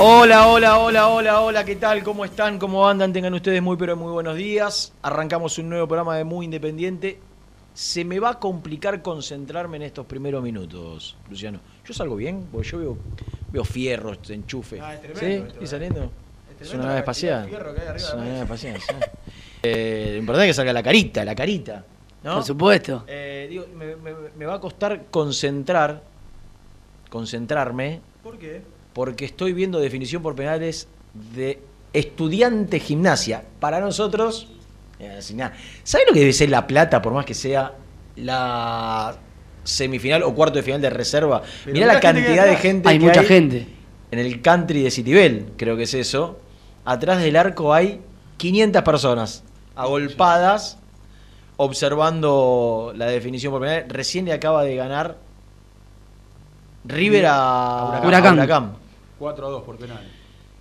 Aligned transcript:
Hola, 0.00 0.46
hola, 0.46 0.78
hola, 0.78 1.08
hola, 1.08 1.40
hola, 1.40 1.64
¿qué 1.64 1.74
tal? 1.74 2.04
¿Cómo 2.04 2.24
están? 2.24 2.58
¿Cómo 2.58 2.88
andan? 2.88 3.12
Tengan 3.12 3.34
ustedes 3.34 3.60
muy 3.60 3.76
pero 3.76 3.96
muy 3.96 4.12
buenos 4.12 4.36
días. 4.36 4.92
Arrancamos 5.02 5.58
un 5.58 5.68
nuevo 5.70 5.88
programa 5.88 6.16
de 6.16 6.22
Muy 6.24 6.44
Independiente. 6.44 7.18
Se 7.74 8.04
me 8.04 8.20
va 8.20 8.30
a 8.30 8.38
complicar 8.38 9.02
concentrarme 9.02 9.76
en 9.78 9.82
estos 9.84 10.06
primeros 10.06 10.42
minutos, 10.42 11.16
Luciano. 11.28 11.58
¿Yo 11.84 11.94
salgo 11.94 12.14
bien? 12.14 12.46
Porque 12.52 12.68
yo 12.68 12.78
veo, 12.78 12.98
veo 13.52 13.64
fierros, 13.64 14.18
enchufe. 14.30 14.80
Ah, 14.80 14.94
es 14.94 15.00
tremendo 15.02 15.20
¿Sí? 15.20 15.48
¿Estoy 15.48 15.64
eh. 15.64 15.68
saliendo? 15.68 16.12
Es 16.60 16.74
una 16.74 16.84
nave 16.84 16.98
espacial. 17.00 17.48
Es 17.48 18.12
una 18.12 18.24
nave 18.24 18.30
mesa. 18.30 18.42
espacial, 18.42 18.80
sí. 18.80 18.94
Eh, 19.60 20.10
lo 20.12 20.18
importante 20.18 20.48
es 20.48 20.50
que 20.50 20.54
salga 20.54 20.72
la 20.72 20.84
carita, 20.84 21.24
la 21.24 21.34
carita. 21.34 21.84
¿no? 22.22 22.34
Por 22.34 22.44
supuesto. 22.44 23.04
Eh, 23.08 23.48
digo, 23.50 23.66
me, 23.74 23.96
me- 23.96 24.14
me 24.36 24.46
va 24.46 24.54
a 24.54 24.60
costar 24.60 25.06
concentrar, 25.10 26.00
concentrarme, 27.10 28.00
¿Por 28.22 28.38
qué? 28.38 28.62
Porque 28.98 29.26
estoy 29.26 29.52
viendo 29.52 29.78
definición 29.78 30.24
por 30.24 30.34
penales 30.34 30.88
de 31.32 31.60
estudiante 31.92 32.80
gimnasia. 32.80 33.44
Para 33.60 33.78
nosotros, 33.78 34.48
eh, 34.98 35.14
así 35.18 35.34
nada. 35.34 35.54
¿Sabe 35.84 36.02
lo 36.08 36.12
que 36.12 36.18
debe 36.18 36.32
ser 36.32 36.50
La 36.50 36.66
Plata, 36.66 37.00
por 37.00 37.12
más 37.12 37.24
que 37.24 37.32
sea 37.32 37.74
la 38.16 39.16
semifinal 39.62 40.24
o 40.24 40.34
cuarto 40.34 40.56
de 40.56 40.64
final 40.64 40.80
de 40.80 40.90
reserva? 40.90 41.44
Pero 41.62 41.74
Mirá 41.74 41.86
la 41.86 42.00
cantidad 42.00 42.44
de 42.44 42.56
gente 42.56 42.88
Hay 42.88 42.98
que 42.98 43.04
mucha 43.04 43.20
hay 43.20 43.26
gente. 43.26 43.68
en 44.10 44.18
el 44.18 44.42
country 44.42 44.82
de 44.82 44.90
Citibel, 44.90 45.46
creo 45.56 45.76
que 45.76 45.84
es 45.84 45.94
eso. 45.94 46.40
Atrás 46.84 47.22
del 47.22 47.36
arco 47.36 47.72
hay 47.72 48.00
500 48.38 48.82
personas 48.82 49.44
agolpadas 49.76 50.76
observando 51.56 52.92
la 52.96 53.06
definición 53.06 53.52
por 53.52 53.60
penales. 53.60 53.84
Recién 53.90 54.24
le 54.24 54.32
acaba 54.32 54.64
de 54.64 54.74
ganar 54.74 55.18
River 56.84 57.26
a 57.28 58.00
Huracán. 58.04 58.40
a 58.40 58.42
Huracán. 58.42 58.87
4 59.18 59.46
a 59.46 59.50
2 59.50 59.62
por 59.62 59.76
penal. 59.76 60.06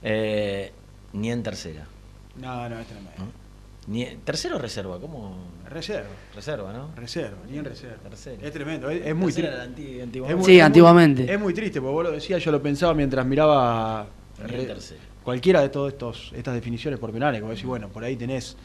Eh, 0.03 0.71
ni 1.13 1.31
en 1.31 1.43
tercera. 1.43 1.85
No, 2.37 2.69
no, 2.69 2.79
es 2.79 2.87
tremendo. 2.87 3.11
Ni 3.87 4.05
¿Tercero 4.23 4.57
o 4.57 4.59
reserva? 4.59 4.99
¿Cómo? 4.99 5.37
Reserva. 5.69 6.09
Reserva, 6.35 6.73
¿no? 6.73 6.89
Reserva, 6.95 7.37
ni 7.49 7.57
en 7.57 7.65
reserva. 7.65 7.95
Tercera. 8.03 8.45
Es 8.45 8.51
tremendo, 8.51 8.89
es, 8.89 9.05
es 9.05 9.15
muy 9.15 9.31
Tercera 9.31 9.63
triste. 9.73 10.01
anti- 10.03 10.19
Sí, 10.19 10.23
es 10.27 10.35
muy- 10.35 10.59
antiguamente. 10.59 11.33
es 11.33 11.39
muy 11.39 11.53
triste, 11.53 11.79
porque 11.79 11.93
vos 11.93 12.03
lo 12.03 12.11
decías, 12.11 12.43
yo 12.43 12.51
lo 12.51 12.61
pensaba 12.61 12.93
mientras 12.93 13.25
miraba 13.25 14.05
re- 14.45 14.75
cualquiera 15.23 15.61
de 15.61 15.69
todas 15.69 16.31
estas 16.33 16.53
definiciones 16.53 16.99
por 16.99 17.11
penales, 17.11 17.39
como 17.39 17.51
decís, 17.53 17.65
bueno, 17.65 17.87
por 17.87 18.03
ahí 18.03 18.17
tenés 18.17 18.57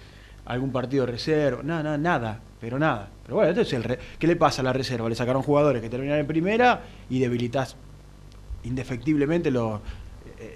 algún 0.45 0.73
partido 0.73 1.07
de 1.07 1.13
reserva, 1.13 1.63
nada, 1.63 1.83
nada, 1.85 1.99
nada, 1.99 2.41
pero 2.61 2.79
nada. 2.81 3.09
Pero 3.23 3.37
bueno, 3.37 3.51
entonces, 3.51 3.73
el 3.75 3.85
re- 3.85 3.99
¿qué 4.19 4.27
le 4.27 4.35
pasa 4.35 4.61
a 4.61 4.65
la 4.65 4.73
reserva? 4.73 5.09
Le 5.09 5.15
sacaron 5.15 5.43
jugadores 5.43 5.81
que 5.81 5.89
terminan 5.89 6.19
en 6.19 6.27
primera 6.27 6.83
y 7.09 7.21
debilitas 7.21 7.77
indefectiblemente 8.65 9.51
lo- 9.51 9.81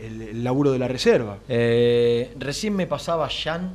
el, 0.03 0.21
el 0.23 0.45
laburo 0.45 0.73
de 0.73 0.79
la 0.79 0.89
reserva. 0.89 1.39
Eh, 1.49 2.35
recién 2.39 2.75
me 2.75 2.87
pasaba 2.87 3.29
Jan. 3.29 3.73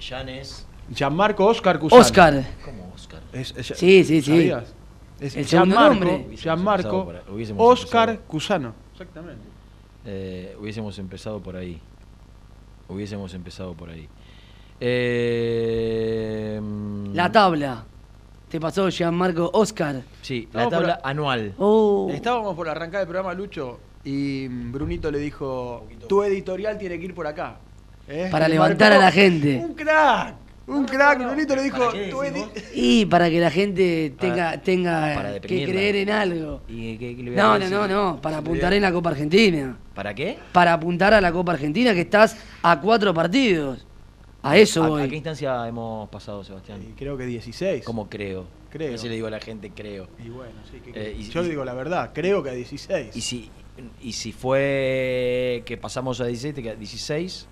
Jan 0.00 0.28
es. 0.28 0.66
Gianmarco 0.94 1.46
Oscar 1.46 1.78
Cusano. 1.78 2.00
Oscar. 2.02 2.44
¿Cómo 2.64 2.92
Oscar? 2.94 3.20
Es- 3.32 3.54
es- 3.56 3.66
Sí, 3.78 4.04
sí, 4.04 4.20
sí. 4.20 4.30
¿sabías? 4.30 4.74
Es 5.20 5.36
El 5.36 5.46
segundo 5.46 5.76
Gianmarco, 5.76 6.04
nombre. 6.04 6.36
Gianmarco 6.36 7.12
Oscar 7.58 8.08
empezado. 8.10 8.28
Cusano. 8.28 8.74
Exactamente. 8.92 9.42
Eh, 10.04 10.56
hubiésemos 10.60 10.98
empezado 10.98 11.40
por 11.40 11.56
ahí. 11.56 11.80
Hubiésemos 12.88 13.32
empezado 13.34 13.74
por 13.74 13.88
ahí. 13.90 14.08
Eh, 14.80 16.60
La 17.14 17.30
tabla. 17.30 17.84
Te 18.52 18.60
pasó 18.60 18.90
Gianmarco 18.90 19.48
Oscar. 19.54 20.02
Sí, 20.20 20.46
la 20.52 20.68
tabla 20.68 21.00
anual. 21.02 21.54
Oh. 21.56 22.10
Estábamos 22.12 22.54
por 22.54 22.68
arrancar 22.68 23.00
el 23.00 23.06
programa, 23.06 23.32
Lucho, 23.32 23.80
y 24.04 24.46
Brunito 24.46 25.10
le 25.10 25.20
dijo, 25.20 25.86
tu 26.06 26.22
editorial 26.22 26.76
tiene 26.76 26.98
que 26.98 27.06
ir 27.06 27.14
por 27.14 27.26
acá. 27.26 27.56
¿Eh? 28.06 28.28
Para 28.30 28.48
Y 28.48 28.52
levantar 28.52 28.90
marcó 28.90 29.02
a 29.04 29.06
la 29.06 29.10
gente. 29.10 29.56
Un 29.56 29.72
crack, 29.72 30.34
un 30.66 30.84
crack. 30.84 31.18
Brunito 31.24 31.56
le 31.56 31.62
dijo, 31.62 31.78
¿Para 31.78 31.92
qué 31.92 32.08
tu 32.10 32.20
decís 32.20 32.42
edi- 32.42 32.62
Y 32.74 33.06
para 33.06 33.30
que 33.30 33.40
la 33.40 33.50
gente 33.50 34.12
tenga, 34.20 34.50
Para- 34.50 34.60
tenga 34.60 35.14
para 35.14 35.28
que 35.28 35.34
deprimirla. 35.34 35.72
creer 35.72 35.96
en 35.96 36.10
algo. 36.10 36.60
¿Y 36.68 36.98
qué- 36.98 37.16
qué 37.16 37.22
le 37.22 37.30
voy 37.30 37.38
a 37.38 37.42
No, 37.42 37.48
no, 37.54 37.58
decir? 37.58 37.72
no, 37.74 37.88
no. 37.88 38.20
Para 38.20 38.36
apuntar 38.36 38.74
en 38.74 38.82
la 38.82 38.92
Copa 38.92 39.08
Argentina. 39.10 39.78
¿Para 39.94 40.14
qué? 40.14 40.36
Para 40.52 40.74
apuntar 40.74 41.14
a 41.14 41.22
la 41.22 41.32
Copa 41.32 41.52
Argentina 41.52 41.94
que 41.94 42.02
estás 42.02 42.36
a 42.62 42.78
cuatro 42.82 43.14
partidos. 43.14 43.86
A 44.44 44.56
eso 44.58 44.82
¿A, 44.82 44.88
voy. 44.88 45.02
a 45.02 45.08
qué 45.08 45.14
instancia 45.16 45.66
hemos 45.68 46.08
pasado, 46.08 46.42
Sebastián? 46.42 46.82
Y 46.82 46.92
creo 46.94 47.16
que 47.16 47.26
16. 47.26 47.84
¿Cómo 47.84 48.08
creo? 48.08 48.46
Creo. 48.70 48.88
A 48.88 48.92
veces 48.92 49.08
le 49.08 49.14
digo 49.14 49.28
a 49.28 49.30
la 49.30 49.40
gente 49.40 49.70
creo. 49.70 50.08
Y 50.24 50.28
bueno, 50.30 50.52
sí, 50.70 50.78
que- 50.80 50.90
Eh, 51.10 51.16
y- 51.18 51.28
yo 51.28 51.44
y- 51.44 51.48
digo 51.48 51.64
la 51.64 51.74
verdad, 51.74 52.10
creo 52.12 52.42
que 52.42 52.50
a 52.50 52.52
16. 52.54 53.14
Y 53.16 53.20
si, 53.20 53.50
y 54.02 54.12
si 54.12 54.32
fue 54.32 55.62
que 55.64 55.76
pasamos 55.76 56.20
a 56.20 56.26
17, 56.26 56.62
que 56.62 56.70
a 56.70 56.74
16, 56.74 57.46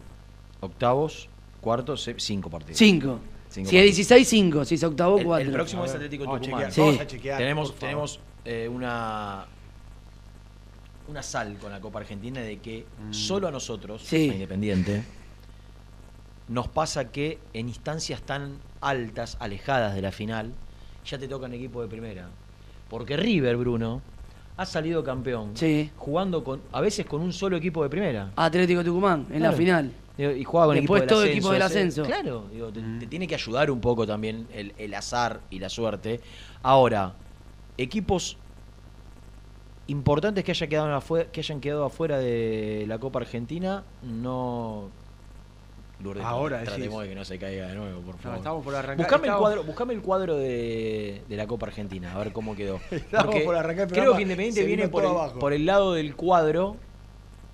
octavos, 0.60 1.28
cuartos, 1.60 2.02
se- 2.02 2.18
cinco 2.18 2.50
partidos. 2.50 2.78
Cinco. 2.78 3.20
Cinco 3.50 3.68
Si 3.70 3.76
es 3.76 3.82
partidos. 3.82 3.96
16, 3.96 4.28
5. 4.28 4.64
Si 4.64 4.74
es 4.76 4.82
octavo, 4.84 5.18
El- 5.18 5.24
4. 5.26 5.46
El, 5.48 5.52
próximo 5.54 5.82
A 5.82 5.86
es 5.86 5.94
Atlético 5.94 6.24
vamos 6.24 6.38
a 6.38 6.40
Tucumán. 6.42 6.60
chequear, 6.70 6.72
Sí. 6.72 6.80
vamos 6.80 7.00
a 7.00 7.06
chequear, 7.06 7.38
Tenemos, 7.38 7.74
tenemos 7.76 8.20
eh, 8.44 8.68
una 8.72 9.46
una 11.08 11.22
sal 11.24 11.56
con 11.60 11.72
la 11.72 11.80
Copa 11.80 11.98
Argentina 11.98 12.40
de 12.40 12.58
que 12.60 12.86
Mm. 13.08 13.12
solo 13.12 13.48
a 13.48 13.50
nosotros, 13.50 14.02
Sí. 14.04 14.30
a 14.30 14.34
Independiente, 14.34 15.02
nos 16.50 16.68
pasa 16.68 17.10
que 17.10 17.38
en 17.54 17.68
instancias 17.68 18.20
tan 18.22 18.58
altas, 18.80 19.36
alejadas 19.40 19.94
de 19.94 20.02
la 20.02 20.12
final, 20.12 20.52
ya 21.06 21.16
te 21.16 21.28
tocan 21.28 21.54
equipo 21.54 21.80
de 21.80 21.88
primera. 21.88 22.28
Porque 22.88 23.16
River, 23.16 23.56
Bruno, 23.56 24.02
ha 24.56 24.66
salido 24.66 25.02
campeón 25.02 25.52
Sí. 25.54 25.90
jugando 25.96 26.44
con 26.44 26.60
a 26.72 26.80
veces 26.80 27.06
con 27.06 27.22
un 27.22 27.32
solo 27.32 27.56
equipo 27.56 27.82
de 27.82 27.88
primera. 27.88 28.32
Atlético 28.36 28.84
Tucumán, 28.84 29.26
en 29.30 29.42
la 29.42 29.52
final. 29.52 29.92
Y 30.18 30.44
juega 30.44 30.66
con 30.66 30.74
Después 30.76 31.02
equipo 31.02 31.14
todo 31.14 31.20
del 31.22 31.30
equipo 31.30 31.52
del 31.52 31.62
ascenso. 31.62 32.02
Claro, 32.02 32.46
digo, 32.52 32.70
te, 32.70 32.82
te 32.98 33.06
tiene 33.06 33.26
que 33.26 33.36
ayudar 33.36 33.70
un 33.70 33.80
poco 33.80 34.06
también 34.06 34.46
el, 34.52 34.74
el 34.76 34.92
azar 34.92 35.40
y 35.48 35.60
la 35.60 35.70
suerte. 35.70 36.20
Ahora, 36.62 37.14
equipos 37.78 38.36
importantes 39.86 40.44
que, 40.44 40.50
haya 40.50 40.66
quedado 40.66 40.94
afuera, 40.94 41.30
que 41.30 41.40
hayan 41.40 41.60
quedado 41.60 41.84
afuera 41.84 42.18
de 42.18 42.84
la 42.86 42.98
Copa 42.98 43.20
Argentina, 43.20 43.82
no. 44.02 44.90
Lourdes, 46.02 46.24
Ahora, 46.24 46.62
tratemos 46.64 47.02
de 47.02 47.08
que 47.10 47.14
no 47.14 47.24
se 47.24 47.38
caiga 47.38 47.66
de 47.66 47.74
nuevo, 47.74 48.00
por 48.00 48.14
No, 48.14 48.20
favor. 48.22 48.38
estamos 48.38 48.64
por 48.64 48.74
arrancar. 48.74 48.96
Buscame 49.06 49.28
el 49.28 49.34
cuadro, 49.34 49.64
buscame 49.64 49.94
el 49.94 50.00
cuadro 50.00 50.36
de, 50.36 51.22
de 51.28 51.36
la 51.36 51.46
Copa 51.46 51.66
Argentina, 51.66 52.12
a 52.14 52.18
ver 52.18 52.32
cómo 52.32 52.56
quedó. 52.56 52.80
Estamos 52.90 53.36
por 53.40 53.54
arrancar 53.56 53.86
el 53.88 53.92
creo 53.92 54.16
que 54.16 54.22
Independiente 54.22 54.64
viene 54.64 54.88
por 54.88 55.04
el, 55.04 55.10
abajo. 55.10 55.38
por 55.38 55.52
el 55.52 55.66
lado 55.66 55.92
del 55.94 56.16
cuadro. 56.16 56.76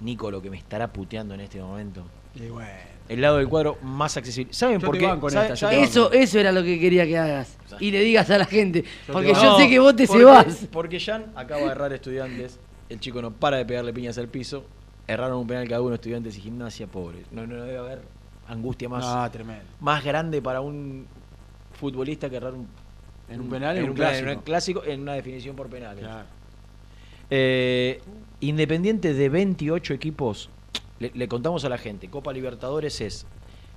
Nico, 0.00 0.30
lo 0.30 0.42
que 0.42 0.50
me 0.50 0.58
estará 0.58 0.92
puteando 0.92 1.34
en 1.34 1.40
este 1.40 1.60
momento. 1.60 2.04
Y 2.34 2.48
bueno. 2.48 2.68
El 3.08 3.20
lado 3.20 3.36
del 3.38 3.48
cuadro 3.48 3.78
más 3.82 4.16
accesible. 4.16 4.52
¿Saben 4.52 4.78
Yo 4.80 4.86
por 4.86 4.96
te 4.96 5.00
qué? 5.00 5.06
banco 5.06 5.28
en 5.28 5.34
¿Saben- 5.34 5.52
esta, 5.52 5.54
yo 5.54 5.68
te 5.68 5.74
saben- 5.76 5.80
banco. 5.86 6.12
Eso, 6.12 6.12
eso 6.12 6.38
era 6.40 6.52
lo 6.52 6.62
que 6.62 6.78
quería 6.80 7.06
que 7.06 7.16
hagas. 7.16 7.56
Y 7.80 7.90
le 7.92 8.00
digas 8.00 8.28
a 8.30 8.38
la 8.38 8.44
gente. 8.44 8.82
te 8.82 9.12
Porque 9.12 9.32
yo 9.32 9.42
No, 9.44 9.56
sé 9.58 9.68
que 9.68 9.78
vos 9.78 9.94
te 9.96 10.06
porque- 10.06 10.18
cebás. 10.20 10.68
Porque 10.72 11.00
Jan 11.00 11.32
acaba 11.36 11.62
de 11.62 11.66
errar 11.68 11.92
estudiantes. 11.92 12.58
El 12.88 13.00
chico 13.00 13.22
no 13.22 13.32
para 13.32 13.56
de 13.58 13.64
pegarle 13.64 13.92
piñas 13.92 14.18
al 14.18 14.28
piso. 14.28 14.64
Erraron 15.08 15.38
un 15.38 15.46
penal 15.46 15.68
cada 15.68 15.80
uno, 15.82 15.94
estudiantes 15.94 16.36
y 16.36 16.40
gimnasia, 16.40 16.88
pobre. 16.88 17.22
No, 17.30 17.46
no 17.46 17.62
debe 17.62 17.78
haber 17.78 18.02
angustia 18.48 18.88
más, 18.88 19.04
Ah, 19.06 19.30
más 19.80 20.04
grande 20.04 20.40
para 20.42 20.60
un 20.60 21.06
futbolista 21.72 22.30
que 22.30 22.36
errar 22.36 22.54
un, 22.54 22.66
En 23.28 23.40
un 23.40 23.48
penal, 23.50 23.76
en 23.76 23.90
un 23.90 23.94
clásico. 23.94 24.28
en 24.30 24.36
un 24.38 24.42
clásico, 24.44 24.84
en 24.84 25.00
una 25.02 25.14
definición 25.14 25.56
por 25.56 25.68
penales. 25.68 26.04
Claro. 26.04 26.26
Eh, 27.30 28.00
Independiente 28.40 29.14
de 29.14 29.28
28 29.28 29.94
equipos, 29.94 30.50
le, 30.98 31.10
le 31.14 31.26
contamos 31.28 31.64
a 31.64 31.68
la 31.68 31.78
gente, 31.78 32.08
Copa 32.08 32.32
Libertadores 32.32 33.00
es 33.00 33.26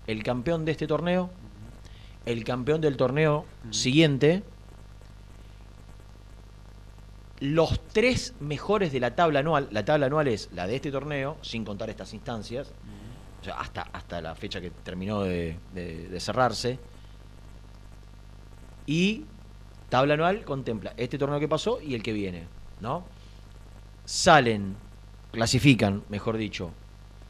el 0.06 0.22
campeón 0.24 0.66
de 0.66 0.72
este 0.74 0.86
torneo, 0.86 1.30
el 2.26 2.44
campeón 2.44 2.82
del 2.82 2.98
torneo 2.98 3.46
siguiente, 3.72 4.44
los 7.40 7.80
tres 7.94 8.34
mejores 8.42 8.92
de 8.92 9.00
la 9.00 9.16
tabla 9.16 9.40
anual, 9.40 9.70
la 9.72 9.86
tabla 9.86 10.08
anual 10.08 10.28
es 10.28 10.50
la 10.54 10.68
de 10.68 10.76
este 10.76 10.92
torneo, 10.92 11.38
sin 11.42 11.64
contar 11.64 11.90
estas 11.90 12.14
instancias, 12.14 12.72
o 13.42 13.44
sea, 13.44 13.60
hasta, 13.60 13.82
hasta 13.94 14.22
la 14.22 14.36
fecha 14.36 14.60
que 14.62 14.70
terminó 14.72 15.22
de, 15.24 15.58
de- 15.74 16.20
cerrarse, 16.20 16.80
y 18.86 19.26
tabla 19.90 20.16
anual 20.16 20.44
contempla 20.46 20.94
este 20.98 21.18
torneo 21.18 21.40
que 21.40 21.48
pasó 21.48 21.80
y 21.82 21.96
el 21.96 22.04
que 22.04 22.14
viene, 22.14 22.48
¿no? 22.82 23.04
Salen, 24.06 24.76
clasifican, 25.32 26.04
mejor 26.10 26.38
dicho, 26.38 26.72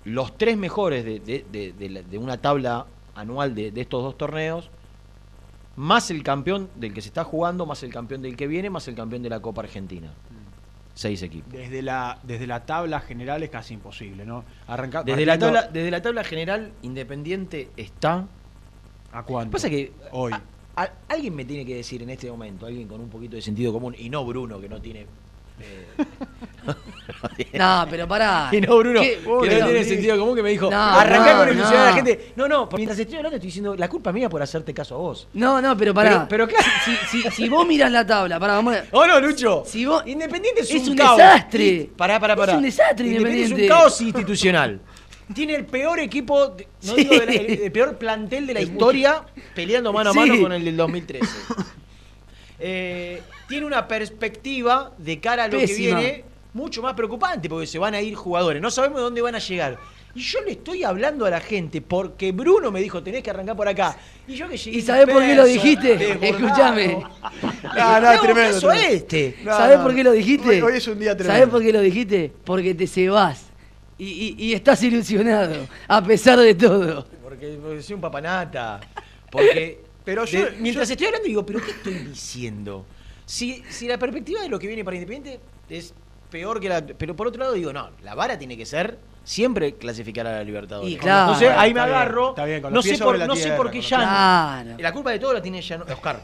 los 0.06 0.38
tres 0.38 0.58
mejores 0.58 1.04
de, 1.06 1.20
de- 1.20 1.74
de- 1.74 2.04
de 2.04 2.18
una 2.18 2.38
tabla 2.38 2.86
anual 3.16 3.54
de 3.54 3.74
estos 3.76 4.02
dos 4.04 4.18
torneos, 4.18 4.70
más 5.76 6.10
el 6.12 6.24
campeón 6.24 6.70
del 6.76 6.94
que 6.94 7.02
se 7.02 7.10
está 7.10 7.24
jugando, 7.24 7.66
más 7.66 7.84
el 7.84 7.92
campeón 7.94 8.22
del 8.22 8.36
que 8.36 8.48
viene, 8.48 8.70
más 8.70 8.88
el 8.88 8.96
campeón 8.96 9.22
de 9.24 9.30
la 9.30 9.42
Copa 9.42 9.62
Argentina. 9.62 10.12
Seis 11.00 11.22
equipos. 11.24 11.54
Desde 11.54 11.82
la, 11.82 12.20
desde 12.24 12.46
la 12.46 12.66
tabla 12.66 13.00
general 13.00 13.42
es 13.42 13.50
casi 13.50 13.74
imposible, 13.74 14.26
¿no? 14.26 14.44
Arrancar 14.68 15.06
Desde 15.06 15.26
la, 15.26 15.40
tabla, 15.40 15.62
desde 15.72 15.92
la 15.92 16.02
tabla 16.02 16.26
general, 16.26 16.74
Independiente 16.82 17.70
está. 17.78 18.28
¿A 19.14 19.24
cuánto? 19.24 19.54
Pasa 19.54 19.70
que 19.70 19.94
Hoy. 20.12 20.34
a- 20.34 20.42
a- 20.76 20.92
alguien 21.08 21.34
me 21.36 21.46
tiene 21.46 21.66
que 21.66 21.76
decir 21.76 22.04
en 22.04 22.10
este 22.10 22.30
momento, 22.30 22.66
alguien 22.66 22.86
con 22.90 23.00
un 23.00 23.08
poquito 23.10 23.38
de 23.38 23.42
sentido 23.42 23.72
común, 23.72 23.96
y 23.98 24.10
no 24.10 24.26
Bruno, 24.26 24.60
que 24.60 24.68
no 24.68 24.82
tiene. 24.82 25.06
eh, 25.62 25.88
No, 27.54 27.88
pero 27.90 28.08
pará. 28.08 28.50
Y 28.54 28.62
no, 28.62 28.78
Bruno, 28.78 29.02
¿Qué? 29.02 29.20
que 29.24 29.60
no 29.60 29.66
tiene 29.68 29.84
sentido 29.84 30.18
común, 30.18 30.36
que 30.36 30.44
me 30.44 30.50
dijo, 30.50 30.70
No, 30.70 30.78
arrancá 30.82 31.34
no, 31.34 31.40
con 31.40 31.50
ilusionar 31.50 31.76
a 31.78 31.84
la 31.86 31.90
no. 31.90 31.96
gente. 31.96 32.32
No, 32.36 32.48
no, 32.48 32.70
mientras 32.76 33.00
estoy 33.00 33.18
hablando 33.18 33.36
estoy 33.38 33.48
diciendo, 33.48 33.76
la 33.76 33.88
culpa 33.88 34.10
es 34.10 34.14
mía 34.14 34.30
por 34.30 34.42
hacerte 34.42 34.74
caso 34.74 34.96
a 34.96 34.98
vos. 35.00 35.28
No, 35.34 35.62
no, 35.62 35.76
pero 35.78 35.94
pará. 35.94 36.28
Pero- 36.28 36.28
pero 36.28 36.48
claro. 36.48 36.66
Si, 37.10 37.22
si- 37.22 37.32
si 37.32 37.50
vos 37.50 37.66
mirás 37.68 37.92
la 37.92 38.06
tabla, 38.06 38.40
pará, 38.40 38.54
vamos 38.56 38.76
a... 38.76 38.84
¡Oh, 38.92 39.06
no, 39.08 39.20
Lucho! 39.20 39.64
Si 39.66 39.86
vos- 39.86 40.04
Independiente 40.06 40.62
es, 40.62 40.72
Es 40.72 40.84
un, 40.84 40.90
un 40.92 40.98
caos. 40.98 41.18
desastre. 41.18 41.66
Y- 41.66 41.84
Pará, 41.96 42.20
pará, 42.20 42.34
Es 42.34 42.40
pará. 42.40 42.56
un 42.58 42.64
desastre, 42.64 43.06
Es 43.06 43.12
un 43.12 43.18
Independiente. 43.28 43.68
caos 43.68 44.02
institucional. 44.02 44.80
Tiene 45.34 45.54
el 45.56 45.66
peor 45.66 46.00
equipo, 46.00 46.56
no 46.84 46.96
Sí. 46.96 47.04
digo 47.04 47.20
de 47.20 47.26
la- 47.28 47.32
el, 47.34 47.62
el 47.62 47.72
peor 47.72 47.98
plantel 47.98 48.48
de 48.48 48.54
la 48.56 48.62
historia, 48.62 49.24
peleando 49.54 49.94
mano 49.94 50.10
a 50.10 50.14
mano 50.14 50.34
Sí. 50.36 50.42
con 50.42 50.52
el 50.54 50.66
del 50.66 50.76
2013. 50.78 51.28
Eh, 52.62 53.22
tiene 53.48 53.66
una 53.66 53.88
perspectiva 53.88 54.92
de 54.98 55.20
cara 55.22 55.46
a 55.46 55.48
lo 55.48 55.60
Pésima. 55.60 55.98
que 56.00 56.04
viene 56.06 56.24
mucho 56.54 56.82
más 56.82 56.94
preocupante, 56.94 57.48
porque 57.50 57.68
se 57.68 57.78
van 57.80 57.94
a 57.94 58.02
ir 58.02 58.16
jugadores. 58.16 58.62
No 58.62 58.72
sabemos 58.72 59.02
dónde 59.02 59.22
van 59.22 59.36
a 59.36 59.40
llegar. 59.40 59.78
Y 60.16 60.22
yo 60.22 60.42
le 60.42 60.54
estoy 60.54 60.84
hablando 60.84 61.26
a 61.26 61.30
la 61.30 61.40
gente 61.40 61.82
porque 61.82 62.32
Bruno 62.32 62.72
me 62.72 62.82
dijo, 62.82 63.04
tenés 63.04 63.22
que 63.22 63.30
arrancar 63.30 63.56
por 63.56 63.68
acá. 63.68 63.96
Y 64.28 64.34
yo 64.36 64.50
que 64.50 64.58
llegué 64.58 64.78
¿Y 64.80 64.82
sabés 64.82 65.06
por 65.08 65.22
qué 65.22 65.36
lo 65.36 65.46
dijiste? 65.46 66.28
Escúchame. 66.28 66.98
No, 66.98 68.02
no, 68.02 68.20
tremendo, 68.22 68.54
caso 68.54 68.68
tremendo. 68.70 68.72
este. 68.96 69.36
No, 69.44 69.52
¿Sabés 69.52 69.78
no. 69.78 69.84
por 69.84 69.96
qué 69.96 70.04
lo 70.04 70.12
dijiste? 70.12 70.50
Hoy, 70.50 70.62
hoy 70.62 70.78
es 70.78 70.88
un 70.88 70.98
día 71.00 71.16
tremendo. 71.16 71.34
¿Sabés 71.40 71.50
por 71.52 71.62
qué 71.62 71.72
lo 71.74 71.82
dijiste? 71.82 72.32
Porque 72.44 72.74
te 72.74 72.88
cebás. 72.88 73.46
Y, 74.00 74.06
y- 74.40 74.46
y 74.46 74.54
estás 74.54 74.82
ilusionado, 74.82 75.68
a 75.88 76.04
pesar 76.04 76.40
de 76.40 76.56
todo. 76.56 77.06
Porque, 77.22 77.60
porque 77.62 77.82
soy 77.84 77.96
un 77.96 78.02
papanata. 78.02 78.80
Porque. 79.30 79.82
Pero 80.04 80.26
yo- 80.26 80.46
de- 80.46 80.52
mientras 80.60 80.88
yo- 80.88 80.94
estoy 80.94 81.08
hablando, 81.08 81.28
digo, 81.28 81.46
¿pero 81.46 81.60
qué 81.64 81.72
estoy 81.72 81.94
diciendo? 81.94 82.86
Si, 83.26 83.62
si 83.70 83.88
la 83.88 84.00
perspectiva 84.00 84.42
de 84.42 84.50
lo 84.50 84.58
que 84.58 84.66
viene 84.66 84.84
para 84.84 84.96
Independiente 84.98 85.40
es 85.70 85.94
peor 86.30 86.60
que 86.60 86.70
la. 86.70 86.86
Pero 86.86 87.16
por 87.16 87.28
otro 87.28 87.40
lado, 87.42 87.54
digo, 87.54 87.72
no, 87.74 87.90
la 88.04 88.16
vara 88.16 88.38
tiene 88.38 88.56
que 88.58 88.66
ser 88.66 88.98
siempre 89.24 89.76
clasificar 89.76 90.26
a 90.28 90.32
la 90.34 90.44
Libertadores. 90.44 90.92
Y 90.92 90.98
claro. 90.98 91.34
Entonces 91.34 91.50
ahí 91.58 91.74
me 91.74 91.80
Está 91.80 91.86
bien, 91.86 91.96
agarro. 91.98 92.30
está 92.30 92.46
bien, 92.46 92.62
con 92.62 92.74
no 92.74 92.82
sé 92.82 92.98
por, 92.98 93.18
no 93.28 93.36
sé 93.36 93.52
por 93.52 93.70
qué 93.72 93.82
ya. 93.82 93.98
Claro. 93.98 94.76
La 94.80 94.92
culpa 94.94 95.12
de 95.12 95.20
todo 95.20 95.34
la 95.34 95.42
tiene 95.42 95.62
ya 95.62 95.78
Oscar. 95.78 96.20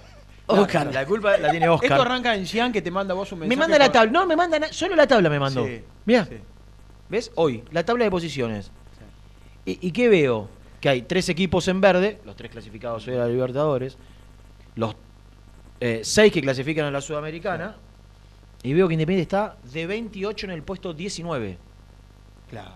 Oscar. 0.47 0.93
La, 0.93 1.05
culpa 1.05 1.38
la 1.38 1.50
tiene 1.51 1.67
Oscar. 1.67 1.91
Esto 1.91 2.01
arranca 2.03 2.35
en 2.35 2.45
Cian 2.45 2.71
que 2.71 2.81
te 2.81 2.91
manda 2.91 3.13
vos 3.15 3.31
un 3.31 3.39
me 3.39 3.47
mensaje. 3.47 3.59
manda 3.69 3.83
la 3.85 3.91
tabla. 3.91 4.12
No, 4.12 4.25
me 4.27 4.35
manda. 4.35 4.59
na- 4.59 4.71
Solo 4.71 4.95
la 4.95 5.07
tabla 5.07 5.29
me 5.29 5.39
mandó. 5.39 5.65
Sí, 5.65 5.81
Mira. 6.05 6.25
sí. 6.25 6.35
¿Ves? 7.09 7.31
Hoy, 7.35 7.63
la 7.71 7.83
tabla 7.83 8.03
de 8.05 8.12
posiciones. 8.12 8.71
¿Y, 9.65 9.88
y 9.88 9.91
qué 9.91 10.07
veo? 10.09 10.47
Que 10.79 10.89
hay 10.89 11.01
tres 11.01 11.29
equipos 11.29 11.67
en 11.67 11.81
verde, 11.81 12.19
los 12.25 12.35
tres 12.35 12.51
clasificados 12.51 13.07
hoy 13.07 13.15
a 13.15 13.19
la 13.19 13.27
Libertadores, 13.27 13.97
los 14.75 14.95
eh, 15.79 16.01
seis 16.03 16.31
que 16.31 16.41
clasifican 16.41 16.85
a 16.85 16.91
la 16.91 17.01
Sudamericana, 17.01 17.75
y 18.65 18.74
veo 18.74 18.88
que 18.88 18.93
Independiente 18.95 19.24
está 19.24 19.57
de 19.72 19.86
28 19.88 20.48
en 20.48 20.51
el 20.51 20.63
puesto 20.63 20.93
19. 20.93 21.57
Claro. 22.50 22.72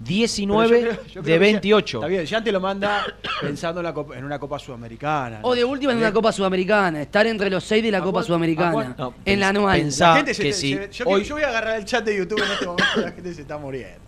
19 0.00 0.68
Pero 0.68 0.80
yo 0.80 0.96
creo- 0.96 1.06
yo 1.06 1.12
creo 1.12 1.22
de 1.24 1.32
que 1.32 1.38
28. 1.38 1.98
Está 1.98 2.06
bien, 2.08 2.24
ya 2.24 2.42
te 2.42 2.50
lo 2.52 2.60
manda 2.60 3.04
pensando 3.42 3.80
en, 3.80 3.84
la 3.84 3.92
copa- 3.92 4.16
en 4.16 4.24
una 4.24 4.38
Copa 4.38 4.58
Sudamericana. 4.58 5.40
¿no? 5.40 5.48
O 5.48 5.54
de 5.54 5.62
última 5.62 5.92
en 5.92 5.98
una 5.98 6.10
Copa 6.12 6.32
Sudamericana, 6.32 7.02
estar 7.02 7.26
entre 7.26 7.50
los 7.50 7.62
seis 7.64 7.82
de 7.82 7.90
la 7.90 7.98
¿A 7.98 8.00
Copa 8.00 8.12
cuál- 8.12 8.24
Sudamericana. 8.24 8.94
No, 8.96 9.14
en 9.24 9.40
la 9.40 9.48
anual. 9.50 9.78
pensá- 9.80 10.08
La 10.10 10.16
gente 10.16 10.32
se 10.34 10.42
que 10.42 10.48
te- 10.48 10.54
sí. 10.54 10.74
se- 10.74 10.90
yo, 10.90 11.04
Hoy- 11.06 11.24
yo 11.24 11.34
voy 11.34 11.44
a 11.44 11.48
agarrar 11.48 11.76
el 11.78 11.84
chat 11.84 12.02
de 12.04 12.16
YouTube 12.16 12.38
en 12.42 12.50
este 12.52 12.64
momento, 12.66 12.84
la 12.96 13.12
gente 13.12 13.34
se 13.34 13.42
está 13.42 13.58
muriendo. 13.58 13.98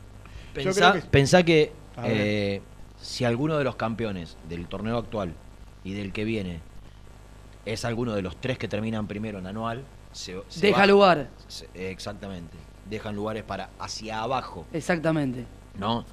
Yo 0.54 0.62
Pensá, 0.64 0.90
creo 0.92 1.02
que- 1.02 1.08
pensá 1.10 1.42
eh, 2.04 2.62
si 3.00 3.24
alguno 3.26 3.58
de 3.58 3.64
los 3.64 3.76
campeones 3.76 4.38
del 4.48 4.66
torneo 4.68 4.96
actual 4.96 5.34
y 5.84 5.92
del 5.92 6.12
que 6.12 6.24
viene 6.24 6.60
es 7.66 7.84
alguno 7.84 8.14
de 8.14 8.22
los 8.22 8.36
tres 8.40 8.56
que 8.56 8.66
terminan 8.66 9.06
primero 9.06 9.38
en 9.40 9.46
anual, 9.46 9.82
se, 10.12 10.40
se 10.48 10.66
Deja 10.66 10.86
lugar. 10.86 11.28
se- 11.48 11.68
exactamente. 11.74 12.56
Dejan 12.88 13.14
lugares 13.14 13.42
para 13.44 13.70
hacia 13.78 14.22
abajo, 14.22 14.66
Exactamente. 14.72 15.46
¿no? 15.78 16.04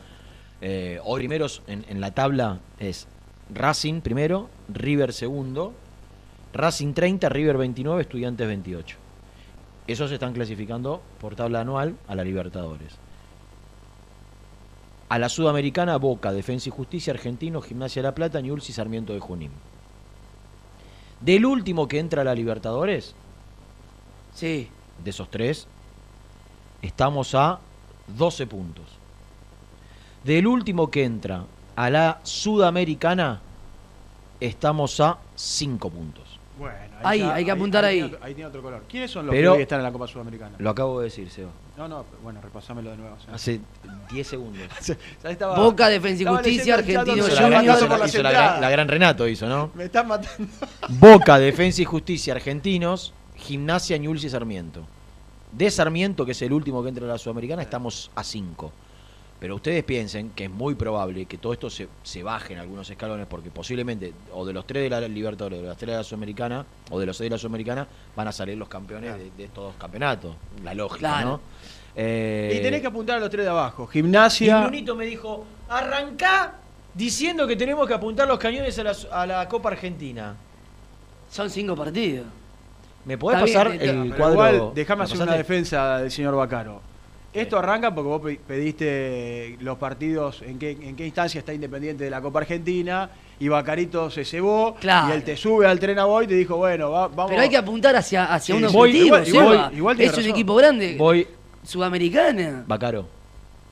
Eh, 0.62 1.00
hoy 1.03 1.20
primeros 1.22 1.62
en, 1.68 1.86
en 1.89 2.00
la 2.01 2.12
tabla 2.12 2.60
es 2.79 3.08
Racing 3.53 4.01
primero, 4.01 4.50
River 4.70 5.12
segundo, 5.13 5.74
Racing 6.53 6.94
30, 6.94 7.27
River 7.29 7.58
29, 7.58 8.01
Estudiantes 8.01 8.48
28. 8.48 8.98
Esos 9.88 10.10
se 10.10 10.15
están 10.15 10.34
clasificando 10.34 11.01
por 11.20 11.36
tabla 11.36 11.62
anual 11.62 11.96
a 12.08 12.15
la 12.15 12.24
Libertadores. 12.24 12.94
A 15.10 15.18
la 15.18 15.29
Sudamericana, 15.29 15.98
Boca, 15.98 16.32
Defensa 16.32 16.70
y 16.70 16.72
Justicia, 16.72 17.12
Argentino, 17.13 17.62
Gimnasia 17.62 18.01
de 18.03 18.08
La 18.10 18.15
Plata, 18.15 18.41
Newell's 18.41 18.70
y 18.70 18.74
Sarmiento 18.74 19.13
de 19.13 19.20
Junín. 19.20 19.51
Del 21.20 21.46
último 21.48 21.88
que 21.88 21.98
entra 22.00 22.22
a 22.22 22.25
la 22.25 22.36
Libertadores, 22.36 23.15
Sí. 24.39 24.69
de 25.03 25.10
esos 25.10 25.29
tres, 25.29 25.67
estamos 26.81 27.36
a 27.36 27.60
12 28.08 28.48
puntos. 28.48 28.86
Del 30.24 30.48
último 30.48 30.89
que 30.91 31.03
entra 31.03 31.46
a 31.75 31.89
la 31.89 32.19
Sudamericana, 32.24 33.41
estamos 34.39 35.00
a 35.00 35.17
5 35.36 35.89
puntos. 35.89 36.39
Bueno, 36.58 36.75
Ahí, 37.03 37.19
ya- 37.19 37.34
hay 37.36 37.46
que 37.46 37.51
apuntar 37.51 37.86
ahí. 37.86 38.00
Tiene 38.00 38.13
otro, 38.15 38.25
ahí 38.25 38.34
tiene 38.34 38.48
otro 38.50 38.62
color. 38.62 38.84
¿Quiénes 38.89 39.10
son 39.12 39.25
los 39.25 39.34
Pero- 39.34 39.55
que 39.55 39.62
están 39.62 39.79
en 39.79 39.84
la 39.86 39.91
Copa 39.93 40.08
Sudamericana? 40.08 40.55
Lo 40.60 40.69
acabo 40.69 41.00
de 41.00 41.05
decir, 41.05 41.29
Seba. 41.29 41.51
No, 41.77 41.88
no, 41.88 42.03
bueno, 42.22 42.41
repasámelo 42.41 42.91
de 42.91 42.98
nuevo. 42.98 43.15
Hace 43.31 43.62
10 44.12 44.27
segundos. 44.27 44.62
Ya 45.24 45.29
estaba- 45.29 45.58
Boca, 45.58 45.88
Defensa 45.88 46.24
y 46.24 46.25
Justicia, 46.25 46.74
Argentino 46.75 47.24
se 47.24 48.22
la, 48.24 48.60
la 48.60 48.69
gran 48.69 48.88
Renato 48.89 49.25
hizo, 49.27 49.48
¿no? 49.48 49.72
Me 49.75 49.86
están 49.86 50.08
matando. 50.10 50.46
Boca, 50.89 51.39
Defensa 51.39 51.81
y 51.81 51.86
Justicia, 51.86 52.34
Argentinos, 52.34 53.13
Gimnasia, 53.39 53.98
Ñuls 53.98 54.24
y 54.24 54.29
Sarmiento. 54.29 54.84
De 55.51 55.72
Sarmiento, 55.72 56.25
que 56.25 56.34
es 56.34 56.41
el 56.41 56.53
último 56.53 56.84
que 56.84 56.89
entra 56.89 57.05
a 57.05 57.10
la 57.10 57.17
Sudamericana, 57.17 57.62
estamos 57.62 58.12
a 58.15 58.24
5. 58.24 58.72
Pero 59.39 59.55
ustedes 59.55 59.84
piensen 59.86 60.31
que 60.31 60.43
es 60.46 60.50
muy 60.51 60.75
probable 60.75 61.25
que 61.25 61.38
todo 61.38 61.53
esto 61.53 61.69
se, 61.69 61.88
se 62.03 62.22
baje 62.24 62.53
en 62.53 62.60
algunos 62.60 62.89
escalones, 62.89 63.25
porque 63.25 63.50
posiblemente, 63.50 64.13
o 64.34 64.46
de 64.46 64.51
los 64.51 64.67
tres 64.67 64.84
de 64.84 64.89
la 64.89 65.00
Libertadores, 65.08 65.60
o 65.60 65.62
de 65.62 65.67
las 65.69 65.77
tres 65.77 65.91
de 65.91 65.98
la 65.98 66.03
Sudamericana, 66.03 66.65
o 66.91 67.00
de 67.00 67.05
los 67.05 67.15
seis 67.15 67.29
de 67.29 67.36
la 67.36 67.39
Sudamericana, 67.39 67.88
van 68.17 68.27
a 68.27 68.31
salir 68.34 68.58
los 68.58 68.67
campeones 68.67 69.17
de, 69.17 69.31
de 69.31 69.43
estos 69.46 69.63
dos 69.63 69.74
campeonatos. 69.79 70.36
La 70.63 70.74
lógica, 70.74 71.00
Claro. 71.00 71.27
¿no? 71.29 71.41
Eh, 71.96 72.58
Y 72.60 72.62
tenés 72.62 72.81
que 72.81 72.88
apuntar 72.88 73.15
a 73.17 73.19
los 73.22 73.29
tres 73.29 73.46
de 73.46 73.50
abajo. 73.50 73.88
y 73.89 73.93
Gimnasia. 73.93 74.60
Brunito 74.62 74.93
me 74.96 75.05
dijo, 75.05 75.46
arrancá 75.69 76.55
diciendo 76.93 77.48
que 77.48 77.55
tenemos 77.55 77.88
que 77.88 77.93
apuntar 77.93 78.27
los 78.27 78.38
cañones 78.39 78.77
a 78.77 78.84
la, 78.84 78.96
a 79.12 79.25
la 79.25 79.48
Copa 79.48 79.69
Argentina. 79.69 80.36
Son 81.31 81.50
cinco 81.50 81.75
partidos. 81.77 82.25
¿Me 83.06 83.18
podés 83.18 83.39
Está 83.39 83.46
pasar 83.60 83.72
bien, 83.72 83.82
está- 83.82 83.94
el 84.03 84.10
Pero 84.12 84.15
cuadro? 84.18 84.34
igual, 84.58 84.72
déjame 84.75 85.00
¿Me 85.00 85.03
hacer 85.06 85.22
una 85.22 85.34
defensa 85.36 85.98
del 86.00 86.12
señor 86.12 86.36
Bacaro. 86.36 86.82
Esto 87.32 87.60
arranca 87.60 87.94
porque 87.94 88.08
vos 88.08 88.22
pe- 88.22 88.39
pediste 88.48 89.56
los 89.62 89.77
partidos, 89.77 90.41
en 90.41 90.58
qué, 90.58 90.72
en 90.72 90.96
qué 90.96 91.06
instancia 91.06 91.38
está 91.39 91.53
Independiente 91.53 92.03
de 92.03 92.10
la 92.10 92.22
Copa 92.22 92.39
Argentina, 92.39 93.10
y 93.39 93.48
Bacarito 93.48 94.10
se 94.10 94.25
cebó, 94.25 94.75
Claro. 94.79 95.10
y 95.10 95.12
él 95.12 95.24
te 95.24 95.38
sube 95.38 95.68
al 95.68 95.79
tren 95.79 96.00
a 96.00 96.06
vos 96.06 96.24
y 96.24 96.27
te 96.27 96.34
dijo, 96.34 96.58
bueno, 96.58 96.89
va- 96.91 97.08
vamos. 97.08 97.29
Pero 97.29 97.41
hay 97.41 97.50
que 97.50 97.58
apuntar 97.58 97.96
hacia, 97.96 98.25
hacia 98.34 98.56
Sí, 98.58 98.63
un 98.63 98.72
voy- 98.74 98.89
objetivo. 98.89 99.18
igual- 99.20 99.27
igual- 99.27 99.74
igual 99.77 99.98
tiene 99.98 100.12
es 100.12 100.18
un 100.18 100.25
equipo 100.32 100.56
grande. 100.56 100.96
Voy, 100.98 101.27
Sudamericana. 101.63 102.63
Bacaro, 102.68 103.08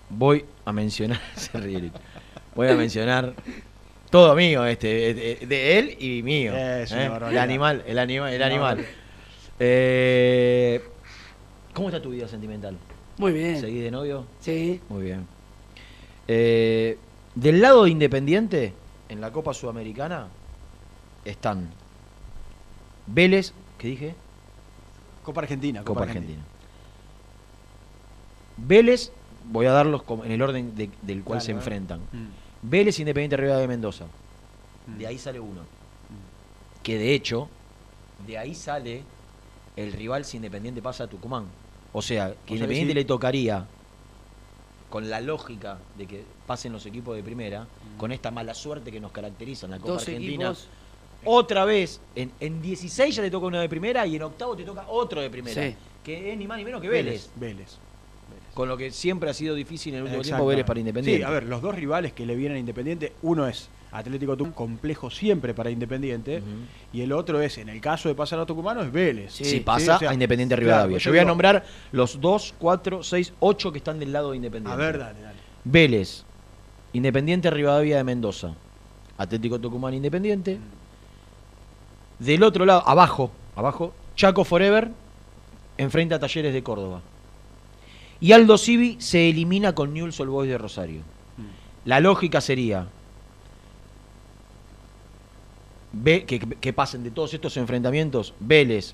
voy 0.10 0.46
a 0.64 0.72
mencionar, 0.72 1.20
se 1.36 1.58
ríe 1.60 1.80
Lito. 1.82 2.00
voy 2.56 2.68
a 2.68 2.76
mencionar 2.76 3.34
todo 4.12 4.36
mío, 4.36 4.66
este, 4.66 5.14
de, 5.16 5.46
de 5.48 5.80
él 5.80 5.98
y 6.00 6.22
mío. 6.22 6.56
Es 6.56 6.92
¿eh? 6.92 7.10
El 7.30 7.38
animal, 7.40 7.84
el 7.88 7.98
animal, 7.98 8.32
el 8.34 8.44
animal. 8.44 8.86
Eh, 9.60 10.82
¿Cómo 11.74 11.90
está 11.90 12.02
tu 12.02 12.10
vida 12.12 12.28
sentimental? 12.28 12.78
Muy 13.18 13.32
bien. 13.34 13.60
¿Seguís 13.60 13.84
de 13.84 13.92
novio? 13.92 14.26
Sí. 14.40 14.82
Muy 14.90 15.04
bien. 15.04 15.28
Eh, 16.28 16.98
del 17.36 17.62
lado 17.62 17.84
de 17.86 17.90
Independiente, 17.92 18.74
en 19.10 19.22
la 19.22 19.32
Copa 19.32 19.54
Sudamericana, 19.54 20.28
están 21.26 21.70
Vélez, 23.08 23.54
¿qué 23.78 23.88
dije? 23.90 24.16
Copa 25.24 25.42
Argentina. 25.42 25.84
Copa 25.84 26.04
Argentina. 26.04 26.42
Vélez, 28.58 29.12
voy 29.46 29.66
a 29.68 29.72
darlos 29.72 30.04
en 30.26 30.32
el 30.32 30.42
orden 30.42 30.76
de- 30.76 30.90
del 31.02 31.24
cual 31.24 31.42
se 31.42 31.52
enfrentan. 31.52 32.00
Mm. 32.12 32.28
Vélez 32.64 33.00
Independiente 33.00 33.38
Rivadavia 33.38 33.62
de 33.62 33.68
Mendoza. 33.68 34.06
Mm. 34.88 34.98
De 34.98 35.08
ahí 35.08 35.18
sale 35.18 35.40
uno. 35.40 35.62
Que 36.84 36.98
de 36.98 37.14
hecho, 37.14 37.50
de 38.26 38.38
ahí 38.38 38.56
sale 38.56 39.04
el 39.78 39.94
rival 39.94 40.26
si 40.26 40.36
Independiente 40.38 40.82
pasa 40.82 41.06
a 41.06 41.08
Tucumán. 41.08 41.46
O 41.94 42.02
sea, 42.02 42.30
que 42.32 42.36
sea 42.36 42.56
Independiente 42.56 42.92
sí. 42.92 42.96
le 42.96 43.06
tocaría, 43.06 43.66
con 44.90 45.10
la 45.10 45.20
lógica 45.22 45.78
de 45.98 46.06
que 46.08 46.24
pasen 46.46 46.72
los 46.74 46.86
equipos 46.86 47.16
de 47.16 47.24
primera, 47.24 47.64
Mm. 47.64 47.98
con 47.98 48.12
esta 48.12 48.32
mala 48.32 48.54
suerte 48.54 48.92
que 48.92 49.00
nos 49.00 49.12
caracteriza 49.12 49.66
en 49.66 49.72
la 49.72 49.80
Copa 49.80 49.94
Dos 49.94 50.02
Argentina. 50.04 50.46
equipos. 50.50 50.68
Otra 51.26 51.66
vez, 51.66 52.00
en, 52.16 52.32
en 52.40 52.62
16 52.62 53.16
ya 53.16 53.22
te 53.22 53.32
toca 53.32 53.48
uno 53.48 53.60
de 53.60 53.68
primera 53.68 54.06
y 54.06 54.16
en 54.16 54.24
octavo 54.24 54.56
te 54.56 54.64
toca 54.64 54.86
otro 54.88 55.20
de 55.22 55.30
primera. 55.30 55.62
Sí. 55.62 55.76
Que 56.04 56.32
es 56.32 56.38
ni 56.38 56.48
más 56.48 56.58
ni 56.58 56.64
menos 56.66 56.82
que 56.82 56.88
Vélez. 56.88 57.30
Vélez. 57.36 57.78
Con 58.54 58.70
lo 58.70 58.78
que 58.78 58.92
siempre 58.92 59.30
ha 59.30 59.34
sido 59.34 59.54
difícil 59.56 59.94
en 59.94 60.00
el 60.00 60.04
último 60.06 60.22
tiempo. 60.24 60.46
Vélez 60.46 60.66
para 60.66 60.80
Independiente. 60.80 61.20
Sí, 61.20 61.24
a 61.24 61.30
ver, 61.32 61.44
los 61.44 61.62
dos 61.62 61.76
rivales 61.76 62.14
que 62.14 62.26
le 62.26 62.36
vienen 62.36 62.56
a 62.56 62.60
Independiente, 62.60 63.14
uno 63.24 63.48
es 63.48 63.68
Atlético 63.98 64.38
Tucumán, 64.38 64.54
complejo 64.54 65.10
siempre 65.10 65.54
para 65.54 65.70
Independiente, 65.70 66.42
y 66.94 67.02
el 67.02 67.12
otro 67.12 67.42
es, 67.42 67.58
en 67.58 67.70
el 67.70 67.82
caso 67.82 68.10
de 68.10 68.16
pasar 68.16 68.40
a 68.40 68.46
Tucumano, 68.46 68.82
es 68.82 68.92
Vélez. 68.92 69.34
si 69.34 69.60
pasa 69.60 69.96
o 69.96 70.00
sea, 70.00 70.10
a 70.12 70.14
Independiente 70.14 70.56
Rivadavia. 70.56 70.98
yo 70.98 71.06
Yo 71.06 71.12
voy 71.12 71.20
a 71.20 71.26
nombrar 71.26 71.66
los 71.92 72.22
2, 72.22 72.56
4, 72.60 73.04
6, 73.04 73.34
8 73.40 73.72
que 73.72 73.78
están 73.80 74.00
del 74.00 74.12
lado 74.14 74.32
de 74.32 74.38
Independiente. 74.38 74.82
A 74.82 74.86
ver, 74.86 75.00
dale, 75.00 75.22
dale. 75.22 75.38
Vélez, 75.64 76.24
Independiente 76.94 77.50
Rivadavia 77.50 77.98
de 77.98 78.04
Mendoza, 78.04 78.54
Atlético 79.18 79.60
Tucumán 79.60 79.94
Independiente. 79.94 80.60
Del 82.20 82.44
otro 82.44 82.66
lado, 82.66 82.84
abajo, 82.88 83.32
abajo, 83.56 83.94
Chaco 84.16 84.44
Forever 84.44 84.92
enfrenta 85.78 86.16
a 86.16 86.20
Talleres 86.20 86.54
de 86.54 86.64
Córdoba. 86.64 87.02
Y 88.20 88.32
Aldo 88.32 88.58
Civi 88.58 88.98
se 89.00 89.30
elimina 89.30 89.76
con 89.76 89.94
Newell's 89.94 90.20
Old 90.20 90.32
Boys 90.32 90.50
de 90.50 90.58
Rosario. 90.58 91.02
La 91.86 92.00
lógica 92.00 92.42
sería 92.42 92.88
ve, 96.02 96.26
que, 96.26 96.40
que 96.40 96.74
pasen 96.74 97.04
de 97.04 97.12
todos 97.12 97.34
estos 97.34 97.56
enfrentamientos 97.58 98.34
Vélez, 98.40 98.94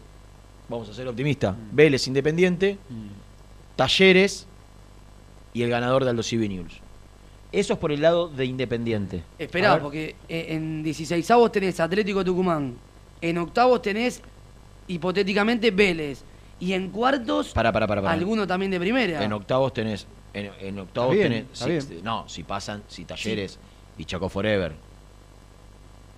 vamos 0.70 0.90
a 0.90 0.94
ser 0.94 1.08
optimistas, 1.08 1.56
Vélez 1.72 2.08
Independiente, 2.08 2.78
Talleres 3.76 4.48
y 5.54 5.64
el 5.64 5.70
ganador 5.70 6.04
de 6.04 6.12
Aldo 6.12 6.24
Civi. 6.24 6.66
Eso 7.52 7.74
es 7.74 7.80
por 7.80 7.92
el 7.92 8.02
lado 8.02 8.28
de 8.28 8.46
Independiente. 8.46 9.24
Esperá, 9.38 9.80
porque 9.80 10.16
eh, 10.28 10.48
en 10.50 10.82
16 10.84 11.30
avos 11.32 11.52
tenés 11.52 11.80
Atlético 11.80 12.24
Tucumán. 12.24 12.76
En 13.22 13.38
octavos 13.38 13.82
tenés, 13.82 14.22
hipotéticamente, 14.88 15.72
Vélez. 15.72 16.24
Y 16.60 16.74
en 16.74 16.90
cuartos, 16.90 17.50
Para, 17.50 17.72
para, 17.72 17.86
para, 17.88 18.02
para. 18.02 18.14
alguno 18.14 18.48
también 18.48 18.72
de 18.72 18.80
primera. 18.80 19.24
En 19.24 19.34
octavos 19.34 19.74
tenés. 19.74 20.08
En, 20.34 20.50
en 20.62 20.80
octavos 20.80 21.16
Está 21.16 21.28
bien, 21.30 21.46
tenés. 21.46 21.54
está 21.54 21.66
si- 21.66 21.72
bien. 21.72 21.82
si- 21.82 22.02
no, 22.04 22.28
si 22.30 22.44
pasan, 22.44 22.84
si 22.88 23.06
Talleres 23.06 23.60
y 23.98 24.06
Chaco 24.06 24.30
Forever. 24.30 24.74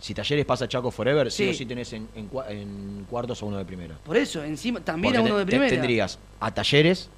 Si 0.05 0.13
Talleres 0.13 0.45
pasa 0.45 0.67
Chaco 0.67 0.91
Forever, 0.91 1.31
sí, 1.31 1.45
Sí. 1.45 1.49
o 1.49 1.53
sí 1.55 1.65
tenés 1.65 1.91
en, 1.93 2.07
en 2.13 2.29
en 2.49 3.07
cuartos 3.09 3.41
a 3.41 3.45
uno 3.47 3.57
de 3.57 3.65
primera. 3.65 3.95
Por 4.05 4.15
eso, 4.15 4.43
encima, 4.43 4.79
también 4.79 5.15
Porque 5.15 5.27
a 5.27 5.31
uno 5.31 5.39
de 5.39 5.47
primera. 5.47 5.67
Tendrías 5.67 6.19
a 6.39 6.53
Talleres, 6.53 7.09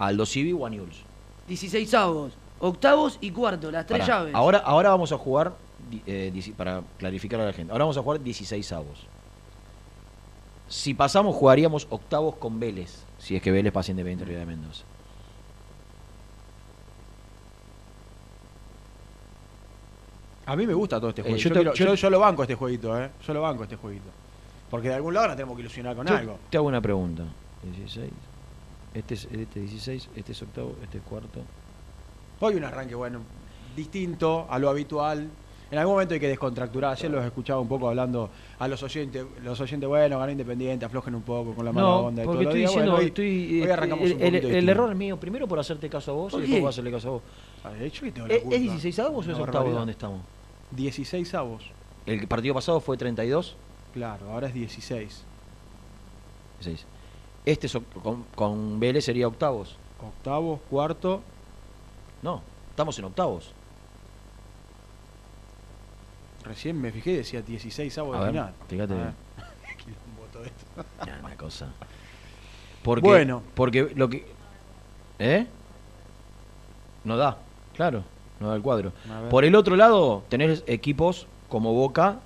a 0.00 0.06
Aldo 0.06 0.26
Civi 0.26 0.52
o 0.52 0.66
a 0.66 0.68
Newell's. 0.70 0.96
16 1.46 1.94
avos, 1.94 2.32
octavos 2.58 3.18
y 3.20 3.30
cuartos, 3.30 3.72
las 3.72 3.86
tres 3.86 4.00
Pará, 4.00 4.18
llaves. 4.18 4.34
Ahora, 4.34 4.58
ahora 4.58 4.88
vamos 4.88 5.12
a 5.12 5.16
jugar, 5.16 5.54
eh, 6.08 6.32
para 6.56 6.82
clarificar 6.98 7.38
a 7.40 7.44
la 7.46 7.52
gente, 7.52 7.70
ahora 7.70 7.84
vamos 7.84 7.98
a 7.98 8.02
jugar 8.02 8.20
16 8.20 8.72
avos. 8.72 8.98
Si 10.68 10.92
pasamos, 10.92 11.36
jugaríamos 11.36 11.86
octavos 11.88 12.34
con 12.34 12.58
Vélez, 12.58 13.04
si 13.20 13.36
es 13.36 13.42
que 13.42 13.52
Vélez 13.52 13.72
pasa 13.72 13.92
Independiente 13.92 14.24
Río 14.24 14.40
de 14.40 14.46
Mendoza. 14.46 14.82
A 20.46 20.56
mí 20.56 20.66
me 20.66 20.74
gusta 20.74 20.98
todo 20.98 21.10
este 21.10 21.22
Eh, 21.22 21.24
juego. 21.24 21.36
yo 21.38 21.42
yo, 21.48 21.48
te- 21.54 21.60
quiero- 21.60 21.74
yo- 21.74 21.84
yo- 21.86 21.94
yo 21.94 22.10
lo 22.10 22.20
banco 22.20 22.42
este 22.42 22.54
jueguito, 22.54 22.98
¿eh? 23.00 23.10
Yo 23.26 23.34
lo 23.34 23.42
banco 23.42 23.62
este 23.64 23.76
jueguito. 23.76 24.08
Porque 24.70 24.88
de 24.88 24.94
algún 24.94 25.14
lado 25.14 25.28
nos 25.28 25.36
tenemos 25.36 25.56
que 25.56 25.60
ilusionar 25.62 25.94
con 25.96 26.08
algo. 26.08 26.38
Te 26.50 26.56
hago 26.56 26.66
una 26.68 26.80
pregunta. 26.80 27.24
16. 27.62 28.10
Este 28.92 29.14
es 29.14 29.24
este 29.30 29.60
16, 29.60 30.08
este 30.14 30.32
es 30.32 30.42
octavo, 30.42 30.74
este 30.82 30.98
es 30.98 31.04
cuarto. 31.04 31.40
Hoy 32.40 32.54
un 32.54 32.64
arranque, 32.64 32.94
bueno, 32.94 33.20
distinto 33.74 34.46
a 34.50 34.58
lo 34.58 34.68
habitual. 34.68 35.28
En 35.70 35.78
algún 35.78 35.94
momento 35.94 36.14
hay 36.14 36.20
que 36.20 36.28
descontracturar. 36.28 36.92
Ayer 36.92 37.10
los 37.10 37.24
escuchaba 37.24 37.58
un 37.60 37.66
poco 37.66 37.88
hablando 37.88 38.30
a 38.58 38.68
los 38.68 38.80
oyentes. 38.82 39.24
Los 39.42 39.60
oyentes, 39.60 39.88
bueno, 39.88 40.18
ganó 40.18 40.30
Independiente, 40.30 40.84
aflojen 40.84 41.14
un 41.14 41.22
poco 41.22 41.54
con 41.54 41.64
la 41.64 41.72
mala 41.72 41.86
No, 41.88 41.96
onda. 42.00 42.22
y 42.22 42.26
porque 42.26 42.44
todo 42.44 42.50
estoy 42.50 42.60
diciendo, 42.60 42.90
Bueno, 42.92 43.00
hoy, 43.02 43.06
estoy, 43.06 43.60
hoy 43.62 43.68
eh, 43.68 43.72
arrancamos 43.72 44.04
el, 44.04 44.12
un 44.16 44.22
el- 44.22 44.34
el 44.54 44.68
error 44.68 44.90
es 44.90 44.96
mío, 44.96 45.18
primero 45.18 45.48
por 45.48 45.58
hacerte 45.58 45.88
caso 45.88 46.12
a 46.12 46.14
vos 46.14 46.28
y 46.28 46.36
¿Por 46.36 46.40
después 46.42 46.60
por 46.60 46.68
hacerle 46.70 46.90
caso 46.92 47.08
a 47.08 47.10
vos. 47.12 47.22
Ah, 47.64 47.70
de 47.70 47.86
hecho, 47.86 48.04
que 48.04 48.12
tengo 48.12 48.28
la 48.28 48.34
¿Es, 48.34 48.44
es 48.44 48.60
16 48.60 48.98
avos 49.00 49.26
o 49.26 49.32
es 49.32 49.38
octavo 49.38 49.70
donde 49.70 49.92
estamos? 49.92 50.20
16 50.76 51.34
avos. 51.34 51.64
El 52.06 52.26
partido 52.28 52.54
pasado 52.54 52.80
fue 52.80 52.96
32, 52.96 53.56
Claro, 53.92 54.32
ahora 54.32 54.48
es 54.48 54.54
16. 54.54 55.22
16. 56.60 56.86
Este 57.44 57.68
con, 58.02 58.24
con 58.34 58.80
Vélez 58.80 59.04
sería 59.04 59.28
octavos. 59.28 59.76
Octavos, 60.02 60.60
cuarto. 60.68 61.22
No, 62.22 62.42
estamos 62.70 62.98
en 62.98 63.04
octavos. 63.04 63.52
Recién 66.42 66.80
me 66.80 66.90
fijé 66.92 67.16
decía 67.18 67.40
16 67.40 67.96
avos 67.98 68.20
de 68.20 68.26
final. 68.28 68.54
fíjate 68.68 68.92
A 68.92 68.96
bien. 68.96 69.14
ver. 69.66 69.76
Quilombo 69.76 70.22
todo 70.32 70.44
esto. 70.44 70.66
Una 71.24 71.36
cosa. 71.36 71.68
Porque, 72.82 73.06
Bueno. 73.06 73.42
Porque 73.54 73.92
lo 73.94 74.08
que. 74.10 74.26
¿Eh? 75.18 75.46
No 77.04 77.16
da, 77.16 77.38
claro, 77.74 78.02
no 78.44 78.50
da 78.50 78.56
el 78.56 78.62
cuadro. 78.62 78.92
Por 79.30 79.44
el 79.44 79.54
otro 79.54 79.74
lado, 79.74 80.22
tenés 80.28 80.62
equipos 80.66 81.26
como 81.48 81.72
Boca 81.72 82.20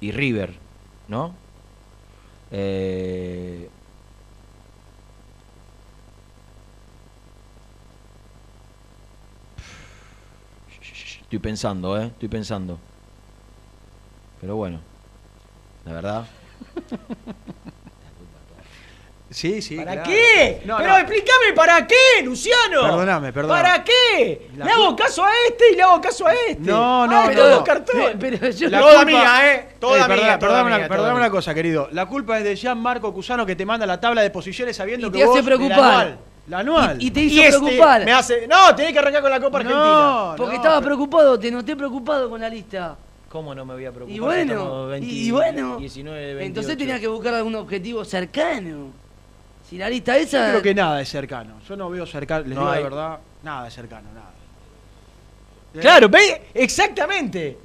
y 0.00 0.10
River, 0.10 0.54
¿no? 1.08 1.32
Eh, 2.50 3.68
Estoy 11.22 11.38
pensando, 11.38 11.96
¿eh? 12.00 12.06
Estoy 12.06 12.28
pensando. 12.28 12.76
Pero 14.40 14.56
bueno, 14.56 14.80
la 15.84 15.92
verdad. 15.92 16.26
Sí, 19.30 19.62
sí. 19.62 19.76
¿Para 19.76 19.92
claro. 19.92 20.10
qué? 20.10 20.60
No, 20.64 20.76
Pero 20.78 20.88
no. 20.90 20.98
explícame 20.98 21.52
para 21.54 21.86
qué, 21.86 22.22
Luciano. 22.24 22.82
Perdóname, 22.82 23.32
perdóname. 23.32 23.62
¿Para 23.62 23.84
qué? 23.84 24.48
La 24.56 24.64
le 24.64 24.70
hago 24.72 24.96
caso 24.96 25.24
a 25.24 25.30
este 25.48 25.72
y 25.72 25.76
le 25.76 25.82
hago 25.82 26.00
caso 26.00 26.26
a 26.26 26.34
este. 26.34 26.60
No, 26.60 27.06
no, 27.06 27.20
Ay, 27.20 27.36
no, 27.36 27.40
todos 27.42 27.58
no. 27.58 27.64
cartones. 27.64 28.16
Pero, 28.18 28.38
pero 28.40 28.50
yo 28.52 28.68
La 28.68 28.80
Toda 28.80 28.92
culpa- 28.92 29.04
mía, 29.06 29.54
¿eh? 29.54 29.68
Toda 29.78 29.96
Eh, 29.98 30.08
mía, 30.08 30.16
toda 30.16 30.38
perdóname 30.40 30.64
mía, 30.70 30.76
una- 30.78 30.86
toda 30.88 30.96
perdóname 30.96 31.20
una 31.20 31.30
cosa, 31.30 31.54
querido. 31.54 31.88
La 31.92 32.06
culpa 32.06 32.38
es 32.38 32.44
de 32.44 32.56
Gianmarco 32.56 33.14
Cusano 33.14 33.46
que 33.46 33.54
te 33.54 33.64
manda 33.64 33.86
la 33.86 34.00
tabla 34.00 34.22
de 34.22 34.30
posiciones 34.30 34.76
sabiendo 34.76 35.06
Y 35.06 35.10
que 35.12 35.18
te 35.18 35.24
hace 35.24 35.32
vos- 35.32 35.42
preocupar. 35.42 36.18
La 36.48 36.58
anual. 36.58 36.96
Y, 37.00 37.06
y 37.06 37.10
te 37.12 37.20
Y 37.20 37.26
hizo 37.26 37.42
este 37.44 37.58
preocupar. 37.60 38.04
me 38.04 38.12
hace. 38.12 38.48
No, 38.48 38.74
tenés 38.74 38.92
que 38.92 38.98
arrancar 38.98 39.22
con 39.22 39.30
la 39.30 39.40
Copa 39.40 39.58
Argentina. 39.58 39.84
No, 39.84 40.34
porque 40.36 40.54
no, 40.54 40.56
estaba 40.56 40.76
pero- 40.78 40.86
preocupado, 40.86 41.38
te 41.38 41.50
noté 41.52 41.76
preocupado 41.76 42.28
con 42.28 42.40
la 42.40 42.48
lista. 42.48 42.96
¿Cómo 43.28 43.54
no 43.54 43.64
me 43.64 43.74
voy 43.74 43.84
a 43.86 43.92
preocupar? 43.92 44.16
Y 44.16 44.18
bueno, 44.18 44.52
estamos 44.54 44.90
20, 44.90 45.06
y, 45.06 45.28
y 45.28 45.30
bueno. 45.30 45.76
19, 45.76 46.20
28? 46.34 46.46
entonces 46.46 46.76
tenías 46.76 46.98
que 46.98 47.06
buscar 47.06 47.32
algún 47.34 47.54
objetivo 47.54 48.04
cercano. 48.04 48.88
Si 49.70 49.78
la 49.78 49.88
lista 49.88 50.16
esa. 50.18 50.46
Yo 50.46 50.50
creo 50.50 50.62
que 50.62 50.74
nada 50.74 51.00
es 51.00 51.08
cercano. 51.08 51.60
Yo 51.68 51.76
no 51.76 51.88
veo 51.88 52.04
cercano, 52.04 52.40
les 52.46 52.54
No 52.56 52.62
digo 52.62 52.72
hay- 52.72 52.82
la 52.82 52.88
verdad, 52.88 53.18
nada 53.44 53.68
es 53.68 53.74
cercano, 53.74 54.08
nada. 54.12 54.30
Claro, 55.80 56.08
ve, 56.08 56.48
exactamente. 56.52 57.56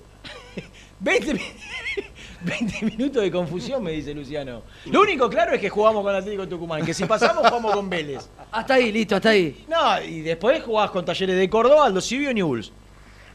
20, 0.99 1.33
mi- 1.33 1.41
20 2.41 2.85
minutos 2.85 3.23
de 3.23 3.31
confusión, 3.31 3.81
me 3.83 3.91
dice 3.91 4.13
Luciano. 4.13 4.61
Lo 4.85 5.01
único 5.01 5.27
claro 5.29 5.53
es 5.53 5.59
que 5.59 5.69
jugamos 5.69 6.03
con 6.03 6.13
Atlético 6.15 6.47
Tucumán, 6.47 6.85
que 6.85 6.93
si 6.93 7.05
pasamos 7.05 7.47
jugamos 7.47 7.73
con 7.73 7.89
Vélez. 7.89 8.29
Hasta 8.51 8.75
ahí, 8.75 8.91
listo, 8.91 9.15
hasta 9.15 9.29
ahí. 9.29 9.65
No, 9.67 9.99
y 10.03 10.21
después 10.21 10.61
jugás 10.63 10.91
con 10.91 11.03
Talleres 11.03 11.35
de 11.35 11.49
Córdoba, 11.49 11.87
Aldo 11.87 11.99
Cibio 12.01 12.29
y 12.29 12.35
Newell's. 12.35 12.71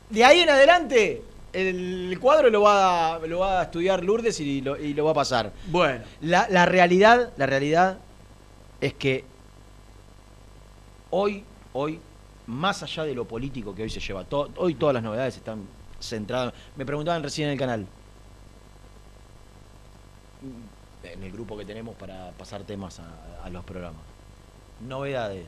De 0.08 0.24
ahí 0.24 0.40
en 0.40 0.50
adelante, 0.50 1.22
el 1.52 2.16
cuadro 2.20 2.48
lo 2.50 2.62
va 2.62 3.16
a, 3.16 3.18
lo 3.18 3.40
va 3.40 3.60
a 3.60 3.62
estudiar 3.64 4.04
Lourdes 4.04 4.38
y 4.38 4.60
lo, 4.60 4.76
y 4.80 4.94
lo 4.94 5.04
va 5.04 5.10
a 5.10 5.14
pasar. 5.14 5.52
Bueno, 5.66 6.04
La, 6.20 6.46
la 6.48 6.64
realidad, 6.66 7.32
la 7.36 7.46
realidad 7.46 7.98
es 8.80 8.94
que 8.94 9.24
hoy, 11.10 11.44
hoy, 11.72 12.00
más 12.46 12.82
allá 12.82 13.04
de 13.04 13.14
lo 13.14 13.26
político 13.26 13.74
que 13.74 13.82
hoy 13.82 13.90
se 13.90 14.00
lleva, 14.00 14.24
to- 14.24 14.50
hoy 14.56 14.74
todas 14.74 14.94
las 14.94 15.02
novedades 15.02 15.36
están 15.36 15.62
centradas. 16.00 16.54
Me 16.76 16.86
preguntaban 16.86 17.22
recién 17.22 17.48
en 17.48 17.52
el 17.52 17.58
canal, 17.58 17.86
en 21.02 21.22
el 21.22 21.32
grupo 21.32 21.56
que 21.56 21.64
tenemos 21.64 21.94
para 21.96 22.30
pasar 22.32 22.62
temas 22.64 23.00
a, 23.00 23.48
los 23.50 23.64
programas. 23.64 24.00
Novedades. 24.86 25.46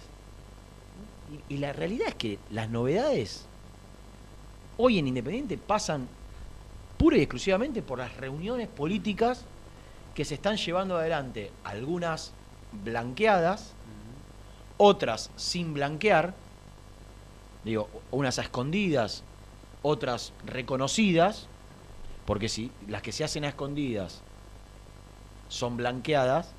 Y 1.48 1.58
la 1.58 1.72
realidad 1.72 2.08
es 2.08 2.14
que 2.16 2.38
las 2.50 2.68
novedades 2.68 3.46
hoy 4.76 4.98
en 4.98 5.08
Independiente 5.08 5.56
pasan 5.56 6.06
pura 6.98 7.16
y 7.16 7.20
exclusivamente 7.22 7.80
por 7.82 7.98
las 7.98 8.16
reuniones 8.16 8.68
políticas 8.68 9.44
que 10.14 10.24
se 10.24 10.34
están 10.34 10.56
llevando 10.56 10.96
adelante, 10.96 11.50
algunas 11.64 12.32
blanqueadas, 12.72 13.74
otras 14.76 15.30
sin 15.36 15.74
blanquear, 15.74 16.34
digo, 17.64 17.88
unas 18.10 18.38
a 18.38 18.42
escondidas, 18.42 19.22
otras 19.82 20.32
reconocidas, 20.44 21.46
porque 22.26 22.48
si 22.48 22.70
las 22.88 23.02
que 23.02 23.12
se 23.12 23.24
hacen 23.24 23.44
a 23.44 23.48
escondidas 23.48 24.22
son 25.48 25.76
blanqueadas, 25.76 26.52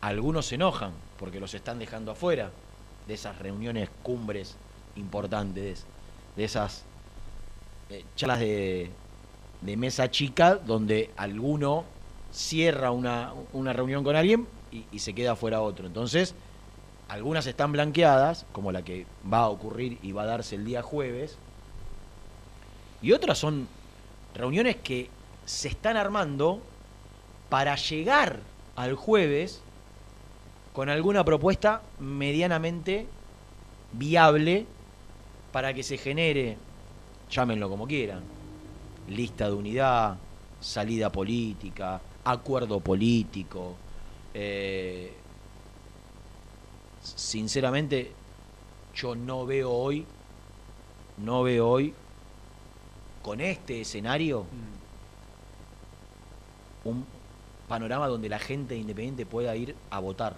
algunos 0.00 0.46
se 0.46 0.56
enojan 0.56 0.92
porque 1.18 1.40
los 1.40 1.54
están 1.54 1.78
dejando 1.78 2.12
afuera 2.12 2.50
de 3.06 3.14
esas 3.14 3.38
reuniones 3.38 3.88
cumbres 4.02 4.56
importantes, 4.96 5.86
de 6.36 6.44
esas 6.44 6.84
eh, 7.90 8.04
charlas 8.16 8.40
de, 8.40 8.90
de 9.60 9.76
mesa 9.76 10.10
chica 10.10 10.56
donde 10.56 11.10
alguno 11.16 11.84
cierra 12.32 12.90
una, 12.90 13.32
una 13.52 13.72
reunión 13.72 14.04
con 14.04 14.16
alguien 14.16 14.46
y, 14.92 14.98
se 14.98 15.14
queda 15.14 15.36
fuera 15.36 15.60
otro. 15.60 15.86
Entonces, 15.86 16.34
algunas 17.08 17.46
están 17.46 17.72
blanqueadas, 17.72 18.46
como 18.52 18.72
la 18.72 18.82
que 18.82 19.06
va 19.30 19.40
a 19.40 19.48
ocurrir 19.48 19.98
y 20.02 20.12
va 20.12 20.22
a 20.22 20.26
darse 20.26 20.56
el 20.56 20.64
día 20.64 20.82
jueves, 20.82 21.38
y 23.02 23.12
otras 23.12 23.38
son 23.38 23.68
reuniones 24.34 24.76
que 24.76 25.08
se 25.44 25.68
están 25.68 25.96
armando 25.96 26.60
para 27.48 27.76
llegar 27.76 28.40
al 28.74 28.94
jueves 28.94 29.62
con 30.72 30.88
alguna 30.88 31.24
propuesta 31.24 31.82
medianamente 32.00 33.06
viable 33.92 34.66
para 35.52 35.72
que 35.72 35.82
se 35.82 35.96
genere, 35.96 36.58
llámenlo 37.30 37.68
como 37.68 37.86
quieran, 37.86 38.22
lista 39.08 39.48
de 39.48 39.54
unidad, 39.54 40.18
salida 40.60 41.10
política, 41.10 42.00
acuerdo 42.24 42.80
político. 42.80 43.76
Eh, 44.38 45.12
sinceramente, 47.02 48.12
yo 48.94 49.14
no 49.14 49.46
veo 49.46 49.70
hoy, 49.72 50.04
no 51.18 51.42
veo 51.42 51.68
hoy, 51.68 51.94
con 53.22 53.40
este 53.40 53.80
escenario, 53.80 54.44
un 56.84 57.04
panorama 57.68 58.06
donde 58.08 58.28
la 58.28 58.38
gente 58.38 58.76
independiente 58.76 59.26
pueda 59.26 59.56
ir 59.56 59.74
a 59.90 59.98
votar. 60.00 60.36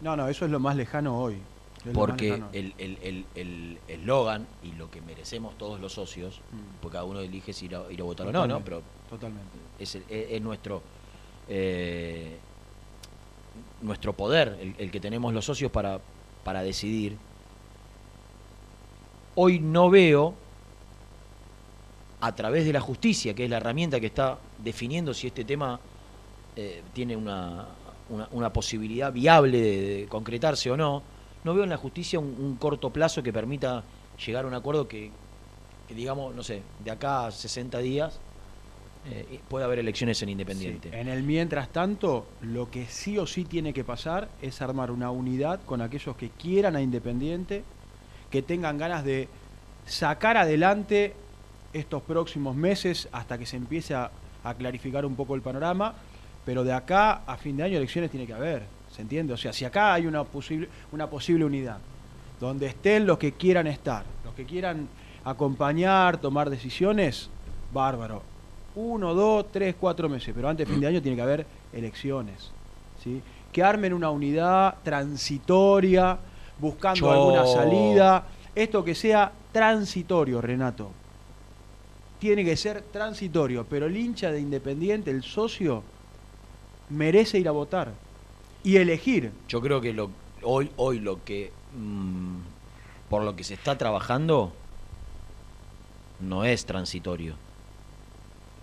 no, 0.00 0.16
no, 0.16 0.28
eso 0.28 0.46
es 0.46 0.50
lo 0.50 0.58
más 0.58 0.76
lejano 0.76 1.20
hoy. 1.20 1.36
Es 1.84 1.92
Porque 1.92 2.30
lejano. 2.30 2.48
el 2.54 2.74
el- 2.78 2.98
el- 3.02 3.26
el 3.34 3.78
eslogan 3.86 4.46
y 4.62 4.72
lo 4.72 4.90
que 4.90 5.00
merecemos 5.02 5.56
todos 5.58 5.78
los 5.78 5.92
socios, 5.92 6.40
Mm. 6.52 6.56
porque 6.80 6.92
cada 6.94 7.04
uno 7.04 7.20
elige 7.20 7.52
si 7.52 7.66
ir 7.66 7.76
a, 7.76 7.90
ir 7.92 8.00
a 8.00 8.04
votar 8.04 8.26
o 8.26 8.32
no, 8.32 8.46
¿no? 8.46 8.60
Pero 8.64 8.82
Totalmente. 9.10 9.58
es- 9.78 9.98
es 10.08 10.40
nuestro 10.42 10.82
eh, 11.52 12.38
nuestro 13.82 14.12
poder, 14.12 14.58
el, 14.60 14.74
el 14.78 14.90
que 14.90 15.00
tenemos 15.00 15.32
los 15.32 15.44
socios 15.44 15.70
para, 15.70 16.00
para 16.44 16.62
decidir. 16.62 17.16
Hoy 19.34 19.60
no 19.60 19.90
veo, 19.90 20.34
a 22.20 22.34
través 22.34 22.64
de 22.64 22.72
la 22.72 22.80
justicia, 22.80 23.34
que 23.34 23.44
es 23.44 23.50
la 23.50 23.56
herramienta 23.56 23.98
que 23.98 24.06
está 24.06 24.38
definiendo 24.58 25.14
si 25.14 25.28
este 25.28 25.44
tema 25.44 25.80
eh, 26.56 26.82
tiene 26.92 27.16
una, 27.16 27.66
una, 28.32 28.52
posibilidad 28.52 29.12
viable 29.12 29.60
de, 29.60 29.80
de 29.80 30.06
concretarse 30.08 30.70
o 30.70 30.76
no, 30.76 31.02
no 31.44 31.54
veo 31.54 31.64
en 31.64 31.70
la 31.70 31.78
justicia 31.78 32.18
un, 32.18 32.36
un 32.38 32.56
corto 32.56 32.90
plazo 32.90 33.22
que 33.22 33.32
permita 33.32 33.82
llegar 34.24 34.44
a 34.44 34.48
un 34.48 34.54
acuerdo 34.54 34.86
que, 34.86 35.10
que, 35.88 35.94
digamos, 35.94 36.34
no 36.34 36.42
sé, 36.42 36.62
de 36.84 36.90
acá 36.90 37.26
a 37.26 37.30
60 37.30 37.78
días 37.78 38.20
eh, 39.06 39.40
puede 39.48 39.64
haber 39.64 39.78
elecciones 39.78 40.22
en 40.22 40.28
Independiente. 40.28 40.98
En 40.98 41.08
el 41.08 41.22
mientras 41.22 41.70
tanto, 41.70 42.26
lo 42.42 42.70
que 42.70 42.86
sí 42.86 43.16
o 43.18 43.26
sí 43.26 43.44
tiene 43.44 43.72
que 43.72 43.84
pasar 43.84 44.28
es 44.42 44.60
armar 44.60 44.90
una 44.90 45.10
unidad 45.10 45.60
con 45.64 45.80
aquellos 45.80 46.16
que 46.16 46.30
quieran 46.30 46.76
a 46.76 46.82
Independiente, 46.82 47.64
que 48.30 48.42
tengan 48.42 48.76
ganas 48.78 49.04
de 49.04 49.28
sacar 49.86 50.36
adelante 50.36 51.14
estos 51.72 52.02
próximos 52.02 52.54
meses 52.54 53.08
hasta 53.12 53.38
que 53.38 53.46
se 53.46 53.56
empiece 53.56 53.94
a, 53.94 54.10
a 54.44 54.54
clarificar 54.54 55.06
un 55.06 55.16
poco 55.16 55.34
el 55.34 55.42
panorama, 55.42 55.94
pero 56.44 56.64
de 56.64 56.72
acá 56.72 57.22
a 57.26 57.36
fin 57.36 57.56
de 57.56 57.64
año 57.64 57.76
elecciones 57.76 58.10
tiene 58.10 58.26
que 58.26 58.34
haber, 58.34 58.64
¿se 58.94 59.02
entiende? 59.02 59.32
O 59.32 59.36
sea, 59.36 59.52
si 59.52 59.64
acá 59.64 59.94
hay 59.94 60.06
una 60.06 60.24
posible, 60.24 60.68
una 60.92 61.08
posible 61.08 61.44
unidad, 61.44 61.78
donde 62.38 62.66
estén 62.66 63.06
los 63.06 63.18
que 63.18 63.32
quieran 63.32 63.66
estar, 63.66 64.04
los 64.24 64.34
que 64.34 64.44
quieran 64.44 64.88
acompañar, 65.24 66.18
tomar 66.18 66.50
decisiones, 66.50 67.30
bárbaro. 67.72 68.29
Uno, 68.74 69.14
dos, 69.14 69.46
tres, 69.50 69.74
cuatro 69.78 70.08
meses, 70.08 70.32
pero 70.34 70.48
antes 70.48 70.66
de 70.66 70.72
fin 70.72 70.80
de 70.80 70.86
año 70.86 71.02
tiene 71.02 71.16
que 71.16 71.22
haber 71.22 71.46
elecciones. 71.72 72.50
¿sí? 73.02 73.20
Que 73.52 73.62
armen 73.62 73.92
una 73.92 74.10
unidad 74.10 74.76
transitoria, 74.82 76.18
buscando 76.58 77.00
Yo- 77.00 77.10
alguna 77.12 77.46
salida. 77.46 78.24
Esto 78.54 78.84
que 78.84 78.94
sea 78.94 79.32
transitorio, 79.52 80.40
Renato. 80.40 80.90
Tiene 82.18 82.44
que 82.44 82.56
ser 82.56 82.82
transitorio, 82.82 83.64
pero 83.68 83.86
el 83.86 83.96
hincha 83.96 84.30
de 84.30 84.40
Independiente, 84.40 85.10
el 85.10 85.22
socio, 85.22 85.82
merece 86.90 87.38
ir 87.38 87.48
a 87.48 87.52
votar 87.52 87.92
y 88.62 88.76
elegir. 88.76 89.32
Yo 89.48 89.60
creo 89.60 89.80
que 89.80 89.92
lo, 89.92 90.10
hoy, 90.42 90.70
hoy 90.76 90.98
lo 91.00 91.24
que 91.24 91.50
mm, 91.76 92.36
por 93.08 93.22
lo 93.22 93.34
que 93.34 93.42
se 93.44 93.54
está 93.54 93.78
trabajando 93.78 94.52
no 96.20 96.44
es 96.44 96.66
transitorio, 96.66 97.34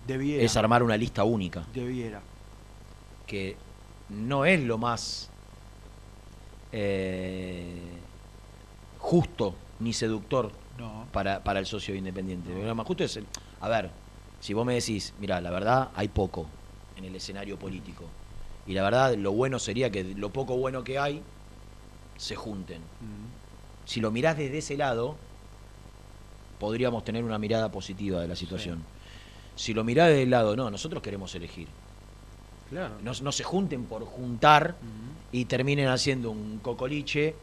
Debiera. 0.08 0.42
es 0.42 0.56
armar 0.56 0.82
una 0.82 0.96
lista 0.96 1.22
única, 1.22 1.64
debiera. 1.72 2.20
que 3.26 3.56
no 4.08 4.44
es 4.46 4.60
lo 4.64 4.78
más 4.78 5.28
eh, 6.72 7.78
justo 8.98 9.54
ni 9.80 9.92
seductor 9.92 10.50
No. 10.78 11.06
para, 11.12 11.42
para 11.44 11.60
el 11.60 11.66
socio 11.66 11.94
independiente. 11.94 12.50
Lo 12.64 12.74
más 12.74 12.86
justo 12.86 13.04
es, 13.04 13.16
el- 13.16 13.26
a 13.60 13.68
ver, 13.68 13.90
si 14.40 14.54
vos 14.54 14.64
me 14.66 14.74
decís, 14.74 15.12
mira, 15.20 15.40
la 15.40 15.50
verdad 15.50 15.90
hay 15.94 16.08
poco 16.08 16.46
en 16.96 17.04
el 17.04 17.14
escenario 17.14 17.58
político. 17.58 18.04
Y 18.66 18.74
la 18.74 18.82
verdad, 18.82 19.14
lo 19.16 19.32
bueno 19.32 19.58
sería 19.58 19.90
que 19.90 20.04
lo 20.04 20.30
poco 20.30 20.56
bueno 20.56 20.84
que 20.84 20.98
hay 20.98 21.22
se 22.16 22.34
junten. 22.36 22.78
Mm. 22.78 23.86
Si 23.88 24.00
lo 24.00 24.10
mirás 24.10 24.36
desde 24.36 24.58
ese 24.58 24.76
lado, 24.76 25.16
podríamos 26.60 27.04
tener 27.04 27.24
una 27.24 27.38
mirada 27.38 27.70
positiva 27.70 28.20
de 28.20 28.28
la 28.28 28.36
situación. 28.36 28.82
Si 29.58 29.74
lo 29.74 29.82
mirás 29.84 30.08
del 30.10 30.30
lado, 30.30 30.54
no, 30.56 30.70
nosotros 30.70 31.02
queremos 31.02 31.34
elegir. 31.34 31.66
Claro. 32.70 32.94
No, 33.02 33.12
no 33.22 33.32
se 33.32 33.42
junten 33.44 33.84
por 33.84 34.04
juntar 34.04 34.76
y 35.32 35.44
terminen 35.46 35.88
haciendo 35.88 36.30
un 36.30 36.58
cocoliche 36.60 37.34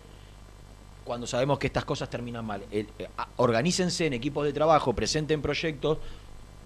cuando 1.04 1.28
sabemos 1.28 1.60
que 1.60 1.68
estas 1.68 1.84
cosas 1.86 2.10
terminan 2.10 2.46
mal. 2.46 2.64
El- 2.72 2.88
eh, 3.00 3.08
organícense 3.38 4.06
en 4.08 4.14
equipos 4.14 4.46
de 4.46 4.54
trabajo, 4.54 4.94
presenten 4.94 5.42
proyectos, 5.42 5.98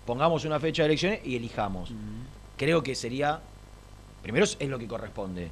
pongamos 0.06 0.46
una 0.46 0.60
fecha 0.60 0.84
de 0.84 0.88
elecciones 0.90 1.20
y 1.26 1.36
elijamos. 1.36 1.92
Creo 2.58 2.84
que 2.84 2.96
sería, 2.96 3.42
primero 4.22 4.46
es 4.46 4.58
lo 4.70 4.78
que 4.78 4.88
corresponde. 4.88 5.52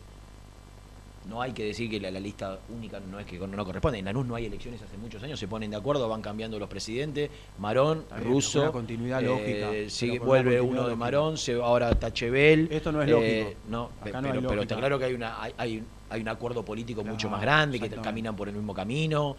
No 1.28 1.42
hay 1.42 1.52
que 1.52 1.64
decir 1.66 1.90
que 1.90 2.00
la, 2.00 2.10
la 2.10 2.20
lista 2.20 2.58
única 2.70 3.00
no 3.00 3.20
es 3.20 3.26
que 3.26 3.38
no 3.38 3.66
corresponde. 3.66 4.00
En 4.00 4.06
Lanús 4.06 4.26
no 4.26 4.36
hay 4.36 4.46
elecciones 4.46 4.82
hace 4.82 4.98
muchos 4.98 5.22
años, 5.24 5.40
se 5.40 5.48
ponen 5.48 5.70
de 5.72 5.78
acuerdo, 5.78 6.08
van 6.08 6.22
cambiando 6.22 6.58
los 6.58 6.70
presidentes. 6.70 7.30
Marón, 7.58 8.06
bien, 8.10 8.24
Russo. 8.24 8.62
una 8.62 8.72
continuidad 8.72 9.22
lógica, 9.22 9.74
eh, 9.74 9.90
sigue- 9.90 10.18
una 10.20 10.26
vuelve 10.26 10.62
uno 10.62 10.72
de 10.74 10.78
lógica. 10.84 10.96
Marón, 10.96 11.38
se, 11.38 11.54
ahora 11.54 11.94
Tachebel. 11.94 12.70
Esto 12.72 12.92
no 12.92 13.02
es 13.02 13.10
eh, 13.10 13.12
lógico. 13.12 13.60
no, 13.70 13.84
Acá 14.00 14.04
pe- 14.04 14.12
no 14.12 14.22
pero, 14.22 14.34
está 14.40 14.56
lógica. 14.56 14.76
claro 14.78 15.00
que 15.00 15.06
hay, 15.06 15.14
una, 15.14 15.42
hay, 15.42 15.54
hay, 15.58 15.78
un- 15.80 15.88
hay 16.10 16.22
un 16.22 16.28
acuerdo 16.30 16.64
político 16.64 17.04
mucho 17.04 17.30
más 17.30 17.42
grande, 17.42 17.80
que 17.80 17.90
caminan 17.90 18.36
por 18.36 18.48
el 18.48 18.56
mismo 18.56 18.74
camino, 18.74 19.36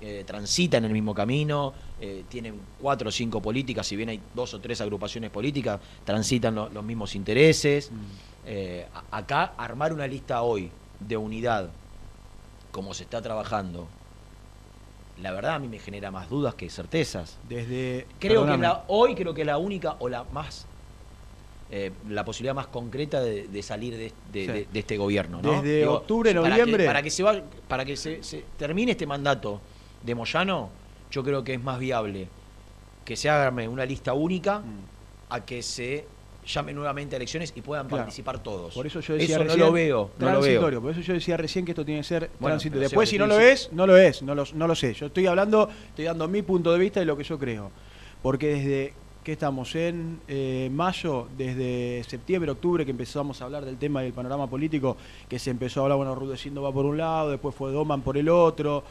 eh, 0.00 0.24
transitan 0.26 0.84
el 0.86 0.92
mismo 0.92 1.14
camino, 1.14 1.72
eh, 2.00 2.24
tienen 2.28 2.58
cuatro 2.80 3.08
o 3.08 3.12
cinco 3.12 3.40
políticas, 3.42 3.86
si 3.86 3.96
bien 3.96 4.08
hay 4.08 4.20
dos 4.34 4.54
o 4.54 4.60
tres 4.60 4.80
agrupaciones 4.80 5.30
políticas, 5.30 5.80
transitan 6.04 6.54
lo- 6.54 6.68
los 6.70 6.82
mismos 6.84 7.14
intereses. 7.14 7.90
Eh, 8.46 8.86
a- 8.94 9.18
acá 9.18 9.52
armar 9.58 9.92
una 9.92 10.06
lista 10.06 10.40
hoy 10.42 10.70
de 11.00 11.16
unidad, 11.16 11.70
como 12.72 12.94
se 12.94 13.04
está 13.04 13.20
trabajando, 13.22 13.86
la 15.20 15.32
verdad 15.32 15.54
a 15.54 15.58
mí 15.58 15.68
me 15.68 15.78
genera 15.78 16.10
más 16.10 16.28
dudas 16.28 16.54
que 16.54 16.68
certezas. 16.68 17.38
Desde. 17.48 18.06
Creo 18.18 18.44
que 18.46 18.56
la- 18.58 18.84
hoy 18.88 19.14
creo 19.14 19.32
que 19.34 19.44
la 19.44 19.56
única 19.58 19.96
o 19.98 20.08
la 20.08 20.24
más 20.24 20.66
eh, 21.68 21.90
la 22.08 22.24
posibilidad 22.24 22.54
más 22.54 22.68
concreta 22.68 23.20
de, 23.20 23.48
de 23.48 23.62
salir 23.62 23.96
de, 23.96 24.12
de- 24.32 24.46
Sí. 24.46 24.46
de- 24.46 24.68
de 24.72 24.78
este 24.78 24.96
gobierno. 24.96 25.42
¿no? 25.42 25.50
Desde 25.62 25.84
octubre, 25.88 26.32
para 26.32 26.48
noviembre. 26.50 26.84
que- 26.84 26.86
para 26.86 27.02
que 27.02 27.10
se 27.10 27.22
va, 27.24 27.40
para 27.66 27.84
que 27.84 27.96
se, 27.96 28.22
se 28.22 28.44
termine 28.56 28.92
este 28.92 29.04
mandato 29.04 29.60
de 30.02 30.14
Moyano, 30.14 30.70
yo 31.10 31.24
creo 31.24 31.42
que 31.42 31.54
es 31.54 31.60
más 31.62 31.80
viable 31.80 32.28
que 33.04 33.16
se 33.16 33.28
haga 33.28 33.50
una 33.68 33.84
lista 33.84 34.12
única 34.14 34.62
a 35.28 35.44
que 35.44 35.60
se 35.62 36.06
llame 36.46 36.72
nuevamente 36.72 37.16
a 37.16 37.18
elecciones 37.18 37.52
y 37.54 37.60
puedan 37.60 37.86
Claro. 37.88 38.04
participar 38.04 38.42
todos. 38.42 38.74
Por 38.74 38.86
eso 38.86 39.00
yo 39.00 39.14
decía 39.14 39.36
Eso 39.36 39.38
no 39.38 39.44
recién, 39.44 39.66
lo 39.66 39.72
veo, 39.72 40.10
no 40.18 40.32
lo 40.32 40.40
veo. 40.40 40.80
Por 40.80 40.92
eso 40.92 41.00
yo 41.00 41.14
decía 41.14 41.36
recién 41.36 41.64
que 41.64 41.72
esto 41.72 41.84
tiene 41.84 42.00
que 42.00 42.06
ser 42.06 42.30
Bueno, 42.38 42.54
transitorio. 42.54 42.82
Después, 42.82 43.08
si 43.08 43.18
no 43.18 43.26
lo 43.26 43.38
es, 43.38 43.72
no 43.72 43.86
lo 43.86 43.96
es, 43.96 44.22
no 44.22 44.34
lo, 44.34 44.44
no 44.54 44.66
lo 44.66 44.74
sé. 44.74 44.94
Yo 44.94 45.06
estoy 45.06 45.26
hablando, 45.26 45.68
estoy 45.88 46.04
dando 46.04 46.28
mi 46.28 46.42
punto 46.42 46.72
de 46.72 46.78
vista 46.78 47.02
y 47.02 47.04
lo 47.04 47.16
que 47.16 47.24
yo 47.24 47.38
creo. 47.38 47.70
Porque 48.22 48.54
desde 48.54 48.94
que 49.24 49.32
estamos 49.32 49.74
en 49.74 50.20
eh, 50.28 50.70
mayo, 50.72 51.26
desde 51.36 52.04
septiembre, 52.08 52.48
octubre, 52.52 52.84
que 52.84 52.92
empezamos 52.92 53.42
a 53.42 53.46
hablar 53.46 53.64
del 53.64 53.76
tema 53.76 54.00
del 54.02 54.12
panorama 54.12 54.48
político, 54.48 54.96
que 55.28 55.40
se 55.40 55.50
empezó 55.50 55.80
a 55.80 55.82
hablar, 55.84 55.96
bueno, 55.96 56.14
Rudecindo 56.14 56.62
va 56.62 56.72
por 56.72 56.86
un 56.86 56.96
lado, 56.96 57.30
después 57.32 57.52
fue 57.52 57.72
Doman 57.72 58.02
por 58.02 58.16
el 58.16 58.28
otro. 58.28 58.84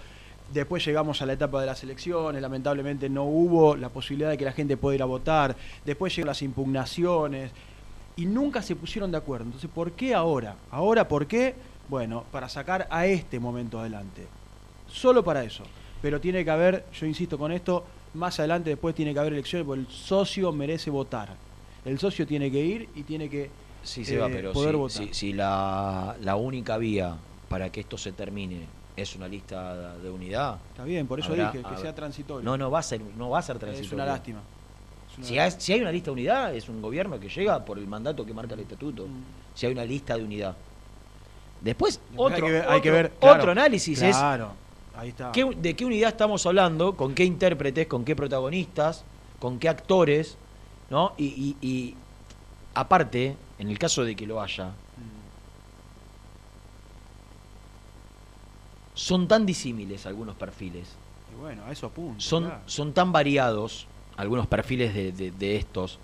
Después 0.54 0.86
llegamos 0.86 1.22
a 1.22 1.26
la 1.26 1.34
etapa 1.34 1.60
de 1.60 1.66
las 1.68 1.84
elecciones, 1.84 2.42
lamentablemente 2.42 3.10
no 3.10 3.24
hubo 3.26 3.76
la 3.76 3.90
posibilidad 3.90 4.30
de 4.30 4.38
que 4.38 4.46
la 4.46 4.52
gente 4.54 4.78
pueda 4.78 4.96
ir 4.96 5.02
a 5.02 5.06
votar. 5.06 5.56
Después 5.86 6.16
llegan 6.16 6.28
las 6.28 6.42
impugnaciones 6.42 7.52
y 8.16 8.26
nunca 8.26 8.62
se 8.62 8.76
pusieron 8.76 9.12
de 9.12 9.18
acuerdo. 9.18 9.46
Entonces, 9.46 9.70
¿por 9.74 9.92
qué 9.94 10.14
ahora? 10.14 10.56
¿Ahora 10.72 11.08
por 11.08 11.26
qué? 11.28 11.56
Bueno, 11.90 12.24
para 12.32 12.48
sacar 12.48 12.88
a 12.92 13.06
este 13.08 13.40
momento 13.40 13.80
adelante. 13.80 14.28
Solo 14.88 15.24
para 15.24 15.44
eso. 15.44 15.64
Pero 16.02 16.22
tiene 16.22 16.46
que 16.46 16.52
haber, 16.52 16.86
yo 16.94 17.06
insisto 17.06 17.38
con 17.38 17.52
esto, 17.52 17.84
más 18.14 18.40
adelante 18.40 18.70
después 18.70 18.94
tiene 18.96 19.14
que 19.14 19.20
haber 19.20 19.34
elecciones 19.34 19.66
porque 19.66 19.82
el 19.82 19.88
socio 19.88 20.52
merece 20.52 20.90
votar. 20.92 21.30
El 21.84 22.00
socio 22.00 22.26
tiene 22.26 22.50
que 22.52 22.64
ir 22.64 22.90
y 22.96 23.04
tiene 23.04 23.30
que 23.30 23.50
Sí, 23.84 24.06
se 24.06 24.18
va, 24.18 24.28
eh, 24.28 24.32
pero 24.34 24.54
poder 24.54 24.72
si, 24.72 24.78
votar. 24.78 25.04
si- 25.08 25.14
si 25.14 25.34
la, 25.34 26.16
la 26.22 26.36
única 26.36 26.78
vía 26.78 27.16
para 27.50 27.72
que 27.72 27.82
esto 27.82 27.98
se 27.98 28.12
termine 28.12 28.66
es 28.96 29.16
una 29.16 29.28
lista 29.28 29.98
de 29.98 30.10
unidad. 30.10 30.58
Está 30.72 30.84
bien, 30.84 31.06
por 31.08 31.20
eso 31.20 31.32
habrá- 31.34 31.52
dije 31.52 31.64
que 31.68 31.78
sea 31.82 31.94
transitorio. 31.94 32.44
No, 32.44 32.58
no 32.58 32.72
va 32.72 32.80
a 32.80 32.84
ser, 32.84 33.02
no 33.18 33.30
va 33.30 33.40
a 33.40 33.42
ser 33.42 33.58
transitorio. 33.60 33.88
es 33.88 33.94
una 33.94 34.06
lástima. 34.06 34.40
Es 35.12 35.18
una 35.18 35.28
Si 35.28 35.40
hay, 35.40 35.52
si 35.58 35.74
hay 35.74 35.82
una 35.82 35.92
lista 35.92 36.06
de 36.08 36.12
unidad, 36.14 36.56
es 36.56 36.70
un 36.70 36.82
gobierno 36.82 37.20
que 37.20 37.30
llega 37.30 37.64
por 37.66 37.78
el 37.78 37.88
mandato 37.88 38.26
que 38.26 38.34
marca 38.34 38.54
el 38.54 38.62
estatuto. 38.62 39.06
Mm. 39.08 39.24
Si 39.54 39.66
hay 39.66 39.72
una 39.74 39.86
lista 39.86 40.18
de 40.18 40.24
unidad. 40.24 40.56
Después, 41.62 42.00
Después 42.10 42.34
otro, 42.34 42.46
hay 42.46 42.52
que 42.52 42.58
ver, 42.60 42.70
hay 42.70 42.82
que 42.82 42.90
otro- 42.90 42.94
ver, 43.02 43.12
claro, 43.20 43.40
otro 43.40 43.52
análisis 43.52 44.02
es 44.02 44.16
Claro, 44.16 44.52
ahí 44.96 45.10
está. 45.10 45.32
¿Qué- 45.32 45.56
¿De 45.58 45.76
qué 45.76 45.86
unidad 45.86 46.10
estamos 46.10 46.46
hablando? 46.46 46.96
¿Con 46.96 47.14
qué 47.16 47.24
intérpretes? 47.26 47.88
¿Con 47.88 48.04
qué 48.06 48.16
protagonistas? 48.16 49.04
¿Con 49.40 49.58
qué 49.60 49.70
actores? 49.70 50.38
¿No? 50.90 51.14
Y, 51.18 51.26
y- 51.26 51.68
y, 51.68 51.96
aparte, 52.76 53.36
en 53.58 53.70
el 53.70 53.80
caso 53.80 54.04
de 54.04 54.16
que 54.16 54.28
lo 54.28 54.42
haya, 54.42 54.72
son 58.96 59.28
tan 59.28 59.46
disímiles 59.46 60.06
algunos 60.08 60.36
perfiles, 60.36 60.88
Y 61.32 61.40
bueno, 61.40 61.64
a 61.66 61.72
eso 61.72 61.88
apunto. 61.88 62.20
son, 62.20 62.46
claro. 62.46 62.62
son 62.66 62.94
tan 62.94 63.12
variados 63.12 63.86
algunos 64.18 64.48
perfiles 64.48 64.94
de, 64.96 65.12
de- 65.12 65.32
de 65.32 65.56
estos. 65.58 66.00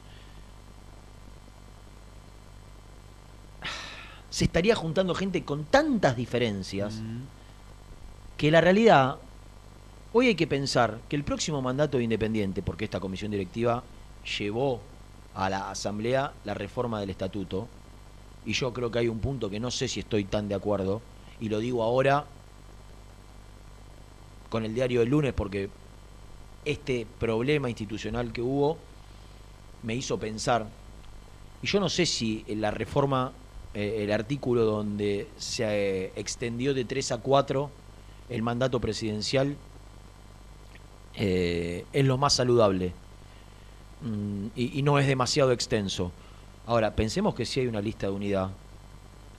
Se 4.29 4.45
estaría 4.45 4.75
juntando 4.75 5.13
gente 5.13 5.43
con 5.43 5.65
tantas 5.65 6.15
diferencias 6.15 6.95
Mm. 6.95 7.21
que 8.37 8.49
la 8.51 8.61
realidad, 8.61 9.17
hoy 10.13 10.27
hay 10.27 10.35
que 10.35 10.47
pensar 10.47 10.99
que 11.09 11.15
el 11.15 11.23
próximo 11.23 11.61
mandato 11.61 11.97
de 11.97 12.03
Independiente, 12.05 12.61
porque 12.61 12.85
esta 12.85 12.99
comisión 12.99 13.31
directiva 13.31 13.83
llevó 14.39 14.79
a 15.33 15.49
la 15.49 15.69
Asamblea 15.69 16.33
la 16.45 16.53
reforma 16.53 16.99
del 16.99 17.09
estatuto, 17.09 17.67
y 18.45 18.53
yo 18.53 18.73
creo 18.73 18.89
que 18.89 18.99
hay 18.99 19.07
un 19.09 19.19
punto 19.19 19.49
que 19.49 19.59
no 19.59 19.69
sé 19.69 19.87
si 19.87 19.99
estoy 19.99 20.23
tan 20.25 20.47
de 20.49 20.55
acuerdo, 20.55 21.01
y 21.39 21.49
lo 21.49 21.59
digo 21.59 21.83
ahora 21.83 22.25
con 24.51 24.63
el 24.65 24.75
diario 24.75 24.99
del 24.99 25.09
lunes, 25.09 25.33
porque 25.33 25.69
este 26.65 27.07
problema 27.17 27.69
institucional 27.69 28.31
que 28.31 28.43
hubo 28.43 28.77
me 29.81 29.95
hizo 29.95 30.19
pensar, 30.19 30.67
y 31.63 31.67
yo 31.67 31.79
no 31.79 31.89
sé 31.89 32.05
si 32.05 32.45
la 32.49 32.69
reforma, 32.69 33.31
eh, 33.73 34.01
el 34.03 34.11
artículo 34.11 34.65
donde 34.65 35.27
se 35.37 35.63
eh, 35.63 36.11
extendió 36.15 36.75
de 36.75 36.85
3 36.85 37.13
a 37.13 37.17
4 37.17 37.71
el 38.29 38.43
mandato 38.43 38.79
presidencial, 38.79 39.55
eh, 41.15 41.85
es 41.91 42.05
lo 42.05 42.19
más 42.19 42.33
saludable 42.33 42.93
Mm, 44.01 44.47
y, 44.55 44.81
no 44.81 44.97
es 44.97 45.07
demasiado 45.07 45.51
extenso. 45.51 46.11
Ahora, 46.65 46.95
pensemos 46.95 47.35
que 47.35 47.45
si 47.45 47.59
hay 47.59 47.67
una 47.67 47.81
lista 47.81 48.07
de 48.07 48.13
unidad 48.13 48.49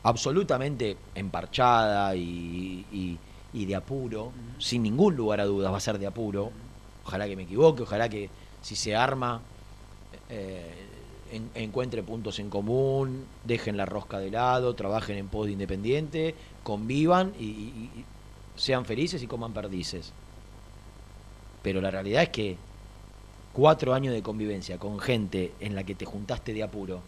absolutamente 0.04 0.96
emparchada 1.14 2.14
y- 2.16 3.18
y 3.52 3.66
de 3.66 3.74
apuro, 3.74 4.32
sin 4.58 4.82
ningún 4.82 5.14
lugar 5.16 5.40
a 5.40 5.44
dudas 5.44 5.72
va 5.72 5.76
a 5.76 5.80
ser 5.80 5.98
de 5.98 6.06
apuro. 6.06 6.50
Ojalá 7.04 7.26
que 7.26 7.36
me 7.36 7.42
equivoque, 7.42 7.82
ojalá 7.82 8.08
que 8.08 8.30
si 8.62 8.76
se 8.76 8.94
arma 8.96 9.40
eh, 10.30 10.86
en- 11.30 11.50
encuentre 11.54 12.02
puntos 12.02 12.38
en 12.38 12.48
común, 12.50 13.24
dejen 13.44 13.76
la 13.76 13.84
rosca 13.86 14.18
de 14.18 14.30
lado, 14.30 14.74
trabajen 14.74 15.18
en 15.18 15.28
pos 15.28 15.46
de 15.46 15.52
independiente, 15.52 16.34
convivan 16.62 17.32
y, 17.38 17.44
y- 17.44 17.90
y 17.96 18.04
sean 18.56 18.84
felices 18.84 19.22
y 19.22 19.26
coman 19.26 19.52
perdices. 19.52 20.12
Pero 21.62 21.80
la 21.80 21.90
realidad 21.90 22.22
es 22.24 22.28
que 22.30 22.56
cuatro 23.52 23.94
años 23.94 24.14
de 24.14 24.22
convivencia 24.22 24.78
con 24.78 24.98
gente 24.98 25.52
en 25.60 25.74
la 25.74 25.84
que 25.84 25.94
te 25.94 26.04
juntaste 26.04 26.52
de 26.54 26.62
apuro 26.62 27.00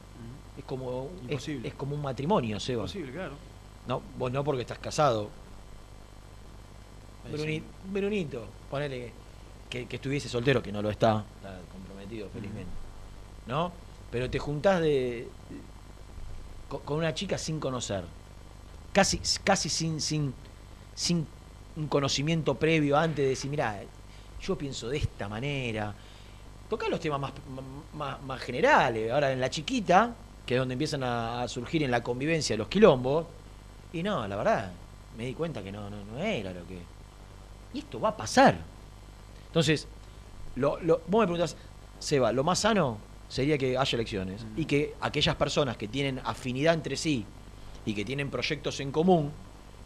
es 0.58 0.64
como 0.64 1.08
es, 1.26 1.30
Imposible. 1.32 1.68
es 1.68 1.74
como 1.74 1.94
un 1.96 2.02
matrimonio, 2.02 2.60
Seba. 2.60 2.82
Posible, 2.82 3.12
claro. 3.12 3.32
No, 3.88 4.00
vos 4.18 4.30
no 4.32 4.44
porque 4.44 4.62
estás 4.62 4.78
casado. 4.78 5.28
Bruni-. 7.30 7.62
Brunito, 7.92 8.46
ponele 8.70 9.12
que, 9.68 9.86
que 9.86 9.96
estuviese 9.96 10.28
soltero, 10.28 10.62
que 10.62 10.72
no 10.72 10.82
lo 10.82 10.90
está, 10.90 11.24
está 11.36 11.58
comprometido 11.72 12.28
felizmente. 12.28 12.72
¿No? 13.46 13.72
Pero 14.10 14.30
te 14.30 14.38
juntás 14.38 14.80
de, 14.80 15.28
con, 16.68 16.80
con 16.80 16.98
una 16.98 17.12
chica 17.14 17.36
sin 17.38 17.60
conocer. 17.60 18.04
Casi, 18.92 19.20
casi 19.42 19.68
sin, 19.68 20.00
sin, 20.00 20.32
sin 20.94 21.26
un 21.76 21.88
conocimiento 21.88 22.54
previo 22.54 22.96
antes 22.96 23.24
de 23.24 23.30
decir, 23.30 23.50
mira, 23.50 23.80
yo 24.40 24.56
pienso 24.56 24.88
de 24.88 24.98
esta 24.98 25.28
manera. 25.28 25.94
Tocar 26.70 26.88
los 26.88 27.00
temas 27.00 27.20
más, 27.20 27.32
más, 27.94 28.22
más 28.22 28.40
generales. 28.40 29.10
Ahora 29.10 29.32
en 29.32 29.40
la 29.40 29.50
chiquita, 29.50 30.14
que 30.46 30.54
es 30.54 30.58
donde 30.58 30.74
empiezan 30.74 31.02
a, 31.02 31.42
a 31.42 31.48
surgir 31.48 31.82
en 31.82 31.90
la 31.90 32.02
convivencia 32.02 32.56
los 32.56 32.68
quilombos, 32.68 33.26
y 33.92 34.02
no, 34.02 34.26
la 34.26 34.36
verdad, 34.36 34.72
me 35.16 35.26
di 35.26 35.34
cuenta 35.34 35.62
que 35.62 35.70
no, 35.70 35.90
no, 35.90 36.04
no 36.04 36.18
era 36.18 36.52
lo 36.52 36.66
que. 36.66 36.78
Y 37.74 37.80
esto 37.80 38.00
va 38.00 38.10
a 38.10 38.16
pasar. 38.16 38.56
Entonces, 39.48 39.86
lo, 40.56 40.80
lo- 40.80 41.02
vos 41.08 41.20
me 41.20 41.26
preguntás, 41.26 41.56
Seba, 41.98 42.32
lo 42.32 42.44
más 42.44 42.60
sano 42.60 42.98
sería 43.28 43.58
que 43.58 43.76
haya 43.76 43.96
elecciones 43.96 44.46
y 44.56 44.64
que 44.64 44.94
aquellas 45.00 45.34
personas 45.36 45.76
que 45.76 45.88
tienen 45.88 46.20
afinidad 46.24 46.74
entre 46.74 46.96
sí 46.96 47.24
y 47.84 47.94
que 47.94 48.04
tienen 48.04 48.30
proyectos 48.30 48.78
en 48.80 48.92
común, 48.92 49.30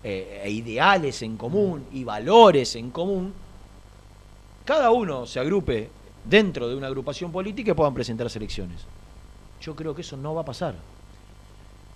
eh, 0.04 0.42
e 0.44 0.50
ideales 0.50 1.22
en 1.22 1.36
común 1.36 1.86
y 1.92 2.04
valores 2.04 2.76
en 2.76 2.90
común, 2.90 3.32
cada 4.64 4.90
uno 4.90 5.26
se 5.26 5.40
agrupe 5.40 5.88
dentro 6.24 6.68
de 6.68 6.74
una 6.76 6.88
agrupación 6.88 7.32
política 7.32 7.70
y 7.70 7.74
puedan 7.74 7.94
presentarse 7.94 8.38
elecciones. 8.38 8.82
Yo 9.62 9.74
creo 9.74 9.94
que 9.94 10.02
eso 10.02 10.16
no 10.16 10.34
va 10.34 10.42
a 10.42 10.44
pasar. 10.44 10.74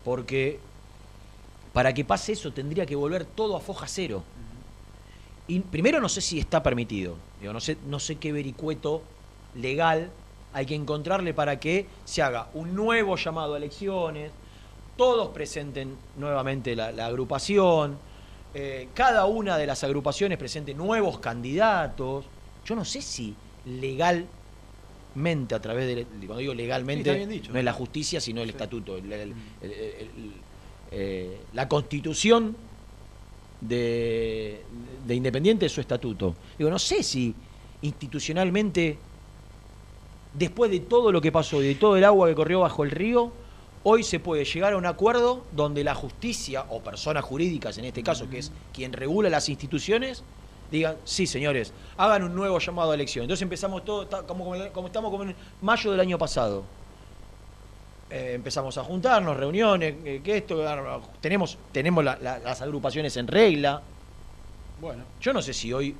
Porque 0.04 0.58
para 1.72 1.92
que 1.94 2.04
pase 2.04 2.32
eso 2.32 2.52
tendría 2.52 2.86
que 2.86 2.96
volver 2.96 3.24
todo 3.24 3.56
a 3.56 3.60
foja 3.60 3.86
cero. 3.86 4.22
Y 5.48 5.60
primero 5.60 6.00
no 6.00 6.08
sé 6.08 6.20
si 6.20 6.38
está 6.38 6.62
permitido. 6.62 7.16
Digo, 7.40 7.52
no, 7.52 7.60
sé, 7.60 7.76
no 7.88 7.98
sé 7.98 8.16
qué 8.16 8.32
vericueto 8.32 9.02
legal 9.56 10.10
hay 10.54 10.66
que 10.66 10.74
encontrarle 10.74 11.32
para 11.34 11.58
que 11.58 11.86
se 12.04 12.20
haga 12.22 12.48
un 12.54 12.74
nuevo 12.74 13.16
llamado 13.16 13.54
a 13.54 13.56
elecciones, 13.56 14.30
todos 14.96 15.28
presenten 15.28 15.96
nuevamente 16.18 16.76
la, 16.76 16.92
la 16.92 17.06
agrupación, 17.06 17.96
eh, 18.54 18.88
cada 18.94 19.24
una 19.24 19.56
de 19.56 19.66
las 19.66 19.82
agrupaciones 19.82 20.36
presente 20.36 20.74
nuevos 20.74 21.18
candidatos. 21.20 22.26
Yo 22.66 22.74
no 22.76 22.84
sé 22.84 23.00
si 23.00 23.34
legalmente, 23.64 25.54
a 25.54 25.60
través 25.60 25.86
de. 25.94 26.04
Cuando 26.04 26.36
digo 26.38 26.54
legalmente, 26.54 27.18
Sí, 27.18 27.26
dicho. 27.26 27.52
no 27.52 27.58
es 27.58 27.64
la 27.64 27.72
justicia, 27.72 28.20
sino 28.20 28.42
el 28.42 28.50
estatuto. 28.50 28.96
el- 28.98 29.10
el- 29.12 29.34
el- 29.62 29.72
el- 29.72 30.32
eh, 30.90 31.40
la 31.54 31.66
constitución 31.68 32.54
de, 33.68 34.62
de 35.06 35.14
Independiente 35.14 35.66
es 35.66 35.72
su 35.72 35.80
estatuto. 35.80 36.34
Digo, 36.58 36.70
no 36.70 36.78
sé 36.78 37.02
si 37.02 37.34
institucionalmente, 37.82 38.98
después 40.38 40.70
de 40.70 40.80
todo 40.80 41.12
lo 41.12 41.20
que 41.20 41.32
pasó 41.32 41.62
y 41.62 41.68
de 41.68 41.74
todo 41.74 41.96
el 41.96 42.04
agua 42.04 42.28
que 42.28 42.34
corrió 42.34 42.60
bajo 42.60 42.84
el 42.84 42.90
río, 42.90 43.32
hoy 43.84 44.02
se 44.02 44.20
puede 44.20 44.44
llegar 44.44 44.72
a 44.72 44.76
un 44.76 44.86
acuerdo 44.86 45.44
donde 45.52 45.82
la 45.84 45.94
justicia, 45.94 46.66
o 46.70 46.80
personas 46.80 47.24
jurídicas 47.24 47.78
en 47.78 47.84
este 47.84 48.02
caso, 48.02 48.28
que 48.30 48.38
es 48.38 48.52
quien 48.72 48.92
regula 48.92 49.28
las 49.30 49.48
instituciones, 49.48 50.22
digan, 50.70 50.96
sí 51.04 51.26
señores, 51.26 51.72
hagan 51.96 52.22
un 52.22 52.34
nuevo 52.34 52.58
llamado 52.58 52.92
a 52.92 52.94
elección. 52.94 53.24
Entonces 53.24 53.42
empezamos 53.42 53.84
todo, 53.84 54.08
como- 54.26 54.54
como 54.72 54.86
estamos 54.86 55.10
como 55.10 55.24
en 55.24 55.34
mayo 55.60 55.90
del 55.90 56.00
año 56.00 56.18
pasado. 56.18 56.64
Eh, 58.14 58.34
empezamos 58.34 58.76
a 58.76 58.84
juntarnos, 58.84 59.34
reuniones, 59.38 59.94
eh, 60.04 60.20
que 60.22 60.36
esto, 60.36 60.62
tenemos, 61.22 61.56
tenemos 61.72 62.04
la- 62.04 62.18
la- 62.20 62.38
las 62.40 62.60
agrupaciones 62.60 63.16
en 63.16 63.26
regla. 63.26 63.80
Bueno, 64.82 65.04
Yo 65.20 65.32
no 65.32 65.40
sé 65.40 65.54
si 65.54 65.72
hoy 65.72 65.96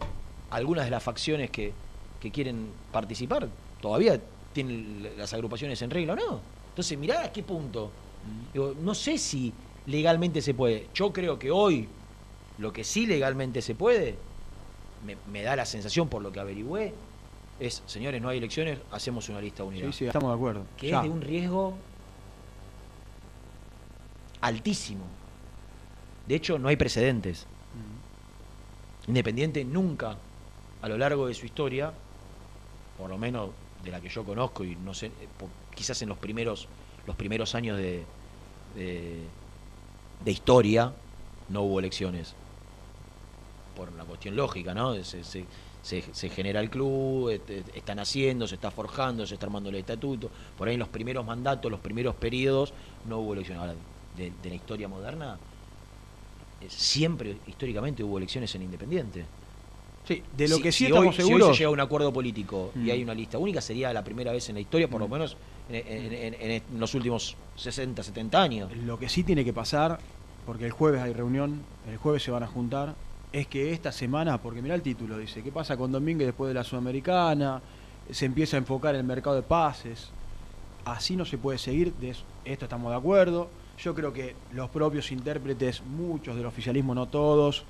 algunas 0.50 0.84
de 0.84 0.90
las 0.90 1.02
facciones 1.02 1.50
que, 1.50 1.72
que 2.20 2.30
quieren 2.30 2.68
participar 2.92 3.48
todavía 3.80 4.20
tienen 4.52 5.10
las 5.16 5.32
agrupaciones 5.32 5.80
en 5.80 5.88
regla 5.90 6.12
o 6.12 6.16
no. 6.16 6.40
Entonces, 6.68 6.98
mirá 6.98 7.24
a 7.24 7.32
qué 7.32 7.42
punto. 7.42 7.90
Digo, 8.52 8.74
no 8.82 8.94
sé 8.94 9.16
si 9.16 9.52
legalmente 9.86 10.42
se 10.42 10.52
puede. 10.52 10.88
Yo 10.94 11.12
creo 11.14 11.38
que 11.38 11.50
hoy 11.50 11.88
lo 12.58 12.72
que 12.74 12.84
sí 12.84 13.06
legalmente 13.06 13.62
se 13.62 13.74
puede, 13.74 14.16
me, 15.06 15.16
me 15.32 15.42
da 15.42 15.56
la 15.56 15.64
sensación 15.64 16.08
por 16.08 16.20
lo 16.22 16.30
que 16.30 16.40
averigüé, 16.40 16.92
es, 17.58 17.82
señores, 17.86 18.20
no 18.20 18.28
hay 18.28 18.36
elecciones, 18.38 18.78
hacemos 18.90 19.28
una 19.30 19.40
lista 19.40 19.64
unida. 19.64 19.86
sí, 19.86 19.92
sí, 20.00 20.04
estamos 20.06 20.30
de 20.30 20.34
acuerdo. 20.36 20.64
Que 20.76 20.88
Ya. 20.88 20.98
es 20.98 21.02
de 21.04 21.08
un 21.08 21.22
riesgo 21.22 21.74
altísimo. 24.42 25.04
De 26.26 26.34
hecho, 26.34 26.58
no 26.58 26.68
hay 26.68 26.76
precedentes. 26.76 27.46
Independiente 29.06 29.64
nunca, 29.64 30.18
a 30.80 30.88
lo 30.88 30.96
largo 30.96 31.26
de 31.26 31.34
su 31.34 31.46
historia, 31.46 31.92
por 32.96 33.10
lo 33.10 33.18
menos 33.18 33.50
de 33.82 33.90
la 33.90 34.00
que 34.00 34.08
yo 34.08 34.24
conozco 34.24 34.64
y 34.64 34.76
no 34.76 34.94
sé, 34.94 35.06
eh, 35.06 35.28
quizás 35.74 36.00
en 36.02 36.08
los 36.08 36.18
primeros, 36.18 36.68
los 37.06 37.16
primeros 37.16 37.54
años 37.54 37.76
de, 37.78 38.06
de, 38.74 39.34
de 40.20 40.30
historia, 40.32 40.94
no 41.48 41.62
hubo 41.62 41.80
elecciones. 41.80 42.36
Por 43.74 43.88
una 43.90 44.04
cuestión 44.04 44.36
lógica, 44.36 44.74
¿no? 44.74 44.94
Se, 45.02 45.24
se- 45.24 45.48
se- 45.80 46.14
se 46.14 46.28
genera 46.30 46.60
el 46.60 46.70
club, 46.70 47.30
están 47.74 47.98
haciendo, 47.98 48.46
se 48.46 48.54
está 48.56 48.70
forjando, 48.70 49.26
se 49.26 49.34
está 49.34 49.46
armando 49.46 49.70
el 49.70 49.76
estatuto. 49.76 50.30
Por 50.56 50.68
ahí 50.68 50.74
en 50.74 50.80
los 50.80 50.88
primeros 50.90 51.24
mandatos, 51.24 51.70
los 51.70 51.80
primeros 51.80 52.14
periodos, 52.16 52.74
no 53.04 53.18
hubo 53.20 53.32
elecciones. 53.34 53.60
Ahora, 53.62 53.74
de, 54.16 54.32
de 54.42 54.48
la 54.48 54.54
historia 54.54 54.88
moderna, 54.88 55.38
eh, 56.60 56.66
siempre 56.68 57.36
históricamente 57.46 58.02
hubo 58.04 58.18
elecciones 58.18 58.54
en 58.54 58.62
Independiente. 58.62 59.24
Sí, 60.06 60.22
de 60.36 60.48
lo 60.48 60.56
Si- 60.56 60.62
que 60.62 60.72
sí 60.72 60.78
si 60.78 60.84
estamos 60.86 61.06
hoy, 61.08 61.14
si 61.14 61.22
hoy 61.22 61.28
seguros. 61.28 61.48
se 61.56 61.60
llega 61.60 61.68
a 61.68 61.72
un 61.72 61.80
acuerdo 61.80 62.12
político 62.12 62.72
Mm. 62.74 62.86
y 62.86 62.90
hay 62.90 63.02
una 63.04 63.14
lista 63.14 63.38
única, 63.38 63.60
sería 63.60 63.92
la 63.92 64.02
primera 64.02 64.32
vez 64.32 64.48
en 64.48 64.56
la 64.56 64.60
historia, 64.60 64.88
por 64.88 65.00
lo 65.00 65.06
Mm. 65.08 65.12
menos 65.12 65.36
en, 65.68 65.76
en- 65.76 66.34
en- 66.34 66.50
en 66.50 66.62
los 66.80 66.92
últimos 66.94 67.36
60, 67.56 68.02
70 68.02 68.42
años. 68.42 68.70
Lo 68.78 68.98
que 68.98 69.08
sí 69.08 69.22
tiene 69.22 69.44
que 69.44 69.52
pasar, 69.52 69.98
porque 70.44 70.66
el 70.66 70.72
jueves 70.72 71.00
hay 71.00 71.12
reunión, 71.12 71.62
el 71.88 71.96
jueves 71.98 72.22
se 72.24 72.32
van 72.32 72.42
a 72.42 72.48
juntar, 72.48 72.96
es 73.32 73.46
que 73.46 73.72
esta 73.72 73.92
semana, 73.92 74.38
porque 74.42 74.60
mira 74.60 74.74
el 74.74 74.82
título, 74.82 75.16
dice, 75.18 75.42
¿qué 75.42 75.52
pasa 75.52 75.76
con 75.76 75.92
Domínguez 75.92 76.26
después 76.26 76.48
de 76.48 76.54
la 76.54 76.64
Sudamericana? 76.64 77.62
Se 78.10 78.26
empieza 78.26 78.56
a 78.56 78.58
enfocar 78.58 78.94
el 78.96 79.04
mercado 79.04 79.36
de 79.36 79.42
pases. 79.42 80.10
Así 80.84 81.14
no 81.16 81.24
se 81.24 81.38
puede 81.38 81.58
seguir, 81.58 81.94
de 81.94 82.10
esto 82.10 82.64
estamos 82.64 82.90
de 82.90 82.96
acuerdo. 82.98 83.48
Yo 83.82 83.94
creo 83.94 84.12
que 84.12 84.36
los 84.52 84.70
propios 84.70 85.10
intérpretes, 85.10 85.82
muchos 85.82 86.36
del 86.36 86.46
oficialismo, 86.46 86.94
no 86.94 87.06
todos, 87.08 87.64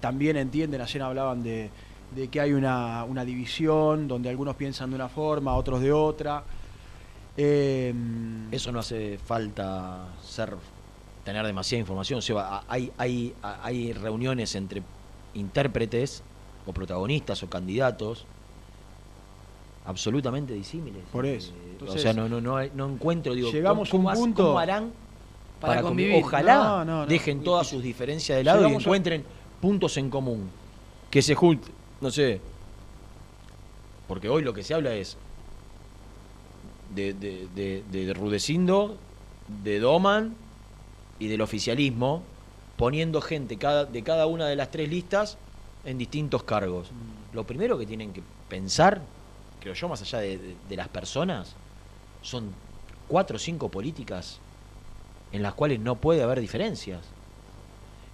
también 0.00 0.36
entienden, 0.36 0.82
ayer 0.82 1.00
hablaban 1.02 1.42
de, 1.42 1.70
de 2.14 2.28
que 2.28 2.40
hay 2.40 2.52
una, 2.52 3.04
una 3.04 3.24
división, 3.24 4.06
donde 4.06 4.28
algunos 4.28 4.54
piensan 4.56 4.90
de 4.90 4.96
una 4.96 5.08
forma, 5.08 5.54
otros 5.54 5.80
de 5.80 5.92
otra. 5.92 6.44
Eh, 7.38 7.94
Eso 8.50 8.70
no 8.70 8.80
hace 8.80 9.18
falta 9.18 10.08
ser 10.22 10.54
tener 11.24 11.44
demasiada 11.46 11.80
información. 11.80 12.20
Seba. 12.20 12.58
A- 12.58 12.64
hay, 12.68 12.92
hay, 12.98 13.34
hay 13.42 13.92
reuniones 13.94 14.54
entre 14.56 14.82
intérpretes 15.34 16.22
o 16.66 16.72
protagonistas 16.72 17.42
o 17.42 17.48
candidatos 17.48 18.26
absolutamente 19.86 20.52
disímiles. 20.52 21.02
Por 21.12 21.24
eso. 21.24 21.52
Eh, 21.52 21.68
Entonces, 21.72 21.96
o 22.00 22.02
sea, 22.02 22.12
no, 22.12 22.28
no, 22.28 22.40
no, 22.40 22.88
encuentro, 22.92 23.34
digo, 23.34 23.50
llegamos 23.50 23.88
¿cómo, 23.88 24.10
a 24.10 24.14
un 24.14 24.18
punto- 24.18 24.46
cómo 24.48 24.58
harán 24.58 24.92
Para 25.60 25.74
para, 25.74 25.82
convi- 25.82 25.88
convivir. 25.88 26.24
Ojalá 26.24 26.54
No, 26.56 26.84
no, 26.84 27.00
no. 27.00 27.06
dejen 27.06 27.42
todas 27.42 27.66
sus 27.66 27.82
diferencias 27.82 28.36
de 28.38 28.44
lado 28.44 28.68
y 28.68 28.72
a- 28.72 28.76
encuentren 28.76 29.24
puntos 29.60 29.96
en 29.96 30.10
común. 30.10 30.50
Que 31.10 31.22
se 31.22 31.34
junten, 31.34 31.72
no 32.00 32.10
sé. 32.10 32.40
Porque 34.08 34.28
hoy 34.28 34.42
lo 34.42 34.52
que 34.52 34.62
se 34.62 34.74
habla 34.74 34.94
es 34.94 35.16
de, 36.94 37.14
de, 37.14 37.48
de, 37.54 37.82
de 37.90 38.14
Rudecindo, 38.14 38.96
de 39.64 39.78
Doman 39.80 40.34
y 41.18 41.28
del 41.28 41.40
oficialismo, 41.40 42.22
poniendo 42.76 43.20
gente 43.20 43.56
cada, 43.56 43.84
de 43.84 44.02
cada 44.02 44.26
una 44.26 44.46
de 44.46 44.56
las 44.56 44.70
tres 44.70 44.88
listas 44.88 45.38
en 45.84 45.98
distintos 45.98 46.42
cargos. 46.42 46.90
Lo 47.32 47.44
primero 47.44 47.78
que 47.78 47.86
tienen 47.86 48.12
que 48.12 48.22
pensar, 48.48 49.00
creo 49.60 49.74
yo, 49.74 49.88
más 49.88 50.02
allá 50.02 50.18
de 50.18 50.76
las 50.76 50.88
personas, 50.88 51.54
son 52.22 52.50
cuatro 53.08 53.36
o 53.36 53.38
cinco 53.38 53.68
políticas 53.68 54.38
en 55.36 55.42
las 55.42 55.54
cuales 55.54 55.78
no 55.80 56.00
puede 56.00 56.22
haber 56.22 56.40
diferencias. 56.40 57.00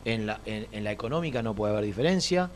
En 0.04 0.26
la, 0.26 0.40
en, 0.44 0.66
en 0.72 0.82
la 0.84 0.90
económica 0.90 1.42
no 1.42 1.54
puede 1.54 1.72
haber 1.72 1.84
diferencia, 1.84 2.50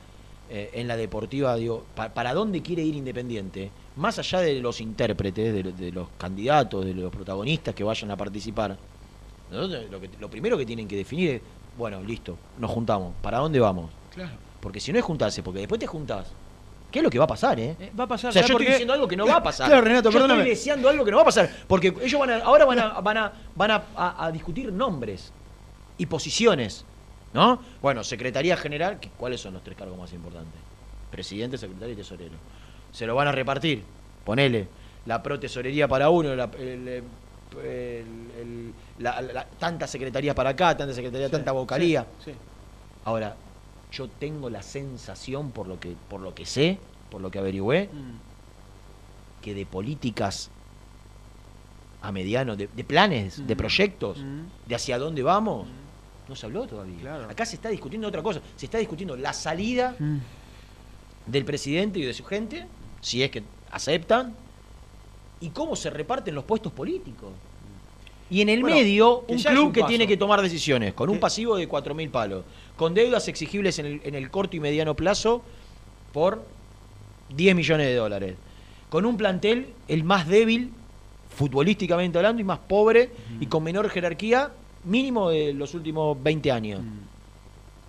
eh, 0.51 0.71
en 0.75 0.89
la 0.89 0.97
deportiva, 0.97 1.55
digo, 1.57 1.85
pa- 1.95 2.13
¿para 2.13 2.35
dónde 2.35 2.61
quiere 2.63 2.83
ir 2.83 2.97
Independiente? 2.97 3.71
Más 3.95 4.19
allá 4.19 4.41
de 4.41 4.61
los 4.61 4.81
intérpretes, 4.81 5.55
de, 5.55 5.63
de 5.73 5.93
los 5.93 6.09
candidatos, 6.19 6.85
de 6.85 6.95
los 6.95 7.11
protagonistas 7.13 7.75
que 7.75 7.85
vayan 7.85 8.11
a 8.11 8.17
participar, 8.17 8.77
nosotros 9.51 9.89
lo, 9.91 10.01
que- 10.01 10.11
lo 10.19 10.29
primero 10.29 10.59
que 10.59 10.67
tienen 10.67 10.89
que 10.89 10.97
definir 10.97 11.31
es, 11.31 11.43
bueno, 11.77 12.03
listo, 12.03 12.37
nos 12.57 12.71
juntamos, 12.71 13.15
¿para 13.23 13.39
dónde 13.39 13.61
vamos? 13.61 13.93
Claro. 14.11 14.37
Porque 14.61 14.81
si 14.81 14.93
no 14.93 14.99
es 14.99 15.05
juntarse, 15.05 15.43
porque 15.45 15.61
después 15.61 15.79
te 15.79 15.87
juntás, 15.87 16.35
¿qué 16.97 17.01
es 17.01 17.05
lo 17.05 17.11
que 17.11 17.19
va 17.19 17.25
a 17.27 17.29
pasar, 17.29 17.61
eh? 17.61 17.77
Eh, 17.79 17.93
va 17.99 18.05
a 18.05 18.07
pasar. 18.07 18.31
O 18.31 18.33
sea, 18.33 18.41
¿sabes 18.41 18.49
yo 18.49 18.55
estoy 18.57 18.67
diciendo 18.73 18.95
algo 18.95 19.07
que 19.07 19.17
no 19.19 19.27
va 19.27 19.37
a 19.37 19.43
pasar. 19.43 19.67
Claro, 19.69 19.83
Renato, 19.85 20.09
yo 20.09 20.15
perdóname. 20.15 20.41
estoy 20.41 20.51
deseando 20.55 20.89
algo 20.89 21.05
que 21.05 21.11
no 21.11 21.19
va 21.19 21.23
a 21.25 21.27
pasar. 21.27 21.51
Porque 21.69 21.89
ellos 22.01 22.19
van 22.19 22.31
a, 22.31 22.39
ahora 22.39 22.65
van 22.65 22.79
a, 22.79 22.89
van 23.03 23.17
a, 23.19 23.33
van 23.55 23.71
a, 23.71 23.83
a- 23.95 24.25
a 24.25 24.33
discutir 24.33 24.73
nombres 24.73 25.31
y 25.99 26.07
posiciones. 26.07 26.87
¿No? 27.35 27.61
Bueno, 27.83 28.03
Secretaría 28.03 28.57
General, 28.57 28.99
¿cuáles 29.19 29.43
son 29.43 29.53
los 29.53 29.63
tres 29.63 29.77
cargos 29.77 29.99
más 29.99 30.11
importantes? 30.15 30.59
Presidente, 31.11 31.59
secretario 31.59 31.93
y 31.93 31.97
tesorero. 31.97 32.33
Se 32.93 33.07
lo 33.07 33.15
van 33.15 33.29
a 33.29 33.33
repartir. 33.33 33.83
Ponele. 34.25 34.67
La 35.05 35.23
pro 35.23 35.39
tesorería 35.39 35.87
para 35.87 36.09
uno, 36.09 36.35
la, 36.35 36.45
el- 36.59 36.89
el- 36.89 37.05
el- 37.63 38.73
la- 39.01 39.21
la- 39.21 39.45
tanta 39.59 39.87
secretaría 39.87 40.35
para 40.35 40.51
acá, 40.51 40.75
tanta 40.77 40.95
secretaría, 40.95 41.29
tanta 41.29 41.53
vocalía. 41.53 42.07
Sí, 42.25 42.31
sí. 42.33 42.37
Ahora, 43.05 43.37
yo 43.93 44.09
tengo 44.09 44.51
la 44.51 44.63
sensación, 44.63 45.51
por 45.53 45.67
lo 45.69 45.79
que, 45.81 45.95
por 46.09 46.21
lo 46.21 46.35
que 46.35 46.45
sé, 46.47 46.79
por 47.11 47.21
lo 47.21 47.31
que 47.31 47.39
averigüé, 47.39 47.89
Mm. 47.93 49.43
que 49.43 49.55
de 49.55 49.65
políticas 49.67 50.51
a 52.03 52.13
mediano, 52.13 52.57
de, 52.57 52.69
de 52.69 52.85
planes, 52.85 53.47
de 53.47 53.55
Mm. 53.55 53.59
proyectos, 53.59 54.19
Mm. 54.19 54.41
de 54.69 54.75
hacia 54.75 54.99
dónde 54.99 55.23
vamos, 55.23 55.67
no 56.29 56.35
se 56.37 56.47
habló 56.47 56.67
todavía. 56.67 56.99
Claro. 57.01 57.31
Acá 57.31 57.47
se 57.47 57.57
está 57.57 57.69
discutiendo 57.69 58.07
otra 58.09 58.23
cosa, 58.23 58.41
se 58.57 58.67
está 58.67 58.79
discutiendo 58.79 59.17
la 59.17 59.33
salida 59.33 59.95
del 61.27 61.45
presidente 61.45 61.99
y 61.99 62.03
de 62.03 62.13
su 62.15 62.25
gente, 62.25 62.67
si 63.01 63.23
es 63.23 63.31
que 63.31 63.43
aceptan, 63.71 64.35
y 65.41 65.51
cómo 65.51 65.77
se 65.77 65.91
reparten 65.91 66.35
los 66.35 66.45
puestos 66.45 66.73
políticos. 66.73 67.31
Y 68.29 68.41
en 68.41 68.49
el 68.49 68.61
Bueno, 68.63 68.77
medio, 68.77 69.21
un 69.29 69.39
club 69.41 69.67
un 69.67 69.73
que 69.73 69.85
tiene 69.85 70.07
que 70.07 70.17
tomar 70.17 70.43
decisiones, 70.43 70.95
con 70.95 71.09
un 71.11 71.21
pasivo 71.21 71.57
de 71.57 71.69
4.000 71.69 72.11
palos, 72.11 72.45
con 72.77 72.95
deudas 72.95 73.29
exigibles 73.29 73.79
en 73.79 73.87
el, 73.87 74.01
en 74.05 74.15
el 74.15 74.31
corto 74.31 74.57
y 74.57 74.61
mediano 74.61 74.95
plazo 74.95 75.43
por 76.13 76.45
10 77.35 77.57
millones 77.57 77.87
de 77.87 77.95
dólares, 77.95 78.37
con 78.89 79.05
un 79.07 79.17
plantel 79.17 79.69
el 79.89 80.05
más 80.05 80.27
débil, 80.29 80.73
futbolísticamente 81.35 82.19
hablando, 82.19 82.41
y 82.41 82.45
más 82.45 82.59
pobre 82.61 83.11
y 83.41 83.47
con 83.47 83.63
menor 83.63 83.89
jerarquía, 83.91 84.51
mínimo 84.85 85.31
de 85.31 85.53
los 85.53 85.75
últimos 85.75 86.23
20 86.23 86.53
años. 86.53 86.81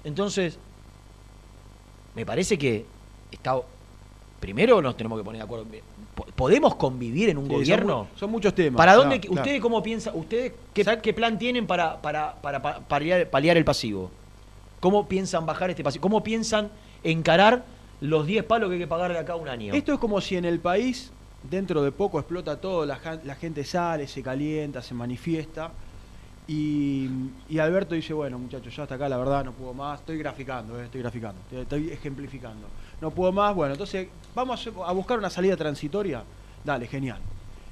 Entonces, 0.03 0.57
me 2.15 2.25
parece 2.25 2.57
que 2.57 2.85
está. 3.31 3.59
Primero 4.39 4.81
nos 4.81 4.95
tenemos 4.95 5.17
que 5.19 5.23
poner 5.23 5.39
de 5.39 5.45
acuerdo. 5.45 5.65
Po- 6.15 6.25
¿Podemos 6.35 6.75
convivir 6.75 7.29
en 7.29 7.37
un 7.37 7.47
Sí, 7.47 7.53
gobierno? 7.53 8.07
Son, 8.15 8.29
muchos 8.31 8.53
temas. 8.53 8.77
¿Para 8.77 8.93
dónde? 8.95 9.19
claro, 9.19 9.33
claro. 9.33 9.41
¿Ustedes 9.41 9.61
cómo 9.61 9.81
piensan? 9.83 10.15
¿Ustedes 10.15 10.53
qué, 10.73 10.85
qué 11.01 11.13
plan 11.13 11.37
tienen 11.39 11.65
para, 11.67 11.99
para, 12.01 12.35
para 12.35 12.61
pa- 12.61 12.79
paliar, 12.79 13.29
paliar 13.29 13.57
el 13.57 13.65
pasivo? 13.65 14.11
¿Cómo 14.87 15.05
piensan 15.05 15.45
bajar 15.45 15.69
este 15.69 15.83
pasivo? 15.83 16.01
¿Cómo 16.01 16.23
piensan 16.23 16.71
encarar 17.03 17.65
los 17.99 18.25
10 18.25 18.45
palos 18.45 18.69
que 18.69 18.75
hay 18.75 18.79
que 18.79 18.87
pagar 18.87 19.11
de 19.11 19.19
acá 19.19 19.35
un 19.35 19.49
año? 19.49 19.73
Esto 19.73 19.91
es 19.91 19.99
como 19.99 20.21
si 20.21 20.37
en 20.37 20.45
el 20.45 20.61
país, 20.61 21.11
dentro 21.43 21.83
de 21.83 21.91
poco 21.91 22.19
explota 22.19 22.61
todo, 22.61 22.85
la, 22.85 22.95
gente 23.35 23.65
sale, 23.65 24.07
se 24.07 24.23
calienta, 24.23 24.81
se 24.81 24.93
manifiesta. 24.93 25.71
Y, 26.47 27.09
Alberto 27.59 27.95
dice, 27.95 28.13
bueno 28.13 28.39
muchachos, 28.39 28.73
ya 28.73 28.83
hasta 28.83 28.95
acá 28.95 29.09
la 29.09 29.17
verdad 29.17 29.43
no 29.43 29.51
puedo 29.51 29.73
más, 29.73 29.99
estoy 29.99 30.19
graficando, 30.19 30.79
eh, 30.79 30.85
estoy 30.85 31.01
graficando, 31.01 31.41
estoy- 31.51 31.89
ejemplificando. 31.91 32.69
No 33.01 33.11
puedo 33.11 33.33
más, 33.33 33.53
bueno, 33.53 33.73
entonces 33.73 34.07
vamos 34.33 34.69
a 34.85 34.91
buscar 34.93 35.17
una 35.17 35.29
salida 35.29 35.57
transitoria. 35.57 36.23
Dale, 36.63 36.87
genial. 36.87 37.19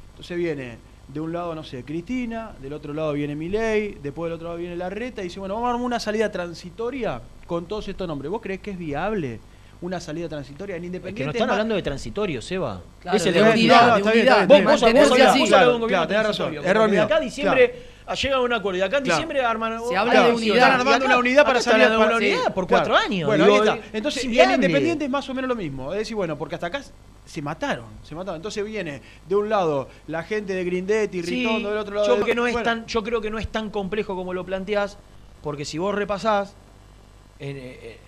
Entonces 0.10 0.36
viene 0.38 0.78
de 1.08 1.20
un 1.20 1.32
lado, 1.32 1.54
no 1.56 1.64
sé, 1.64 1.84
Cristina, 1.84 2.52
del 2.62 2.74
otro 2.74 2.94
lado 2.94 3.14
viene 3.14 3.36
Milei, 3.36 3.98
después 4.02 4.28
del 4.30 4.34
otro 4.36 4.48
lado 4.48 4.58
viene 4.58 4.76
Larreta 4.76 5.22
y 5.22 5.26
dice, 5.26 5.40
bueno, 5.40 5.54
vamos 5.56 5.68
a 5.68 5.70
armar 5.72 5.86
una 5.86 6.00
salida 6.00 6.32
transitoria 6.32 7.22
con 7.46 7.66
todos 7.68 7.88
estos 7.88 8.08
nombres. 8.08 8.32
¿Vos 8.32 8.42
creés 8.42 8.60
que 8.60 8.72
es 8.72 8.78
viable 8.78 9.40
una 9.82 10.00
salida 10.00 10.28
transitoria 10.28 10.76
en 10.78 10.84
Es 10.84 10.88
Independiente? 10.88 11.20
que 11.22 11.26
no 11.26 11.32
es 11.32 11.36
están 11.36 11.48
más- 11.48 11.54
hablando 11.56 11.76
de 11.76 11.82
transitorio, 11.84 12.42
Seba. 12.42 12.82
Claro, 13.02 13.18
es 13.18 13.24
de 13.24 13.30
el 13.30 13.36
unidad, 13.48 13.94
de 13.94 13.98
está 14.00 14.12
bien, 14.12 14.22
unidad, 14.24 14.42
está 14.42 14.54
de 14.54 14.54
bien. 14.62 14.66
Vos, 14.66 14.82
vos, 14.82 14.82
vos, 14.82 15.10
vos 15.10 15.18
de 15.18 15.88
Claro, 15.88 16.08
tenés 16.08 16.28
razón. 16.28 16.56
Error 16.66 16.90
mío. 16.90 17.04
Acá 17.04 17.20
diciembre 17.20 17.76
llegan 18.22 18.40
a 18.40 18.42
un 18.42 18.54
acuerdo 18.54 18.80
y 18.80 18.82
acá 18.82 18.98
en 18.98 19.04
Claro. 19.04 19.18
diciembre 19.18 19.46
arman. 19.46 19.80
Se 19.88 19.96
habla 19.98 20.24
de 20.28 20.34
unidad. 20.34 20.56
están 20.58 20.72
armando 20.80 21.06
una 21.06 21.18
unidad 21.18 21.46
para 21.46 21.62
salir 21.62 21.86
armando 21.86 22.08
una 22.08 22.18
unidad 22.18 22.54
por 22.54 22.66
Claro. 22.68 22.84
cuatro 22.86 22.96
años. 22.98 23.28
Bueno, 23.28 23.46
Digo, 23.46 23.56
ahí 23.58 23.62
está. 23.70 23.76
es 23.76 23.94
Entonces, 23.94 24.24
en. 24.26 24.52
Independiente 24.56 25.06
es 25.06 25.12
más 25.12 25.30
o 25.30 25.34
menos 25.36 25.50
lo 25.50 25.56
mismo. 25.56 25.92
Es 25.94 26.00
decir, 26.00 26.16
bueno, 26.16 26.36
porque 26.38 26.56
hasta 26.56 26.68
acá 26.68 26.82
se 27.26 27.42
mataron, 27.42 27.86
se 28.04 28.14
mataron. 28.16 28.38
Entonces 28.38 28.64
viene 28.66 29.02
de 29.28 29.36
un 29.36 29.50
lado 29.50 29.90
la 30.08 30.24
gente 30.24 30.54
de 30.54 30.64
Grindetti, 30.64 31.24
Sí, 31.24 31.38
Ritondo, 31.44 31.70
del 31.70 31.80
otro 31.80 31.96
lado. 31.96 32.08
yo, 32.08 32.14
de- 32.16 32.22
creo 32.22 32.26
que 32.28 32.36
no 32.36 32.48
es 32.48 32.54
bueno, 32.54 32.64
tan, 32.66 32.86
yo 32.86 33.04
creo 33.04 33.22
que 33.22 33.30
no 33.32 33.40
es 33.40 33.48
tan 33.48 33.70
complejo 33.70 34.16
como 34.16 34.34
lo 34.34 34.46
planteás, 34.46 34.98
porque 35.42 35.66
si 35.66 35.78
vos 35.78 35.94
repasás, 35.96 36.56
en, 37.40 37.58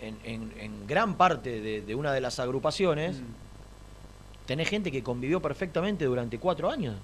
en- 0.01 0.17
en- 0.23 0.53
en 0.59 0.87
gran 0.87 1.15
parte 1.15 1.59
de, 1.61 1.81
de 1.81 1.95
una 1.95 2.13
de 2.13 2.21
las 2.21 2.39
agrupaciones, 2.39 3.17
Mm. 3.19 4.45
tenés 4.45 4.69
gente 4.69 4.91
que 4.91 5.03
convivió 5.03 5.41
perfectamente 5.41 6.05
durante 6.05 6.39
cuatro 6.39 6.69
años. 6.69 6.95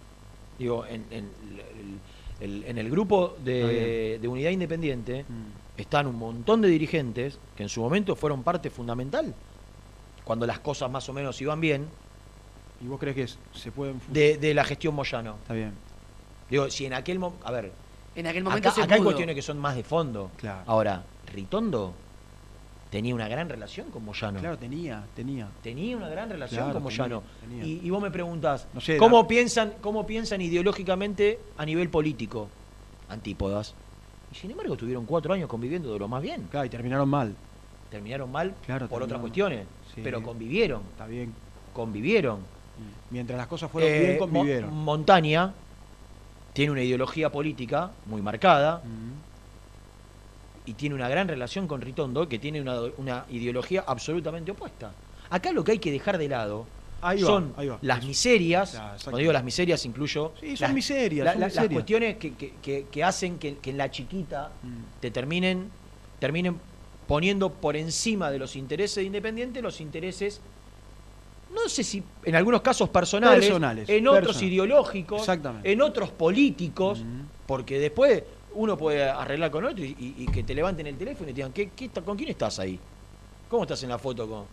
Digo, 0.58 0.86
en, 0.86 1.06
en 1.12 1.30
el, 2.40 2.62
el- 2.62 2.64
en 2.66 2.78
el 2.78 2.90
grupo 2.90 3.36
de, 3.44 4.20
de 4.22 4.28
Unidad 4.28 4.52
Independiente 4.52 5.24
Mm. 5.28 5.80
están 5.82 6.08
un 6.08 6.16
montón 6.16 6.62
de 6.62 6.68
dirigentes 6.70 7.40
que 7.58 7.64
en 7.64 7.70
su 7.70 7.82
momento 7.82 8.16
fueron 8.16 8.44
parte 8.44 8.70
fundamental, 8.70 9.34
cuando 10.24 10.46
las 10.48 10.60
cosas 10.60 10.90
más 10.90 11.10
o 11.10 11.14
menos 11.14 11.42
iban 11.42 11.60
bien, 11.60 11.88
¿Y 12.84 12.88
vos 12.88 13.00
crees 13.00 13.16
que 13.16 13.24
es- 13.24 13.38
se 13.54 13.72
pueden 13.72 14.00
de, 14.10 14.38
de 14.38 14.54
la 14.54 14.64
gestión 14.64 14.94
Moyano. 14.94 15.36
Está 15.42 15.54
bien. 15.54 15.72
Digo, 16.50 16.70
si 16.70 16.86
en 16.86 16.94
aquel 16.94 17.18
momento... 17.20 17.48
A 17.48 17.52
ver, 17.52 17.72
En 18.16 18.28
aquel 18.28 18.44
momento 18.44 18.70
acá, 18.70 18.76
se 18.76 18.84
acá 18.84 18.96
hay 18.96 19.02
cuestiones 19.02 19.36
que 19.36 19.42
son 19.42 19.58
más 19.58 19.76
de 19.76 19.84
fondo. 19.84 20.30
Claro. 20.38 20.62
Ahora, 20.68 21.04
Ritondo 21.34 21.94
tenía 22.92 23.16
una 23.16 23.28
gran 23.28 23.50
relación 23.50 23.90
con 23.90 24.04
Moyano. 24.06 24.40
Claro, 24.40 24.58
tenía, 24.58 25.04
tenía. 25.16 25.48
Tenía 25.64 25.98
una 25.98 26.10
gran 26.10 26.30
relación 26.30 26.60
Claro, 26.66 26.74
con 26.74 26.84
Moyano. 26.84 27.24
tenía, 27.42 27.64
tenía. 27.64 27.82
Y, 27.82 27.88
y 27.88 27.90
vos 27.90 28.02
me 28.04 28.12
preguntás, 28.12 28.68
No 28.74 28.82
sé, 28.82 28.98
¿cómo, 28.98 29.22
la- 29.24 29.28
piensan, 29.28 29.74
¿cómo 29.82 30.06
piensan 30.06 30.42
ideológicamente 30.42 31.40
a 31.58 31.66
nivel 31.66 31.90
político? 31.90 32.50
Antípodas. 33.10 33.74
Y 34.32 34.36
sin 34.36 34.52
embargo 34.52 34.76
tuvieron 34.76 35.06
cuatro 35.06 35.34
años 35.34 35.48
conviviendo 35.48 35.92
de 35.94 36.00
lo 36.00 36.08
más 36.08 36.22
bien. 36.22 36.48
Claro, 36.52 36.66
y 36.66 36.70
terminaron 36.70 37.08
mal. 37.10 37.34
Terminaron 37.90 38.32
mal 38.32 38.54
Claro, 38.66 38.88
por 38.88 39.02
otras 39.04 39.22
cuestiones, 39.22 39.66
Sí. 39.96 40.02
pero 40.04 40.22
convivieron, 40.22 40.82
Está 40.92 41.06
bien. 41.08 41.34
convivieron. 41.74 42.40
Mientras 43.10 43.38
las 43.38 43.48
cosas 43.48 43.70
fueron 43.72 43.90
Eh, 43.92 44.00
bien, 44.00 44.14
Mo- 44.14 44.20
convivieron. 44.20 44.74
Montaña 44.74 45.54
tiene 46.54 46.72
una 46.72 46.82
ideología 46.82 47.32
política 47.32 47.92
muy 48.06 48.22
marcada 48.22 48.82
y 50.66 50.74
tiene 50.74 50.96
una 50.96 51.10
gran 51.10 51.28
relación 51.28 51.68
con 51.68 51.82
Ritondo, 51.82 52.28
que 52.30 52.40
tiene 52.40 52.62
una, 52.62 52.80
una 52.98 53.26
ideología 53.30 53.84
absolutamente 53.86 54.52
opuesta. 54.52 54.92
Acá 55.30 55.52
lo 55.52 55.64
que 55.64 55.74
hay 55.74 55.80
que 55.80 55.92
dejar 55.92 56.18
de 56.18 56.30
lado 56.30 56.66
Ahí 57.02 57.20
son 57.20 57.54
va. 57.58 57.78
las 57.82 58.06
miserias, 58.06 58.80
cuando 59.04 59.18
digo 59.18 59.34
las 59.34 59.44
miserias 59.44 59.86
incluyo 59.86 60.32
Sí, 60.40 60.56
son 60.56 60.68
las, 60.68 60.74
miserias, 60.74 61.26
la- 61.26 61.32
son 61.34 61.42
la- 61.42 61.48
las 61.50 61.68
cuestiones 61.68 62.18
que, 62.18 62.34
que- 62.36 62.54
que- 62.62 62.88
que 62.90 63.04
hacen 63.04 63.38
que, 63.40 63.58
que 63.58 63.72
en 63.72 63.78
la 63.78 63.92
chiquita 63.92 64.52
Mm. 64.64 65.00
te 65.02 65.12
terminen, 65.12 65.70
terminen 66.20 66.60
poniendo 67.08 67.50
por 67.52 67.76
encima 67.76 68.32
de 68.32 68.40
los 68.40 68.56
intereses 68.56 68.96
de 68.96 69.04
Independiente 69.04 69.62
los 69.62 69.82
intereses, 69.82 70.40
no 71.54 71.70
sé 71.70 71.84
si 71.84 72.04
en 72.24 72.36
algunos 72.36 72.62
casos 72.62 72.90
personales, 72.90 73.40
Personales, 73.46 73.90
en 73.90 74.08
otros 74.08 74.42
ideológicos, 74.42 75.22
en 75.64 75.82
otros 75.82 76.12
políticos, 76.12 77.04
porque 77.46 77.80
después 77.80 78.24
uno 78.56 78.78
puede 78.78 79.04
arreglar 79.10 79.50
con 79.52 79.66
otro 79.66 79.84
y, 79.84 79.90
y- 80.00 80.16
y 80.24 80.26
que 80.28 80.44
te 80.44 80.54
levanten 80.54 80.86
el 80.88 80.98
teléfono 80.98 81.30
y 81.30 81.34
te 81.34 81.38
digan, 81.38 81.52
¿qué, 81.54 81.70
¿con 82.06 82.18
quién 82.18 82.30
estás 82.30 82.60
ahí? 82.60 82.80
¿Cómo 83.50 83.64
estás 83.64 83.82
en 83.84 83.90
la 83.90 83.98
foto 84.00 84.28
con...? 84.28 84.46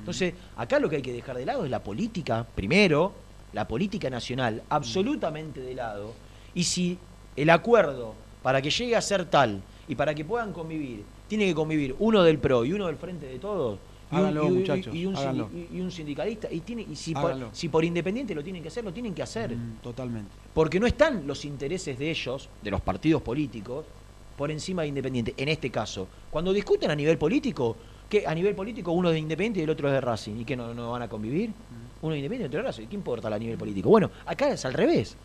Entonces, 0.00 0.34
acá 0.56 0.78
lo 0.80 0.88
que 0.90 0.96
hay 0.96 1.02
que 1.02 1.12
dejar 1.12 1.36
de 1.36 1.46
lado 1.46 1.64
es 1.64 1.70
la 1.70 1.82
política, 1.82 2.44
primero, 2.54 3.12
la 3.52 3.68
política 3.68 4.10
nacional, 4.10 4.62
absolutamente 4.68 5.60
de 5.60 5.74
lado. 5.74 6.12
Y 6.54 6.64
si 6.64 6.98
el 7.36 7.50
acuerdo, 7.50 8.14
para 8.42 8.60
que 8.60 8.70
llegue 8.70 8.96
a 8.96 9.00
ser 9.00 9.26
tal 9.26 9.62
y 9.88 9.94
para 9.94 10.14
que 10.14 10.24
puedan 10.24 10.52
convivir, 10.52 11.04
tiene 11.28 11.46
que 11.46 11.54
convivir 11.54 11.94
uno 12.00 12.22
del 12.24 12.38
PRO 12.38 12.64
y 12.64 12.72
uno 12.72 12.86
del 12.86 12.96
Frente 12.96 13.26
de 13.26 13.38
Todos, 13.38 13.78
Háganlo, 14.10 14.44
y 14.44 14.48
un- 14.50 14.58
muchachos, 14.58 14.94
y 14.94 15.06
un 15.06 15.16
háganlo. 15.16 15.50
y- 15.72 15.80
un 15.80 15.90
sindicalista, 15.90 16.48
y, 16.50 16.60
tiene, 16.60 16.82
y 16.82 16.94
si, 16.96 17.12
por, 17.14 17.22
si 17.52 17.68
por 17.68 17.84
independiente 17.84 18.34
lo 18.34 18.42
tienen 18.44 18.62
que 18.62 18.68
hacer, 18.68 18.84
lo 18.84 18.92
tienen 18.92 19.14
que 19.14 19.22
hacer. 19.22 19.56
Mm, 19.56 19.78
Totalmente. 19.82 20.30
Porque 20.54 20.78
no 20.80 20.86
están 20.86 21.26
los 21.26 21.44
intereses 21.44 21.98
de 21.98 22.10
ellos, 22.10 22.48
de 22.62 22.70
los 22.70 22.80
partidos 22.80 23.22
políticos, 23.22 23.86
por 24.36 24.50
encima 24.50 24.82
de 24.82 24.88
Independiente. 24.88 25.34
En 25.38 25.48
este 25.48 25.70
caso, 25.70 26.08
cuando 26.30 26.52
discuten 26.52 26.90
a 26.90 26.94
nivel 26.94 27.18
político, 27.18 27.76
que 28.08 28.26
a 28.26 28.34
nivel 28.34 28.54
político 28.54 28.92
uno 28.92 29.08
es 29.08 29.14
de 29.14 29.20
Independiente 29.20 29.60
y 29.60 29.62
el 29.64 29.70
otro 29.70 29.88
es 29.88 29.94
de 29.94 30.00
Racing, 30.00 30.36
¿y 30.36 30.44
que 30.44 30.54
no, 30.56 30.72
no 30.74 30.92
van 30.92 31.02
a 31.02 31.08
convivir? 31.08 31.52
Uno 32.02 32.12
es 32.12 32.16
de 32.16 32.18
Independiente 32.18 32.44
y 32.44 32.46
otro 32.48 32.60
es 32.60 32.64
de 32.64 32.68
Racing. 32.68 32.88
¿Qué 32.88 32.94
importa 32.94 33.28
a 33.34 33.38
nivel 33.38 33.56
político? 33.58 33.88
Bueno, 33.88 34.10
acá 34.26 34.50
es 34.50 34.64
al 34.64 34.74
revés. 34.74 35.16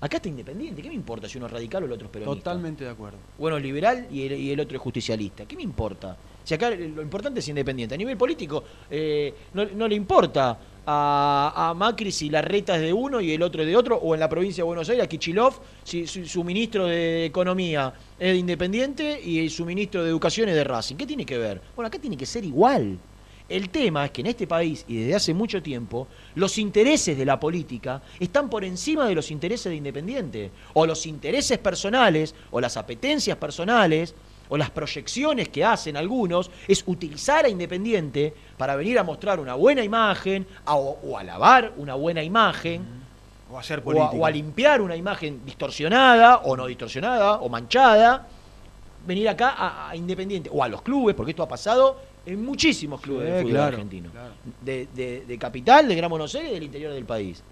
Acá 0.00 0.16
está 0.16 0.28
Independiente. 0.28 0.82
¿Qué 0.82 0.88
me 0.88 0.94
importa 0.94 1.28
si 1.28 1.36
uno 1.38 1.46
es 1.46 1.52
radical 1.52 1.82
o 1.82 1.86
el 1.86 1.92
otro 1.92 2.06
es 2.06 2.12
peronista? 2.12 2.50
Totalmente 2.50 2.84
de 2.84 2.90
acuerdo. 2.90 3.18
Bueno, 3.38 3.58
liberal 3.58 4.06
y 4.10 4.22
el, 4.26 4.32
y 4.40 4.50
el 4.50 4.60
otro 4.60 4.76
es 4.76 4.82
justicialista. 4.82 5.44
¿Qué 5.46 5.56
me 5.56 5.62
importa? 5.62 6.16
Si 6.44 6.54
acá 6.54 6.70
lo 6.70 7.02
importante 7.02 7.40
es 7.40 7.48
independiente. 7.48 7.94
A 7.94 7.98
nivel 7.98 8.16
político, 8.16 8.62
eh, 8.90 9.34
no, 9.54 9.88
le 9.88 9.94
importa 9.94 10.58
a, 10.86 11.70
a 11.70 11.74
Macri 11.74 12.12
si 12.12 12.28
la 12.28 12.42
reta 12.42 12.76
es 12.76 12.82
de 12.82 12.92
uno 12.92 13.20
y 13.20 13.32
el 13.32 13.42
otro 13.42 13.62
es 13.62 13.68
de 13.68 13.76
otro, 13.76 13.96
o 13.96 14.14
en 14.14 14.20
la 14.20 14.28
provincia 14.28 14.62
de 14.62 14.66
Buenos 14.66 14.88
Aires, 14.90 15.04
a 15.04 15.08
Kichilov, 15.08 15.54
si 15.82 16.06
su, 16.06 16.26
su 16.26 16.44
ministro 16.44 16.86
de 16.86 17.24
Economía 17.24 17.94
es 18.18 18.32
de 18.32 18.36
Independiente 18.36 19.20
y 19.20 19.48
su 19.48 19.64
ministro 19.64 20.02
de 20.02 20.10
Educación 20.10 20.50
es 20.50 20.54
de 20.54 20.64
Racing. 20.64 20.96
¿Qué 20.96 21.06
tiene 21.06 21.24
que 21.24 21.38
ver? 21.38 21.60
Bueno, 21.74 21.88
acá 21.88 21.98
tiene 21.98 22.16
que 22.16 22.26
ser 22.26 22.44
igual. 22.44 22.98
El 23.46 23.68
tema 23.68 24.06
es 24.06 24.10
que 24.10 24.22
en 24.22 24.28
este 24.28 24.46
país, 24.46 24.86
y 24.88 24.96
desde 24.96 25.14
hace 25.14 25.34
mucho 25.34 25.62
tiempo, 25.62 26.08
los 26.34 26.56
intereses 26.56 27.16
de 27.16 27.26
la 27.26 27.38
política 27.38 28.00
están 28.18 28.48
por 28.48 28.64
encima 28.64 29.06
de 29.06 29.14
los 29.14 29.30
intereses 29.30 29.68
de 29.68 29.76
Independiente. 29.76 30.50
O 30.72 30.86
los 30.86 31.04
intereses 31.04 31.58
personales, 31.58 32.34
o 32.50 32.60
las 32.60 32.78
apetencias 32.78 33.36
personales, 33.36 34.14
o 34.54 34.56
las 34.56 34.70
proyecciones 34.70 35.48
que 35.48 35.64
hacen 35.64 35.96
algunos, 35.96 36.48
es 36.68 36.84
utilizar 36.86 37.44
a 37.44 37.48
Independiente 37.48 38.32
para 38.56 38.76
venir 38.76 38.96
a 39.00 39.02
mostrar 39.02 39.40
una 39.40 39.54
buena 39.54 39.82
imagen, 39.82 40.46
a- 40.64 40.76
o, 40.76 41.18
alabar 41.18 41.72
una 41.76 41.94
buena 41.96 42.22
imagen, 42.22 43.02
O 43.50 43.58
hacer 43.58 43.82
o 43.84 44.00
a, 44.00 44.10
o 44.12 44.24
a 44.24 44.30
limpiar 44.30 44.80
una 44.80 44.94
imagen 44.94 45.44
distorsionada, 45.44 46.36
o 46.44 46.56
no 46.56 46.66
distorsionada, 46.66 47.40
o 47.40 47.48
manchada, 47.48 48.28
venir 49.04 49.28
acá 49.28 49.54
a, 49.58 49.90
a 49.90 49.96
Independiente, 49.96 50.48
o 50.52 50.62
a 50.62 50.68
los 50.68 50.82
clubes, 50.82 51.16
porque 51.16 51.30
esto 51.32 51.42
ha 51.42 51.48
pasado 51.48 52.00
en 52.24 52.44
muchísimos 52.44 53.00
clubes 53.00 53.26
Sí, 53.26 53.32
de 53.32 53.38
fútbol 53.40 53.50
claro, 53.52 53.66
argentino. 53.76 54.10
claro. 54.12 54.32
De, 54.60 54.86
de- 54.94 55.24
de 55.26 55.38
capital, 55.38 55.88
de 55.88 55.96
Gran 55.96 56.10
Buenos 56.10 56.32
Aires 56.36 56.52
y 56.52 56.54
del 56.54 56.62
interior 56.62 56.92
del 56.92 57.04
país. 57.04 57.42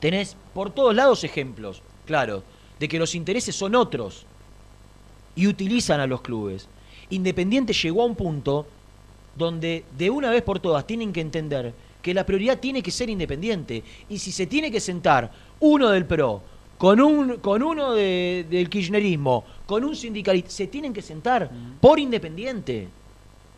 Tenés 0.00 0.36
por 0.54 0.70
todos 0.70 0.94
lados 0.94 1.22
ejemplos, 1.22 1.82
claro, 2.06 2.42
de 2.78 2.88
que 2.88 2.98
los 2.98 3.14
intereses 3.14 3.54
son 3.54 3.74
otros 3.74 4.24
y 5.36 5.46
utilizan 5.46 6.00
a 6.00 6.06
los 6.06 6.20
clubes. 6.22 6.66
Independiente 7.10 7.72
llegó 7.72 8.02
a 8.02 8.06
un 8.06 8.16
punto 8.16 8.66
donde 9.36 9.84
de 9.96 10.10
una 10.10 10.30
vez 10.30 10.42
por 10.42 10.58
todas 10.58 10.86
tienen 10.86 11.12
que 11.12 11.20
entender 11.20 11.72
que 12.02 12.14
la 12.14 12.24
prioridad 12.24 12.58
tiene 12.58 12.82
que 12.82 12.90
ser 12.90 13.10
independiente. 13.10 13.82
Y 14.08 14.18
si 14.18 14.32
se 14.32 14.46
tiene 14.46 14.70
que 14.72 14.80
sentar 14.80 15.30
uno 15.60 15.90
del 15.90 16.06
PRO 16.06 16.40
con, 16.78 17.00
un, 17.00 17.36
con 17.38 17.62
uno 17.62 17.92
de- 17.92 18.46
del 18.48 18.68
kirchnerismo, 18.70 19.44
con 19.66 19.84
un 19.84 19.94
sindicalista, 19.96 20.50
se 20.50 20.66
tienen 20.68 20.92
que 20.92 21.02
sentar 21.02 21.50
por 21.80 21.98
independiente. 21.98 22.88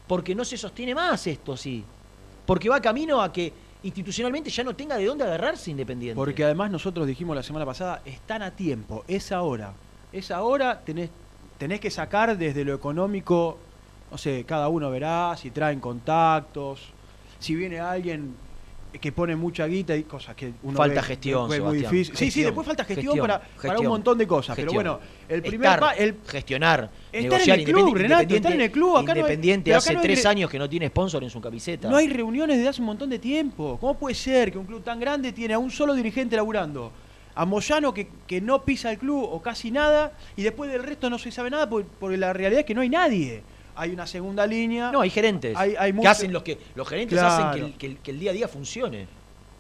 Porque 0.07 0.35
no 0.35 0.45
se 0.45 0.57
sostiene 0.57 0.95
más 0.95 1.27
esto 1.27 1.53
así. 1.53 1.85
Porque 2.47 2.69
va 2.71 2.81
camino 2.81 3.21
a 3.21 3.31
que 3.33 3.53
institucionalmente 3.83 4.49
ya 4.51 4.65
no 4.65 4.75
tenga 4.75 4.97
de 4.97 5.05
dónde 5.05 5.25
agarrarse 5.25 5.71
Independiente. 5.71 6.17
Porque 6.17 6.43
además 6.45 6.71
nosotros 6.71 7.07
dijimos 7.07 7.37
la 7.37 7.43
semana 7.43 7.67
pasada, 7.67 8.01
están 8.07 8.43
a 8.43 8.51
tiempo, 8.51 9.05
es 9.07 9.31
ahora. 9.31 9.75
Es 10.11 10.31
ahora, 10.31 10.81
tenés, 10.81 11.11
tenés 11.59 11.81
que 11.81 11.91
sacar 11.91 12.37
desde 12.39 12.65
lo 12.65 12.75
económico, 12.75 13.59
no 14.11 14.17
sé, 14.19 14.45
cada 14.47 14.69
uno 14.69 14.91
verá 14.91 15.35
si 15.37 15.51
traen 15.51 15.81
contactos, 15.81 16.81
si 17.39 17.55
viene 17.55 17.81
alguien 17.81 18.35
que 19.03 19.13
pone 19.13 19.37
mucha 19.37 19.67
guita 19.67 19.95
y 19.95 20.05
cosas 20.05 20.35
que 20.35 20.51
uno 20.63 20.77
Falta 20.79 21.03
ve- 21.03 21.07
gestión, 21.07 21.49
ve 21.51 21.61
muy 21.61 21.77
difícil. 21.79 22.17
Sí, 22.17 22.31
sí, 22.31 22.43
después 22.43 22.67
falta 22.67 22.85
gestión, 22.85 23.05
gestión, 23.17 23.27
para, 23.27 23.41
para 23.63 23.79
un 23.81 23.87
montón 23.87 24.17
de 24.17 24.27
cosas. 24.27 24.57
Pero 24.57 24.73
bueno, 24.73 24.99
el 25.29 25.43
primer 25.43 25.67
Estar, 25.67 25.81
pa- 25.81 25.93
el, 25.93 26.17
gestionar, 26.27 26.91
en 27.13 27.23
negociar 27.25 27.59
el 27.59 27.65
club, 27.67 27.89
Independiente- 27.89 28.03
Renato, 28.17 28.35
estar 28.35 28.53
en 28.53 28.61
el 28.63 28.71
club, 28.71 28.97
acá 28.97 29.03
no 29.05 29.11
hay- 29.13 29.19
Independiente 29.19 29.75
hace 29.75 29.93
no 29.93 30.01
hay 30.01 30.07
tres 30.07 30.23
re- 30.25 30.31
años 30.31 30.51
que 30.51 30.59
no 30.59 30.69
tiene 30.71 30.89
sponsor 30.89 31.23
en 31.23 31.29
su 31.31 31.41
camiseta. 31.41 31.91
No 31.91 31.97
hay 31.99 32.09
reuniones 32.09 32.57
desde 32.57 32.71
hace 32.71 32.81
un 32.81 32.87
montón 32.87 33.11
de 33.11 33.19
tiempo. 33.19 33.77
¿Cómo 33.79 33.99
puede 33.99 34.15
ser 34.15 34.51
que 34.51 34.57
un 34.59 34.65
club 34.65 34.83
tan 34.83 34.99
grande 34.99 35.33
tiene 35.33 35.53
a 35.55 35.59
un 35.59 35.71
solo 35.71 35.93
dirigente 35.95 36.35
laburando? 36.35 36.91
A 37.39 37.45
Moyano 37.45 37.95
que, 37.95 38.09
que 38.27 38.41
no 38.41 38.65
pisa 38.65 38.91
el 38.91 38.99
club 38.99 39.23
o 39.31 39.41
casi 39.41 39.71
nada 39.71 40.13
y 40.37 40.43
después 40.43 40.73
del 40.73 40.83
resto 40.83 41.09
no 41.09 41.19
se 41.21 41.31
sabe 41.31 41.51
nada 41.51 41.71
porque, 41.71 41.89
porque 42.01 42.17
la 42.17 42.33
realidad 42.33 42.61
es 42.61 42.67
que 42.67 42.75
no 42.75 42.81
hay 42.81 42.89
nadie. 42.89 43.43
Hay 43.77 43.91
una 43.93 44.09
segunda 44.09 44.45
línea, 44.45 44.91
No, 44.91 45.01
hay 45.03 45.11
gerentes 45.11 45.57
Hay- 45.57 45.77
hay 45.79 45.93
que 45.93 46.09
hacen 46.09 46.33
los 46.33 46.43
que 46.43 46.59
los 46.75 46.89
gerentes 46.89 47.17
Claro. 47.17 47.33
hacen 47.49 47.61
que 47.61 47.67
el, 47.67 47.75
que 47.79 47.87
el- 47.87 47.97
que 47.99 48.11
el 48.11 48.19
día 48.19 48.31
a 48.33 48.35
día 48.35 48.49
funcione. 48.49 49.07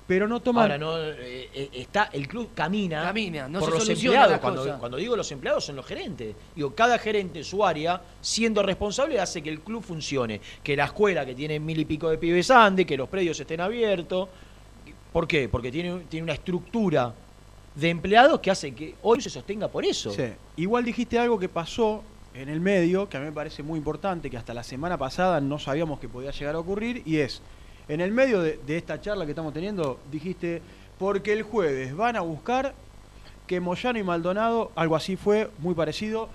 pero 0.09 0.26
no 0.26 0.41
toman... 0.41 0.62
Ahora 0.62 0.79
no 0.79 0.99
eh, 0.99 1.51
eh, 1.55 1.68
está 1.74 2.09
el 2.14 2.26
club 2.26 2.49
camina, 2.55 3.03
Camina, 3.05 3.47
no 3.47 3.61
por 3.61 3.68
se 3.70 3.79
los 3.79 3.89
empleados. 3.91 4.39
Cuando, 4.41 4.79
cuando 4.79 4.97
digo 4.97 5.14
los 5.14 5.31
empleados 5.31 5.64
son 5.66 5.76
los 5.76 5.85
gerentes. 5.87 6.35
Digo, 6.57 6.74
cada 6.74 6.99
gerente 6.99 7.39
en 7.41 7.45
su 7.45 7.64
área, 7.64 8.01
siendo 8.22 8.62
responsable, 8.62 9.20
hace 9.20 9.41
que 9.43 9.51
el 9.51 9.61
club 9.61 9.85
funcione. 9.85 10.41
Que 10.64 10.74
la 10.74 10.87
escuela 10.87 11.24
que 11.26 11.35
tiene 11.35 11.61
mil 11.61 11.79
y 11.79 11.85
pico 11.85 12.09
de 12.11 12.16
pibes 12.18 12.51
ande, 12.51 12.85
que 12.87 12.97
los 12.97 13.09
predios 13.09 13.39
estén 13.39 13.61
abiertos. 13.61 14.29
¿Por 15.12 15.29
qué? 15.29 15.49
Porque 15.49 15.70
tiene, 15.70 16.01
tiene 16.09 16.24
una 16.24 16.33
estructura 16.33 17.12
de 17.79 17.91
empleados 17.91 18.41
que 18.41 18.51
hace 18.51 18.72
que 18.74 18.97
hoy 19.03 19.20
se 19.20 19.31
sostenga 19.31 19.68
por 19.68 19.85
eso. 19.85 20.11
Sí. 20.11 20.24
Igual 20.57 20.85
dijiste 20.85 21.18
algo 21.18 21.39
que 21.39 21.49
pasó 21.49 22.03
en 22.35 22.49
el 22.49 22.61
medio, 22.61 23.09
que 23.09 23.16
a 23.16 23.20
mí 23.20 23.26
me 23.26 23.33
parece 23.33 23.62
muy 23.62 23.79
importante, 23.79 24.31
que 24.31 24.37
hasta 24.37 24.53
la 24.53 24.64
semana 24.64 24.99
pasada 24.99 25.41
no 25.41 25.59
sabíamos 25.59 26.01
que 26.01 26.09
podía 26.09 26.33
llegar 26.33 26.57
a 26.57 26.59
ocurrir, 26.59 27.03
y 27.07 27.18
es, 27.18 27.41
en 27.89 28.01
el 28.01 28.11
medio 28.11 28.43
de, 28.43 28.61
esta 28.68 29.01
charla 29.01 29.24
que 29.24 29.33
estamos 29.33 29.53
teniendo, 29.53 30.01
dijiste, 30.11 30.61
porque 30.99 31.33
el 31.33 31.43
jueves 31.43 31.97
van 31.97 32.16
a 32.16 32.20
buscar 32.20 32.74
que 33.47 33.61
Moyano 33.61 33.99
y 33.99 34.03
Maldonado, 34.03 34.72
algo 34.74 34.97
así 34.97 35.16
fue, 35.16 35.49
muy 35.59 35.74
parecido, 35.74 36.29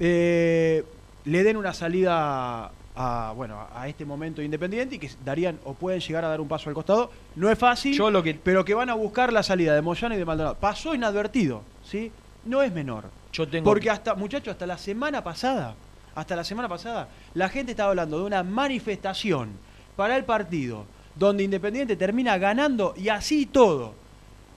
eh, 0.00 0.84
le 1.24 1.44
den 1.44 1.56
una 1.56 1.72
salida 1.72 2.72
a, 3.02 3.32
bueno, 3.34 3.66
a 3.74 3.88
este 3.88 4.04
momento 4.04 4.42
independiente 4.42 4.96
y 4.96 4.98
que 4.98 5.10
darían 5.24 5.58
o 5.64 5.72
pueden 5.72 6.00
llegar 6.00 6.22
a 6.24 6.28
dar 6.28 6.40
un 6.40 6.48
paso 6.48 6.68
al 6.68 6.74
costado. 6.74 7.10
No 7.34 7.48
es 7.48 7.58
fácil, 7.58 7.94
Yo 7.96 8.10
lo 8.10 8.22
que- 8.22 8.34
pero 8.34 8.62
que 8.62 8.74
van 8.74 8.90
a 8.90 8.94
buscar 8.94 9.32
la 9.32 9.42
salida 9.42 9.74
de 9.74 9.80
Moyano 9.80 10.14
y 10.14 10.18
de 10.18 10.24
Maldonado. 10.26 10.56
Pasó 10.56 10.94
inadvertido, 10.94 11.62
¿sí? 11.82 12.12
No 12.44 12.60
es 12.62 12.70
menor. 12.72 13.04
Yo 13.32 13.48
tengo 13.48 13.64
Porque 13.64 13.88
hasta, 13.88 14.14
muchachos, 14.14 14.52
hasta 14.52 14.66
la 14.66 14.76
semana 14.76 15.24
pasada, 15.24 15.74
hasta 16.14 16.36
la 16.36 16.44
semana 16.44 16.68
pasada, 16.68 17.08
la 17.32 17.48
gente 17.48 17.70
estaba 17.72 17.88
hablando 17.90 18.18
de 18.18 18.24
una 18.24 18.42
manifestación 18.42 19.48
para 19.96 20.16
el 20.16 20.24
partido, 20.24 20.84
donde 21.16 21.42
Independiente 21.44 21.96
termina 21.96 22.36
ganando 22.36 22.92
y 22.98 23.08
así 23.08 23.46
todo. 23.46 23.94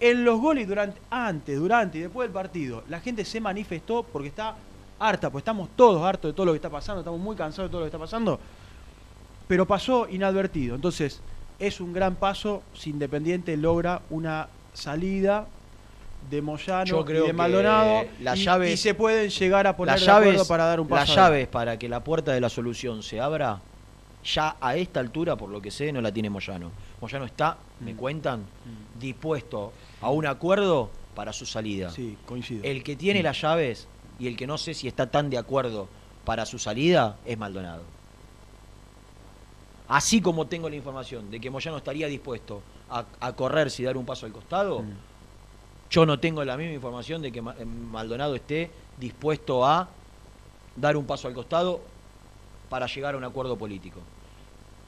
En 0.01 0.25
los 0.25 0.39
goles 0.41 0.67
durante, 0.67 0.99
antes, 1.09 1.57
durante 1.57 1.97
y 1.97 2.01
después 2.01 2.27
del 2.27 2.33
partido, 2.33 2.83
la 2.89 2.99
gente 2.99 3.23
se 3.23 3.39
manifestó 3.39 4.03
porque 4.03 4.27
está 4.27 4.55
harta, 5.07 5.29
pues 5.29 5.41
estamos 5.41 5.69
todos 5.75 6.01
hartos 6.03 6.29
de 6.29 6.33
todo 6.33 6.45
lo 6.47 6.51
que 6.53 6.57
está 6.57 6.69
pasando, 6.69 7.01
estamos 7.01 7.19
muy 7.19 7.35
cansados 7.35 7.69
de 7.69 7.71
todo 7.71 7.81
lo 7.81 7.85
que 7.85 7.89
está 7.89 7.99
pasando, 7.99 8.39
pero 9.47 9.65
pasó 9.67 10.07
inadvertido. 10.09 10.75
Entonces, 10.75 11.21
es 11.59 11.79
un 11.81 11.93
gran 11.93 12.15
paso 12.15 12.63
si 12.73 12.89
Independiente 12.91 13.55
logra 13.57 14.01
una 14.09 14.47
salida 14.73 15.47
de 16.29 16.41
Moyano 16.41 16.85
Yo 16.85 17.03
creo 17.05 17.25
y 17.25 17.27
de 17.27 17.33
Maldonado 17.33 18.03
las 18.21 18.39
y, 18.39 18.43
llaves- 18.45 18.73
y 18.73 18.77
se 18.77 18.93
pueden 18.93 19.29
llegar 19.29 19.67
a 19.67 19.75
poner 19.75 19.95
las 19.95 20.05
de 20.05 20.11
acuerdo 20.11 20.31
llaves, 20.31 20.47
para 20.47 20.65
dar 20.65 20.79
un 20.79 20.87
paso. 20.87 21.05
las 21.05 21.15
llaves 21.15 21.47
para 21.49 21.77
que 21.77 21.89
la 21.89 22.01
puerta 22.03 22.31
de 22.31 22.39
la 22.39 22.49
solución 22.49 23.03
se 23.03 23.19
abra, 23.19 23.59
ya 24.23 24.55
a 24.61 24.77
esta 24.77 25.01
altura, 25.01 25.35
por 25.35 25.49
lo 25.49 25.61
que 25.61 25.69
sé, 25.69 25.91
no 25.91 25.99
la 25.99 26.11
tiene 26.13 26.29
Moyano. 26.29 26.71
Moyano 27.01 27.25
está, 27.25 27.57
me 27.81 27.93
Mm. 27.93 27.97
cuentan, 27.97 28.43
dispuesto 28.97 29.73
a 30.01 30.09
un 30.11 30.25
acuerdo 30.25 30.89
para 31.13 31.33
su 31.33 31.45
salida. 31.45 31.89
Sí, 31.91 32.17
coincido. 32.25 32.63
El 32.63 32.83
que 32.83 32.95
tiene 32.95 33.21
las 33.21 33.41
llaves 33.41 33.87
y 34.19 34.27
el 34.27 34.35
que 34.37 34.47
no 34.47 34.57
sé 34.57 34.73
si 34.73 34.87
está 34.87 35.09
tan 35.09 35.29
de 35.29 35.37
acuerdo 35.37 35.87
para 36.25 36.45
su 36.45 36.59
salida 36.59 37.17
es 37.25 37.37
Maldonado. 37.37 37.83
Así 39.87 40.21
como 40.21 40.47
tengo 40.47 40.69
la 40.69 40.75
información 40.75 41.29
de 41.29 41.39
que 41.39 41.49
Moyano 41.49 41.77
estaría 41.77 42.07
dispuesto 42.07 42.61
a, 42.89 43.05
a 43.19 43.33
correrse 43.33 43.81
y 43.81 43.85
dar 43.85 43.97
un 43.97 44.05
paso 44.05 44.25
al 44.25 44.31
costado, 44.31 44.79
Mm. 44.81 44.91
yo 45.89 46.05
no 46.05 46.19
tengo 46.19 46.43
la 46.43 46.57
misma 46.57 46.73
información 46.73 47.21
de 47.21 47.31
que 47.31 47.39
eh, 47.39 47.65
Maldonado 47.65 48.35
esté 48.35 48.71
dispuesto 48.97 49.65
a 49.65 49.87
dar 50.75 50.97
un 50.97 51.05
paso 51.05 51.27
al 51.27 51.33
costado 51.33 51.81
para 52.69 52.87
llegar 52.87 53.13
a 53.13 53.17
un 53.17 53.23
acuerdo 53.23 53.57
político. 53.57 53.99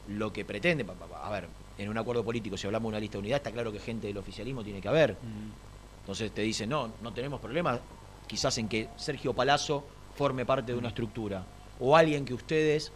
Lo 0.07 0.31
que 0.31 0.45
pretende, 0.45 0.85
a 1.23 1.29
ver, 1.29 1.47
en 1.77 1.89
un 1.89 1.97
acuerdo 1.97 2.23
político, 2.23 2.57
si 2.57 2.65
hablamos 2.65 2.89
de 2.91 2.95
una 2.95 2.99
lista 2.99 3.13
de 3.17 3.19
unidad, 3.19 3.37
está 3.37 3.51
claro 3.51 3.71
que 3.71 3.79
gente 3.79 4.07
del 4.07 4.17
oficialismo 4.17 4.63
tiene 4.63 4.81
que 4.81 4.87
haber. 4.87 5.13
Mm. 5.13 5.99
Entonces 6.01 6.31
te 6.31 6.41
dicen, 6.41 6.69
no, 6.69 6.91
no 7.01 7.11
tenemos 7.11 7.39
problema 7.41 7.79
quizás 8.27 8.57
en 8.57 8.67
que 8.67 8.89
Sergio 8.97 9.33
Palazzo 9.33 9.85
forme 10.15 10.45
parte 10.45 10.71
de 10.71 10.77
una 10.77 10.89
estructura. 10.89 11.43
O 11.79 11.95
alguien 11.95 12.25
que 12.25 12.33
ustedes 12.33 12.91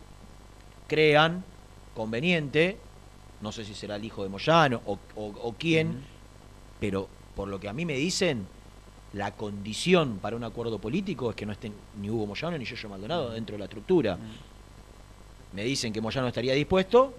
crean 0.88 1.44
conveniente, 1.96 2.78
no 3.42 3.52
sé 3.52 3.66
si 3.66 3.74
será 3.74 3.96
el 3.98 4.06
hijo 4.06 4.24
de 4.24 4.30
Moyano 4.30 4.82
o, 4.86 4.98
o- 5.16 5.34
o 5.44 5.54
quién, 5.58 6.02
pero 6.80 7.08
por 7.36 7.48
lo 7.48 7.60
que 7.60 7.68
a 7.70 7.74
mí 7.74 7.86
me 7.86 7.96
dicen, 7.96 8.48
la 9.14 9.32
condición 9.36 10.20
para 10.22 10.36
un 10.36 10.44
acuerdo 10.44 10.78
político 10.80 11.30
es 11.32 11.36
que 11.36 11.46
no 11.46 11.52
estén 11.52 11.74
ni 12.00 12.10
Hugo 12.10 12.28
Moyano 12.28 12.58
ni 12.58 12.66
Yoyo 12.66 12.90
Maldonado 12.90 13.32
dentro 13.32 13.54
de 13.56 13.60
la 13.60 13.66
estructura. 13.66 14.18
Me 15.54 15.64
dicen 15.64 15.92
que 15.92 16.00
Moyano 16.00 16.28
estaría 16.28 16.54
dispuesto 16.54 17.14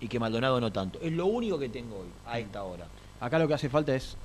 y 0.00 0.08
que 0.08 0.18
Maldonado 0.18 0.60
no 0.60 0.72
tanto. 0.72 0.98
Es 1.00 1.12
lo 1.12 1.26
único 1.26 1.58
que 1.58 1.68
tengo 1.68 1.98
hoy, 2.00 2.08
a 2.26 2.38
esta 2.38 2.64
hora. 2.64 2.86
Acá 3.20 3.38
lo 3.38 3.46
que 3.46 3.54
hace 3.54 3.68
falta 3.68 3.94
es 3.94 4.16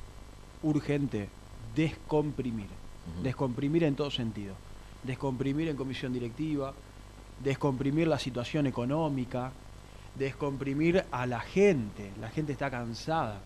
urgente 0.64 1.30
descomprimir. 1.76 2.68
Descomprimir 3.16 3.84
en 3.84 3.95
todo 3.95 4.12
sentido. 4.12 4.55
Descomprimir 5.03 5.68
en 5.70 5.76
comisión 5.76 6.12
directiva, 6.14 6.74
descomprimir 7.43 8.08
la 8.08 8.20
situación 8.20 8.68
económica, 8.68 9.51
descomprimir 10.16 11.05
a 11.12 11.26
la 11.26 11.39
gente. 11.39 12.12
La 12.20 12.30
gente 12.30 12.51
está 12.53 12.70
cansada. 12.70 13.41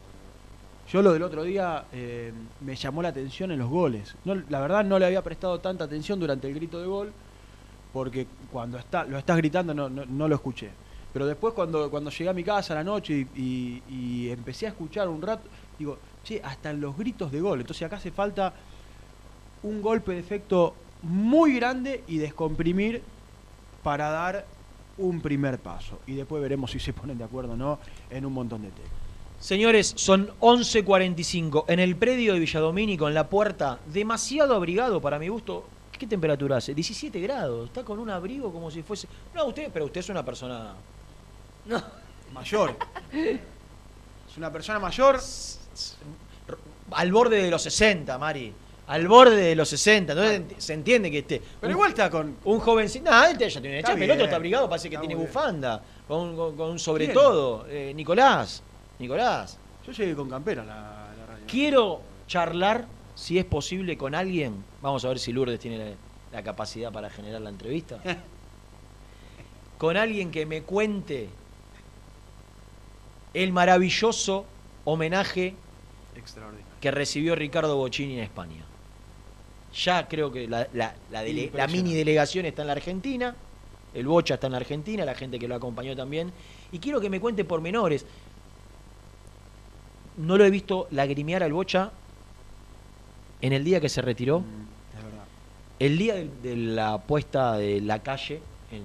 Yo 0.91 1.01
lo 1.01 1.13
del 1.13 1.23
otro 1.23 1.43
día 1.43 1.85
eh, 1.91 2.33
me 2.59 2.75
llamó 2.75 3.01
la 3.01 3.09
atención 3.09 3.51
en 3.51 3.59
los 3.59 3.69
goles. 3.69 4.15
No, 4.25 4.35
la 4.35 4.59
verdad 4.59 4.83
no 4.83 4.97
le 4.99 5.05
había 5.05 5.21
prestado 5.23 5.59
tanta 5.59 5.85
atención 5.85 6.19
durante 6.19 6.47
el 6.47 6.53
grito 6.55 6.79
de 6.79 6.87
gol, 6.87 7.13
porque 7.93 8.27
cuando 8.51 8.77
está, 8.77 9.03
lo 9.05 9.17
estás 9.17 9.37
gritando 9.37 9.73
no, 9.73 10.27
lo 10.27 10.35
escuché. 10.35 10.69
Pero 11.13 11.25
después 11.25 11.53
cuando, 11.53 11.89
cuando 11.91 12.09
llegué 12.09 12.29
a 12.29 12.33
mi 12.33 12.43
casa 12.43 12.73
a 12.73 12.77
la 12.77 12.83
noche 12.83 13.13
y, 13.13 13.41
y- 13.41 13.83
y 13.87 14.29
empecé 14.29 14.65
a 14.65 14.69
escuchar 14.69 15.09
un 15.09 15.21
rato, 15.21 15.49
digo, 15.77 15.97
che, 16.23 16.41
hasta 16.43 16.71
en 16.71 16.79
los 16.81 16.95
gritos 16.97 17.31
de 17.31 17.41
gol. 17.41 17.59
Entonces 17.59 17.85
acá 17.85 17.97
hace 17.97 18.11
falta 18.11 18.53
un 19.63 19.81
golpe 19.81 20.13
de 20.13 20.19
efecto 20.19 20.73
muy 21.03 21.55
grande 21.55 22.03
y 22.07 22.17
descomprimir 22.17 23.01
para 23.83 24.09
dar 24.09 24.45
un 24.97 25.21
primer 25.21 25.59
paso. 25.59 25.99
Y 26.07 26.13
después 26.13 26.41
veremos 26.41 26.71
si 26.71 26.79
se 26.79 26.93
ponen 26.93 27.17
de 27.17 27.23
acuerdo 27.23 27.53
o 27.53 27.57
no 27.57 27.79
en 28.09 28.25
un 28.25 28.33
montón 28.33 28.61
de 28.61 28.69
temas. 28.69 28.91
Señores, 29.39 29.93
son 29.95 30.29
11.45 30.39 31.65
en 31.67 31.79
el 31.79 31.95
predio 31.95 32.33
de 32.33 32.39
Villadomínico, 32.39 33.07
en 33.07 33.15
la 33.15 33.27
puerta, 33.27 33.79
demasiado 33.87 34.55
abrigado 34.55 35.01
para 35.01 35.17
mi 35.17 35.29
gusto. 35.29 35.65
¿Qué 35.91 36.05
temperatura 36.05 36.57
hace? 36.57 36.75
17 36.75 37.19
grados. 37.19 37.69
Está 37.69 37.83
con 37.83 37.97
un 37.97 38.09
abrigo 38.11 38.53
como 38.53 38.69
si 38.69 38.83
fuese... 38.83 39.07
No, 39.33 39.45
usted, 39.45 39.71
pero 39.73 39.85
usted 39.85 40.01
es 40.01 40.09
una 40.09 40.23
persona... 40.23 40.73
No. 41.65 41.81
Mayor. 42.33 42.75
es 43.13 44.37
una 44.37 44.51
persona 44.51 44.79
mayor. 44.79 45.19
Al 46.91 47.11
borde 47.11 47.41
de 47.41 47.49
los 47.49 47.63
60, 47.63 48.17
Mari. 48.19 48.53
Al 48.91 49.07
borde 49.07 49.35
de 49.37 49.55
los 49.55 49.69
60. 49.69 50.11
Entonces 50.13 50.41
ent- 50.41 50.59
se 50.59 50.73
entiende 50.73 51.09
que 51.09 51.19
esté... 51.19 51.41
Pero 51.61 51.71
un- 51.71 51.77
igual 51.77 51.89
está 51.91 52.09
con. 52.09 52.35
Un 52.43 52.59
jovencito... 52.59 53.09
No, 53.09 53.23
este 53.23 53.49
ya 53.49 53.61
tiene 53.61 53.79
una 53.79 53.87
chapa. 53.87 54.03
El 54.03 54.11
otro 54.11 54.23
está 54.25 54.35
abrigado, 54.35 54.67
parece 54.69 54.89
que 54.89 54.95
Está 54.95 55.07
tiene 55.07 55.15
bufanda. 55.21 55.81
Con, 56.07 56.35
con- 56.35 56.57
con 56.57 56.71
un 56.71 56.79
sobre 56.79 57.05
¿Quién? 57.05 57.15
todo. 57.15 57.65
Eh, 57.69 57.93
Nicolás. 57.95 58.61
Nicolás. 58.99 59.57
Yo 59.87 59.93
llegué 59.93 60.13
con 60.15 60.29
campera 60.29 60.63
a 60.63 60.65
la, 60.65 60.73
la 61.17 61.25
radio. 61.25 61.45
Quiero 61.47 62.01
charlar, 62.27 62.85
si 63.15 63.39
es 63.39 63.45
posible, 63.45 63.97
con 63.97 64.13
alguien. 64.13 64.63
Vamos 64.81 65.05
a 65.05 65.07
ver 65.07 65.19
si 65.19 65.31
Lourdes 65.31 65.59
tiene 65.59 65.77
la, 65.77 65.95
la 66.33 66.43
capacidad 66.43 66.91
para 66.91 67.09
generar 67.09 67.39
la 67.41 67.49
entrevista. 67.49 67.99
con 69.77 69.95
alguien 69.95 70.31
que 70.31 70.45
me 70.45 70.63
cuente 70.63 71.29
el 73.33 73.53
maravilloso 73.53 74.45
homenaje 74.83 75.55
que 76.81 76.91
recibió 76.91 77.35
Ricardo 77.35 77.77
Bocini 77.77 78.17
en 78.17 78.23
España. 78.23 78.65
Ya 79.73 80.07
creo 80.07 80.31
que 80.31 80.47
la, 80.47 80.67
la- 80.73 80.95
la 81.11 81.21
dele- 81.23 81.33
la 81.33 81.43
Impresionante. 81.45 81.73
mini 81.77 81.93
delegación 81.95 82.45
está 82.45 82.61
en 82.63 82.67
la 82.67 82.73
Argentina, 82.73 83.35
el 83.93 84.05
Bocha 84.07 84.33
está 84.35 84.47
en 84.47 84.51
la 84.53 84.57
Argentina, 84.59 85.05
la 85.05 85.15
gente 85.15 85.39
que 85.39 85.47
lo 85.47 85.55
acompañó 85.55 85.95
también. 85.95 86.31
Y 86.71 86.79
quiero 86.79 86.99
que 87.01 87.09
me 87.09 87.19
cuente 87.19 87.43
pormenores. 87.45 88.05
no 90.17 90.37
lo 90.37 90.45
he 90.45 90.49
visto 90.49 90.87
lagrimear 90.91 91.41
al 91.41 91.53
Bocha 91.53 91.91
en 93.41 93.53
el 93.53 93.63
día 93.63 93.79
que 93.79 93.89
se 93.89 94.01
retiró. 94.01 94.41
Mm, 94.41 94.97
Es 94.97 95.03
verdad. 95.03 95.23
El 95.79 95.97
día 95.97 96.15
de, 96.15 96.29
de 96.43 96.55
la 96.57 96.97
puesta 96.99 97.57
de 97.57 97.81
la 97.81 97.99
calle, 98.03 98.41
en, 98.71 98.83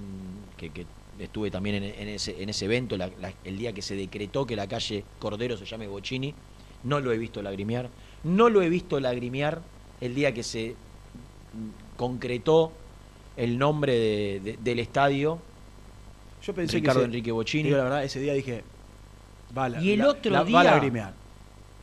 que, 0.57 0.71
que 0.71 0.85
estuve 1.19 1.51
también 1.51 1.75
en, 1.75 1.83
en 1.83 2.07
ese, 2.07 2.41
en 2.41 2.49
ese 2.49 2.65
evento, 2.65 2.97
la- 2.97 3.11
la- 3.19 3.33
el 3.43 3.57
día 3.57 3.73
que 3.73 3.81
se 3.81 3.95
decretó 3.95 4.45
que 4.47 4.55
la 4.55 4.67
calle 4.67 5.03
Cordero 5.19 5.57
se 5.57 5.65
llame 5.65 5.85
Bocini, 5.87 6.33
no 6.83 6.99
lo 7.01 7.11
he 7.11 7.17
visto 7.17 7.41
lagrimear. 7.41 7.89
No 8.23 8.49
lo 8.49 8.61
he 8.61 8.69
visto 8.69 8.99
lagrimear 8.99 9.61
el 10.01 10.15
día 10.15 10.33
que 10.33 10.43
se 10.43 10.75
concretó 11.95 12.71
el 13.35 13.57
nombre 13.57 13.93
de- 13.97 14.39
de- 14.43 14.57
del 14.61 14.79
estadio, 14.79 15.39
Yo 16.43 16.53
pensé 16.53 16.77
Ricardo 16.77 16.99
que 16.99 17.03
ese- 17.03 17.05
Enrique 17.07 17.31
Bocini. 17.31 17.63
digo 17.63 17.77
la 17.77 17.83
verdad, 17.83 18.03
ese 18.03 18.19
día 18.19 18.33
dije. 18.33 18.63
Va, 19.57 19.69
la- 19.69 19.81
Y 19.81 19.91
el 19.93 19.99
la- 19.99 20.09
otro 20.09 20.31
la- 20.31 20.43
día- 20.43 20.63
Va. 20.63 21.13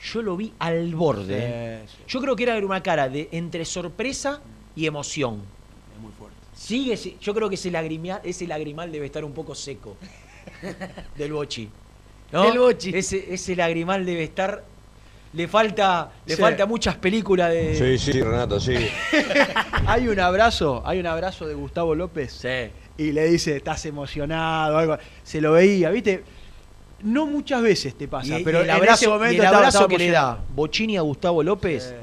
Yo 0.02 0.22
lo 0.22 0.36
vi 0.36 0.52
al 0.58 0.94
borde. 0.94 1.36
¿eh? 1.38 1.82
Sí, 1.86 1.96
sí. 1.96 2.02
Yo 2.08 2.20
creo 2.20 2.36
que 2.36 2.42
era 2.42 2.56
una 2.58 2.82
cara 2.82 3.08
de 3.08 3.28
entre 3.32 3.64
sorpresa 3.64 4.40
y 4.76 4.86
emoción. 4.86 5.40
Es 5.94 6.00
muy 6.02 6.12
fuerte. 6.12 6.36
Sigue, 6.54 6.96
si- 6.96 7.16
yo 7.20 7.34
creo 7.34 7.48
que 7.48 7.54
ese 7.54 7.70
lagrimal, 7.70 8.20
ese 8.22 8.46
lagrimal 8.46 8.92
debe 8.92 9.06
estar 9.06 9.24
un 9.24 9.32
poco 9.32 9.54
seco. 9.54 9.96
del 11.16 11.32
bochi. 11.32 11.68
¿no? 12.32 12.42
Del 12.42 12.58
Bochi. 12.58 12.90
Ese, 12.94 13.32
ese 13.32 13.54
lagrimal 13.56 14.04
debe 14.04 14.24
estar. 14.24 14.64
Le 15.34 15.48
falta, 15.48 16.10
le 16.26 16.36
Sí. 16.36 16.40
falta 16.40 16.64
muchas 16.66 16.96
películas 16.96 17.50
de. 17.50 17.74
Sí, 17.98 18.12
sí, 18.12 18.20
Renato, 18.22 18.60
sí. 18.60 18.74
Hay 19.86 20.06
un 20.08 20.18
abrazo, 20.20 20.82
hay 20.84 21.00
un 21.00 21.06
abrazo 21.06 21.46
de 21.46 21.54
Gustavo 21.54 21.94
López 21.94 22.32
Sí. 22.32 22.70
y 23.02 23.12
le 23.12 23.26
dice, 23.28 23.56
estás 23.56 23.84
emocionado, 23.86 24.78
algo. 24.78 24.96
Se 25.22 25.40
lo 25.40 25.52
veía, 25.52 25.90
¿viste? 25.90 26.22
No 27.02 27.26
muchas 27.26 27.62
veces 27.62 27.94
te 27.96 28.08
pasa, 28.08 28.38
Y- 28.38 28.42
y 28.42 28.44
pero 28.44 28.60
el 28.60 28.64
en 28.66 28.70
abrazo, 28.70 28.94
ese 28.94 29.04
y 29.04 29.08
momento 29.08 29.42
el 29.42 29.46
abrazo 29.48 29.68
estaba 29.68 29.88
que 29.88 29.98
le 29.98 30.10
da. 30.10 30.38
Bocini 30.54 30.96
a 30.96 31.00
Gustavo 31.02 31.42
López 31.42 31.82
Sí, 31.88 31.94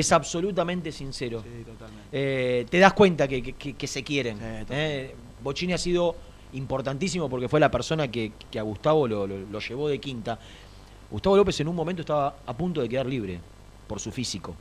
es 0.00 0.10
absolutamente 0.12 0.90
sincero. 0.90 1.42
sí, 1.42 1.64
totalmente. 1.64 2.08
Eh, 2.10 2.66
te 2.70 2.78
das 2.78 2.92
cuenta 2.94 3.28
que, 3.28 3.42
que- 3.42 3.52
que- 3.52 3.74
que 3.74 3.86
se 3.86 4.02
quieren. 4.02 4.38
Eh, 4.70 5.14
Bocini 5.42 5.74
ha 5.74 5.78
sido 5.78 6.16
importantísimo 6.54 7.28
porque 7.28 7.48
fue 7.48 7.60
la 7.60 7.70
persona 7.70 8.08
que, 8.08 8.32
que 8.50 8.58
a 8.58 8.62
Gustavo 8.62 9.06
lo, 9.06 9.26
lo- 9.26 9.38
lo 9.38 9.60
llevó 9.60 9.88
de 9.88 9.98
quinta. 10.00 10.38
Gustavo 11.10 11.36
López 11.36 11.58
en 11.60 11.68
un 11.68 11.76
momento 11.76 12.02
estaba 12.02 12.36
a 12.46 12.56
punto 12.56 12.80
de 12.80 12.88
quedar 12.88 13.06
libre 13.06 13.40
por 13.86 14.00
su 14.00 14.10
físico. 14.12 14.54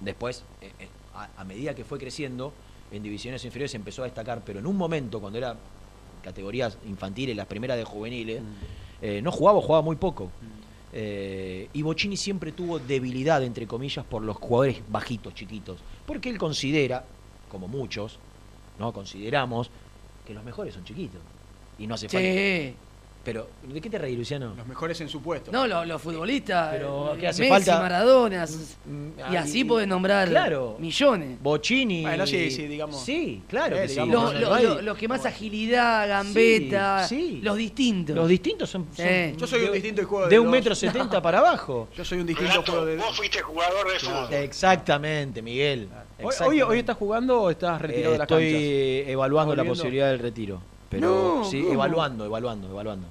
Después, 0.00 0.44
eh, 0.60 0.72
eh, 0.78 0.88
a, 1.14 1.28
a 1.40 1.44
medida 1.44 1.74
que 1.74 1.84
fue 1.84 1.98
creciendo, 1.98 2.52
en 2.90 3.02
divisiones 3.02 3.44
inferiores 3.44 3.74
empezó 3.74 4.02
a 4.02 4.06
destacar, 4.06 4.42
pero 4.44 4.58
en 4.58 4.66
un 4.66 4.76
momento, 4.76 5.20
cuando 5.20 5.38
era 5.38 5.56
categorías 6.22 6.78
infantiles, 6.86 7.36
las 7.36 7.46
primeras 7.46 7.76
de 7.76 7.84
juveniles, 7.84 8.42
eh, 9.02 9.20
no 9.22 9.30
jugaba 9.30 9.60
jugaba 9.60 9.82
muy 9.82 9.96
poco. 9.96 10.30
Eh, 10.92 11.68
y 11.72 11.82
Bocini 11.82 12.16
siempre 12.16 12.52
tuvo 12.52 12.78
debilidad, 12.78 13.42
entre 13.42 13.66
comillas, 13.66 14.04
por 14.04 14.22
los 14.22 14.36
jugadores 14.36 14.80
bajitos, 14.88 15.34
chiquitos. 15.34 15.80
Porque 16.06 16.30
él 16.30 16.38
considera, 16.38 17.04
como 17.50 17.68
muchos, 17.68 18.18
¿no? 18.78 18.92
Consideramos 18.92 19.70
que 20.26 20.34
los 20.34 20.44
mejores 20.44 20.74
son 20.74 20.84
chiquitos. 20.84 21.20
Y 21.78 21.86
no 21.86 21.94
hace 21.94 22.08
falta. 22.08 22.26
Pero, 23.24 23.48
¿de 23.62 23.80
qué 23.80 23.88
te 23.88 23.96
reí, 23.98 24.14
Luciano? 24.16 24.54
Los 24.54 24.66
mejores 24.66 25.00
en 25.00 25.08
su 25.08 25.22
puesto. 25.22 25.50
No, 25.50 25.66
los, 25.66 25.86
los 25.86 26.02
futbolistas. 26.02 26.68
Pero, 26.72 27.14
eh, 27.14 27.18
¿qué 27.18 27.28
hace 27.28 27.42
Messi, 27.42 27.50
falta? 27.50 27.80
Maradona. 27.80 28.44
Mm, 28.84 29.32
Y 29.32 29.36
así 29.36 29.64
pueden 29.64 29.88
nombrar 29.88 30.28
Claro. 30.28 30.76
millones. 30.78 31.38
Bocini. 31.42 32.02
Bueno, 32.02 32.26
sí, 32.26 32.50
sí, 32.50 32.66
digamos. 32.66 33.02
Sí, 33.02 33.42
claro 33.48 33.76
Eh, 33.76 33.82
que 33.82 33.88
sí. 33.88 33.94
digamos, 33.94 34.14
Los, 34.14 34.34
No, 34.34 34.40
los- 34.40 34.62
no 34.62 34.74
los- 34.74 34.82
los 34.84 34.98
que 34.98 35.08
más 35.08 35.24
agilidad, 35.24 36.06
gambeta, 36.08 37.08
Sí, 37.08 37.36
sí. 37.36 37.40
los 37.42 37.56
distintos. 37.56 38.14
Los 38.14 38.28
distintos 38.28 38.68
son. 38.68 38.86
Sí. 38.94 39.02
Yo 39.38 39.46
soy 39.46 39.64
un 39.64 39.72
distinto 39.72 40.02
y 40.02 40.04
juego 40.04 40.24
de 40.24 40.30
de 40.30 40.38
un 40.38 40.50
metro 40.50 40.74
setenta 40.74 41.22
para 41.22 41.38
abajo. 41.38 41.88
Yo 41.96 42.04
soy 42.04 42.20
un 42.20 42.26
distinto 42.26 42.62
juego 42.62 42.84
de. 42.84 42.96
vos 42.96 43.16
fuiste 43.16 43.40
jugador 43.40 43.90
de 43.92 43.98
fútbol. 44.00 44.34
Exactamente, 44.34 45.40
Miguel. 45.42 45.88
Hoy, 46.46 46.60
hoy, 46.62 46.78
estás 46.78 46.96
jugando 46.96 47.40
o 47.42 47.50
estás 47.50 47.80
retirado 47.80 48.10
Eh, 48.10 48.12
de 48.12 48.18
las 48.18 48.24
estoy 48.26 48.52
canchas? 48.52 49.12
evaluando 49.12 49.56
la 49.56 49.64
posibilidad 49.64 50.10
del 50.10 50.18
retiro. 50.20 50.60
Pero 50.94 51.36
No, 51.40 51.44
sí, 51.44 51.60
¿cómo? 51.62 51.74
evaluando, 51.74 52.24
evaluando, 52.26 52.70
evaluando. 52.70 53.06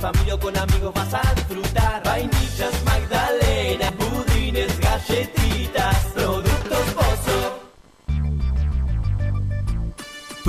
Familia 0.00 0.36
con 0.38 0.56
amigos 0.56 0.92
vas 0.94 1.14
a 1.14 1.34
disfrutar. 1.34 2.02
Vainillas, 2.04 2.72
magdalenas, 2.84 3.92
budines, 3.98 4.80
galletitas. 4.80 5.79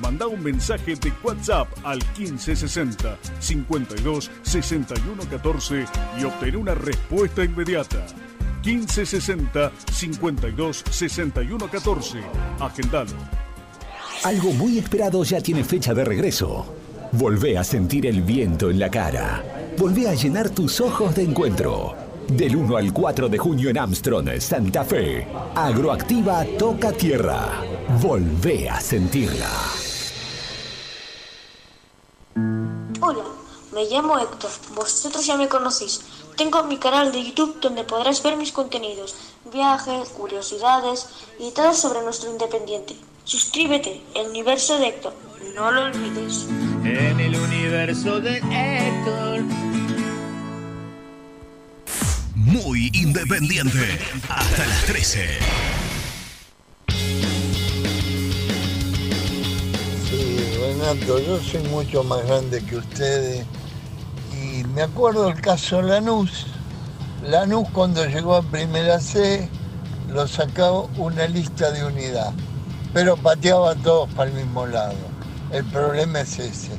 Manda 0.00 0.26
un 0.26 0.42
mensaje 0.42 0.94
de 0.94 1.12
WhatsApp 1.22 1.68
al 1.84 1.98
1560 2.18 3.18
52 3.40 4.30
61 4.42 5.22
14 5.30 5.84
y 6.20 6.24
obtén 6.24 6.56
una 6.56 6.74
respuesta 6.74 7.44
inmediata. 7.44 8.06
1560 8.64 9.72
52 9.92 10.84
61 10.90 11.68
14. 11.68 12.18
Agendalo. 12.60 13.12
Algo 14.24 14.52
muy 14.52 14.78
esperado 14.78 15.24
ya 15.24 15.40
tiene 15.40 15.64
fecha 15.64 15.92
de 15.94 16.04
regreso. 16.04 16.74
Volvé 17.12 17.58
a 17.58 17.64
sentir 17.64 18.06
el 18.06 18.22
viento 18.22 18.70
en 18.70 18.78
la 18.78 18.90
cara. 18.90 19.44
Volvé 19.76 20.08
a 20.08 20.14
llenar 20.14 20.48
tus 20.50 20.80
ojos 20.80 21.14
de 21.14 21.24
encuentro. 21.24 22.11
Del 22.28 22.56
1 22.56 22.76
al 22.76 22.92
4 22.92 23.28
de 23.28 23.38
junio 23.38 23.70
en 23.70 23.78
Armstrong, 23.78 24.40
Santa 24.40 24.84
Fe. 24.84 25.26
Agroactiva 25.54 26.44
toca 26.58 26.92
tierra. 26.92 27.62
Volvé 28.00 28.70
a 28.70 28.80
sentirla. 28.80 29.50
Hola, 33.00 33.24
me 33.72 33.84
llamo 33.84 34.18
Héctor. 34.18 34.50
Vosotros 34.74 35.26
ya 35.26 35.36
me 35.36 35.48
conocéis. 35.48 36.00
Tengo 36.36 36.62
mi 36.64 36.78
canal 36.78 37.12
de 37.12 37.22
YouTube 37.22 37.60
donde 37.60 37.84
podrás 37.84 38.22
ver 38.22 38.36
mis 38.36 38.52
contenidos, 38.52 39.14
viajes, 39.52 40.08
curiosidades 40.10 41.08
y 41.38 41.50
todo 41.50 41.74
sobre 41.74 42.02
nuestro 42.02 42.30
Independiente. 42.30 42.96
Suscríbete, 43.24 44.02
el 44.14 44.28
universo 44.28 44.78
de 44.78 44.88
Héctor, 44.88 45.12
no 45.54 45.70
lo 45.70 45.84
olvides. 45.84 46.46
En 46.84 47.20
el 47.20 47.36
universo 47.36 48.20
de 48.20 48.38
Héctor. 48.38 49.81
Muy 52.44 52.90
independiente. 52.92 54.00
Hasta 54.28 54.66
las 54.66 54.84
13. 54.86 55.38
Sí, 60.10 60.58
Renato, 60.60 61.20
yo 61.20 61.40
soy 61.40 61.62
mucho 61.68 62.02
más 62.02 62.26
grande 62.26 62.60
que 62.64 62.78
ustedes 62.78 63.46
y 64.32 64.64
me 64.64 64.82
acuerdo 64.82 65.28
el 65.28 65.40
caso 65.40 65.82
Lanús. 65.82 66.48
Lanús 67.24 67.68
cuando 67.72 68.04
llegó 68.06 68.34
a 68.34 68.42
Primera 68.42 68.98
C 68.98 69.48
lo 70.12 70.26
sacó 70.26 70.90
una 70.96 71.28
lista 71.28 71.70
de 71.70 71.84
unidad, 71.84 72.32
pero 72.92 73.16
pateaba 73.16 73.70
a 73.70 73.76
todos 73.76 74.10
para 74.14 74.30
el 74.30 74.36
mismo 74.36 74.66
lado. 74.66 74.96
El 75.52 75.64
problema 75.66 76.20
es 76.20 76.40
ese. 76.40 76.72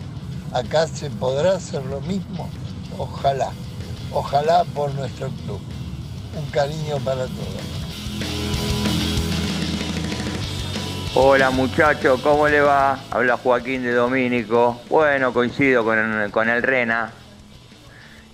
Acá 0.51 0.87
se 0.87 1.09
podrá 1.09 1.53
hacer 1.55 1.85
lo 1.85 2.01
mismo. 2.01 2.49
Ojalá, 2.97 3.51
ojalá 4.13 4.63
por 4.75 4.93
nuestro 4.93 5.27
club. 5.43 5.59
Un 6.37 6.45
cariño 6.51 6.97
para 7.03 7.25
todos. 7.25 7.73
Hola 11.15 11.51
muchachos, 11.51 12.21
¿cómo 12.21 12.47
le 12.47 12.61
va? 12.61 12.97
Habla 13.11 13.37
Joaquín 13.37 13.83
de 13.83 13.93
Domínico. 13.93 14.81
Bueno, 14.89 15.31
coincido 15.31 15.83
con 15.83 15.99
el, 15.99 16.31
con 16.31 16.49
el 16.49 16.63
Rena. 16.63 17.11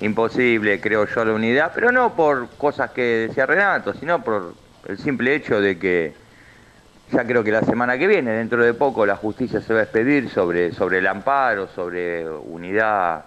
Imposible, 0.02 0.80
creo 0.80 1.06
yo, 1.06 1.26
la 1.26 1.34
unidad, 1.34 1.72
pero 1.76 1.92
no 1.92 2.16
por 2.16 2.48
cosas 2.52 2.92
que 2.92 3.28
decía 3.28 3.46
Renato, 3.46 3.94
sino 3.94 4.24
por 4.24 4.54
el 4.88 4.98
simple 4.98 5.36
hecho 5.36 5.60
de 5.60 5.78
que 5.78 6.14
ya 7.12 7.26
creo 7.26 7.44
que 7.44 7.52
la 7.52 7.64
semana 7.64 7.98
que 7.98 8.08
viene, 8.08 8.32
dentro 8.32 8.64
de 8.64 8.74
poco, 8.74 9.06
la 9.06 9.18
justicia 9.18 9.60
se 9.60 9.74
va 9.74 9.82
a 9.82 9.84
expedir 9.84 10.30
sobre, 10.30 10.72
sobre 10.72 11.00
el 11.00 11.08
amparo, 11.08 11.68
sobre 11.76 12.30
unidad, 12.30 13.26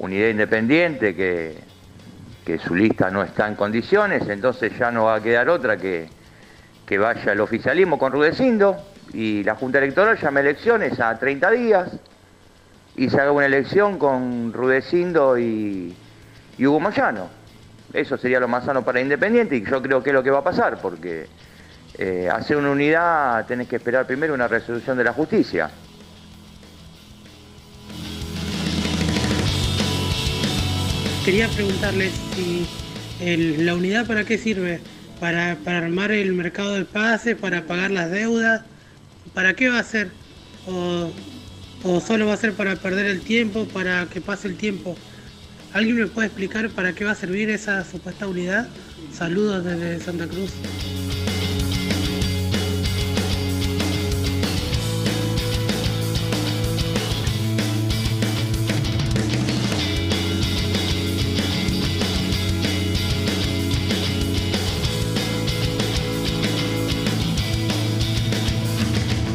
unidad 0.00 0.28
independiente, 0.28 1.14
que, 1.14 1.58
que 2.44 2.58
su 2.58 2.74
lista 2.74 3.10
no 3.10 3.22
está 3.22 3.46
en 3.46 3.54
condiciones, 3.54 4.28
entonces 4.28 4.76
ya 4.78 4.90
no 4.90 5.04
va 5.04 5.16
a 5.16 5.22
quedar 5.22 5.48
otra 5.48 5.76
que, 5.76 6.08
que 6.86 6.98
vaya 6.98 7.32
el 7.32 7.40
oficialismo 7.40 7.98
con 7.98 8.10
Rudecindo 8.10 8.76
y 9.12 9.44
la 9.44 9.54
Junta 9.54 9.78
Electoral 9.78 10.18
llame 10.18 10.40
elecciones 10.40 10.98
a 11.00 11.18
30 11.18 11.50
días 11.50 11.90
y 12.96 13.10
se 13.10 13.20
haga 13.20 13.32
una 13.32 13.46
elección 13.46 13.98
con 13.98 14.52
Rudecindo 14.52 15.38
y, 15.38 15.94
y 16.56 16.66
Hugo 16.66 16.80
Moyano. 16.80 17.28
Eso 17.92 18.16
sería 18.16 18.40
lo 18.40 18.48
más 18.48 18.64
sano 18.64 18.82
para 18.82 19.00
Independiente 19.00 19.56
y 19.56 19.64
yo 19.64 19.82
creo 19.82 20.02
que 20.02 20.10
es 20.10 20.14
lo 20.14 20.22
que 20.22 20.30
va 20.30 20.38
a 20.38 20.44
pasar, 20.44 20.78
porque 20.80 21.26
eh, 21.98 22.28
hacer 22.32 22.56
una 22.56 22.70
unidad 22.70 23.44
tenés 23.46 23.68
que 23.68 23.76
esperar 23.76 24.06
primero 24.06 24.32
una 24.32 24.48
resolución 24.48 24.96
de 24.96 25.04
la 25.04 25.12
justicia. 25.12 25.70
Quería 31.24 31.48
preguntarles 31.48 32.12
si 32.34 32.66
la 33.62 33.74
unidad 33.74 34.06
para 34.06 34.24
qué 34.24 34.38
sirve, 34.38 34.80
para, 35.20 35.56
para 35.64 35.78
armar 35.78 36.12
el 36.12 36.32
mercado 36.32 36.74
de 36.74 36.86
pase, 36.86 37.36
para 37.36 37.66
pagar 37.66 37.90
las 37.90 38.10
deudas, 38.10 38.62
¿para 39.34 39.54
qué 39.54 39.68
va 39.68 39.78
a 39.78 39.84
ser? 39.84 40.10
O, 40.66 41.10
o 41.84 42.00
solo 42.00 42.26
va 42.26 42.34
a 42.34 42.36
ser 42.38 42.54
para 42.54 42.76
perder 42.76 43.06
el 43.06 43.20
tiempo, 43.20 43.66
para 43.66 44.06
que 44.06 44.22
pase 44.22 44.48
el 44.48 44.56
tiempo. 44.56 44.96
¿Alguien 45.74 45.96
me 45.96 46.06
puede 46.06 46.28
explicar 46.28 46.70
para 46.70 46.94
qué 46.94 47.04
va 47.04 47.12
a 47.12 47.14
servir 47.14 47.50
esa 47.50 47.84
supuesta 47.84 48.26
unidad? 48.26 48.68
Saludos 49.12 49.64
desde 49.64 50.00
Santa 50.00 50.26
Cruz. 50.26 50.50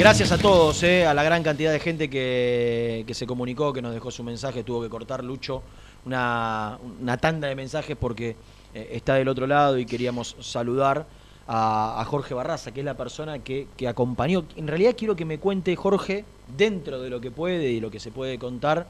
Gracias 0.06 0.32
a 0.32 0.38
todos, 0.38 0.84
eh, 0.84 1.04
a 1.04 1.16
la 1.16 1.24
gran 1.24 1.42
cantidad 1.42 1.72
de 1.72 1.80
gente 1.80 2.12
que, 2.12 3.04
que 3.08 3.14
se 3.16 3.26
comunicó, 3.26 3.74
que 3.74 3.82
nos 3.82 3.92
dejó 3.92 4.12
su 4.12 4.24
mensaje. 4.24 4.64
Tuvo 4.64 4.84
que 4.84 4.88
cortar 4.88 5.24
Lucho 5.24 5.64
una, 6.06 6.78
una 7.02 7.18
tanda 7.18 7.48
de 7.48 7.56
mensajes 7.56 7.98
porque 8.00 8.36
eh, 8.76 8.90
está 8.92 9.16
del 9.16 9.28
otro 9.28 9.48
lado 9.48 9.80
y 9.80 9.86
queríamos 9.88 10.36
saludar 10.42 11.08
a, 11.48 12.06
Jorge 12.08 12.36
Barraza, 12.36 12.72
que 12.72 12.82
es 12.82 12.86
la 12.86 12.96
persona 12.96 13.40
que, 13.40 13.66
que 13.76 13.88
acompañó. 13.88 14.46
En 14.56 14.68
realidad 14.68 14.94
quiero 14.96 15.16
que 15.16 15.26
me 15.26 15.40
cuente 15.40 15.76
Jorge, 15.76 16.24
dentro 16.56 17.02
de 17.02 17.10
lo 17.10 17.20
que 17.20 17.32
puede 17.32 17.72
y 17.72 17.80
lo 17.80 17.90
que 17.90 18.00
se 18.00 18.12
puede 18.12 18.38
contar, 18.38 18.88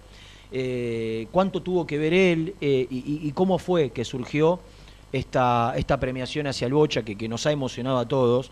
eh, 0.52 1.28
cuánto 1.32 1.62
tuvo 1.62 1.88
que 1.88 1.98
ver 1.98 2.14
él 2.14 2.56
y- 2.60 2.88
y 2.92 3.32
cómo 3.32 3.58
fue 3.58 3.92
que 3.92 4.04
surgió 4.04 4.60
esta, 5.14 5.76
esta 5.78 5.98
premiación 5.98 6.48
hacia 6.48 6.68
el 6.68 6.74
Bocha, 6.74 7.04
que, 7.04 7.18
que 7.18 7.30
nos 7.30 7.46
ha 7.46 7.54
emocionado 7.54 8.00
a 8.00 8.06
todos. 8.06 8.52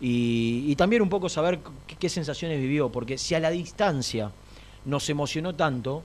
Y, 0.00 0.64
y 0.66 0.76
también 0.76 1.02
un 1.02 1.08
poco 1.08 1.28
saber 1.28 1.60
qué, 1.98 2.08
sensaciones 2.08 2.58
vivió, 2.58 2.90
porque 2.90 3.18
si 3.18 3.34
a 3.34 3.40
la 3.40 3.50
distancia 3.50 4.30
nos 4.86 5.08
emocionó 5.10 5.54
tanto 5.54 6.02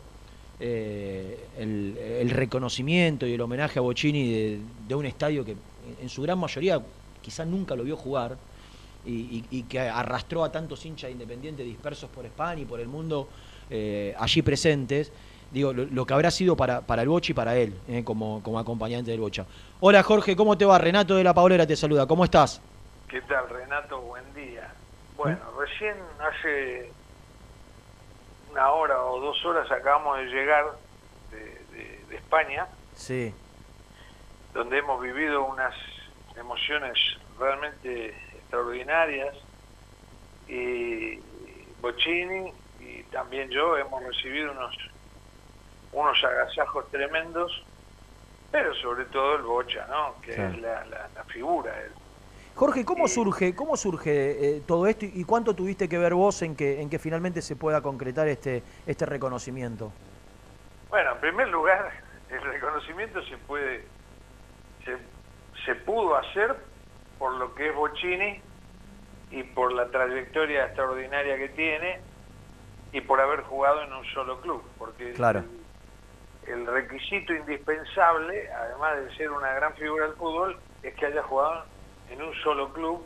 eh, 0.59 1.47
el, 1.57 2.29
reconocimiento 2.29 3.25
y 3.25 3.33
el 3.33 3.41
homenaje 3.41 3.79
a 3.79 3.81
Bocini 3.81 4.59
de, 4.87 4.95
un 4.95 5.05
estadio 5.05 5.45
que 5.45 5.55
en 6.01 6.09
su 6.09 6.21
gran 6.21 6.39
mayoría 6.39 6.81
quizás 7.21 7.47
nunca 7.47 7.75
lo 7.75 7.83
vio 7.83 7.97
jugar 7.97 8.37
y, 9.05 9.63
que 9.63 9.79
arrastró 9.79 10.43
a 10.43 10.51
tantos 10.51 10.85
hinchas 10.85 11.11
independientes 11.11 11.65
dispersos 11.65 12.09
por 12.09 12.25
España 12.25 12.61
y 12.61 12.65
por 12.65 12.79
el 12.79 12.87
mundo 12.87 13.29
eh, 13.69 14.15
allí 14.17 14.41
presentes, 14.41 15.11
digo, 15.51 15.73
lo, 15.73 15.85
lo 15.85 16.05
que 16.05 16.13
habrá 16.13 16.31
sido 16.31 16.57
para, 16.57 16.81
para 16.81 17.01
el 17.03 17.09
Bocha 17.09 17.31
y 17.31 17.35
para 17.35 17.55
él, 17.55 17.73
eh, 17.87 18.03
como, 18.03 18.41
como 18.41 18.57
acompañante 18.57 19.11
del 19.11 19.19
Bocha. 19.19 19.45
Hola 19.79 20.03
Jorge, 20.03 20.35
¿cómo 20.35 20.57
te 20.57 20.65
va? 20.65 20.77
Renato 20.79 21.15
de 21.15 21.23
la 21.23 21.33
Paulera 21.33 21.67
te 21.67 21.75
saluda, 21.75 22.07
¿cómo 22.07 22.25
estás? 22.25 22.61
¿Qué 23.09 23.21
tal, 23.21 23.49
Renato? 23.49 24.01
Buen 24.01 24.33
día. 24.33 24.71
Bueno, 25.15 25.39
recién 25.59 25.95
hace 26.19 26.91
una 28.51 28.71
hora 28.71 29.01
o 29.03 29.19
dos 29.19 29.45
horas 29.45 29.69
acabamos 29.71 30.17
de 30.17 30.25
llegar 30.25 30.65
de, 31.31 31.37
de- 31.71 32.05
de 32.09 32.15
España, 32.15 32.67
Sí. 32.93 33.33
donde 34.53 34.79
hemos 34.79 35.01
vivido 35.01 35.43
unas 35.45 35.73
emociones 36.35 36.97
realmente 37.39 38.09
extraordinarias 38.33 39.35
y 40.47 41.17
Bocini 41.81 42.51
y 42.79 43.03
también 43.03 43.49
yo 43.49 43.77
hemos 43.77 44.03
recibido 44.03 44.51
unos 44.51 44.75
unos 45.93 46.21
agasajos 46.25 46.89
tremendos, 46.91 47.63
pero 48.51 48.73
sobre 48.75 49.05
todo 49.05 49.35
el 49.35 49.43
Bocha, 49.43 49.85
¿no? 49.89 50.19
Que 50.21 50.31
es 50.31 50.57
la, 50.59 50.83
la- 50.85 51.07
la 51.15 51.23
figura. 51.25 51.73
el- 51.79 51.93
Jorge, 52.55 52.85
¿cómo 52.85 53.07
surge, 53.09 53.53
cómo 53.53 53.75
surge 53.75 54.57
eh, 54.57 54.61
todo 54.65 54.87
esto 54.87 55.05
y 55.05 55.25
cuánto 55.25 55.53
tuviste 55.53 55.89
que 55.89 55.97
ver 55.97 56.13
vos 56.13 56.41
en 56.41 56.55
que, 56.55 56.81
en 56.81 56.89
que 56.89 56.99
finalmente 56.99 57.41
se 57.41 57.57
pueda 57.57 57.81
concretar 57.81 58.29
este, 58.29 58.63
este 58.87 59.05
reconocimiento? 59.05 59.91
Bueno, 60.89 61.11
en 61.11 61.19
primer 61.19 61.49
lugar, 61.49 61.91
el 62.29 62.41
reconocimiento 62.41 63.21
se 63.25 63.37
puede, 63.39 63.83
se, 64.85 64.97
se 65.65 65.75
pudo 65.75 66.15
hacer 66.15 66.55
por 67.19 67.33
lo 67.35 67.53
que 67.55 67.69
es 67.69 67.75
Bocini 67.75 68.39
y 69.31 69.43
por 69.43 69.73
la 69.73 69.87
trayectoria 69.89 70.65
extraordinaria 70.67 71.37
que 71.37 71.49
tiene 71.49 71.99
y 72.93 73.01
por 73.01 73.19
haber 73.19 73.41
jugado 73.41 73.81
en 73.81 73.91
un 73.91 74.05
solo 74.13 74.39
club, 74.39 74.63
porque 74.77 75.11
Claro. 75.11 75.43
el 76.47 76.65
requisito 76.65 77.33
indispensable, 77.33 78.49
además 78.53 78.95
de 79.03 79.13
ser 79.17 79.29
una 79.31 79.51
gran 79.55 79.73
figura 79.73 80.05
del 80.07 80.15
fútbol, 80.15 80.57
es 80.83 80.93
que 80.95 81.07
haya 81.07 81.21
jugado 81.23 81.65
en 82.09 82.21
un 82.21 82.33
solo 82.43 82.71
club, 82.73 83.03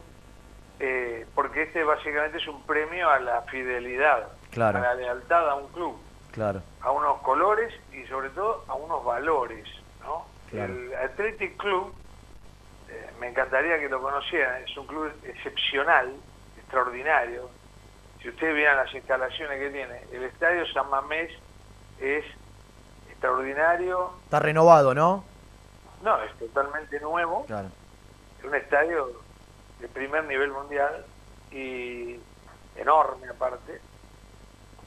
eh, 0.79 1.25
porque 1.35 1.63
este 1.63 1.83
básicamente 1.83 2.37
es 2.37 2.47
un 2.47 2.63
premio 2.63 3.09
a 3.09 3.19
la 3.19 3.41
fidelidad, 3.43 4.27
Claro. 4.51 4.79
a 4.79 4.81
la 4.81 4.93
lealtad 4.95 5.49
a 5.49 5.55
un 5.55 5.67
club 5.69 5.97
Claro. 6.31 6.61
a 6.81 6.91
unos 6.91 7.19
colores 7.21 7.73
y 7.91 8.05
sobre 8.07 8.29
todo 8.29 8.63
a 8.67 8.73
unos 8.75 9.03
valores, 9.03 9.67
¿no? 10.01 10.25
Claro. 10.49 10.73
El 10.73 10.93
Athletic 10.95 11.57
Club, 11.57 11.93
eh, 12.89 13.09
me 13.19 13.27
encantaría 13.29 13.79
que 13.79 13.89
lo 13.89 14.01
conocieran, 14.01 14.63
es 14.63 14.75
un 14.77 14.87
club 14.87 15.11
excepcional, 15.23 16.13
extraordinario. 16.57 17.49
Si 18.21 18.29
ustedes 18.29 18.55
vieran 18.55 18.77
las 18.77 18.93
instalaciones 18.93 19.59
que 19.59 19.69
tiene, 19.69 20.01
el 20.11 20.23
Estadio 20.23 20.65
San 20.73 20.89
Mamés 20.89 21.31
es 21.99 22.25
extraordinario, 23.11 24.11
Está 24.25 24.39
renovado, 24.39 24.93
¿no? 24.93 25.23
no, 26.03 26.21
es 26.23 26.33
totalmente 26.39 26.99
nuevo, 26.99 27.45
Claro. 27.45 27.69
Un 28.43 28.55
estadio 28.55 29.11
de 29.79 29.87
primer 29.87 30.23
nivel 30.25 30.51
mundial 30.51 31.05
y 31.51 32.19
enorme 32.75 33.27
aparte, 33.29 33.81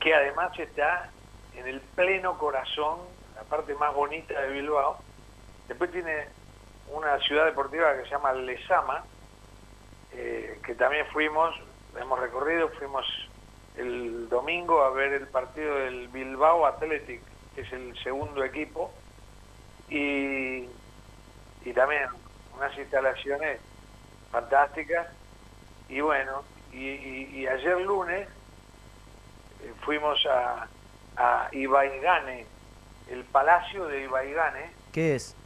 que 0.01 0.15
además 0.15 0.59
está 0.59 1.11
en 1.55 1.67
el 1.67 1.81
pleno 1.81 2.39
corazón, 2.39 3.01
la 3.35 3.43
parte 3.43 3.75
más 3.75 3.95
bonita 3.95 4.41
de 4.41 4.53
Bilbao, 4.53 4.99
Después 5.69 5.91
tiene 5.91 6.27
una 6.89 7.19
ciudad 7.21 7.47
deportiva 7.47 7.97
que 7.97 8.05
se 8.05 8.11
llama 8.11 8.33
Lesama, 8.33 9.05
eh, 10.13 10.61
que 10.65 10.75
también 10.75 11.07
fuimos, 11.07 11.55
hemos 11.99 12.19
recorrido, 12.19 12.69
fuimos 12.71 13.07
el 13.77 14.29
domingo 14.29 14.83
a 14.83 14.91
ver 14.91 15.15
el 15.15 15.29
partido 15.29 15.77
del 15.77 16.09
Bilbao 16.09 16.67
Athletic, 16.67 17.23
que 17.55 17.63
es 17.63 17.73
el 17.73 17.97
segundo 18.03 18.45
equipo, 18.45 18.93
y, 19.89 20.69
y 21.65 21.73
también 21.75 22.09
unas 22.57 22.77
instalaciones 22.77 23.61
fantásticas. 24.31 25.07
Y 25.89 26.01
bueno, 26.01 26.45
y, 26.73 26.89
y- 26.89 27.41
y 27.41 27.47
ayer 27.47 27.81
lunes 27.81 28.29
eh, 29.63 29.73
fuimos 29.85 30.25
a, 30.27 30.67
a 31.17 31.49
Ibaigane, 31.53 32.47
el 33.11 33.25
Palacio 33.25 33.87
de 33.87 34.03
Ibaigane, 34.03 34.73
¿Qué 34.93 35.15
es? 35.17 35.37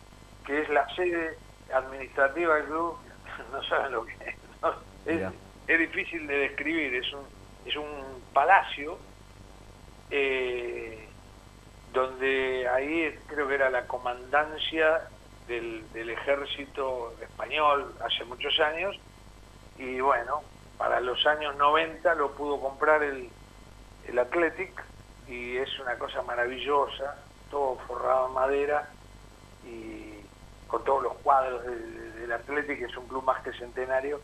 que 0.45 0.63
es 0.63 0.69
la 0.69 0.87
sede 0.95 1.37
administrativa 1.73 2.55
del 2.57 2.67
club, 2.67 2.99
no 3.53 3.63
saben 3.65 3.93
lo 3.93 4.05
que 4.05 4.13
es. 4.13 4.37
¿no? 4.63 4.71
Es, 5.05 5.17
Mirá. 5.17 5.33
es 5.67 5.79
difícil 5.79 6.27
de 6.27 6.39
describir, 6.39 6.95
es 6.95 7.13
un, 7.13 7.27
es 7.65 7.77
un 7.77 8.23
palacio 8.33 8.99
eh, 10.11 11.09
donde 11.93 12.69
ahí 12.69 13.19
creo 13.27 13.49
que 13.49 13.55
era 13.55 13.71
la 13.71 13.87
comandancia 13.87 15.01
del, 15.47 15.91
del 15.93 16.11
ejército 16.11 17.15
español 17.21 17.95
hace 18.05 18.25
muchos 18.25 18.59
años 18.61 18.97
y 19.79 20.01
bueno, 20.01 20.43
para 20.79 21.01
los 21.01 21.25
años 21.27 21.57
90 21.57 22.15
lo 22.15 22.33
pudo 22.33 22.61
comprar 22.61 23.03
el, 23.03 23.31
el 24.07 24.19
Athletic 24.19 24.83
y 25.27 25.57
es 25.57 25.79
una 25.81 25.99
cosa 25.99 26.23
maravillosa, 26.23 27.17
todo 27.51 27.77
forrado 27.87 28.29
en 28.29 28.35
madera 28.35 28.89
y 29.65 30.15
con 30.67 30.85
todos 30.85 31.03
los 31.03 31.15
cuadros 31.19 31.65
del, 31.65 32.21
del 32.21 32.33
Athletic, 32.33 32.79
que 32.79 32.85
es 32.85 32.97
un 32.97 33.07
club 33.07 33.25
más 33.25 33.43
que 33.43 33.53
centenario. 33.53 34.21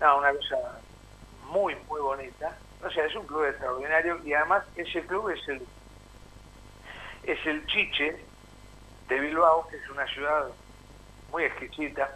No, 0.00 0.18
una 0.18 0.32
cosa 0.32 0.80
muy, 1.50 1.76
muy 1.88 2.00
bonita. 2.00 2.56
O 2.84 2.90
sea, 2.90 3.06
es 3.06 3.14
un 3.14 3.26
club 3.26 3.44
extraordinario 3.44 4.20
y 4.24 4.34
además 4.34 4.64
ese 4.76 5.04
club 5.06 5.30
es 5.30 5.48
el 5.48 5.62
es 7.22 7.46
el 7.46 7.66
Chiche 7.66 8.22
de 9.08 9.20
Bilbao, 9.20 9.66
que 9.68 9.76
es 9.76 9.88
una 9.88 10.06
ciudad 10.08 10.48
muy 11.34 11.42
exquisita, 11.46 12.08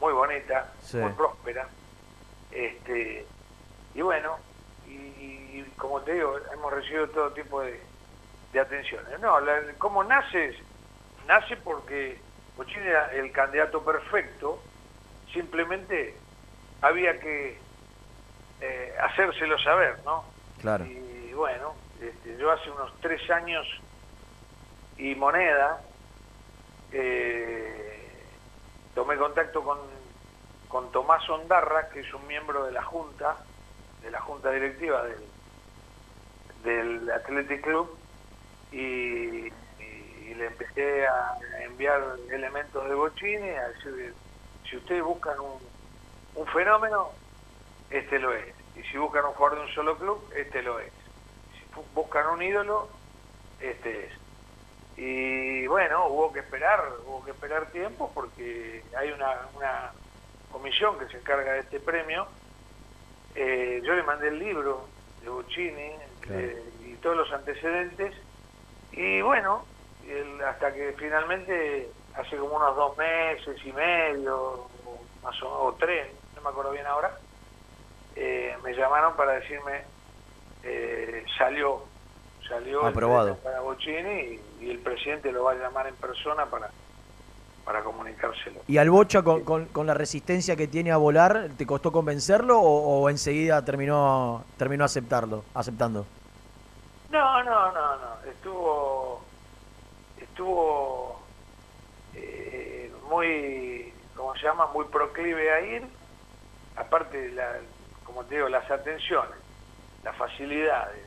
muy 0.00 0.12
bonita, 0.12 0.72
Sí. 0.80 0.96
muy 0.98 1.10
próspera. 1.14 1.66
Este, 2.52 3.26
y 3.94 4.00
bueno, 4.00 4.38
y, 4.86 4.92
y 4.94 5.72
como 5.76 6.00
te 6.02 6.12
digo, 6.14 6.38
hemos 6.52 6.72
recibido 6.72 7.08
todo 7.08 7.32
tipo 7.32 7.62
de, 7.62 7.82
de 8.52 8.60
atenciones. 8.60 9.18
No, 9.18 9.40
la- 9.40 9.74
¿cómo 9.78 10.04
nace? 10.04 10.56
Nace 11.26 11.56
porque 11.56 12.22
Bochini 12.56 12.86
era 12.86 13.10
el 13.10 13.32
candidato 13.32 13.84
perfecto, 13.84 14.62
simplemente 15.32 16.14
había 16.80 17.18
que 17.18 17.58
eh, 18.60 18.94
hacérselo 19.02 19.58
saber, 19.58 19.98
¿no? 20.04 20.24
Claro. 20.60 20.84
Y 20.84 21.32
bueno, 21.32 21.74
este, 22.00 22.36
yo 22.38 22.52
hace 22.52 22.70
unos 22.70 22.92
tres 23.00 23.28
años 23.32 23.66
y 24.96 25.12
moneda 25.16 25.80
eh, 26.92 27.91
tomé 28.94 29.16
contacto 29.16 29.62
con, 29.62 29.78
con 30.68 30.90
Tomás 30.92 31.28
Ondarra, 31.28 31.88
que 31.90 32.00
es 32.00 32.14
un 32.14 32.26
miembro 32.26 32.64
de 32.64 32.72
la 32.72 32.82
Junta, 32.82 33.36
de 34.02 34.10
la 34.10 34.20
Junta 34.20 34.50
Directiva 34.50 35.04
del, 35.04 35.24
del 36.64 37.10
Athletic 37.10 37.62
Club, 37.62 37.96
y, 38.72 39.50
le 40.32 40.46
empecé 40.46 41.06
a 41.06 41.38
enviar 41.60 42.02
elementos 42.30 42.88
de 42.88 42.94
Bochini, 42.94 43.50
a 43.50 43.68
decir, 43.68 44.14
si 44.68 44.78
ustedes 44.78 45.02
buscan 45.02 45.38
un, 45.38 45.60
un 46.34 46.46
fenómeno, 46.46 47.10
este 47.90 48.18
lo 48.18 48.32
es. 48.32 48.54
Y 48.74 48.82
si 48.84 48.96
buscan 48.96 49.26
un 49.26 49.32
jugador 49.32 49.58
de 49.58 49.64
un 49.66 49.74
solo 49.74 49.98
club, 49.98 50.32
este 50.34 50.62
lo 50.62 50.80
es. 50.80 50.92
Si 51.52 51.80
buscan 51.94 52.26
un 52.28 52.42
ídolo, 52.42 52.88
este 53.60 54.06
es. 54.06 54.21
Y 54.96 55.66
bueno, 55.66 56.06
hubo 56.08 56.32
que 56.32 56.40
esperar, 56.40 56.84
hubo 57.06 57.24
que 57.24 57.30
esperar 57.30 57.70
tiempo 57.70 58.10
porque 58.14 58.82
hay 58.96 59.10
una, 59.10 59.48
una 59.54 59.92
comisión 60.52 60.98
que 60.98 61.06
se 61.06 61.16
encarga 61.16 61.54
de 61.54 61.60
este 61.60 61.80
premio. 61.80 62.26
Eh, 63.34 63.80
yo 63.82 63.94
le 63.94 64.02
mandé 64.02 64.28
el 64.28 64.38
libro 64.38 64.86
de 65.22 65.30
Bochini 65.30 65.92
eh, 66.28 66.62
y 66.84 66.94
todos 66.96 67.16
los 67.16 67.32
antecedentes. 67.32 68.14
Y 68.92 69.22
bueno, 69.22 69.64
hasta 70.46 70.72
que 70.74 70.94
finalmente, 70.98 71.88
hace 72.14 72.36
como 72.36 72.56
unos 72.56 72.76
dos 72.76 72.96
meses 72.98 73.56
y 73.64 73.72
medio, 73.72 74.36
o 74.36 75.00
más 75.22 75.42
o, 75.42 75.64
o 75.64 75.72
tres, 75.74 76.08
no 76.36 76.42
me 76.42 76.50
acuerdo 76.50 76.72
bien 76.72 76.86
ahora, 76.86 77.16
eh, 78.14 78.54
me 78.62 78.74
llamaron 78.74 79.16
para 79.16 79.32
decirme, 79.32 79.84
salió, 81.38 81.84
salió 82.46 82.84
Aprobado. 82.84 83.36
para 83.38 83.60
Bochini 83.60 84.20
y, 84.20 84.40
y 84.62 84.70
el 84.70 84.78
presidente 84.78 85.32
lo 85.32 85.44
va 85.44 85.52
a 85.52 85.54
llamar 85.56 85.86
en 85.88 85.94
persona 85.96 86.46
para, 86.46 86.70
para 87.64 87.82
comunicárselo. 87.82 88.60
¿Y 88.68 88.78
al 88.78 88.90
Bocha 88.90 89.22
con, 89.22 89.42
con- 89.44 89.66
con 89.66 89.86
la 89.86 89.94
resistencia 89.94 90.56
que 90.56 90.68
tiene 90.68 90.90
a 90.92 90.96
volar, 90.96 91.48
te 91.56 91.66
costó 91.66 91.90
convencerlo 91.92 92.60
o, 92.60 93.00
o 93.02 93.10
enseguida 93.10 93.64
terminó 93.64 94.44
terminó 94.56 94.84
aceptarlo, 94.84 95.44
aceptando? 95.54 96.06
No, 97.10 97.42
no, 97.42 97.72
no, 97.72 97.96
no. 97.96 98.30
Estuvo, 98.30 99.22
estuvo 100.20 101.20
eh, 102.14 102.90
muy, 103.08 103.92
¿cómo 104.16 104.34
se 104.36 104.42
llama? 104.44 104.66
Muy 104.72 104.86
proclive 104.86 105.52
a 105.52 105.60
ir. 105.60 105.82
Aparte, 106.76 107.20
de 107.28 107.32
la, 107.32 107.56
como 108.04 108.24
te 108.24 108.36
digo, 108.36 108.48
las 108.48 108.68
atenciones, 108.70 109.36
las 110.02 110.16
facilidades, 110.16 111.04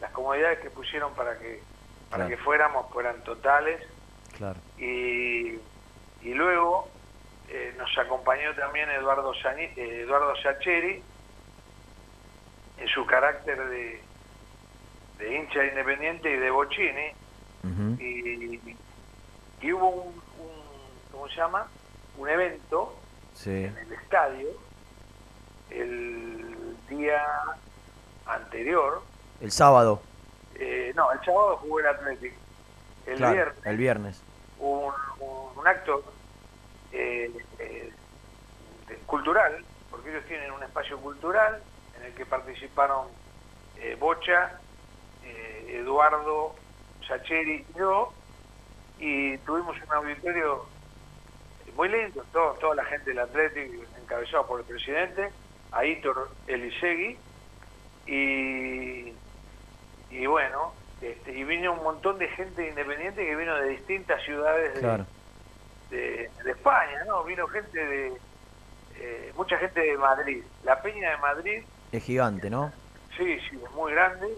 las 0.00 0.10
comodidades 0.10 0.58
que 0.60 0.70
pusieron 0.70 1.12
para 1.14 1.38
que 1.38 1.62
para 2.10 2.24
Claro. 2.26 2.28
que 2.36 2.42
fuéramos 2.42 2.90
fueran 2.92 3.22
totales. 3.24 3.80
Claro. 4.36 4.58
Y, 4.78 5.54
y 6.22 6.34
luego 6.34 6.88
eh, 7.48 7.74
nos 7.78 7.96
acompañó 7.98 8.54
también 8.56 8.90
Eduardo, 8.90 9.32
Sani- 9.34 9.72
eh, 9.76 10.02
Eduardo 10.04 10.34
Sacheri 10.42 11.02
en 12.78 12.88
su 12.88 13.04
carácter 13.06 13.58
de, 13.68 14.02
de 15.18 15.36
hincha 15.36 15.64
independiente 15.64 16.30
y 16.30 16.36
de 16.36 16.50
Bochini. 16.50 17.12
y, 17.98 18.60
y 19.62 19.72
hubo 19.72 19.88
un, 19.88 20.14
un- 20.14 21.12
¿cómo 21.12 21.28
se 21.28 21.36
llama? 21.36 21.68
Un 22.16 22.28
evento 22.28 22.96
Sí. 23.34 23.50
en 23.50 23.76
el 23.78 23.92
estadio 23.92 24.48
el 25.70 26.76
día 26.88 27.22
anterior. 28.26 29.02
El 29.40 29.50
sábado. 29.52 30.02
Eh, 30.60 30.92
no, 30.94 31.10
el 31.12 31.18
sábado 31.24 31.56
jugó 31.56 31.80
el 31.80 31.86
Athletic. 31.86 32.32
El 33.06 33.16
claro, 33.16 33.34
viernes 33.34 33.66
El 33.66 33.76
viernes. 33.76 34.22
hubo 34.58 34.86
un, 34.88 34.94
un- 35.20 35.58
un 35.58 35.66
acto 35.68 36.04
eh, 36.92 37.30
eh, 37.58 37.92
cultural, 39.06 39.64
porque 39.90 40.10
ellos 40.10 40.24
tienen 40.26 40.52
un 40.52 40.62
espacio 40.62 40.98
cultural 41.00 41.62
en 41.98 42.04
el 42.04 42.14
que 42.14 42.24
participaron 42.26 43.08
Bocha, 43.98 44.60
Eduardo, 45.68 46.54
Sacheri 47.08 47.66
y 47.68 47.78
yo, 47.78 48.12
y 48.98 49.38
tuvimos 49.38 49.74
un 49.88 49.96
auditorio 49.96 50.66
muy 51.74 51.88
lindo, 51.88 52.22
todo- 52.32 52.52
toda 52.54 52.74
la 52.74 52.84
gente 52.84 53.10
del 53.10 53.20
Atlético, 53.20 53.82
encabezado 54.02 54.46
por 54.46 54.60
el 54.60 54.66
presidente, 54.66 55.30
Aitor 55.72 56.30
Elisegui, 56.46 57.18
y, 58.06 59.14
y 60.10 60.26
bueno, 60.26 60.72
este, 61.00 61.32
y 61.32 61.44
vino 61.44 61.72
un 61.72 61.82
montón 61.82 62.18
de 62.18 62.28
gente 62.28 62.68
independiente 62.68 63.24
que 63.24 63.36
vino 63.36 63.54
de 63.56 63.68
distintas 63.68 64.22
ciudades 64.22 64.74
de, 64.74 64.80
Claro. 64.80 65.06
de, 65.90 66.30
de 66.44 66.50
España, 66.50 67.04
¿no? 67.06 67.24
Vino 67.24 67.46
gente 67.48 67.78
de, 67.84 68.12
eh, 68.96 69.32
mucha 69.36 69.56
gente 69.58 69.80
de 69.80 69.96
Madrid. 69.96 70.42
La 70.64 70.80
Peña 70.82 71.10
de 71.10 71.16
Madrid, 71.18 71.62
Es 71.92 72.04
gigante, 72.04 72.50
¿no? 72.50 72.72
sí, 73.16 73.38
sí, 73.48 73.60
es 73.64 73.70
muy 73.72 73.92
grande, 73.92 74.28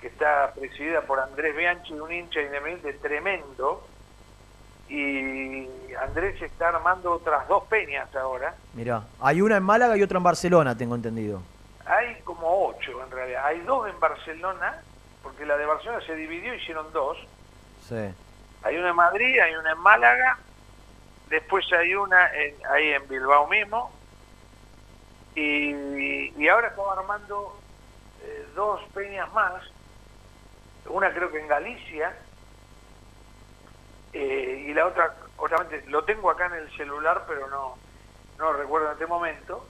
que 0.00 0.06
está 0.08 0.52
presidida 0.54 1.02
por 1.02 1.20
Andrés 1.20 1.54
Bianchi, 1.56 1.92
un 1.94 2.10
hincha 2.10 2.40
independiente 2.40 2.92
tremendo, 2.94 3.86
y 4.88 5.68
Andrés 6.02 6.40
está 6.42 6.68
armando 6.68 7.12
otras 7.12 7.46
dos 7.48 7.64
peñas 7.64 8.14
ahora. 8.14 8.54
Mirá, 8.74 9.04
hay 9.20 9.40
una 9.40 9.56
en 9.56 9.62
Málaga 9.62 9.96
y 9.96 10.02
otra 10.02 10.18
en 10.18 10.24
Barcelona, 10.24 10.76
tengo 10.76 10.94
entendido. 10.94 11.40
Hay 11.86 12.20
como 12.22 12.68
ocho 12.68 13.02
en 13.02 13.10
realidad. 13.10 13.44
Hay 13.46 13.60
dos 13.60 13.88
en 13.88 13.98
Barcelona, 13.98 14.82
porque 15.42 15.46
la 15.54 15.56
de 15.58 15.66
Barcelona 15.66 16.00
se 16.06 16.14
dividió, 16.14 16.54
hicieron 16.54 16.92
dos. 16.92 17.18
Sí. 17.88 17.96
Hay 18.62 18.76
una 18.76 18.90
en 18.90 18.94
Madrid, 18.96 19.40
hay 19.40 19.56
una 19.56 19.72
en 19.72 19.78
Málaga, 19.78 20.38
después 21.28 21.64
hay 21.72 21.96
una 21.96 22.32
en- 22.32 22.54
ahí 22.70 22.92
en 22.92 23.08
Bilbao 23.08 23.48
mismo, 23.48 23.90
y, 25.34 25.72
y 26.40 26.48
ahora 26.48 26.68
estaba 26.68 26.92
armando 26.92 27.58
eh, 28.22 28.46
dos 28.54 28.80
peñas 28.94 29.32
más, 29.32 29.64
una 30.86 31.12
creo 31.12 31.32
que 31.32 31.40
en 31.40 31.48
Galicia, 31.48 32.16
eh, 34.12 34.66
y 34.68 34.74
la 34.74 34.86
otra 34.86 35.12
obviamente 35.38 35.82
lo 35.88 36.04
tengo 36.04 36.30
acá 36.30 36.46
en 36.46 36.52
el 36.54 36.70
celular, 36.76 37.24
pero 37.26 37.48
no, 37.48 37.76
no 38.38 38.52
recuerdo 38.52 38.86
en 38.88 38.92
este 38.92 39.06
momento. 39.06 39.66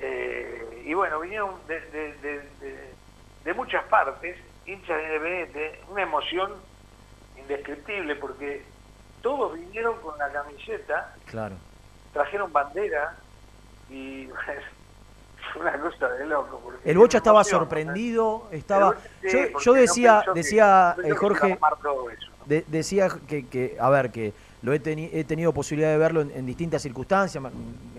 Eh, 0.00 0.82
y 0.86 0.92
bueno, 0.94 1.20
vinieron 1.20 1.64
de, 1.68 1.80
de- 1.82 2.14
de- 2.14 2.50
de- 2.58 2.94
de 3.44 3.54
muchas 3.54 3.84
partes, 3.84 4.36
hinchas 4.66 4.96
de 4.96 5.04
Independiente, 5.16 5.80
una 5.90 6.02
emoción 6.02 6.52
indescriptible 7.38 8.16
porque 8.16 8.64
todos 9.22 9.54
vinieron 9.54 9.96
con 10.00 10.18
la 10.18 10.30
camiseta, 10.30 11.14
Claro. 11.26 11.56
trajeron 12.12 12.52
bandera 12.52 13.16
y 13.90 14.28
fue 15.52 15.62
una 15.62 15.78
cosa 15.80 16.08
de 16.10 16.26
loco. 16.26 16.60
porque 16.62 16.90
El 16.90 16.98
Bocha 16.98 17.18
estaba 17.18 17.44
sorprendido, 17.44 18.48
estaba... 18.50 18.86
Bocha, 18.92 19.00
Yo, 19.22 19.58
yo 19.58 19.72
no 19.74 19.80
decía, 19.80 20.22
que- 20.24 20.32
decía 20.34 20.94
no 20.96 21.02
eh, 21.02 21.06
pensó 21.08 21.14
que 21.20 21.26
Jorge, 21.28 21.52
armar 21.52 21.76
todo 21.80 22.10
eso. 22.10 22.30
de- 22.46 22.64
decía 22.68 23.08
que, 23.28 23.46
que, 23.48 23.76
a 23.80 23.90
ver, 23.90 24.10
que 24.10 24.32
lo 24.62 24.72
he, 24.72 24.80
teni- 24.82 25.10
he 25.12 25.24
tenido 25.24 25.52
posibilidad 25.52 25.90
de 25.90 25.98
verlo 25.98 26.20
en, 26.20 26.30
en 26.30 26.46
distintas 26.46 26.82
circunstancias. 26.82 27.42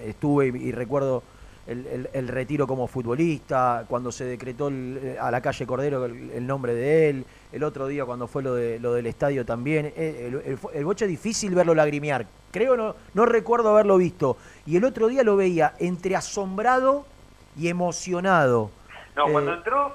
Estuve 0.03 0.47
y, 0.47 0.49
y 0.67 0.71
recuerdo 0.71 1.23
el, 1.67 1.87
el- 1.87 2.09
el 2.13 2.27
retiro 2.27 2.67
como 2.67 2.87
futbolista, 2.87 3.85
cuando 3.87 4.11
se 4.11 4.25
decretó 4.25 4.67
el- 4.67 5.17
a 5.19 5.31
la 5.31 5.41
calle 5.41 5.65
Cordero 5.65 6.05
el, 6.05 6.45
nombre 6.45 6.73
de 6.73 7.09
él, 7.09 7.25
el 7.51 7.63
otro 7.63 7.87
día 7.87 8.05
cuando 8.05 8.27
fue 8.27 8.43
lo, 8.43 8.53
de, 8.55 8.79
lo 8.79 8.93
del 8.93 9.05
estadio 9.05 9.45
también. 9.45 9.93
Eh, 9.95 10.57
El, 10.73 10.85
Bocha 10.85 11.05
es 11.05 11.11
difícil 11.11 11.55
verlo 11.55 11.73
lagrimear. 11.73 12.25
Creo, 12.51 12.75
no, 12.77 12.95
no 13.13 13.25
recuerdo 13.25 13.69
haberlo 13.69 13.97
visto. 13.97 14.37
Y 14.65 14.77
el 14.77 14.83
otro 14.83 15.07
día 15.07 15.23
lo 15.23 15.35
veía 15.37 15.73
entre 15.79 16.15
asombrado 16.15 17.05
y 17.57 17.67
emocionado. 17.69 18.69
No, 19.15 19.27
Eh, 19.27 19.31
cuando 19.31 19.53
entró, 19.53 19.93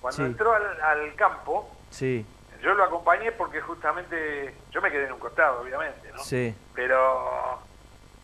cuando 0.00 0.16
sí. 0.16 0.22
entró 0.22 0.52
al, 0.52 0.62
al 0.82 1.14
campo, 1.14 1.68
Sí, 1.90 2.24
yo 2.62 2.74
lo 2.74 2.84
acompañé 2.84 3.32
porque 3.32 3.60
justamente 3.60 4.54
yo 4.70 4.80
me 4.82 4.90
quedé 4.92 5.06
en 5.06 5.12
un 5.12 5.18
costado, 5.18 5.62
obviamente, 5.62 6.12
¿no? 6.12 6.22
sí, 6.22 6.54
Pero 6.74 7.58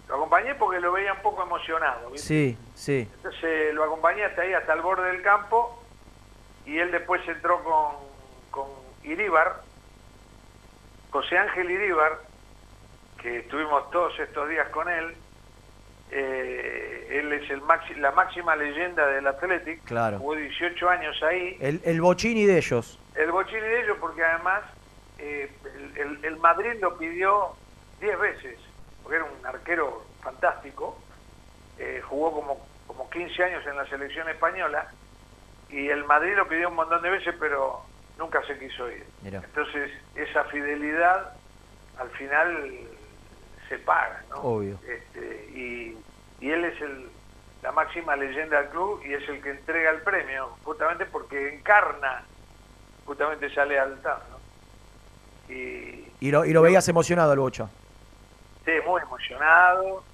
lo 0.08 0.14
acompañé 0.16 0.54
porque 0.54 0.80
lo 0.80 0.92
veía 0.92 1.12
un 1.14 1.22
poco 1.22 1.42
emocionado, 1.42 2.10
¿viste? 2.10 2.26
sí, 2.28 2.58
sí. 2.74 3.08
Entonces 3.16 3.74
lo 3.74 3.84
acompañé 3.84 4.24
hasta 4.24 4.42
ahí, 4.42 4.52
hasta 4.54 4.72
el 4.72 4.80
borde 4.80 5.08
del 5.12 5.22
campo, 5.22 5.82
y 6.64 6.78
él 6.78 6.90
después 6.92 7.26
entró 7.28 7.62
con, 7.64 7.94
con 8.50 8.68
Iríbar, 9.02 9.62
José 11.10 11.38
Ángel 11.38 11.70
Iríbar, 11.70 12.18
que 13.20 13.38
estuvimos 13.38 13.90
todos 13.90 14.18
estos 14.20 14.48
días 14.48 14.68
con 14.70 14.88
él. 14.88 15.14
Eh, 16.10 17.08
él 17.18 17.32
es 17.32 17.50
el 17.50 17.60
maxi- 17.62 17.96
la 17.96 18.12
máxima 18.12 18.54
leyenda 18.54 19.06
del 19.08 19.26
Athletic, 19.26 19.82
Claro. 19.84 20.18
jugó 20.18 20.36
18 20.36 20.88
años 20.88 21.20
ahí. 21.22 21.56
El, 21.60 21.80
el 21.84 22.00
bochini 22.00 22.44
de 22.46 22.58
ellos. 22.58 22.98
El 23.16 23.32
bochini 23.32 23.60
de 23.60 23.80
ellos 23.82 23.96
porque 24.00 24.22
además 24.22 24.62
eh, 25.18 25.50
el, 25.74 25.96
el- 25.98 26.24
el 26.24 26.36
Madrid 26.36 26.74
lo 26.80 26.96
pidió 26.96 27.54
10 28.00 28.18
veces, 28.20 28.58
porque 29.06 29.18
era 29.18 29.24
un 29.24 29.46
arquero 29.46 30.02
fantástico, 30.20 30.98
eh, 31.78 32.02
jugó 32.08 32.32
como, 32.32 32.66
como 32.88 33.08
15 33.08 33.44
años 33.44 33.64
en 33.64 33.76
la 33.76 33.86
selección 33.86 34.28
española 34.28 34.90
y 35.70 35.86
el 35.90 36.02
Madrid 36.02 36.34
lo 36.34 36.48
pidió 36.48 36.70
un 36.70 36.74
montón 36.74 37.00
de 37.02 37.10
veces 37.10 37.32
pero 37.38 37.82
nunca 38.18 38.44
se 38.48 38.58
quiso 38.58 38.90
ir. 38.90 39.06
Mira. 39.22 39.42
Entonces 39.44 39.92
esa 40.16 40.42
fidelidad 40.46 41.34
al 42.00 42.10
final 42.10 42.80
se 43.68 43.78
paga, 43.78 44.24
¿no? 44.30 44.38
Obvio. 44.38 44.80
Este, 44.84 45.50
y, 45.54 45.96
y 46.40 46.50
él 46.50 46.64
es 46.64 46.80
el, 46.80 47.08
la 47.62 47.70
máxima 47.70 48.16
leyenda 48.16 48.60
del 48.60 48.70
club 48.70 49.02
y 49.06 49.14
es 49.14 49.28
el 49.28 49.40
que 49.40 49.50
entrega 49.50 49.90
el 49.90 50.00
premio, 50.02 50.48
justamente 50.64 51.06
porque 51.06 51.54
encarna 51.54 52.24
justamente 53.04 53.46
esa 53.46 53.64
lealtad. 53.66 54.18
¿no? 54.30 55.54
Y 55.54 56.10
Y 56.18 56.32
lo, 56.32 56.44
y 56.44 56.52
lo 56.52 56.60
veías 56.60 56.88
emocionado 56.88 57.32
el 57.32 57.38
Bocha. 57.38 57.68
Sí, 58.66 58.72
muy 58.86 59.00
emocionado, 59.00 60.04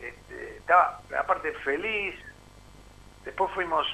este, 0.00 0.56
estaba 0.56 1.00
aparte 1.16 1.52
feliz. 1.64 2.16
Después 3.24 3.52
fuimos, 3.52 3.86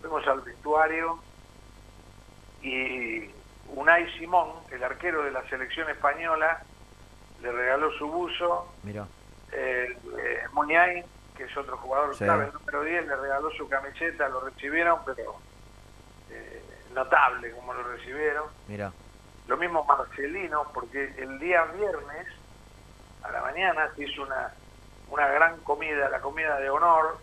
fuimos 0.00 0.26
al 0.26 0.40
vestuario 0.40 1.18
y 2.62 3.30
Unai 3.68 4.10
Simón, 4.18 4.52
el 4.70 4.82
arquero 4.82 5.22
de 5.24 5.30
la 5.32 5.46
selección 5.48 5.90
española, 5.90 6.62
le 7.42 7.52
regaló 7.52 7.90
su 7.98 8.06
buzo 8.08 8.72
Mira. 8.84 9.06
eh, 9.52 9.98
eh, 10.18 10.42
Muñay, 10.52 11.04
que 11.36 11.44
es 11.44 11.56
otro 11.56 11.76
jugador 11.76 12.14
Sí. 12.16 12.24
clave, 12.24 12.46
el 12.46 12.52
número 12.54 12.82
10, 12.84 13.06
le 13.08 13.16
regaló 13.16 13.50
su 13.50 13.68
camiseta, 13.68 14.28
lo 14.28 14.40
recibieron, 14.40 15.00
pero 15.04 15.34
eh, 16.30 16.62
notable 16.94 17.50
como 17.50 17.74
lo 17.74 17.82
recibieron. 17.82 18.44
Mira. 18.68 18.92
Lo 19.48 19.56
mismo 19.58 19.84
Marcelino, 19.84 20.64
porque 20.72 21.12
el 21.18 21.38
día 21.38 21.64
viernes, 21.64 22.26
a 23.24 23.30
la 23.32 23.40
mañana, 23.42 23.90
se 23.96 24.04
hizo 24.04 24.22
una, 24.22 24.52
una 25.08 25.26
gran 25.28 25.56
comida, 25.60 26.08
la 26.08 26.20
comida 26.20 26.58
de 26.58 26.70
honor, 26.70 27.18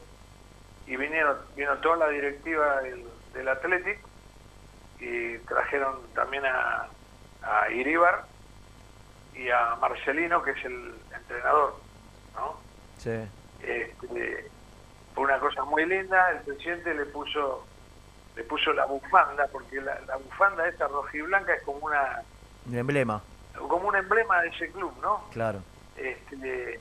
y 0.88 0.96
vinieron, 0.98 1.38
vino 1.56 1.78
toda 1.78 1.98
la 1.98 2.10
directiva 2.10 2.82
del, 2.82 3.06
del 3.34 3.48
Athletic, 3.48 4.00
y 5.00 5.38
trajeron 5.40 6.00
también 6.14 6.46
a, 6.46 6.88
a 7.44 7.70
Iríbar 7.72 8.26
y 9.34 9.50
a 9.50 9.76
Marcelino, 9.80 10.42
que 10.44 10.52
es 10.52 10.66
el 10.66 10.94
entrenador, 11.16 11.76
¿no? 12.36 12.60
Sí. 12.98 13.28
Este, 13.62 14.50
fue 15.16 15.24
una 15.24 15.40
cosa 15.40 15.64
muy 15.64 15.86
linda, 15.86 16.32
el 16.32 16.40
presidente 16.42 16.94
le 16.94 17.06
puso 17.06 17.66
le 18.36 18.44
puso 18.46 18.72
la 18.72 18.86
bufanda, 18.86 19.46
porque 19.52 19.82
la, 19.82 20.00
la 20.08 20.16
bufanda 20.16 20.66
esta 20.68 20.88
rojiblanca 20.88 21.54
es 21.54 21.64
como 21.64 21.80
una 21.80 22.22
Un 22.66 22.76
emblema. 22.78 23.22
como 23.68 23.90
un 23.90 23.96
emblema 23.98 24.42
de 24.42 24.48
ese 24.48 24.72
club, 24.72 24.94
¿no? 25.02 25.26
Claro. 25.32 25.62
Este, 26.02 26.80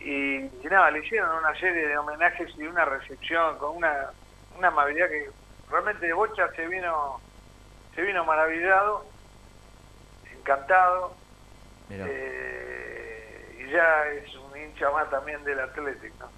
y, 0.00 0.36
y 0.36 0.68
nada, 0.70 0.90
le 0.90 1.04
hicieron 1.04 1.38
una 1.38 1.58
serie 1.58 1.88
de 1.88 1.96
homenajes 1.96 2.50
y 2.58 2.64
una 2.64 2.84
recepción 2.84 3.56
con 3.58 3.76
una, 3.76 4.10
una 4.58 4.68
amabilidad 4.68 5.08
que 5.08 5.30
realmente 5.70 6.12
Bocha 6.12 6.50
se 6.54 6.66
vino 6.68 7.20
se 7.94 8.02
vino 8.02 8.24
maravillado, 8.24 9.06
encantado, 10.36 11.14
eh, 11.90 13.56
y 13.60 13.70
ya 13.70 14.06
es 14.08 14.34
un 14.34 14.60
hincha 14.60 14.90
más 14.90 15.08
también 15.10 15.44
del 15.44 15.60
Atlético, 15.60 16.16
¿no? 16.18 16.28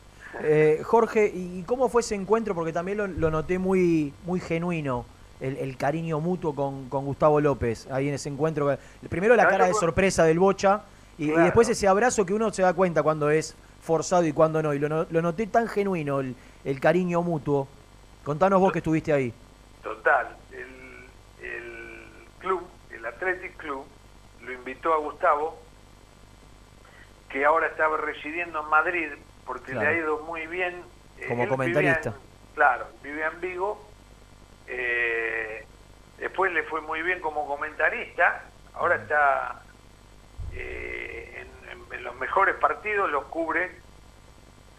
Eh, 0.42 0.82
Jorge, 0.84 1.30
¿y 1.32 1.62
cómo 1.62 1.88
fue 1.88 2.02
ese 2.02 2.14
encuentro? 2.14 2.54
Porque 2.54 2.72
también 2.72 2.98
lo, 2.98 3.06
lo 3.06 3.30
noté 3.30 3.58
muy, 3.58 4.12
muy 4.24 4.38
genuino, 4.38 5.06
el, 5.40 5.56
el 5.56 5.78
cariño 5.78 6.20
mutuo 6.20 6.54
con, 6.54 6.90
con 6.90 7.06
Gustavo 7.06 7.40
López, 7.40 7.88
ahí 7.90 8.08
en 8.08 8.14
ese 8.14 8.28
encuentro. 8.28 8.76
Primero 9.08 9.34
la 9.34 9.48
cara 9.48 9.66
de 9.66 9.72
sorpresa 9.72 10.24
del 10.24 10.38
Bocha 10.38 10.82
y, 11.18 11.28
después 11.28 11.68
ese 11.68 11.88
abrazo 11.88 12.24
que 12.26 12.34
uno 12.34 12.52
se 12.52 12.62
da 12.62 12.74
cuenta 12.74 13.02
cuando 13.02 13.30
es 13.30 13.56
forzado 13.82 14.24
y 14.26 14.32
cuando 14.32 14.62
no. 14.62 14.74
Y 14.74 14.78
lo, 14.78 15.06
lo 15.08 15.22
noté 15.22 15.46
tan 15.46 15.68
genuino, 15.68 16.20
el, 16.20 16.34
el 16.64 16.80
cariño 16.80 17.22
mutuo. 17.22 17.68
Contanos 18.24 18.60
vos 18.60 18.72
que 18.72 18.78
estuviste 18.78 19.12
ahí. 19.12 19.32
Total, 19.82 20.36
el, 20.52 21.06
el 21.46 22.08
club, 22.38 22.66
el 22.90 23.06
Athletic 23.06 23.56
Club, 23.56 23.84
lo 24.42 24.52
invitó 24.52 24.92
a 24.92 24.98
Gustavo, 24.98 25.58
que 27.28 27.44
ahora 27.44 27.68
estaba 27.68 27.96
residiendo 27.96 28.60
en 28.62 28.68
Madrid, 28.68 29.08
porque 29.44 29.72
Claro. 29.72 29.88
le 29.90 29.96
ha 29.96 29.98
ido 29.98 30.18
muy 30.24 30.46
bien. 30.46 30.82
Eh, 31.18 31.26
Como 31.28 31.44
él 31.44 31.48
comentarista. 31.48 32.10
vivía 32.10 32.20
en- 32.20 32.54
claro, 32.54 32.86
vivía 33.02 33.26
en 33.28 33.40
Vigo, 33.40 33.86
eh, 34.66 35.64
después 36.18 36.52
le 36.52 36.62
fue 36.64 36.80
muy 36.80 37.02
bien 37.02 37.20
como 37.20 37.46
comentarista, 37.46 38.42
ahora 38.74 38.96
está 38.96 39.62
los 42.06 42.14
mejores 42.16 42.54
partidos, 42.56 43.10
los 43.10 43.24
cubre, 43.24 43.80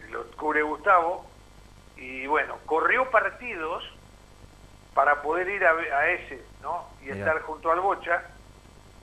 los 0.08 0.26
cubre 0.36 0.62
Gustavo, 0.62 1.26
y 1.96 2.26
bueno, 2.26 2.56
corrió 2.64 3.10
partidos 3.10 3.84
para 4.94 5.20
poder 5.20 5.48
ir 5.48 5.64
a, 5.64 6.08
ese, 6.10 6.42
¿no? 6.62 6.86
Y 7.02 7.04
Mirá. 7.04 7.16
estar 7.16 7.42
junto 7.42 7.70
al 7.70 7.80
Bocha, 7.80 8.22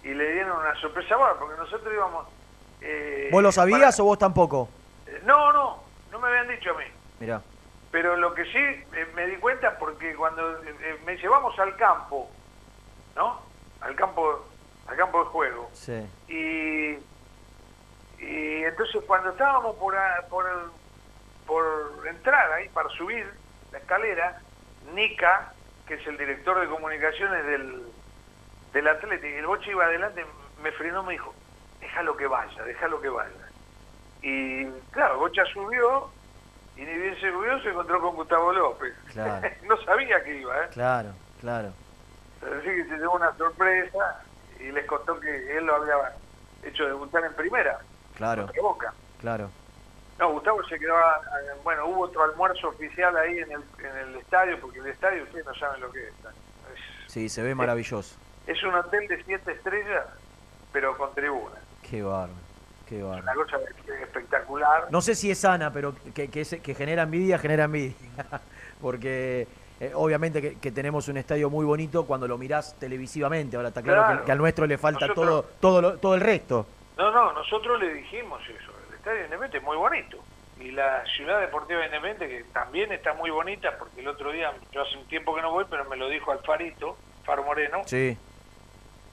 y 0.03 0.09
le 0.13 0.34
dieron 0.34 0.59
una 0.59 0.76
sorpresa, 0.82 1.15
bueno, 1.15 1.36
porque 1.39 1.57
nosotros 1.57 1.93
íbamos... 1.93 2.28
eh, 2.82 3.30
¿Vos 3.32 3.43
lo 3.43 3.51
sabías 3.51 3.95
para- 3.95 4.03
o 4.03 4.07
vos 4.07 4.17
tampoco? 4.17 4.69
Eh, 5.05 5.21
No, 5.23 5.53
no, 5.53 5.84
no 6.11 6.19
me 6.19 6.28
habían 6.28 6.47
dicho 6.47 6.71
a 6.71 6.78
mí. 6.78 6.86
Mirá. 7.19 7.41
Pero 7.91 8.15
lo 8.17 8.34
que 8.34 8.43
sí 8.45 8.57
eh, 8.57 9.07
me 9.13 9.28
di 9.28 9.38
cuenta 9.38 9.78
porque 9.78 10.15
cuando 10.15 10.61
eh, 10.63 10.99
me 11.05 11.15
llevamos 11.17 11.57
al 11.59 11.76
campo, 11.78 12.30
¿no? 13.15 13.39
Al 13.82 13.95
campo, 13.95 14.45
al 14.88 14.97
campo 14.97 15.19
de 15.19 15.26
juego. 15.26 15.69
Sí. 15.73 16.05
Y, 16.28 16.97
y 18.20 18.63
entonces 18.63 19.01
cuando 19.05 19.32
estábamos 19.32 19.76
por, 19.78 19.95
a- 19.95 20.26
por, 20.30 20.47
el- 20.47 20.72
por 21.45 22.07
entrar 22.07 22.51
ahí, 22.53 22.70
para 22.70 22.89
subir 22.89 23.30
la 23.72 23.80
escalera, 23.80 24.39
Nica, 24.93 25.53
que 25.88 25.95
es 25.95 26.07
el 26.07 26.18
director 26.18 26.59
de 26.59 26.68
comunicaciones 26.68 27.45
del, 27.45 27.88
del 28.74 28.88
Atlético, 28.88 29.28
el 29.38 29.45
boche 29.47 29.72
iba 29.72 29.86
adelante, 29.86 30.26
me 30.61 30.72
frenó, 30.72 31.03
me 31.03 31.13
dijo, 31.13 31.34
déjalo 31.80 32.16
que 32.18 32.28
vaya, 32.28 32.63
déjalo 32.63 33.01
que 33.01 33.09
vaya. 33.09 33.32
Y 34.22 34.66
claro, 34.91 35.20
Bocha 35.20 35.45
subió 35.45 36.09
y 36.76 36.82
ni 36.82 36.93
bien 36.97 37.16
se 37.20 37.32
subió 37.32 37.59
se 37.61 37.70
encontró 37.70 38.01
con 38.01 38.16
Gustavo 38.16 38.51
López. 38.53 38.93
Claro. 39.13 39.47
no 39.63 39.78
sabía 39.84 40.24
que 40.24 40.36
iba, 40.39 40.57
¿eh? 40.63 40.70
Claro, 40.74 41.13
claro. 41.39 41.74
Así 42.41 42.66
que 42.66 42.86
se 42.86 42.97
llevó 42.97 43.16
una 43.16 43.36
sorpresa 43.38 44.22
y 44.59 44.72
les 44.72 44.86
contó 44.86 45.20
que 45.20 45.57
él 45.57 45.66
lo 45.66 45.76
había 45.76 45.95
hecho 46.63 46.86
debutar 46.88 47.24
en 47.24 47.34
primera, 47.36 47.78
Claro, 48.16 48.47
de 48.47 48.61
Boca. 48.61 48.93
claro. 49.20 49.49
No, 50.18 50.32
Gustavo 50.32 50.63
se 50.63 50.80
quedó, 50.80 50.95
a- 50.95 51.16
a- 51.16 51.22
bueno, 51.63 51.88
hubo 51.88 52.03
otro 52.03 52.24
almuerzo 52.24 52.70
oficial 52.70 53.18
ahí 53.18 53.38
en 53.39 53.51
el, 53.51 53.61
en 53.80 53.97
el 54.09 54.16
estadio, 54.16 54.57
porque 54.61 54.80
el 54.80 54.88
estadio 54.88 55.24
ustedes 55.24 55.45
no 55.45 55.53
saben 55.55 55.82
lo 55.82 55.91
que 55.91 55.99
es. 56.07 56.07
Es, 56.09 57.11
Sí, 57.11 57.28
se 57.30 57.41
ve 57.43 57.53
maravilloso. 57.53 58.16
es 58.47 58.63
un 58.63 58.74
hotel 58.76 59.07
de 59.09 59.22
siete 59.26 59.51
estrellas, 59.51 60.05
pero 60.72 60.97
con 60.97 61.13
tribuna. 61.13 61.55
Qué 61.89 62.01
bárbaro, 62.01 62.32
qué 62.88 63.01
bárbaro. 63.03 63.24
Una 63.24 63.34
cosa 63.34 63.57
espectacular. 64.03 64.88
No 64.89 65.01
sé 65.01 65.16
si 65.16 65.30
es 65.32 65.39
sana, 65.39 65.72
pero 65.74 65.93
que, 66.13 66.30
que, 66.30 66.41
es- 66.41 66.61
que 66.63 66.74
genera 66.76 67.03
envidia, 67.03 67.38
genera 67.38 67.66
envidia. 67.66 67.95
Porque 68.82 69.47
eh, 69.80 69.91
obviamente 69.95 70.41
que, 70.41 70.55
que 70.59 70.72
tenemos 70.72 71.07
un 71.09 71.18
estadio 71.18 71.49
muy 71.49 71.66
bonito 71.66 72.05
cuando 72.05 72.28
lo 72.28 72.38
mirás 72.38 72.76
televisivamente. 72.80 73.55
Ahora 73.57 73.70
está 73.70 73.82
claro, 73.82 74.01
Claro. 74.03 74.20
Que, 74.22 74.26
que 74.26 74.32
al 74.32 74.38
nuestro 74.38 74.66
le 74.66 74.78
falta 74.78 75.07
Nosotros- 75.07 75.26
todo, 75.26 75.43
todo, 75.59 75.82
lo- 75.82 75.97
todo 75.97 76.16
el 76.16 76.22
resto. 76.22 76.66
No, 76.97 77.11
no, 77.11 77.33
nosotros 77.33 77.79
le 77.79 77.93
dijimos 77.93 78.41
eso. 78.47 78.71
El 78.89 78.95
estadio 78.95 79.17
Independiente 79.25 79.57
es 79.57 79.63
muy 79.63 79.77
bonito. 79.77 80.17
Y 80.59 80.71
la 80.71 81.03
ciudad 81.17 81.41
deportiva 81.41 81.83
Independiente, 81.85 82.27
que 82.29 82.43
también 82.53 82.91
está 82.91 83.13
muy 83.13 83.29
bonita, 83.29 83.77
porque 83.77 83.99
el 84.01 84.07
otro 84.07 84.31
día, 84.31 84.53
yo 84.71 84.81
hace 84.81 84.97
un 84.97 85.07
tiempo 85.07 85.35
que 85.35 85.41
no 85.41 85.51
voy, 85.51 85.65
pero 85.69 85.83
me 85.85 85.97
lo 85.97 86.07
dijo 86.07 86.31
Alfarito, 86.31 86.97
Faro 87.25 87.43
Moreno, 87.43 87.81
Sí, 87.85 88.17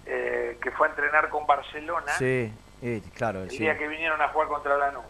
eh, 0.07 0.59
que 0.63 0.71
fue 0.73 0.87
a 0.87 0.91
entrenar 0.91 1.29
con 1.29 1.47
Barcelona 1.47 2.13
sí, 2.19 2.53
claro. 3.15 3.43
el 3.43 3.51
sí. 3.51 3.59
día 3.59 3.77
que 3.79 3.87
vinieron 3.89 4.21
a 4.21 4.29
jugar 4.29 4.49
contra 4.49 4.77
Lanús. 4.77 5.05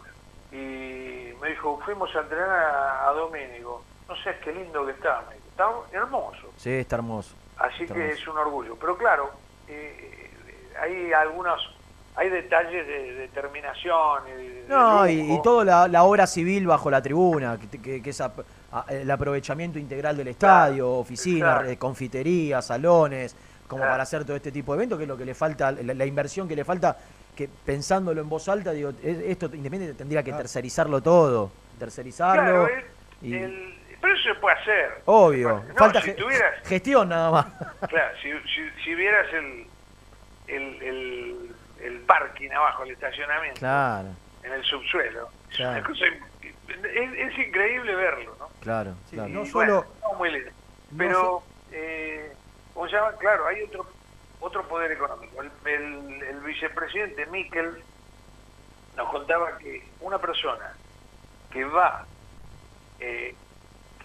Y 0.50 1.32
me 1.40 1.48
dijo, 1.48 1.80
fuimos 1.84 2.14
a 2.14 2.20
entrenar 2.20 2.48
a, 2.50 3.08
a 3.08 3.12
Domínico. 3.12 3.84
No 4.08 4.16
sé, 4.16 4.36
qué 4.44 4.52
lindo 4.52 4.84
que 4.84 4.92
está. 4.92 5.22
Me 5.28 5.34
dijo, 5.36 5.46
está 5.86 5.96
hermoso. 5.98 6.52
Sí, 6.56 6.70
está 6.72 6.96
hermoso. 6.96 7.34
Así 7.56 7.82
Está 7.84 7.94
que 7.94 8.00
hermoso. 8.00 8.20
es 8.22 8.28
un 8.28 8.38
orgullo. 8.38 8.76
Pero 8.76 8.96
claro, 8.98 9.30
eh, 9.68 10.30
eh, 10.46 10.76
hay 10.78 11.12
algunos, 11.14 11.74
hay 12.14 12.28
detalles 12.28 12.86
de 12.86 13.12
determinación. 13.14 14.22
y 14.28 14.32
de- 14.42 14.62
de 14.62 14.68
No, 14.68 15.08
y, 15.08 15.32
y 15.34 15.42
toda 15.42 15.64
la, 15.64 15.88
la 15.88 16.02
obra 16.04 16.26
civil 16.26 16.66
bajo 16.66 16.90
la 16.90 17.00
tribuna, 17.02 17.58
que, 17.58 17.80
que- 17.80 18.02
que 18.02 18.10
es 18.10 18.20
ap- 18.20 18.40
a- 18.72 18.84
el 18.90 19.10
aprovechamiento 19.10 19.78
integral 19.78 20.16
del 20.16 20.28
estadio, 20.28 20.90
oficinas, 20.90 21.66
eh, 21.68 21.76
confiterías, 21.78 22.66
salones, 22.66 23.34
como 23.66 23.80
Claro. 23.80 23.92
para 23.94 24.02
hacer 24.02 24.24
todo 24.24 24.36
este 24.36 24.52
tipo 24.52 24.72
de 24.72 24.76
eventos, 24.78 24.98
que 24.98 25.04
es 25.04 25.08
lo 25.08 25.16
que 25.16 25.24
le 25.24 25.34
falta, 25.34 25.72
la, 25.72 25.94
la 25.94 26.04
inversión 26.06 26.46
que 26.46 26.54
le 26.56 26.64
falta, 26.64 26.96
que 27.34 27.48
pensándolo 27.64 28.20
en 28.20 28.28
voz 28.28 28.46
alta, 28.48 28.72
digo, 28.72 28.90
es- 29.02 29.18
esto 29.20 29.46
Independiente 29.46 29.94
tendría 29.96 30.22
que 30.22 30.32
tercerizarlo 30.34 31.00
todo, 31.02 31.50
tercerizarlo. 31.78 32.66
Claro, 32.66 32.68
el- 33.22 33.26
y- 33.28 33.34
el- 33.34 33.78
pero 34.02 34.14
eso 34.14 34.34
se 34.34 34.40
puede 34.40 34.56
hacer. 34.56 34.90
obvio, 35.06 35.64
No, 35.68 35.74
falta 35.76 36.00
si 36.02 36.08
ge- 36.08 36.14
tuvieras, 36.14 36.54
gestión 36.68 37.08
nada 37.08 37.30
más. 37.30 37.46
claro, 37.88 38.14
si, 38.20 38.30
si, 38.30 38.84
si 38.84 38.94
vieras 38.94 39.26
el, 39.32 39.66
el, 40.48 41.51
el, 41.82 42.00
parking 42.02 42.50
abajo, 42.50 42.84
el 42.84 42.92
estacionamiento, 42.92 43.58
claro, 43.60 44.08
en 44.42 44.52
el 44.52 44.64
subsuelo, 44.64 45.28
es 45.50 45.58
una 45.60 45.70
Claro. 45.80 45.86
cosa 45.88 46.06
in- 46.06 46.24
es, 46.84 47.32
es 47.32 47.38
increíble 47.46 47.94
verlo, 47.94 48.36
¿no? 48.38 48.48
claro, 48.60 48.96
claro. 49.10 49.28
Y 49.28 49.32
no 49.32 49.44
bueno, 49.52 49.80
solo- 49.82 49.94
no, 50.02 50.18
muy 50.18 50.30
lindo. 50.30 50.50
no 50.50 50.98
Pero, 50.98 51.42
eh, 51.72 52.32
¿cómo 52.74 52.88
se 52.88 52.96
llama? 52.96 53.12
Claro, 53.18 53.46
hay 53.46 53.62
otro 53.62 53.86
otro 54.40 54.66
poder 54.66 54.90
económico. 54.90 55.40
El, 55.40 55.50
el- 55.66 56.22
el 56.24 56.40
vicepresidente 56.40 57.26
Miquel 57.26 57.80
nos 58.96 59.08
contaba 59.10 59.56
que 59.58 59.88
una 60.00 60.18
persona 60.18 60.72
que 61.50 61.64
va 61.64 62.04
eh, 62.98 63.34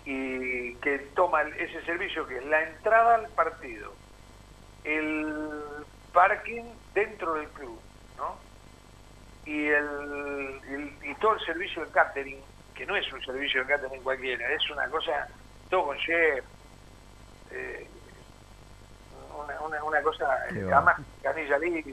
y 0.06 0.76
que 0.76 1.00
toma 1.16 1.42
ese 1.42 1.82
servicio, 1.86 2.28
que 2.28 2.38
es 2.38 2.46
la 2.46 2.62
entrada 2.64 3.16
al 3.16 3.28
partido, 3.30 3.94
el 4.84 5.64
parking 6.14 6.64
dentro 6.98 7.34
del 7.36 7.48
club, 7.52 7.80
¿no? 8.18 8.40
Y, 9.46 9.68
el, 9.68 9.86
el- 10.68 11.00
y 11.04 11.16
todo 11.20 11.34
el 11.34 11.40
servicio 11.42 11.86
de 11.86 11.92
catering, 11.92 12.44
que 12.74 12.86
no 12.88 12.96
es 12.96 13.12
un 13.14 13.22
servicio 13.22 13.62
de 13.64 13.68
catering 13.68 14.02
cualquiera, 14.04 14.52
es 14.52 14.68
una 14.72 14.90
cosa, 14.90 15.28
todo 15.70 15.86
con 15.88 15.98
chef, 16.00 16.44
eh, 17.52 17.90
una, 19.36 19.62
una, 19.62 19.84
una 19.84 20.02
cosa, 20.02 20.26
eh, 20.50 20.68
además 20.74 20.96
canilla 21.22 21.60
libre, 21.60 21.84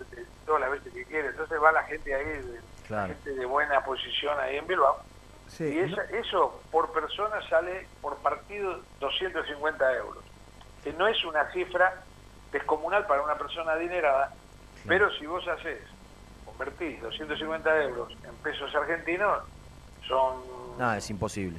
todas 0.46 0.62
las 0.62 0.70
veces 0.70 0.92
que 0.94 1.04
quiere, 1.04 1.28
entonces 1.28 1.58
va 1.62 1.70
la 1.72 1.82
gente 1.84 2.14
ahí, 2.14 2.24
de- 2.24 2.62
Claro. 2.86 3.08
gente 3.14 3.30
de 3.34 3.46
buena 3.46 3.82
posición 3.84 4.38
ahí 4.40 4.56
en 4.56 4.66
Bilbao, 4.66 4.98
Sí, 5.46 5.64
y 5.64 5.78
esa- 5.80 6.04
eso 6.04 6.64
por 6.70 6.92
persona 6.92 7.40
sale 7.48 7.88
por 8.00 8.20
partido 8.22 8.82
250 9.00 9.92
euros, 9.96 10.24
que 10.82 10.92
no 10.94 11.06
es 11.06 11.22
una 11.24 11.50
cifra 11.52 11.92
descomunal 12.50 13.06
para 13.06 13.22
una 13.22 13.36
persona 13.36 13.72
adinerada, 13.72 14.30
pero 14.86 15.10
si 15.18 15.26
vos 15.26 15.46
haces, 15.48 15.78
convertís 16.44 17.00
250 17.02 17.82
euros 17.84 18.12
en 18.24 18.34
pesos 18.42 18.74
argentinos, 18.74 19.42
son, 20.06 20.36
Nada, 20.78 20.98
es 20.98 21.08
imposible. 21.10 21.58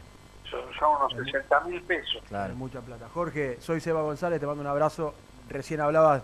son, 0.49 0.61
son 0.79 0.95
unos 0.97 1.13
60 1.25 1.59
mil 1.61 1.81
pesos. 1.81 2.21
Claro. 2.27 2.53
Es 2.53 2.57
mucha 2.57 2.81
plata. 2.81 3.07
Jorge, 3.13 3.57
soy 3.59 3.79
Seba 3.81 4.01
González, 4.01 4.39
te 4.39 4.45
mando 4.45 4.61
un 4.61 4.67
abrazo. 4.67 5.13
Recién 5.49 5.81
hablabas 5.81 6.23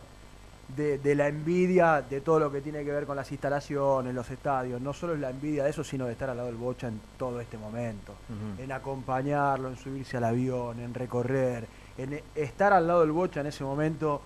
de, 0.69 0.97
de 0.99 1.15
la 1.15 1.27
envidia, 1.27 2.01
de 2.01 2.21
todo 2.21 2.39
lo 2.39 2.51
que 2.51 2.61
tiene 2.61 2.83
que 2.85 2.91
ver 2.91 3.05
con 3.05 3.15
las 3.15 3.31
instalaciones, 3.31 4.13
los 4.13 4.29
estadios. 4.29 4.79
No 4.81 4.93
solo 4.93 5.13
es 5.13 5.19
la 5.19 5.29
envidia 5.31 5.63
de 5.63 5.69
eso, 5.71 5.83
sino 5.83 6.05
de 6.05 6.13
estar 6.13 6.29
al 6.29 6.37
lado 6.37 6.47
del 6.49 6.57
Bocha 6.57 6.87
en 6.87 7.01
todo 7.17 7.41
este 7.41 7.57
momento. 7.57 8.13
En 8.57 8.71
acompañarlo, 8.71 9.67
en 9.69 9.75
subirse 9.77 10.17
al 10.17 10.23
avión, 10.25 10.79
en 10.79 10.93
recorrer, 10.93 11.65
en 11.97 12.21
estar 12.35 12.71
al 12.73 12.87
lado 12.87 13.01
del 13.01 13.11
Bocha 13.11 13.41
en 13.41 13.47
ese 13.47 13.63
momento 13.63 14.21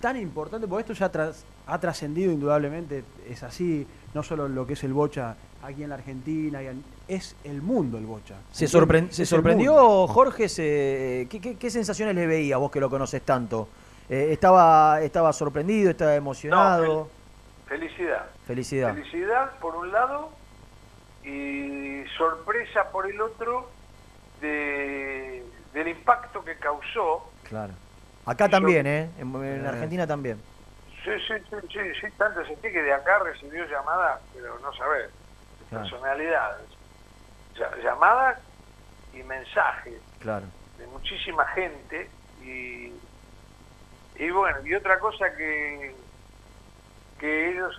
tan 0.00 0.16
importante, 0.16 0.66
porque 0.66 0.80
esto 0.82 0.92
ya 0.92 1.10
tras- 1.10 1.44
ha 1.66 1.78
trascendido 1.78 2.32
indudablemente, 2.32 3.04
es 3.28 3.42
así, 3.42 3.86
no 4.14 4.22
solo 4.22 4.48
lo 4.48 4.66
que 4.66 4.72
es 4.74 4.84
el 4.84 4.92
Bocha 4.92 5.36
aquí 5.62 5.82
en 5.82 5.88
la 5.90 5.96
Argentina, 5.96 6.60
es 7.08 7.34
el 7.44 7.60
mundo 7.62 7.98
el 7.98 8.06
Bocha. 8.06 8.36
¿Se, 8.52 8.64
Es 8.66 8.70
¿se 9.10 9.26
sorprendió. 9.26 10.06
Jorge? 10.06 10.48
se- 10.48 11.26
¿qué, 11.30 11.40
qué, 11.40 11.56
qué 11.56 11.70
sensaciones 11.70 12.14
le 12.14 12.26
veía 12.26 12.56
vos 12.56 12.70
que 12.70 12.80
lo 12.80 12.88
conoces 12.88 13.22
tanto? 13.22 13.68
Eh, 14.08 14.28
¿estaba, 14.32 15.02
¿Estaba 15.02 15.32
sorprendido? 15.32 15.90
¿Estaba 15.90 16.14
emocionado? 16.14 17.08
Felicidad. 17.66 18.24
Felicidad. 18.46 18.94
Felicidad 18.94 19.50
por 19.60 19.74
un 19.76 19.92
lado 19.92 20.30
y 21.24 22.04
sorpresa 22.16 22.90
por 22.90 23.10
el 23.10 23.20
otro 23.20 23.68
de, 24.40 25.44
del 25.74 25.88
impacto 25.88 26.42
que 26.44 26.56
causó. 26.56 27.28
Claro. 27.42 27.74
Acá 28.28 28.48
también, 28.48 28.86
¿eh? 28.86 29.10
En, 29.18 29.34
en 29.34 29.66
Argentina 29.66 30.06
también. 30.06 30.42
Sí, 31.04 31.10
sí, 31.26 31.34
sí, 31.48 31.56
sí, 31.72 31.78
sí, 32.00 32.06
tanto 32.18 32.44
sentí 32.44 32.70
que 32.70 32.82
de 32.82 32.92
acá 32.92 33.18
recibió 33.20 33.64
llamadas, 33.66 34.20
pero 34.32 34.58
no 34.58 34.72
saber, 34.74 35.10
Claro. 35.70 35.84
personalidades. 35.84 36.70
Ll- 37.54 37.82
Llamadas 37.82 38.38
y 39.12 39.22
mensajes 39.22 40.02
Claro. 40.18 40.46
de 40.76 40.86
muchísima 40.88 41.46
gente 41.48 42.10
y, 42.40 42.92
y 44.16 44.30
bueno, 44.30 44.58
y 44.64 44.74
otra 44.74 44.98
cosa 45.00 45.34
que, 45.36 45.96
que 47.18 47.50
ellos, 47.50 47.74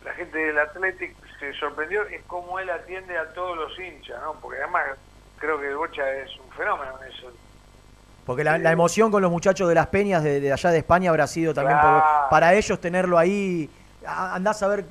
la 0.00 0.12
gente 0.14 0.38
del 0.38 0.58
Athletic 0.58 1.16
se 1.38 1.52
sorprendió 1.54 2.02
es 2.08 2.24
cómo 2.26 2.58
él 2.58 2.70
atiende 2.70 3.16
a 3.16 3.32
todos 3.32 3.56
los 3.56 3.78
hinchas, 3.78 4.20
¿no? 4.22 4.40
Porque 4.40 4.58
además 4.58 4.98
creo 5.36 5.60
que 5.60 5.74
Bocha 5.74 6.10
es 6.14 6.30
un 6.40 6.50
fenómeno 6.52 7.00
en 7.02 7.12
eso. 7.12 7.32
Porque 8.26 8.42
la, 8.44 8.58
la 8.58 8.72
emoción 8.72 9.10
con 9.12 9.22
los 9.22 9.30
muchachos 9.30 9.68
de 9.68 9.74
las 9.76 9.86
peñas 9.86 10.22
de, 10.24 10.40
de 10.40 10.52
allá 10.52 10.70
de 10.70 10.78
España 10.78 11.10
habrá 11.10 11.26
sido 11.28 11.54
también 11.54 11.78
por- 11.80 12.02
para 12.28 12.52
ellos 12.54 12.80
tenerlo 12.80 13.16
ahí. 13.16 13.70
Andás 14.04 14.62
a 14.64 14.68
ver 14.68 14.84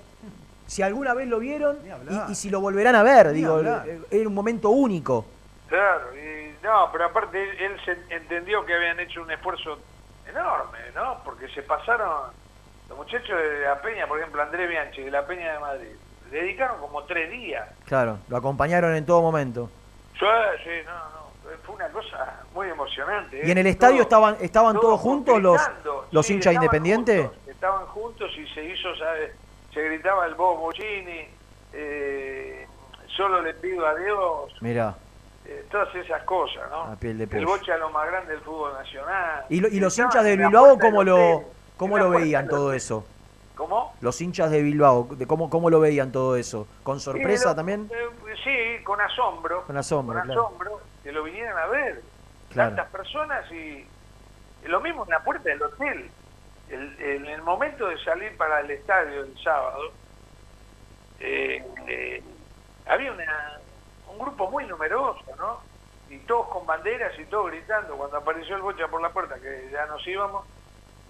si 0.66 0.82
alguna 0.82 1.14
vez 1.14 1.28
lo 1.28 1.38
vieron 1.40 1.78
y, 2.10 2.32
y 2.32 2.36
si 2.36 2.50
lo 2.50 2.62
volverán 2.62 2.96
a 2.96 3.04
ver. 3.04 3.28
Ni 3.28 3.34
Digo, 3.34 3.56
hablar. 3.56 3.84
eh, 3.88 4.00
era 4.10 4.28
un 4.28 4.34
momento 4.34 4.70
único. 4.70 5.26
Claro, 5.68 6.16
y 6.16 6.56
no, 6.64 6.90
pero 6.92 7.06
aparte 7.06 7.44
él, 7.44 7.50
él 7.60 7.80
se 7.84 8.16
entendió 8.16 8.66
que 8.66 8.74
habían 8.74 9.00
hecho 9.02 9.22
un 9.22 9.30
esfuerzo 9.32 9.80
enorme, 10.30 10.80
¿no? 10.96 11.18
Porque 11.26 11.48
se 11.50 11.62
pasaron, 11.64 12.32
los 12.88 12.98
muchachos 12.98 13.38
de 13.38 13.62
la 13.66 13.82
Peña, 13.82 14.08
por 14.08 14.18
ejemplo, 14.20 14.42
Andrés 14.42 14.70
Bianchi 14.70 15.04
de 15.04 15.12
la 15.12 15.26
Peña 15.26 15.54
de 15.54 15.60
Madrid, 15.60 15.90
dedicaron 16.32 16.80
como 16.80 17.04
tres 17.04 17.30
días. 17.32 17.68
Claro, 17.86 18.20
lo 18.30 18.38
acompañaron 18.38 18.96
en 18.96 19.06
todo 19.06 19.22
momento. 19.22 19.70
Sí, 20.18 20.26
sí, 20.64 20.70
no, 20.86 20.94
no, 20.94 21.15
fue 21.66 21.76
una 21.76 21.90
cosa 21.90 22.42
muy 22.54 22.70
emocionante. 22.70 23.42
¿Y 23.46 23.52
en 23.52 23.58
el 23.58 23.68
¿eh? 23.68 23.72
estadio 23.72 24.02
estaban, 24.04 24.38
estaban 24.40 24.80
todos 24.80 25.00
juntos 25.00 25.42
los, 25.42 25.62
los 26.12 26.26
sí, 26.26 26.34
hinchas 26.34 26.54
independientes? 26.54 27.30
estaban 27.48 27.86
juntos 27.88 28.32
y 28.38 28.48
se 28.54 28.64
hizo, 28.66 28.96
¿sabe? 28.98 29.34
se 29.74 29.82
gritaba 29.84 30.26
el 30.26 30.36
Bobo 30.36 30.58
Bochini, 30.62 31.28
eh, 31.74 32.68
solo 33.16 33.42
le 33.42 33.54
pido 33.56 33.86
a 33.86 33.94
Dios, 33.96 34.54
Mirá, 34.62 34.96
eh, 35.46 35.66
todas 35.70 35.94
esas 35.96 36.24
cosas, 36.24 36.70
¿no? 36.70 36.84
a 36.84 36.96
piel 36.96 37.18
de 37.18 37.28
El. 37.38 37.46
Bocha 37.46 37.76
lo 37.78 37.90
más 37.90 38.08
grande 38.08 38.34
del 38.34 38.42
fútbol 38.42 38.74
nacional. 38.74 39.46
¿Y, 39.50 39.60
lo- 39.60 39.68
y 39.68 39.80
los 39.80 39.98
hinchas 40.00 40.24
de 40.24 40.38
Bilbao 40.38 40.80
cómo 40.80 41.04
lo, 41.04 41.16
hotel, 41.38 41.48
cómo 41.78 41.98
lo 41.98 42.10
veían 42.10 42.48
todo 42.48 42.68
hotel. 42.68 42.78
eso? 42.78 43.06
¿Cómo? 43.56 43.94
Los 44.02 44.20
hinchas 44.22 44.52
de 44.52 44.62
Bilbao, 44.62 45.08
de 45.12 45.28
cómo, 45.28 45.50
¿cómo 45.50 45.70
lo 45.70 45.80
veían 45.80 46.12
todo 46.12 46.36
eso? 46.36 46.68
¿Con 46.84 47.00
sorpresa 47.00 47.50
lo- 47.50 47.56
también? 47.56 47.90
eh, 47.94 48.36
sí, 48.44 48.84
con 48.84 49.00
asombro. 49.02 49.64
Con 49.64 49.78
asombro, 49.78 50.20
Con 50.20 50.26
claro. 50.26 50.42
asombro, 50.48 50.80
que 51.06 51.12
lo 51.12 51.22
vinieran 51.22 51.56
a 51.56 51.68
ver. 51.68 52.02
Claro. 52.50 52.76
Tantas 52.76 52.92
personas 52.92 53.50
y, 53.52 53.88
lo 54.64 54.82
mismo 54.82 55.04
en 55.04 55.12
la 55.12 55.20
puerta 55.24 55.48
del 55.50 55.62
hotel. 55.62 56.10
El- 56.68 57.00
en 57.00 57.28
el 57.28 57.44
momento 57.44 57.88
de 57.88 58.04
salir 58.04 58.36
para 58.38 58.62
el 58.62 58.72
estadio 58.72 59.22
el 59.22 59.38
sábado, 59.44 59.92
eh, 61.20 61.64
eh, 61.88 62.24
había 62.88 63.12
una, 63.12 63.60
un 64.08 64.18
grupo 64.18 64.50
muy 64.50 64.66
numeroso, 64.66 65.24
¿no? 65.38 65.60
Y 66.10 66.18
todos 66.20 66.48
con 66.48 66.66
banderas 66.66 67.14
y 67.20 67.26
todos 67.26 67.52
gritando. 67.52 67.96
Cuando 67.98 68.18
apareció 68.18 68.56
el 68.56 68.64
Bocha 68.64 68.88
por 68.88 69.00
la 69.00 69.10
puerta, 69.10 69.36
que 69.40 69.70
ya 69.72 69.86
nos 69.86 70.06
íbamos, 70.08 70.44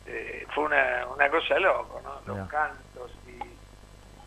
eh, 0.08 0.46
fue 0.54 0.66
una, 0.66 1.08
una 1.08 1.30
cosa 1.30 1.58
loco, 1.58 2.02
¿no? 2.04 2.20
Los 2.36 2.50
cantos 2.50 3.12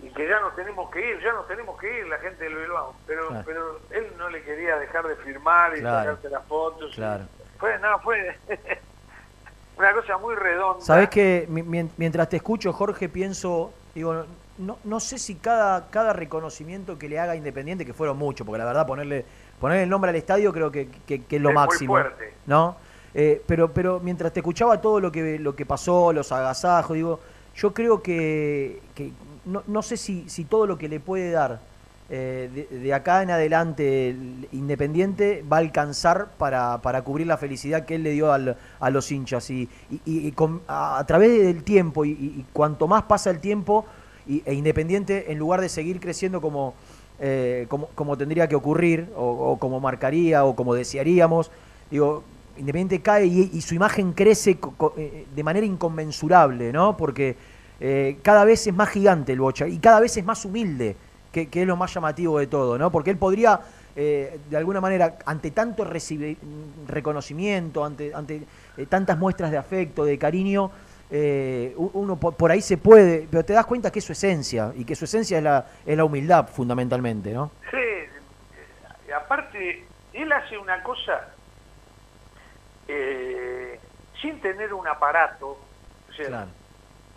y, 0.03 0.09
que 0.11 0.29
ya 0.29 0.41
nos 0.41 0.55
tenemos 0.57 0.91
que 0.91 1.11
ir, 1.11 1.21
ya 1.23 1.33
nos 1.33 1.47
tenemos 1.49 1.79
que 1.79 1.99
ir 2.01 2.07
la 2.07 2.19
gente 2.19 2.45
del 2.45 2.57
Bilbao. 2.57 2.95
Pero, 3.07 3.29
Claro. 3.29 3.43
pero 3.47 3.81
él 3.91 4.07
no 4.19 4.29
le 4.31 4.43
quería 4.43 4.77
dejar 4.77 5.07
de 5.07 5.17
firmar 5.17 5.77
y 5.77 5.81
Claro. 5.81 6.11
sacarse 6.13 6.31
las 6.31 6.45
fotos. 6.47 6.95
Claro. 6.95 7.25
Fue, 7.59 7.79
no, 7.81 7.99
fue 8.01 8.37
una 9.77 9.93
cosa 9.93 10.19
muy 10.19 10.35
redonda. 10.35 10.85
Sabes 10.85 11.09
que 11.09 11.47
mi- 11.49 11.63
mien- 11.63 11.91
mientras 11.97 12.29
te 12.29 12.37
escucho, 12.37 12.73
Jorge, 12.73 13.09
pienso, 13.09 13.73
digo, 13.95 14.25
no, 14.59 14.79
no 14.85 15.01
sé 15.01 15.19
si 15.19 15.37
cada, 15.37 15.89
cada 15.91 16.13
reconocimiento 16.13 16.99
que 16.99 17.09
le 17.09 17.19
haga 17.21 17.37
Independiente, 17.37 17.85
que 17.87 17.95
fueron 17.95 18.17
muchos, 18.17 18.45
porque 18.47 18.59
la 18.59 18.65
verdad 18.65 18.87
ponerle, 18.87 19.25
ponerle 19.61 19.85
el 19.85 19.89
nombre 19.91 20.11
al 20.11 20.17
estadio 20.17 20.53
creo 20.53 20.71
que, 20.73 20.89
que- 21.07 21.25
que 21.25 21.37
es 21.37 21.43
lo 21.43 21.51
Es 21.51 21.55
muy 21.55 21.65
máximo. 21.67 21.93
fuerte. 21.95 22.35
¿No? 22.47 22.77
Eh, 23.15 23.43
pero, 23.47 23.73
pero 23.73 24.01
mientras 24.01 24.33
te 24.33 24.41
escuchaba 24.41 24.81
todo 24.81 25.01
lo 25.01 25.11
que, 25.11 25.39
lo 25.39 25.55
que 25.57 25.65
pasó, 25.65 26.13
los 26.13 26.31
agasajos, 26.33 26.95
digo, 26.95 27.21
yo 27.55 27.73
creo 27.73 28.03
que, 28.03 28.81
que 28.95 29.13
no, 29.49 29.63
no 29.67 29.83
sé 29.83 29.97
si, 29.97 30.25
todo 30.45 30.67
lo 30.67 30.79
que 30.79 30.89
le 30.89 31.01
puede 31.01 31.31
dar 31.31 31.61
eh, 32.11 32.67
de, 32.71 32.95
acá 32.95 33.23
en 33.23 33.31
adelante 33.31 34.11
el 34.11 34.49
Independiente 34.53 35.45
va 35.51 35.59
a 35.59 35.61
alcanzar 35.61 36.29
para, 36.39 36.79
para 36.81 37.03
cubrir 37.03 37.27
la 37.27 37.37
felicidad 37.37 37.85
que 37.85 37.97
él 37.97 38.03
le 38.03 38.13
dio 38.13 38.33
a 38.33 38.91
los 38.91 39.13
hinchas. 39.13 39.51
Y, 39.51 39.69
a, 40.69 41.05
través 41.07 41.43
del 41.43 41.63
tiempo, 41.65 42.05
y, 42.05 42.45
cuanto 42.53 42.87
más 42.89 43.03
pasa 43.05 43.31
el 43.31 43.41
tiempo, 43.41 43.85
e 44.27 44.55
Independiente, 44.55 45.33
en 45.33 45.39
lugar 45.39 45.61
de 45.61 45.69
seguir 45.69 46.01
creciendo 46.01 46.41
como, 46.41 46.75
eh, 47.21 47.67
como, 47.95 48.17
tendría 48.17 48.49
que 48.49 48.57
ocurrir, 48.57 49.09
o, 49.17 49.59
como 49.59 49.81
marcaría, 49.81 50.45
o 50.45 50.55
como 50.57 50.75
desearíamos, 50.75 51.51
digo, 51.91 52.23
Independiente 52.59 53.01
cae 53.01 53.27
y, 53.27 53.61
su 53.61 53.75
imagen 53.75 54.13
crece 54.13 54.59
co- 54.59 54.95
eh, 54.97 55.27
de 55.35 55.45
manera 55.45 55.65
inconmensurable, 55.65 56.73
¿no? 56.73 56.97
Porque 56.97 57.37
eh, 57.81 58.19
cada 58.23 58.45
vez 58.45 58.67
es 58.67 58.75
más 58.75 58.89
gigante 58.89 59.33
el 59.33 59.41
Bocha 59.41 59.67
y 59.67 59.79
cada 59.79 60.01
vez 60.01 60.17
es 60.17 60.25
más 60.25 60.45
humilde, 60.45 60.97
que, 61.33 61.49
que 61.49 61.63
es 61.63 61.67
lo 61.67 61.77
más 61.77 61.93
llamativo 61.95 62.39
de 62.39 62.47
todo, 62.47 62.79
¿no? 62.79 62.91
Porque 62.91 63.11
él 63.11 63.17
podría, 63.19 63.61
eh, 63.95 64.39
de 64.49 64.57
alguna 64.57 64.81
manera, 64.81 65.19
ante 65.27 65.51
tanto 65.51 65.85
recibe- 65.85 66.37
reconocimiento, 66.87 67.85
ante, 67.85 68.15
ante 68.15 68.43
eh, 68.77 68.87
tantas 68.87 69.19
muestras 69.19 69.51
de 69.51 69.59
afecto, 69.59 70.05
de 70.05 70.19
cariño, 70.19 70.71
uno 71.77 72.17
por, 72.17 72.35
por 72.35 72.51
ahí 72.51 72.61
se 72.61 72.77
puede, 72.77 73.27
pero 73.31 73.43
te 73.43 73.55
das 73.55 73.65
cuenta 73.65 73.91
que 73.91 73.99
es 74.01 74.05
su 74.05 74.13
esencia 74.13 74.73
y 74.77 74.85
que 74.85 74.95
su 74.95 75.07
esencia 75.07 75.39
es 75.39 75.45
la, 75.45 75.67
es 75.87 75.97
la 75.97 76.05
humildad 76.05 76.47
fundamentalmente, 76.49 77.33
¿no? 77.33 77.51
Sí, 77.71 79.11
aparte, 79.17 79.85
él 80.13 80.31
hace 80.33 80.59
una 80.59 80.83
cosa 80.83 81.29
sin 84.21 84.41
tener 84.41 84.73
un 84.75 84.87
aparato, 84.89 85.51
o 85.51 86.13
sea, 86.17 86.27
Claro. 86.27 86.51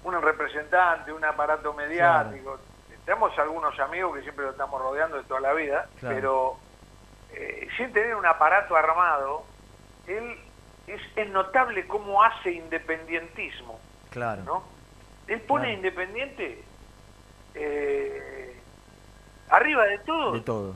Un 0.04 0.22
representante, 0.22 1.12
un 1.14 1.24
aparato 1.24 1.74
mediático. 1.74 2.58
Tenemos 3.06 3.38
algunos 3.40 3.78
amigos 3.80 4.16
que 4.16 4.22
siempre 4.24 4.46
lo 4.46 4.52
estamos 4.52 4.80
rodeando 4.82 5.18
de 5.18 5.24
toda 5.24 5.40
la 5.42 5.54
vida, 5.54 5.88
Claro. 6.00 6.16
pero 6.16 6.58
eh, 7.34 7.68
sin 7.78 7.92
tener 7.94 8.16
un 8.16 8.26
aparato 8.26 8.76
armado, 8.76 9.44
él 10.08 10.38
es, 10.88 11.02
es 11.16 11.30
notable 11.30 11.88
cómo 11.88 12.22
hace 12.24 12.52
independientismo, 12.52 13.80
Claro. 14.12 14.44
¿no? 14.44 14.64
Él 15.28 15.42
pone 15.42 15.66
Claro. 15.66 15.78
independiente 15.78 16.64
eh, 17.56 18.60
arriba 19.50 19.86
de 19.86 20.00
todo, 20.00 20.32
De 20.34 20.42
todo. 20.42 20.76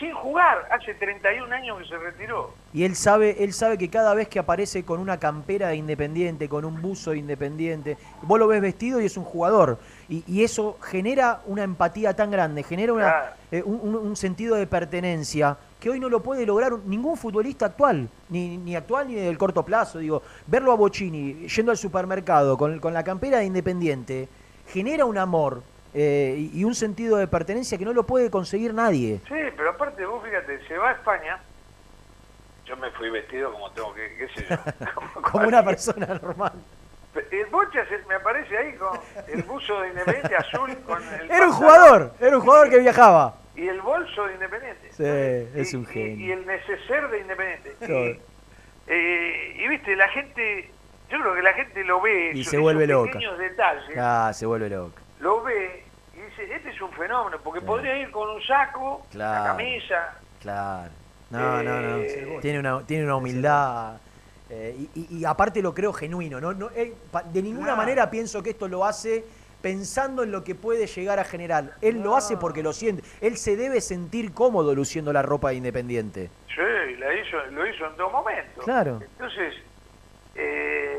Sin 0.00 0.12
jugar. 0.14 0.66
Hace 0.72 0.94
31 0.94 1.54
años 1.54 1.78
que 1.78 1.84
se 1.88 1.96
retiró. 1.96 2.52
Y 2.72 2.82
él 2.84 2.96
sabe, 2.96 3.44
él 3.44 3.52
sabe 3.52 3.78
que 3.78 3.88
cada 3.88 4.14
vez 4.14 4.26
que 4.26 4.38
aparece 4.40 4.84
con 4.84 4.98
una 4.98 5.18
campera 5.18 5.68
de 5.68 5.76
independiente, 5.76 6.48
con 6.48 6.64
un 6.64 6.80
buzo 6.82 7.12
de 7.12 7.18
independiente, 7.18 7.96
vos 8.22 8.38
lo 8.38 8.48
ves 8.48 8.60
vestido 8.60 9.00
y 9.00 9.04
es 9.04 9.16
un 9.16 9.24
jugador. 9.24 9.78
Y, 10.08 10.24
y 10.26 10.42
eso 10.42 10.76
genera 10.82 11.42
una 11.46 11.62
empatía 11.62 12.14
tan 12.16 12.30
grande, 12.32 12.62
genera 12.64 12.92
una, 12.92 13.04
Claro. 13.04 13.32
eh, 13.52 13.62
un, 13.64 13.80
un- 13.82 13.96
un 14.08 14.16
sentido 14.16 14.56
de 14.56 14.66
pertenencia 14.66 15.56
que 15.78 15.88
hoy 15.90 16.00
no 16.00 16.08
lo 16.08 16.22
puede 16.22 16.44
lograr 16.44 16.72
ningún 16.84 17.16
futbolista 17.16 17.66
actual, 17.66 18.08
ni, 18.28 18.56
ni 18.58 18.74
actual 18.76 19.08
ni 19.08 19.14
del 19.14 19.38
corto 19.38 19.64
plazo. 19.64 19.98
Digo, 19.98 20.22
verlo 20.46 20.72
a 20.72 20.76
Bocini 20.76 21.46
yendo 21.48 21.70
al 21.72 21.78
supermercado 21.78 22.56
con, 22.58 22.78
con 22.80 22.92
la 22.92 23.04
campera 23.04 23.38
de 23.38 23.44
independiente 23.46 24.28
genera 24.68 25.04
un 25.04 25.16
amor 25.18 25.62
eh, 25.94 26.48
y, 26.52 26.64
un 26.64 26.74
sentido 26.74 27.16
de 27.16 27.26
pertenencia 27.26 27.76
que 27.78 27.84
no 27.84 27.92
lo 27.92 28.04
puede 28.06 28.30
conseguir 28.30 28.72
nadie. 28.74 29.20
Sí, 29.28 29.34
pero 29.56 29.70
aparte 29.70 30.04
vos 30.06 30.22
fíjate, 30.24 30.66
se 30.66 30.78
va 30.78 30.90
a 30.90 30.92
España. 30.92 31.38
Yo 32.66 32.76
me 32.76 32.90
fui 32.92 33.10
vestido 33.10 33.52
como 33.52 33.70
tengo 33.72 33.92
que, 33.94 34.16
qué 34.16 34.28
sé 34.28 34.46
yo. 34.48 34.56
Como 35.22 35.48
una 35.48 35.64
persona 35.64 36.06
normal. 36.06 36.52
El 37.32 37.46
Bocha 37.46 37.84
se- 37.88 38.06
me 38.06 38.14
aparece 38.14 38.56
ahí 38.56 38.72
con 38.74 38.96
el 39.26 39.42
buzo 39.42 39.80
de 39.80 39.88
Independiente 39.88 40.36
azul 40.36 40.76
con 40.86 41.02
el 41.02 41.28
Era 41.28 41.46
un 41.48 41.52
jugador, 41.52 42.14
era 42.20 42.36
un 42.36 42.42
jugador 42.44 42.70
que 42.70 42.78
viajaba. 42.78 43.34
y 43.56 43.66
el 43.66 43.80
bolso 43.80 44.26
de 44.26 44.34
Independiente. 44.34 44.92
Sí, 44.92 45.58
es 45.60 45.74
un 45.74 45.82
Y, 45.82 45.86
genio. 45.86 46.26
y 46.26 46.30
el 46.30 46.46
neceser 46.46 47.08
de 47.10 47.18
Independiente. 47.20 48.20
Eh, 48.86 49.56
y 49.58 49.68
viste, 49.68 49.96
la 49.96 50.08
gente, 50.08 50.70
yo 51.10 51.20
creo 51.20 51.34
que 51.34 51.42
la 51.42 51.52
gente 51.52 51.82
lo 51.84 52.00
ve, 52.00 52.30
Y 52.34 52.44
se 52.44 52.58
vuelve 52.58 52.86
loca. 52.86 53.18
detalles, 53.38 53.96
Ah, 53.98 54.30
se 54.32 54.46
vuelve 54.46 54.70
loca. 54.70 54.99
Lo 55.20 55.42
ve 55.42 55.84
y 56.16 56.20
dice, 56.20 56.54
este 56.54 56.70
es 56.70 56.80
un 56.80 56.90
fenómeno, 56.92 57.38
porque 57.42 57.60
podría 57.60 57.96
ir 57.98 58.10
con 58.10 58.28
un 58.28 58.42
saco, 58.42 59.06
Claro. 59.10 59.40
una 59.42 59.50
camisa, 59.56 60.14
Claro. 60.40 60.90
No, 61.30 61.62
no, 61.62 61.80
no. 61.80 61.96
Eh, 61.98 62.38
Tiene 62.42 62.58
una, 62.58 62.80
tiene 62.84 63.04
una 63.04 63.16
humildad. 63.16 63.98
eh, 64.52 64.74
y, 64.96 65.00
y- 65.00 65.18
y 65.20 65.24
aparte 65.24 65.62
lo 65.62 65.72
creo 65.72 65.92
genuino. 65.92 66.40
¿no? 66.40 66.52
No, 66.52 66.70
él 66.74 66.92
pa- 67.12 67.22
de 67.22 67.40
ninguna 67.40 67.66
Claro. 67.66 67.76
manera 67.76 68.10
pienso 68.10 68.42
que 68.42 68.50
esto 68.50 68.66
lo 68.66 68.84
hace 68.84 69.24
pensando 69.62 70.24
en 70.24 70.32
lo 70.32 70.42
que 70.42 70.56
puede 70.56 70.86
llegar 70.88 71.20
a 71.20 71.24
generar. 71.24 71.74
Él 71.82 72.00
lo 72.02 72.16
hace 72.16 72.36
porque 72.36 72.62
lo 72.62 72.72
siente. 72.72 73.04
Él 73.20 73.36
se 73.36 73.54
debe 73.56 73.80
sentir 73.80 74.32
cómodo 74.34 74.74
luciendo 74.74 75.12
la 75.12 75.22
ropa 75.22 75.50
de 75.50 75.56
Independiente. 75.56 76.30
Sí, 76.48 76.96
la 76.98 77.14
hizo, 77.14 77.36
lo 77.52 77.64
hizo 77.64 77.86
en 77.86 77.94
todo 77.96 78.10
momento. 78.10 78.62
Claro. 78.62 78.98
Entonces, 79.00 79.54
eh, 80.34 80.98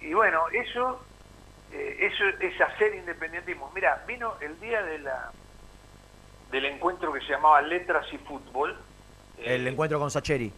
y 0.00 0.12
bueno, 0.14 0.40
eso, 0.52 1.00
eh, 1.72 1.96
eso 2.00 2.24
es 2.40 2.60
hacer 2.60 2.94
independentismo. 2.94 3.70
Mira, 3.74 4.02
vino 4.06 4.34
el 4.40 4.58
día 4.60 4.82
de 4.82 4.98
la 5.00 5.30
del 6.50 6.64
encuentro 6.64 7.12
que 7.12 7.20
se 7.20 7.28
llamaba 7.28 7.60
Letras 7.60 8.06
y 8.12 8.18
Fútbol, 8.18 8.74
El 9.38 9.66
encuentro 9.68 9.98
con 9.98 10.10
Sacheri. 10.10 10.50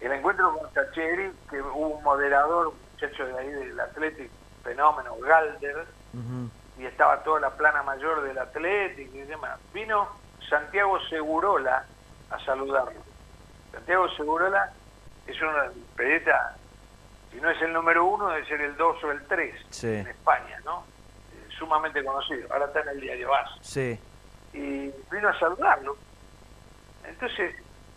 el 0.00 0.12
encuentro 0.12 0.52
con 0.58 0.72
Sacheri, 0.74 1.32
que 1.48 1.62
hubo 1.62 1.88
un 1.88 2.02
moderador, 2.04 2.68
un 2.68 2.74
muchacho 2.92 3.26
de 3.26 3.38
ahí 3.38 3.48
del 3.48 3.80
Athletic, 3.80 4.30
fenómeno, 4.62 5.16
Galder, 5.20 5.86
y 6.78 6.84
estaba 6.84 7.22
toda 7.24 7.40
la 7.40 7.50
plana 7.50 7.82
mayor 7.82 8.22
del 8.22 8.38
Athletic 8.38 9.12
y 9.14 9.20
demás. 9.22 9.58
Vino 9.72 10.06
Santiago 10.48 11.00
Segurola 11.08 11.84
a 12.30 12.38
saludarlo. 12.44 13.00
Santiago 13.72 14.08
Segurola 14.10 14.70
es 15.26 15.40
un 15.40 15.48
periodista, 15.96 16.56
si 17.30 17.40
no 17.40 17.50
es 17.50 17.60
el 17.62 17.72
número 17.72 18.04
uno, 18.04 18.28
debe 18.30 18.46
ser 18.46 18.60
el 18.60 18.76
dos 18.76 19.02
o 19.04 19.10
el 19.10 19.26
tres 19.26 19.54
Sí. 19.70 19.86
en 19.88 20.06
España, 20.06 20.60
¿no? 20.64 20.84
Eh, 21.32 21.48
sumamente 21.58 22.04
conocido. 22.04 22.48
Ahora 22.52 22.66
está 22.66 22.80
en 22.80 22.88
el 22.88 23.00
diario 23.00 23.34
AS. 23.34 23.50
Sí. 23.60 23.98
Y 24.52 24.90
vino 25.10 25.28
a 25.28 25.38
saludarlo. 25.38 25.96
Entonces, 27.04 27.54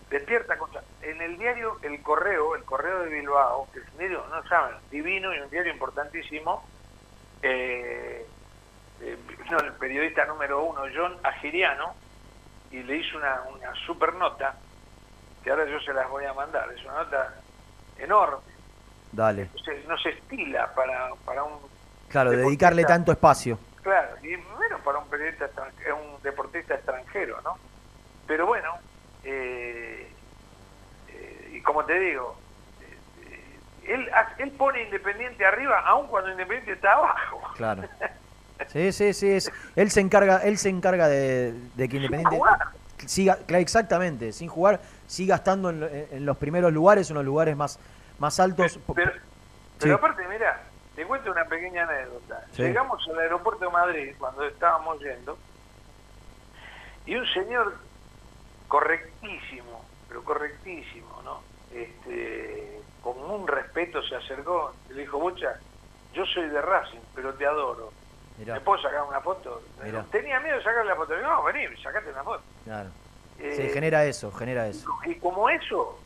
despierta 0.09 0.57
cosas. 0.57 0.83
En 1.01 1.21
el 1.21 1.37
diario 1.37 1.77
El 1.81 2.01
Correo, 2.01 2.55
el 2.55 2.63
Correo 2.63 2.99
de 3.03 3.09
Bilbao, 3.09 3.67
que 3.73 3.79
es 3.79 3.85
un 3.93 3.97
diario, 3.97 4.25
no 4.29 4.43
saben, 4.47 4.75
divino 4.89 5.33
y 5.33 5.39
un 5.39 5.49
diario 5.49 5.71
importantísimo, 5.73 6.63
eh, 7.41 8.25
eh, 9.01 9.17
vino 9.43 9.57
el 9.59 9.73
periodista 9.73 10.25
número 10.25 10.63
uno, 10.63 10.81
John 10.93 11.17
Agiriano, 11.23 11.95
y 12.71 12.83
le 12.83 12.97
hizo 12.97 13.17
una, 13.17 13.41
una 13.53 13.73
super 13.85 14.13
nota, 14.13 14.55
que 15.43 15.49
ahora 15.49 15.65
yo 15.65 15.79
se 15.79 15.93
las 15.93 16.07
voy 16.09 16.25
a 16.25 16.33
mandar, 16.33 16.71
es 16.71 16.83
una 16.85 17.03
nota 17.03 17.33
enorme, 17.97 18.50
Dale. 19.11 19.43
Entonces, 19.43 19.85
no 19.87 19.97
se 19.97 20.09
estila 20.09 20.73
para, 20.73 21.09
para 21.25 21.43
un 21.43 21.59
Claro, 22.07 22.31
dedicarle 22.31 22.83
tanto 22.83 23.11
espacio. 23.11 23.57
Claro, 23.81 24.15
y 24.21 24.27
menos 24.59 24.81
para 24.83 24.99
un 24.99 25.07
periodista 25.07 25.45
extranjero, 25.45 25.97
un 25.97 26.21
deportista 26.21 26.75
extranjero, 26.75 27.41
¿no? 27.41 27.57
Pero 28.27 28.45
bueno, 28.45 28.75
eh, 29.23 30.07
eh, 31.09 31.51
y 31.53 31.61
como 31.61 31.83
te 31.85 31.99
digo, 31.99 32.35
eh, 33.27 33.93
él, 33.93 34.09
él 34.37 34.51
pone 34.51 34.83
Independiente 34.83 35.45
arriba, 35.45 35.79
aun 35.85 36.07
cuando 36.07 36.31
Independiente 36.31 36.73
está 36.73 36.93
abajo. 36.93 37.41
Claro. 37.55 37.83
Sí, 38.67 38.91
sí, 38.91 39.11
sí. 39.15 39.27
Es, 39.27 39.51
él 39.75 39.89
se 39.89 40.01
encarga, 40.01 40.37
él 40.43 40.55
se 40.59 40.69
encarga 40.69 41.07
de, 41.07 41.51
de 41.73 41.89
que 41.89 41.95
Independiente 41.95 42.39
siga, 43.07 43.39
exactamente, 43.47 44.33
sin 44.33 44.49
jugar, 44.49 44.79
siga 45.07 45.37
estando 45.37 45.71
en, 45.71 46.07
en 46.11 46.25
los 46.27 46.37
primeros 46.37 46.71
lugares, 46.71 47.09
en 47.09 47.15
los 47.15 47.25
lugares 47.25 47.57
más, 47.57 47.79
más 48.21 48.39
altos. 48.39 48.79
Pero, 48.95 49.11
pero 49.79 49.95
aparte, 49.95 50.25
mira, 50.27 50.61
te 50.95 51.03
cuento 51.05 51.31
una 51.31 51.43
pequeña 51.45 51.83
anécdota. 51.83 52.45
Sí. 52.51 52.61
Llegamos 52.61 53.05
al 53.09 53.17
aeropuerto 53.19 53.65
de 53.65 53.71
Madrid 53.71 54.13
cuando 54.19 54.45
estábamos 54.45 54.99
yendo 54.99 55.37
Y 57.07 57.15
un 57.15 57.25
señor 57.33 57.75
correctísimo, 58.67 59.83
pero 60.07 60.23
correctísimo, 60.23 61.21
¿no? 61.23 61.41
Este, 61.73 62.79
con 63.01 63.17
un 63.17 63.47
respeto 63.47 64.03
se 64.03 64.15
acercó 64.15 64.73
y 64.89 64.93
le 64.93 65.01
dijo, 65.01 65.17
Bocha, 65.17 65.59
yo 66.13 66.23
soy 66.27 66.47
de 66.47 66.61
Racing, 66.61 66.99
pero 67.15 67.33
te 67.33 67.47
adoro. 67.47 67.91
Mirá. 68.37 68.53
¿Me 68.53 68.61
puedo 68.61 68.81
sacar 68.83 69.01
una 69.03 69.19
foto? 69.21 69.63
Mirá. 69.83 70.05
Tenía 70.11 70.39
miedo 70.41 70.57
de 70.57 70.63
sacarle 70.63 70.91
la 70.91 70.95
foto. 70.95 71.15
Digo, 71.15 71.27
no, 71.27 71.43
vení, 71.43 71.75
sacate 71.81 72.11
una 72.11 72.23
foto. 72.23 72.43
Claro. 72.65 72.89
Eh, 73.39 73.53
Sí, 73.57 73.69
genera 73.73 74.05
eso, 74.05 74.31
genera 74.31 74.67
eso. 74.67 74.87
Y 75.05 75.15
como 75.15 75.49
eso, 75.49 75.99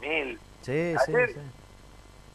mil. 0.00 0.40
Sí, 0.62 0.94
sí, 1.04 1.12
Ayer, 1.14 1.28
sí. 1.34 1.40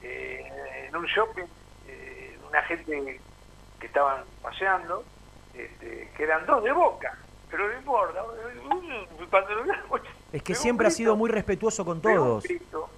eh, 0.03 0.85
en 0.89 0.95
un 0.95 1.05
shopping, 1.05 1.45
eh, 1.87 2.37
una 2.47 2.61
gente 2.63 3.19
que 3.79 3.85
estaban 3.87 4.23
paseando, 4.41 5.03
este, 5.53 6.09
que 6.15 6.23
eran 6.23 6.45
dos 6.45 6.63
de 6.63 6.71
boca, 6.71 7.17
pero 7.49 7.67
no 7.67 7.73
importa. 7.77 8.23
Es 10.33 10.43
que 10.43 10.55
siempre 10.55 10.87
ha 10.87 10.91
sido 10.91 11.15
muy 11.15 11.29
respetuoso 11.29 11.85
con 11.85 12.01
todos. 12.01 12.43
grito, 12.43 12.89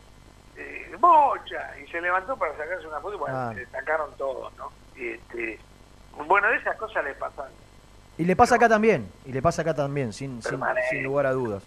eh, 0.58 0.92
bocha, 1.00 1.78
y 1.80 1.88
se 1.92 2.02
levantó 2.02 2.36
para 2.38 2.56
sacarse 2.58 2.88
una 2.88 3.00
foto 3.00 3.16
y 3.16 3.18
bueno, 3.20 3.38
Ah. 3.38 3.54
le 3.54 3.66
sacaron 3.68 4.12
todos, 4.18 4.52
¿no? 4.58 4.72
Este, 4.96 5.60
bueno, 6.28 6.48
de 6.50 6.58
esas 6.58 6.76
cosas 6.78 7.04
le 7.04 7.14
pasan. 7.14 7.48
Y 8.18 8.26
le 8.26 8.36
pasa 8.36 8.56
acá 8.56 8.68
también, 8.68 9.10
y 9.26 9.32
le 9.32 9.42
pasa 9.42 9.62
acá 9.62 9.74
también, 9.74 10.12
sin, 10.12 10.42
sin, 10.42 10.60
sin 10.90 11.04
lugar 11.04 11.26
a 11.28 11.32
dudas. 11.32 11.64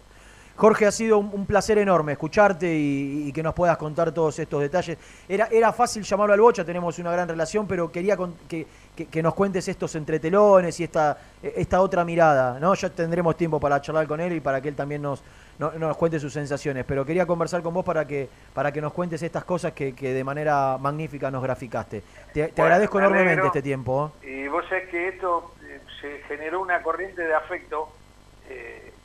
Jorge, 0.55 0.85
ha 0.85 0.91
sido 0.91 1.17
un, 1.17 1.45
placer 1.47 1.79
enorme 1.79 2.11
escucharte 2.11 2.71
y, 2.73 3.25
y 3.27 3.33
que 3.33 3.41
nos 3.41 3.55
puedas 3.55 3.75
contar 3.77 4.11
todos 4.11 4.37
estos 4.37 4.61
detalles. 4.61 4.97
Era, 5.27 5.47
era 5.51 5.73
fácil 5.73 6.03
llamarlo 6.03 6.33
al 6.33 6.41
Bocha, 6.41 6.63
tenemos 6.63 6.99
una 6.99 7.11
gran 7.11 7.27
relación, 7.27 7.67
pero 7.67 7.91
quería 7.91 8.15
con- 8.15 8.35
que, 8.47 8.67
que- 8.95 9.07
que 9.07 9.23
nos 9.23 9.33
cuentes 9.33 9.67
estos 9.67 9.95
entretelones 9.95 10.79
y 10.79 10.83
esta, 10.83 11.17
esta 11.41 11.81
otra 11.81 12.05
mirada. 12.05 12.59
¿no? 12.59 12.75
Ya 12.75 12.89
tendremos 12.89 13.35
tiempo 13.35 13.59
para 13.59 13.81
charlar 13.81 14.05
con 14.07 14.19
él 14.19 14.33
y 14.33 14.39
para 14.41 14.61
que 14.61 14.69
él 14.69 14.75
también 14.75 15.01
nos, 15.01 15.23
no- 15.57 15.71
nos 15.71 15.97
cuente 15.97 16.19
sus 16.19 16.31
sensaciones. 16.31 16.85
Pero 16.85 17.03
quería 17.03 17.25
conversar 17.25 17.63
con 17.63 17.73
vos 17.73 17.83
para 17.83 18.05
que, 18.05 18.29
para 18.53 18.71
que 18.71 18.79
nos 18.79 18.93
cuentes 18.93 19.23
estas 19.23 19.43
cosas 19.45 19.71
que, 19.73 19.93
que 19.95 20.13
de 20.13 20.23
manera 20.23 20.77
magnífica 20.79 21.31
nos 21.31 21.41
graficaste. 21.41 22.01
Te, 22.31 22.33
te 22.33 22.51
Bueno, 22.51 22.63
agradezco 22.65 22.99
me 22.99 23.05
enormemente 23.05 23.47
este 23.47 23.61
tiempo. 23.63 24.11
¿eh? 24.21 24.43
Y 24.43 24.47
vos 24.49 24.63
sabés 24.69 24.87
que 24.89 25.07
esto 25.09 25.55
eh, 25.63 25.79
se 25.99 26.19
generó 26.27 26.61
una 26.61 26.83
corriente 26.83 27.23
de 27.23 27.33
afecto 27.33 27.89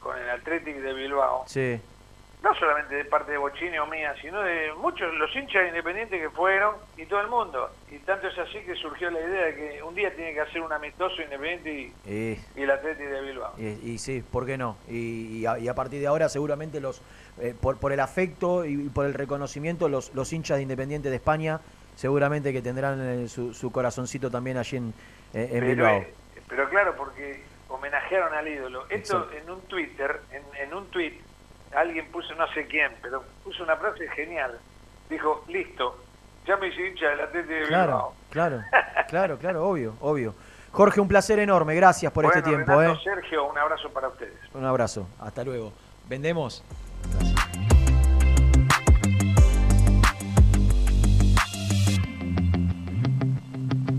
con 0.08 0.18
el 0.18 0.30
Athletic 0.30 0.76
de 0.76 0.94
Bilbao, 0.94 1.44
Sí. 1.46 1.78
no 2.42 2.54
solamente 2.54 2.94
de 2.94 3.04
parte 3.04 3.32
de 3.32 3.36
Bochini 3.36 3.76
o 3.78 3.86
mía, 3.86 4.14
sino 4.22 4.40
de 4.40 4.72
muchos, 4.80 5.12
los 5.16 5.34
hinchas 5.36 5.62
de 5.64 5.68
independientes 5.68 6.18
que 6.18 6.30
fueron 6.30 6.76
y 6.96 7.04
todo 7.04 7.20
el 7.20 7.28
mundo. 7.28 7.68
Y 7.90 7.98
tanto 7.98 8.26
es 8.28 8.38
así 8.38 8.60
que 8.60 8.74
surgió 8.74 9.10
la 9.10 9.20
idea 9.20 9.44
de 9.46 9.54
que 9.54 9.82
un 9.82 9.94
día 9.94 10.14
tiene 10.16 10.32
que 10.32 10.40
hacer 10.40 10.62
un 10.62 10.72
amistoso 10.72 11.20
independiente 11.20 11.70
y, 11.70 11.92
Y- 12.10 12.40
y 12.56 12.62
el 12.62 12.70
Athletic 12.70 13.06
de 13.06 13.20
Bilbao. 13.20 13.52
Y, 13.58 13.66
y 13.90 13.98
sí, 13.98 14.22
¿por 14.22 14.46
qué 14.46 14.56
no? 14.56 14.78
Y, 14.88 15.44
a, 15.44 15.74
partir 15.74 16.00
de 16.00 16.06
ahora 16.06 16.30
seguramente 16.30 16.80
los 16.80 17.02
eh, 17.40 17.54
por, 17.60 17.76
por 17.76 17.92
el 17.92 18.00
afecto 18.00 18.64
y 18.64 18.88
por 18.88 19.04
el 19.04 19.12
reconocimiento, 19.12 19.90
los, 19.90 20.14
los 20.14 20.32
hinchas 20.32 20.56
de 20.56 20.62
Independiente 20.62 21.10
de 21.10 21.16
España 21.16 21.60
seguramente 21.96 22.52
que 22.52 22.62
tendrán 22.62 22.98
eh, 23.02 23.28
su, 23.28 23.52
su 23.52 23.70
corazoncito 23.72 24.30
también 24.30 24.56
allí 24.56 24.76
en, 24.78 24.94
eh, 25.34 25.48
en 25.52 25.60
pero, 25.60 25.66
Bilbao. 25.66 25.96
eh, 25.98 26.14
pero 26.48 26.68
claro, 26.70 26.94
porque 26.96 27.42
homenajearon 27.68 28.34
al 28.34 28.48
ídolo. 28.48 28.84
Esto 28.88 29.18
Exacto. 29.18 29.36
en 29.36 29.50
un 29.50 29.60
Twitter, 29.62 30.20
en, 30.30 30.42
en 30.60 30.74
un 30.74 30.86
tweet, 30.90 31.18
alguien 31.74 32.10
puso, 32.10 32.34
no 32.34 32.46
sé 32.52 32.66
quién, 32.66 32.92
pero 33.02 33.22
puso 33.44 33.62
una 33.62 33.76
frase 33.76 34.08
genial. 34.08 34.58
Dijo, 35.08 35.44
listo, 35.48 35.98
ya 36.46 36.56
me 36.56 36.68
hice 36.68 36.86
hincha 36.88 37.08
del 37.10 37.20
Athletic 37.20 37.50
de 37.50 37.66
Claro, 37.66 38.12
claro, 38.30 38.62
claro, 39.08 39.38
claro, 39.38 39.66
obvio, 39.68 39.94
obvio. 40.00 40.34
Jorge, 40.72 41.00
un 41.00 41.08
placer 41.08 41.38
enorme, 41.38 41.74
gracias 41.74 42.12
por 42.12 42.24
este 42.26 42.42
tiempo. 42.42 42.72
Renato, 42.72 42.94
¿eh? 42.94 43.00
Sergio, 43.02 43.44
un 43.46 43.56
abrazo 43.56 43.88
para 43.90 44.08
ustedes. 44.08 44.38
Un 44.54 44.64
abrazo, 44.64 45.08
hasta 45.20 45.42
luego. 45.42 45.72
¿Vendemos? 46.08 46.62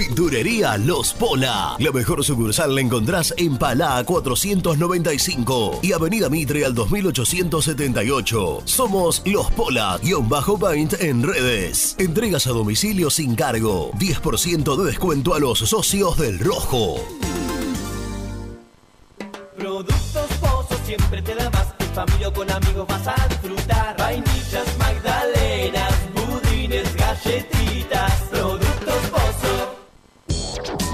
Pinturería 0.00 0.78
Los 0.78 1.12
Pola. 1.12 1.76
La 1.78 1.92
mejor 1.92 2.24
sucursal 2.24 2.74
la 2.74 2.80
encontrás 2.80 3.34
en 3.36 3.58
Palá 3.58 4.02
495 4.02 5.80
y 5.82 5.92
Avenida 5.92 6.30
Mitre 6.30 6.64
al 6.64 6.74
2878. 6.74 8.62
Somos 8.64 9.20
Los 9.26 9.50
Pola-Paint 9.50 10.94
en 11.02 11.22
redes. 11.22 11.96
Entregas 11.98 12.46
a 12.46 12.52
domicilio 12.52 13.10
sin 13.10 13.34
cargo. 13.34 13.90
10% 13.98 14.74
de 14.74 14.86
descuento 14.86 15.34
a 15.34 15.38
los 15.38 15.58
socios 15.58 16.16
del 16.16 16.38
Rojo. 16.38 16.94
Productos 19.58 20.30
Pozos 20.40 20.80
siempre 20.86 21.20
te 21.20 21.34
da 21.34 21.50
más. 21.50 21.74
En 21.78 21.88
familia 21.88 22.28
o 22.28 22.32
con 22.32 22.50
amigos 22.50 22.88
vas 22.88 23.06
a 23.06 23.28
disfrutar. 23.28 23.98
Vainillas, 23.98 24.78
magdalenas, 24.78 25.92
budines, 26.14 26.96
galletitas. 26.96 28.12
Productos. 28.30 28.69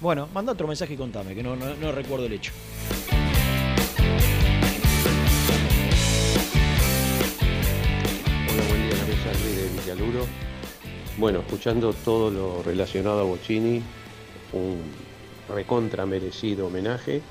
Bueno, 0.00 0.28
manda 0.34 0.52
otro 0.52 0.66
mensaje 0.68 0.94
y 0.94 0.96
contame, 0.96 1.34
que 1.34 1.42
no, 1.42 1.56
no- 1.56 1.92
recuerdo 1.92 2.26
el 2.26 2.34
hecho. 2.34 2.52
Hola, 8.48 8.62
buen 8.68 8.82
día, 8.88 8.96
la 8.98 9.04
mesa 9.06 9.44
de 9.44 9.68
Villaluro. 9.80 10.26
Bueno, 11.18 11.40
escuchando 11.40 11.92
todo 11.92 12.30
lo 12.30 12.62
relacionado 12.62 13.20
a 13.20 13.24
Bocini, 13.24 13.82
un 14.52 14.78
recontra 15.54 16.06
merecido 16.06 16.66
homenaje. 16.66 17.22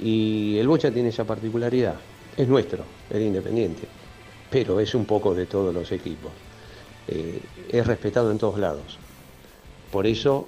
Y 0.00 0.58
el 0.58 0.66
Bocha 0.66 0.90
tiene 0.90 1.10
esa 1.10 1.24
particularidad, 1.24 1.94
es 2.36 2.48
nuestro, 2.48 2.84
es 3.08 3.20
independiente, 3.20 3.82
pero 4.52 4.78
es 4.78 4.94
un 4.94 5.06
poco 5.06 5.34
de 5.34 5.46
todos 5.46 5.74
los 5.74 5.90
equipos. 5.90 6.30
Eh, 7.08 7.40
es 7.70 7.86
respetado 7.86 8.30
en 8.30 8.38
todos 8.38 8.58
lados. 8.60 8.98
Por 9.90 10.06
eso 10.06 10.46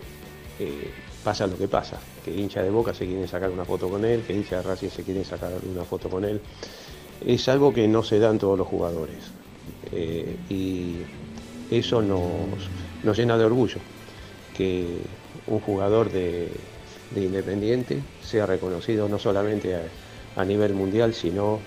eh, 0.60 0.90
pasa 1.24 1.46
lo 1.46 1.56
que 1.58 1.66
pasa, 1.68 1.98
que 2.24 2.30
hincha 2.30 2.62
de 2.62 2.70
Boca 2.70 2.92
se 2.94 3.06
quieren 3.06 3.26
sacar 3.26 3.50
una 3.50 3.64
foto 3.64 3.88
con 3.88 4.04
él, 4.04 4.22
que 4.26 4.34
hincha 4.34 4.56
de 4.58 4.62
Racing 4.62 4.90
se 4.90 5.02
quieren 5.02 5.24
sacar 5.24 5.52
una 5.68 5.84
foto 5.84 6.08
con 6.10 6.24
él. 6.24 6.40
Es 7.26 7.48
algo 7.48 7.72
que 7.72 7.88
no 7.88 8.02
se 8.02 8.18
da 8.18 8.30
en 8.30 8.38
todos 8.38 8.58
los 8.58 8.68
jugadores. 8.68 9.16
Eh, 9.90 10.36
y 10.50 10.96
eso 11.70 12.02
nos, 12.02 12.68
nos 13.02 13.16
llena 13.16 13.38
de 13.38 13.44
orgullo, 13.44 13.78
que 14.56 14.86
un 15.46 15.60
jugador 15.60 16.12
de, 16.12 16.48
de 17.14 17.20
Independiente 17.24 18.02
sea 18.22 18.44
reconocido 18.46 19.08
no 19.08 19.18
solamente 19.18 19.74
a, 19.74 19.80
a 20.36 20.44
nivel 20.44 20.74
mundial, 20.74 21.14
sino 21.14 21.58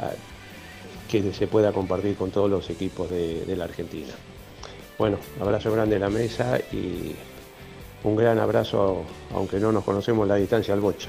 a- 0.00 0.12
que 1.10 1.32
se 1.32 1.48
pueda 1.48 1.72
compartir 1.72 2.14
con 2.14 2.30
todos 2.30 2.48
los 2.48 2.70
equipos 2.70 3.10
de, 3.10 3.42
la 3.56 3.64
Argentina. 3.64 4.12
Bueno, 4.96 5.18
abrazo 5.40 5.72
grande 5.72 5.96
a 5.96 5.98
la 5.98 6.08
mesa 6.08 6.58
y 6.70 7.16
un 8.04 8.14
gran 8.14 8.38
abrazo, 8.38 9.02
aunque 9.34 9.58
no 9.58 9.72
nos 9.72 9.82
conocemos 9.82 10.28
la 10.28 10.36
distancia 10.36 10.72
al 10.72 10.80
Bocha. 10.80 11.08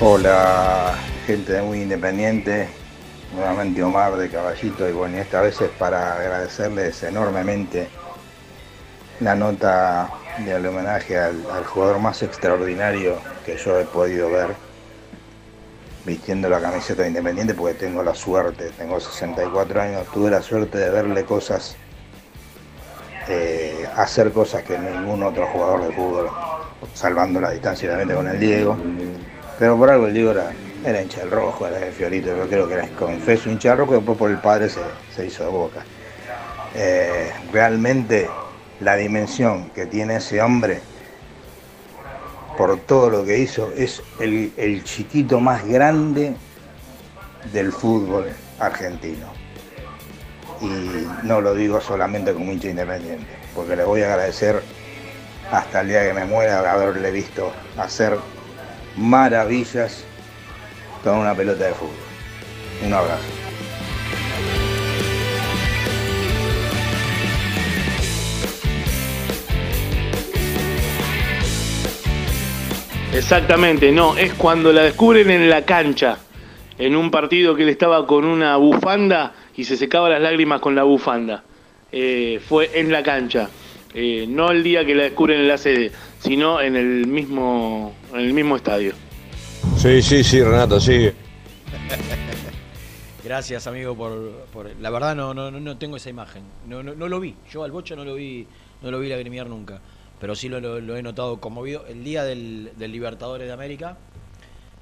Hola, 0.00 0.98
gente 1.24 1.52
de 1.52 1.62
Muy 1.62 1.82
Independiente, 1.82 2.68
nuevamente 3.32 3.80
Omar 3.80 4.16
de 4.16 4.28
Caballito 4.28 4.88
y 4.88 4.92
bueno, 4.92 5.18
esta 5.18 5.40
vez 5.40 5.60
es 5.60 5.70
para 5.70 6.14
agradecerles 6.14 7.00
enormemente 7.04 7.86
la 9.20 9.36
nota 9.36 10.10
del 10.44 10.66
homenaje 10.66 11.16
al 11.16 11.64
jugador 11.64 12.00
más 12.00 12.20
extraordinario 12.24 13.18
que 13.46 13.56
yo 13.56 13.78
he 13.78 13.84
podido 13.84 14.28
ver 14.30 14.63
vistiendo 16.04 16.48
la 16.48 16.60
camiseta 16.60 17.02
de 17.02 17.08
Independiente 17.08 17.54
porque 17.54 17.74
tengo 17.74 18.02
la 18.02 18.14
suerte, 18.14 18.70
tengo 18.76 19.00
64 19.00 19.80
años, 19.80 20.06
tuve 20.12 20.30
la 20.30 20.42
suerte 20.42 20.78
de 20.78 20.90
verle 20.90 21.24
cosas, 21.24 21.76
eh, 23.28 23.86
hacer 23.96 24.32
cosas 24.32 24.62
que 24.62 24.78
ningún 24.78 25.22
otro 25.22 25.46
jugador 25.46 25.86
de 25.86 25.94
fútbol, 25.94 26.30
salvando 26.92 27.40
la 27.40 27.50
distancia 27.50 27.88
obviamente 27.88 28.14
con 28.14 28.28
el 28.28 28.38
Diego, 28.38 28.76
pero 29.58 29.78
por 29.78 29.90
algo 29.90 30.06
el 30.06 30.14
Diego 30.14 30.32
era, 30.32 30.52
era 30.84 31.00
hincha 31.00 31.20
del 31.20 31.30
rojo, 31.30 31.66
era 31.66 31.78
de 31.78 31.90
Fiorito, 31.90 32.36
yo 32.36 32.46
creo 32.48 32.68
que 32.68 32.74
era 32.74 32.88
confeso 32.88 33.50
hincha 33.50 33.70
del 33.70 33.78
rojo 33.78 33.92
y 33.94 33.96
después 33.96 34.18
por 34.18 34.30
el 34.30 34.38
padre 34.38 34.68
se, 34.68 34.80
se 35.14 35.26
hizo 35.26 35.44
de 35.44 35.50
boca. 35.50 35.84
Eh, 36.74 37.32
realmente 37.52 38.28
la 38.80 38.96
dimensión 38.96 39.70
que 39.70 39.86
tiene 39.86 40.16
ese 40.16 40.42
hombre 40.42 40.80
por 42.56 42.78
todo 42.80 43.10
lo 43.10 43.24
que 43.24 43.38
hizo 43.38 43.72
es 43.76 44.02
el, 44.20 44.82
chiquito 44.84 45.40
más 45.40 45.66
grande 45.66 46.34
del 47.52 47.72
fútbol 47.72 48.26
argentino. 48.58 49.26
Y 50.60 51.06
no 51.26 51.40
lo 51.40 51.54
digo 51.54 51.80
solamente 51.80 52.32
como 52.32 52.52
hincha 52.52 52.68
independiente, 52.68 53.26
porque 53.54 53.76
le 53.76 53.84
voy 53.84 54.02
a 54.02 54.12
agradecer 54.12 54.62
hasta 55.50 55.80
el 55.80 55.88
día 55.88 56.06
que 56.06 56.14
me 56.14 56.24
muera 56.24 56.72
haberle 56.72 57.10
visto 57.10 57.52
hacer 57.76 58.18
maravillas 58.96 60.04
con 61.02 61.18
una 61.18 61.34
pelota 61.34 61.64
de 61.64 61.74
fútbol. 61.74 61.92
Un 62.86 62.94
abrazo. 62.94 63.43
Exactamente, 73.14 73.92
no, 73.92 74.16
es 74.16 74.34
cuando 74.34 74.72
la 74.72 74.82
descubren 74.82 75.30
en 75.30 75.48
la 75.48 75.64
cancha, 75.64 76.18
en 76.78 76.96
un 76.96 77.10
partido 77.10 77.54
que 77.54 77.62
él 77.62 77.68
estaba 77.68 78.06
con 78.06 78.24
una 78.24 78.56
bufanda 78.56 79.32
y 79.56 79.64
se 79.64 79.76
secaba 79.76 80.08
las 80.08 80.20
lágrimas 80.20 80.60
con 80.60 80.74
la 80.74 80.82
bufanda. 80.82 81.44
Eh, 81.92 82.40
fue 82.46 82.70
en 82.74 82.90
la 82.90 83.02
cancha, 83.02 83.48
Eh, 83.96 84.26
no 84.28 84.50
el 84.50 84.64
día 84.64 84.84
que 84.84 84.92
la 84.92 85.04
descubren 85.04 85.38
en 85.38 85.46
la 85.46 85.56
sede, 85.56 85.92
sino 86.18 86.60
en 86.60 86.74
el 86.74 87.06
mismo, 87.06 87.94
en 88.12 88.18
el 88.22 88.32
mismo 88.34 88.56
estadio. 88.56 88.92
Sí, 89.76 90.02
sí, 90.02 90.24
sí, 90.24 90.42
Renato, 90.42 90.80
sigue. 90.80 91.14
Gracias, 93.24 93.68
amigo, 93.68 93.94
por, 93.94 94.32
por- 94.52 94.68
la 94.80 94.90
verdad 94.90 95.14
no, 95.14 95.32
no, 95.32 95.52
no- 95.52 95.60
no 95.60 95.78
tengo 95.78 95.96
esa 95.96 96.10
imagen. 96.10 96.42
No, 96.66 96.82
no, 96.82 96.96
no 96.96 97.06
lo 97.08 97.20
vi. 97.20 97.36
Yo 97.52 97.62
al 97.62 97.70
Bocha 97.70 97.94
no 97.94 98.04
lo 98.04 98.16
vi, 98.16 98.44
no 98.82 98.90
lo 98.90 98.98
vi 98.98 99.08
lagrimear 99.10 99.46
nunca. 99.46 99.80
Pero 100.24 100.34
sí 100.34 100.48
lo, 100.48 100.58
lo- 100.58 100.80
lo 100.80 100.96
he 100.96 101.02
notado 101.02 101.38
conmovido. 101.38 101.84
El 101.86 102.02
día 102.02 102.24
del, 102.24 102.72
del 102.78 102.92
Libertadores 102.92 103.46
de 103.46 103.52
América, 103.52 103.98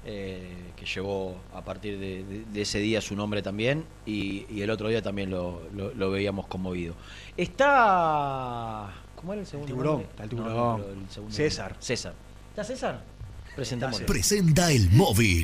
eh, 0.05 0.71
que 0.77 0.85
llevó 0.85 1.35
a 1.53 1.65
partir 1.65 1.99
de, 1.99 2.23
de- 2.23 2.45
de 2.45 2.61
ese 2.61 2.79
día 2.79 3.01
su 3.01 3.13
nombre 3.13 3.41
también, 3.41 3.83
y, 4.05 4.45
y 4.49 4.61
el 4.61 4.69
otro 4.69 4.87
día 4.87 5.01
también 5.01 5.29
lo, 5.31 5.63
lo- 5.75 5.93
lo 5.95 6.11
veíamos 6.11 6.47
conmovido. 6.47 6.95
Está. 7.35 8.93
¿Cómo 9.17 9.33
era 9.33 9.41
el 9.41 9.45
segundo 9.47 9.67
tiburón, 9.67 10.01
está 10.03 10.23
el 10.23 10.29
tiburón. 10.29 10.81
pero 10.81 10.93
el 10.93 11.09
segundo 11.09 11.35
César. 11.35 11.75
César. 11.77 12.13
¿Está 12.51 12.63
César? 12.63 13.03
Presentámoslo. 13.53 14.05
Presenta 14.05 14.71
el 14.71 14.91
móvil. 14.91 15.43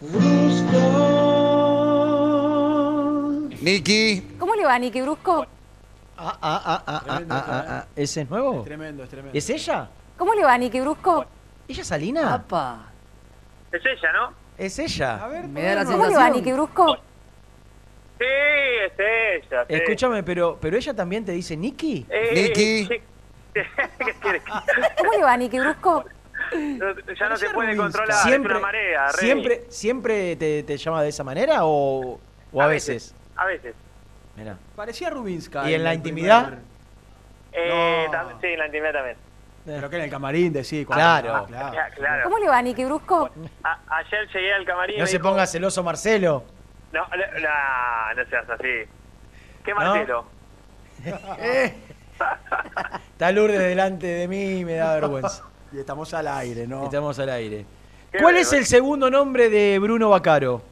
Brusco. 0.00 0.78
Niki. 3.60 4.22
¿Cómo 4.38 4.54
le 4.54 4.64
va, 4.64 4.78
Niki 4.78 5.02
Brusco? 5.02 5.46
Ah, 6.16 6.38
ah, 6.40 6.62
ah, 6.64 6.82
ah, 6.86 7.02
ah, 7.06 7.22
ah, 7.28 7.44
ah, 7.48 7.64
ah. 7.68 7.86
¿Ese 7.94 8.22
es 8.22 8.30
nuevo? 8.30 8.60
Es 8.60 8.64
tremendo, 8.64 9.04
es 9.04 9.10
tremendo. 9.10 9.36
¿Es 9.36 9.50
ella? 9.50 9.88
¿Cómo 10.16 10.32
le 10.34 10.44
va, 10.44 10.56
Niki 10.56 10.80
Brusco? 10.80 11.26
¿Ella 11.68 11.84
Salina? 11.84 12.34
Apa. 12.34 12.86
Es 13.70 13.82
ella, 13.84 14.12
¿no? 14.12 14.32
¿Es 14.56 14.78
ella? 14.78 15.24
A 15.24 15.28
ver, 15.28 15.48
Me 15.48 15.62
da 15.62 15.74
la 15.76 15.84
¿Cómo 15.84 16.06
le 16.06 16.16
va. 16.16 16.30
Niki 16.30 16.52
Brusco? 16.52 16.96
Sí, 18.18 18.24
es 18.24 18.92
ella. 18.98 19.66
sí. 19.68 19.74
Escúchame, 19.74 20.22
pero, 20.22 20.58
pero 20.60 20.76
ella 20.78 20.94
también 20.94 21.24
te 21.26 21.32
dice 21.32 21.56
Niki. 21.56 22.06
Eh, 22.08 22.52
sí. 22.54 22.88
¿Qué 23.52 24.14
quieres? 24.22 24.42
¿Cómo 24.98 25.12
le 25.12 25.22
va, 25.22 25.36
Niki 25.36 25.58
Brusco? 25.58 26.04
No- 26.52 27.14
ya 27.14 27.28
no 27.28 27.36
se 27.36 27.50
puede 27.50 27.76
controlar, 27.76 28.16
Siempre, 28.22 28.52
es 28.52 28.58
una 28.58 28.66
marea, 28.66 29.06
Rey. 29.12 29.14
siempre, 29.20 29.62
siempre 29.68 30.36
te, 30.36 30.62
te 30.62 30.76
llama 30.76 31.02
de 31.02 31.08
esa 31.10 31.22
manera 31.24 31.64
o, 31.64 32.18
o 32.52 32.62
a, 32.62 32.66
veces. 32.66 33.14
A 33.36 33.44
veces. 33.46 33.74
Mirá. 34.36 34.56
Parecía 34.76 35.10
Rubinska. 35.10 35.68
¿Y 35.70 35.74
en 35.74 35.84
la 35.84 35.94
intimidad? 35.94 36.54
Eh, 37.52 38.06
No. 38.10 38.40
sí, 38.40 38.46
en 38.48 38.58
la 38.58 38.66
intimidad 38.66 38.92
también. 38.92 39.16
Pero 39.66 39.90
que 39.90 39.96
en 39.96 40.02
el 40.02 40.10
camarín 40.10 40.52
decís. 40.52 40.86
Claro. 40.86 41.34
Ah, 41.34 41.46
claro. 41.46 41.94
Claro. 41.96 42.24
¿Cómo 42.24 42.38
le 42.38 42.48
va, 42.48 42.62
Niki 42.62 42.84
Brusco? 42.84 43.30
A- 43.62 43.78
ayer 43.98 44.26
llegué 44.32 44.54
al 44.54 44.64
camarín 44.64 44.98
No 44.98 45.06
se 45.06 45.18
dijo, 45.18 45.28
ponga 45.28 45.46
celoso 45.46 45.82
Marcelo. 45.84 46.44
No, 46.92 47.00
no, 47.06 47.16
no, 47.16 48.14
no 48.22 48.28
seas 48.30 48.48
así. 48.50 48.88
¿Qué 49.64 49.74
Marcelo? 49.74 50.24
Está 53.12 53.32
Lourdes 53.32 53.58
delante 53.60 54.06
de 54.06 54.28
mí 54.28 54.60
y 54.60 54.64
me 54.64 54.74
da 54.74 54.94
vergüenza. 54.94 55.44
Y 55.72 55.78
estamos 55.78 56.12
al 56.14 56.26
aire, 56.28 56.66
¿no? 56.66 56.84
Estamos 56.84 57.18
al 57.18 57.28
aire. 57.30 57.64
¿Cuál 58.20 58.36
es 58.36 58.52
el 58.52 58.66
segundo 58.66 59.08
nombre 59.10 59.48
de 59.48 59.78
Bruno 59.78 60.10
Bacaro? 60.10 60.62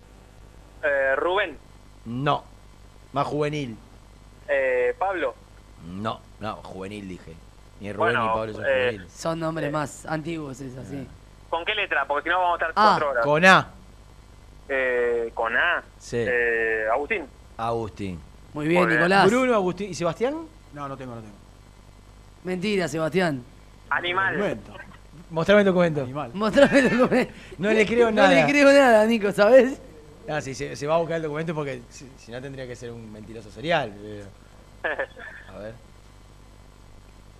Eh, 0.82 1.14
Rubén, 1.16 1.56
No. 2.04 2.44
Más 3.12 3.26
juvenil. 3.26 3.76
eh, 4.48 4.94
Pablo, 4.98 5.34
No, 5.86 6.20
no, 6.40 6.56
juvenil 6.56 7.08
dije. 7.08 7.34
Ni 7.80 7.92
Rubén 7.92 8.14
Bueno, 8.14 8.22
ni 8.22 8.28
Pablo 8.38 8.52
son 8.54 8.64
eh, 8.66 8.68
juveniles. 8.68 9.12
Son 9.12 9.38
nombres 9.40 9.72
más 9.72 10.06
antiguos, 10.06 10.60
es 10.60 10.76
así. 10.76 11.06
¿con 11.48 11.64
qué 11.64 11.74
letra? 11.74 12.04
Porque 12.06 12.24
si 12.24 12.28
no 12.30 12.40
vamos 12.40 12.60
a 12.60 12.66
estar 12.66 12.72
Ah, 12.76 12.88
cuatro 12.98 13.10
horas. 13.10 13.24
Con 13.24 13.44
A. 13.44 13.68
Eh, 14.68 15.30
con 15.34 15.56
A. 15.56 15.82
Sí. 15.98 16.16
Eh, 16.18 16.86
Agustín. 16.92 17.24
Agustín. 17.56 18.20
Muy 18.52 18.66
bien, 18.68 18.80
Muy 18.82 18.88
bien. 18.88 18.98
Nicolás. 19.00 19.30
Bruno, 19.30 19.54
Agustín. 19.54 19.90
¿Y 19.90 19.94
Sebastián? 19.94 20.34
No, 20.74 20.88
no 20.88 20.96
tengo, 20.96 21.14
no 21.14 21.20
tengo. 21.20 21.34
Mentira, 22.44 22.88
Sebastián. 22.88 23.42
Animal. 23.90 24.34
Documento. 24.36 24.72
Mostrame 25.30 25.60
el 25.60 25.66
documento. 25.66 26.02
Animal. 26.02 26.30
Mostrame 26.34 26.78
el 26.78 26.98
documento. 26.98 27.32
No 27.58 27.70
le 27.70 27.86
creo 27.86 28.06
No 28.10 28.22
nada. 28.22 28.30
le 28.34 28.44
creo 28.50 28.72
nada, 28.72 29.04
Nico, 29.06 29.30
¿sabes? 29.32 29.80
Ah, 30.28 30.40
sí, 30.40 30.54
se, 30.54 30.76
se 30.76 30.86
va 30.86 30.94
a 30.96 30.98
buscar 30.98 31.16
el 31.16 31.22
documento 31.22 31.54
porque 31.54 31.80
si, 31.90 32.10
si 32.18 32.30
no 32.32 32.40
tendría 32.40 32.66
que 32.66 32.76
ser 32.76 32.90
un 32.90 33.10
mentiroso 33.12 33.50
serial. 33.50 33.92
pero- 34.82 34.94
A 35.54 35.58
ver. 35.58 35.74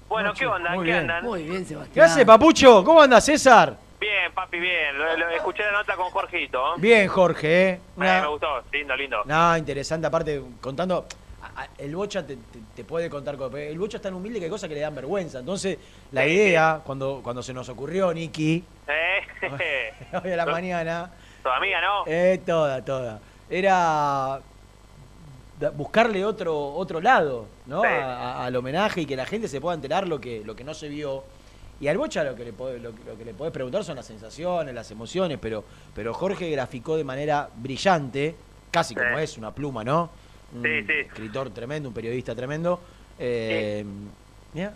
bueno, 0.09 0.33
¿qué 0.33 0.47
onda? 0.47 0.71
muy 0.71 0.85
¿Qué 0.87 0.91
bien. 0.93 0.97
andan? 1.03 1.25
Muy 1.25 1.43
bien, 1.43 1.63
¿Qué 1.63 1.69
Sebastián. 1.69 2.07
hace, 2.07 2.27
Papucho? 2.27 2.83
¿Cómo 2.85 3.03
anda, 3.03 3.21
César? 3.21 3.77
Bien, 4.01 4.33
papi, 4.33 4.59
bien. 4.59 4.97
Lo- 4.97 5.17
lo- 5.17 5.29
escuché 5.31 5.63
la 5.65 5.73
nota 5.73 5.97
con 5.97 6.11
Jorgito. 6.11 6.77
Bien, 6.79 7.09
Jorge, 7.09 7.49
¿eh? 7.69 7.71
Eh, 7.73 7.81
Una- 7.97 8.21
me 8.23 8.27
gustó, 8.29 8.63
lindo, 8.73 8.97
lindo. 8.97 9.23
No, 9.27 9.57
interesante, 9.57 10.07
aparte, 10.07 10.43
contando. 10.61 11.07
El 11.79 11.95
Bocha 11.97 12.27
te, 12.27 12.37
te- 12.37 12.61
te 12.77 12.85
puede 12.85 13.09
contar 13.11 13.37
cosas. 13.37 13.59
El 13.61 13.79
Bocha 13.79 13.97
es 13.99 14.03
tan 14.03 14.15
humilde 14.15 14.39
que 14.39 14.45
hay 14.47 14.51
cosas 14.51 14.69
que 14.69 14.75
le 14.75 14.81
dan 14.81 14.95
vergüenza. 14.95 15.39
Entonces, 15.41 15.79
la 16.13 16.27
idea, 16.27 16.81
cuando, 16.85 17.21
cuando 17.23 17.43
se 17.43 17.53
nos 17.53 17.69
ocurrió, 17.69 18.13
Niki, 18.13 18.65
Eh, 18.87 19.93
hoy 20.25 20.33
a 20.33 20.37
la 20.37 20.47
mañana, 20.47 21.11
amiga, 21.45 21.81
¿no? 21.81 22.05
eh, 22.07 22.41
toda, 22.45 22.85
toda, 22.85 23.21
era 23.51 24.41
buscarle 25.75 26.25
otro 26.25 26.75
otro 26.75 27.01
lado, 27.01 27.47
¿no? 27.67 27.81
Sí. 27.83 27.87
A- 27.89 28.41
a- 28.43 28.47
al 28.47 28.55
homenaje 28.57 29.01
y 29.03 29.07
que 29.07 29.17
la 29.17 29.27
gente 29.27 29.49
se 29.49 29.61
pueda 29.61 29.75
enterar 29.75 30.07
lo 30.07 30.21
que, 30.21 30.43
lo 30.45 30.55
que 30.55 30.65
no 30.65 30.75
se 30.75 30.89
vio. 30.89 31.25
Y 31.81 31.87
al 31.89 31.97
Bocha 31.99 32.25
lo 32.25 32.35
que 32.35 32.45
le 32.45 32.53
podés, 32.53 32.83
lo, 32.83 32.91
lo 32.91 33.17
que 33.17 33.25
le 33.25 33.35
podés 33.35 33.53
preguntar 33.53 33.85
son 33.85 33.97
las 33.97 34.07
sensaciones, 34.07 34.75
las 34.75 34.91
emociones, 34.91 35.39
pero, 35.41 35.65
pero 35.95 36.13
Jorge 36.13 36.51
graficó 36.51 36.97
de 36.97 37.05
manera 37.05 37.49
brillante, 37.55 38.35
casi 38.71 38.95
como 38.95 39.19
es 39.19 39.39
una 39.39 39.53
pluma, 39.53 39.85
¿no? 39.85 40.11
Un 40.55 40.63
Sí, 40.63 40.83
sí. 40.87 40.93
escritor 41.07 41.51
tremendo, 41.51 41.89
un 41.89 41.95
periodista 41.95 42.35
tremendo. 42.35 42.81
Eh, 43.19 43.85
mirá, 44.55 44.73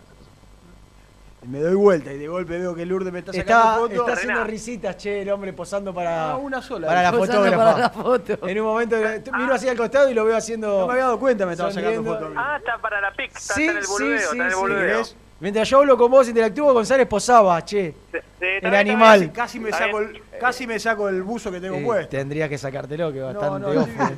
Me 1.47 1.59
doy 1.59 1.75
vuelta 1.75 2.13
y 2.13 2.17
de 2.17 2.27
golpe 2.29 2.57
veo 2.57 2.73
que 2.73 2.85
Lourdes 2.85 3.11
me 3.11 3.19
está 3.19 3.33
sacando 3.33 3.85
Está, 3.87 3.97
fotos. 3.97 3.97
está 3.97 4.13
haciendo 4.13 4.43
risitas, 4.45 4.95
che, 4.97 5.23
el 5.23 5.29
hombre 5.29 5.51
posando 5.51 5.93
para, 5.93 6.31
Ah, 6.31 6.37
una 6.37 6.61
sola. 6.61 6.87
para 6.87 7.03
la 7.03 7.11
fotógrafa. 7.11 7.57
para 7.57 7.77
la 7.79 7.89
foto. 7.89 8.47
En 8.47 8.59
un 8.61 8.65
momento 8.65 8.95
miro 9.37 9.53
así 9.53 9.67
al 9.67 9.75
costado 9.75 10.09
y 10.09 10.13
lo 10.13 10.23
veo 10.23 10.37
haciendo. 10.37 10.67
No 10.81 10.87
me 10.87 10.93
había 10.93 11.03
dado 11.05 11.19
cuenta, 11.19 11.45
me 11.45 11.51
estaba 11.53 11.69
sacando 11.71 12.01
fotos. 12.03 12.31
Ah, 12.37 12.55
está 12.59 12.77
para 12.77 13.01
la 13.01 13.11
pic, 13.11 13.35
está, 13.35 13.53
Sí, 13.55 13.61
está 13.67 13.71
en 13.71 13.77
el 13.77 13.83
sí, 13.83 13.91
boludeo, 13.91 14.17
sí, 14.19 14.23
está 14.23 14.35
en 14.35 14.41
el 14.43 14.51
sí, 14.51 14.59
boludeo. 14.59 15.03
Mientras 15.43 15.69
yo 15.69 15.79
hablo 15.79 15.97
con 15.97 16.09
vos, 16.09 16.25
interactúo, 16.29 16.71
González 16.73 17.05
posaba, 17.05 17.61
che. 17.65 17.93
El 18.39 18.73
animal. 18.73 19.29
Casi 19.33 19.59
me, 19.59 19.71
saco 19.73 19.99
el, 19.99 20.21
casi 20.39 20.65
me 20.65 20.79
saco 20.79 21.09
el 21.09 21.21
buzo 21.21 21.51
que 21.51 21.59
tengo 21.59 21.75
Eh, 21.75 21.83
puesto. 21.83 22.07
tendrías 22.15 22.47
que 22.47 22.57
sacártelo, 22.57 23.11
que 23.11 23.19
bastante 23.19 23.59
no, 23.59 23.73
no, 23.73 23.81
ofe. 23.81 24.17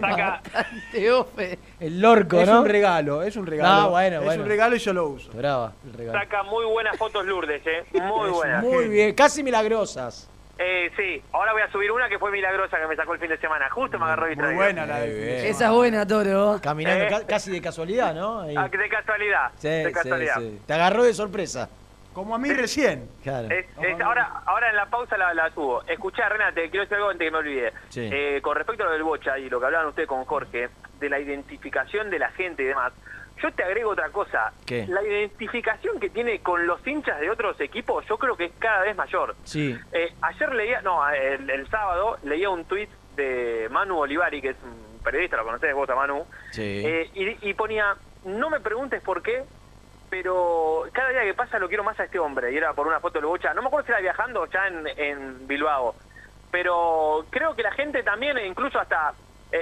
Saca, 0.00 0.42
Te 0.90 1.12
ofe. 1.12 1.58
El 1.78 2.00
lorco, 2.00 2.40
es 2.40 2.48
¿no? 2.48 2.62
un 2.62 2.66
regalo, 2.66 3.22
es 3.22 3.36
un 3.36 3.46
regalo. 3.46 3.68
Ah, 3.84 3.86
bueno, 3.86 4.18
es 4.18 4.24
bueno. 4.24 4.42
un 4.42 4.48
regalo 4.48 4.74
y 4.74 4.80
yo 4.80 4.92
lo 4.92 5.06
uso. 5.06 5.30
Brava, 5.32 5.72
el 5.86 5.92
regalo. 5.92 6.18
saca 6.18 6.42
muy 6.42 6.64
buenas 6.64 6.96
fotos 6.96 7.24
Lourdes, 7.24 7.62
eh. 7.64 7.84
Muy 8.02 8.26
Es 8.30 8.34
buenas. 8.34 8.62
Muy 8.64 8.88
bien, 8.88 9.14
casi 9.14 9.40
milagrosas. 9.44 10.28
Eh, 10.58 10.90
sí, 10.96 11.20
ahora 11.32 11.52
voy 11.52 11.62
a 11.62 11.70
subir 11.72 11.90
una 11.90 12.08
que 12.08 12.18
fue 12.18 12.30
milagrosa 12.30 12.78
que 12.78 12.86
me 12.86 12.94
sacó 12.94 13.14
el 13.14 13.20
fin 13.20 13.28
de 13.28 13.38
semana. 13.38 13.68
Justo 13.70 13.98
me 13.98 14.04
agarró 14.04 14.22
Muy 14.22 14.30
distraído. 14.30 14.56
buena 14.56 14.86
la 14.86 14.98
Muy 14.98 15.08
de 15.08 15.14
bien. 15.24 15.46
Esa 15.46 15.64
es 15.66 15.70
buena, 15.72 16.06
Toro. 16.06 16.60
Caminando 16.62 17.04
Eh. 17.04 17.08
ca- 17.08 17.26
casi 17.26 17.50
de 17.50 17.60
casualidad, 17.60 18.14
¿no? 18.14 18.42
Ahí. 18.42 18.54
Ah, 18.56 18.68
de 18.68 18.88
casualidad. 18.88 19.50
Sí, 19.56 19.68
de 19.68 19.86
sí, 19.88 19.92
casualidad. 19.92 20.34
sí. 20.38 20.60
Te 20.66 20.72
agarró 20.74 21.02
de 21.02 21.12
sorpresa. 21.12 21.68
Como 22.12 22.36
a 22.36 22.38
mí 22.38 22.52
recién. 22.52 23.08
Claro. 23.24 23.48
Es- 23.50 23.66
es- 23.82 24.00
ahora, 24.00 24.30
ahora 24.46 24.70
en 24.70 24.76
la 24.76 24.86
pausa 24.86 25.16
la, 25.18 25.34
la 25.34 25.50
subo. 25.50 25.82
Escuchá, 25.88 26.28
Renate, 26.28 26.70
quiero 26.70 26.84
decir 26.84 26.96
algo 26.98 27.10
antes 27.10 27.26
que 27.26 27.30
me 27.32 27.38
olvide. 27.38 27.72
Sí. 27.88 28.08
Eh, 28.12 28.38
con 28.40 28.54
respecto 28.56 28.84
a 28.84 28.86
lo 28.86 28.92
del 28.92 29.02
bocha 29.02 29.36
y 29.36 29.50
lo 29.50 29.58
que 29.58 29.66
hablaban 29.66 29.88
ustedes 29.88 30.06
con 30.08 30.24
Jorge, 30.24 30.68
de 31.00 31.08
la 31.10 31.18
identificación 31.18 32.10
de 32.10 32.20
la 32.20 32.30
gente 32.30 32.62
y 32.62 32.66
demás, 32.66 32.92
yo 33.44 33.52
te 33.52 33.62
agrego 33.62 33.90
otra 33.90 34.08
cosa. 34.08 34.52
¿Qué? 34.64 34.86
La 34.88 35.02
identificación 35.02 36.00
que 36.00 36.08
tiene 36.08 36.40
con 36.40 36.66
los 36.66 36.84
hinchas 36.86 37.20
de 37.20 37.28
otros 37.30 37.60
equipos, 37.60 38.04
yo 38.08 38.16
creo 38.16 38.36
que 38.36 38.46
es 38.46 38.52
cada 38.58 38.80
vez 38.82 38.96
mayor. 38.96 39.36
Sí. 39.44 39.76
Eh, 39.92 40.14
ayer 40.22 40.54
leía, 40.54 40.80
no, 40.80 41.06
el, 41.10 41.50
el 41.50 41.68
sábado 41.68 42.16
leía 42.22 42.48
un 42.48 42.64
tuit 42.64 42.88
de 43.16 43.68
Manu 43.70 43.98
Olivari, 43.98 44.40
que 44.40 44.50
es 44.50 44.56
un 44.62 44.98
periodista, 45.04 45.36
lo 45.36 45.44
conocés 45.44 45.74
vos 45.74 45.88
a 45.90 45.94
Manu, 45.94 46.24
Sí. 46.52 46.82
eh, 46.86 47.10
y, 47.14 47.50
y 47.50 47.54
ponía, 47.54 47.94
no 48.24 48.48
me 48.48 48.60
preguntes 48.60 49.02
por 49.02 49.22
qué, 49.22 49.44
pero 50.08 50.84
cada 50.92 51.10
día 51.10 51.22
que 51.24 51.34
pasa 51.34 51.58
lo 51.58 51.68
quiero 51.68 51.84
más 51.84 52.00
a 52.00 52.04
este 52.04 52.18
hombre. 52.18 52.50
Y 52.52 52.56
era 52.56 52.72
por 52.72 52.86
una 52.86 53.00
foto 53.00 53.20
de 53.20 53.26
Bocha. 53.26 53.52
No 53.52 53.60
me 53.62 53.68
acuerdo 53.68 53.86
si 53.86 53.92
era 53.92 54.00
viajando 54.00 54.46
ya 54.46 54.66
en, 54.68 54.86
en 54.96 55.46
Bilbao. 55.46 55.94
Pero 56.50 57.26
creo 57.30 57.54
que 57.54 57.62
la 57.62 57.72
gente 57.72 58.02
también, 58.02 58.38
e 58.38 58.46
incluso 58.46 58.78
hasta... 58.78 59.12
eh, 59.52 59.58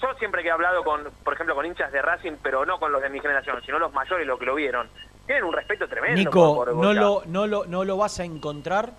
yo 0.00 0.08
siempre 0.18 0.42
que 0.42 0.48
he 0.48 0.52
hablado 0.52 0.84
con, 0.84 1.04
por 1.24 1.34
ejemplo, 1.34 1.54
con 1.54 1.64
hinchas 1.66 1.90
de 1.92 2.02
Racing, 2.02 2.32
pero 2.42 2.64
no 2.66 2.78
con 2.78 2.92
los 2.92 3.00
de 3.02 3.08
mi 3.10 3.20
generación, 3.20 3.60
sino 3.64 3.78
los 3.78 3.92
mayores, 3.92 4.26
los 4.26 4.38
que 4.38 4.44
lo 4.46 4.54
vieron, 4.54 4.88
tienen 5.26 5.44
un 5.44 5.52
respeto 5.52 5.88
tremendo. 5.88 6.16
Nico, 6.18 6.54
por- 6.56 6.74
por 6.74 6.76
no 6.84 6.92
lo, 6.92 7.22
no, 7.26 7.46
lo, 7.46 7.66
no 7.66 7.84
lo 7.84 7.96
vas 7.96 8.20
a 8.20 8.24
encontrar 8.24 8.92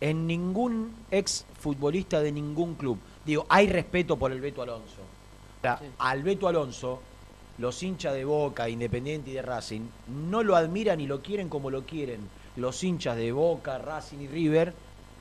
en 0.00 0.26
ningún 0.26 0.94
ex 1.10 1.46
futbolista 1.60 2.20
de 2.20 2.32
ningún 2.32 2.74
club. 2.74 2.98
Digo, 3.24 3.46
hay 3.48 3.68
respeto 3.68 4.16
por 4.16 4.32
el 4.32 4.40
Beto 4.40 4.62
Alonso. 4.62 5.02
O 5.02 5.60
sea, 5.60 5.80
Al 5.98 6.22
Beto 6.22 6.46
Alonso, 6.48 7.02
los 7.58 7.82
hinchas 7.82 8.14
de 8.14 8.24
Boca, 8.24 8.68
Independiente 8.68 9.30
y 9.30 9.34
de 9.34 9.42
Racing, 9.42 9.82
no 10.30 10.42
lo 10.44 10.54
admiran 10.56 11.00
y 11.00 11.06
lo 11.06 11.20
quieren 11.20 11.48
como 11.48 11.70
lo 11.70 11.82
quieren 11.82 12.28
los 12.56 12.82
hinchas 12.84 13.16
de 13.16 13.32
Boca, 13.32 13.78
Racing 13.78 14.18
y 14.20 14.28
River 14.28 14.72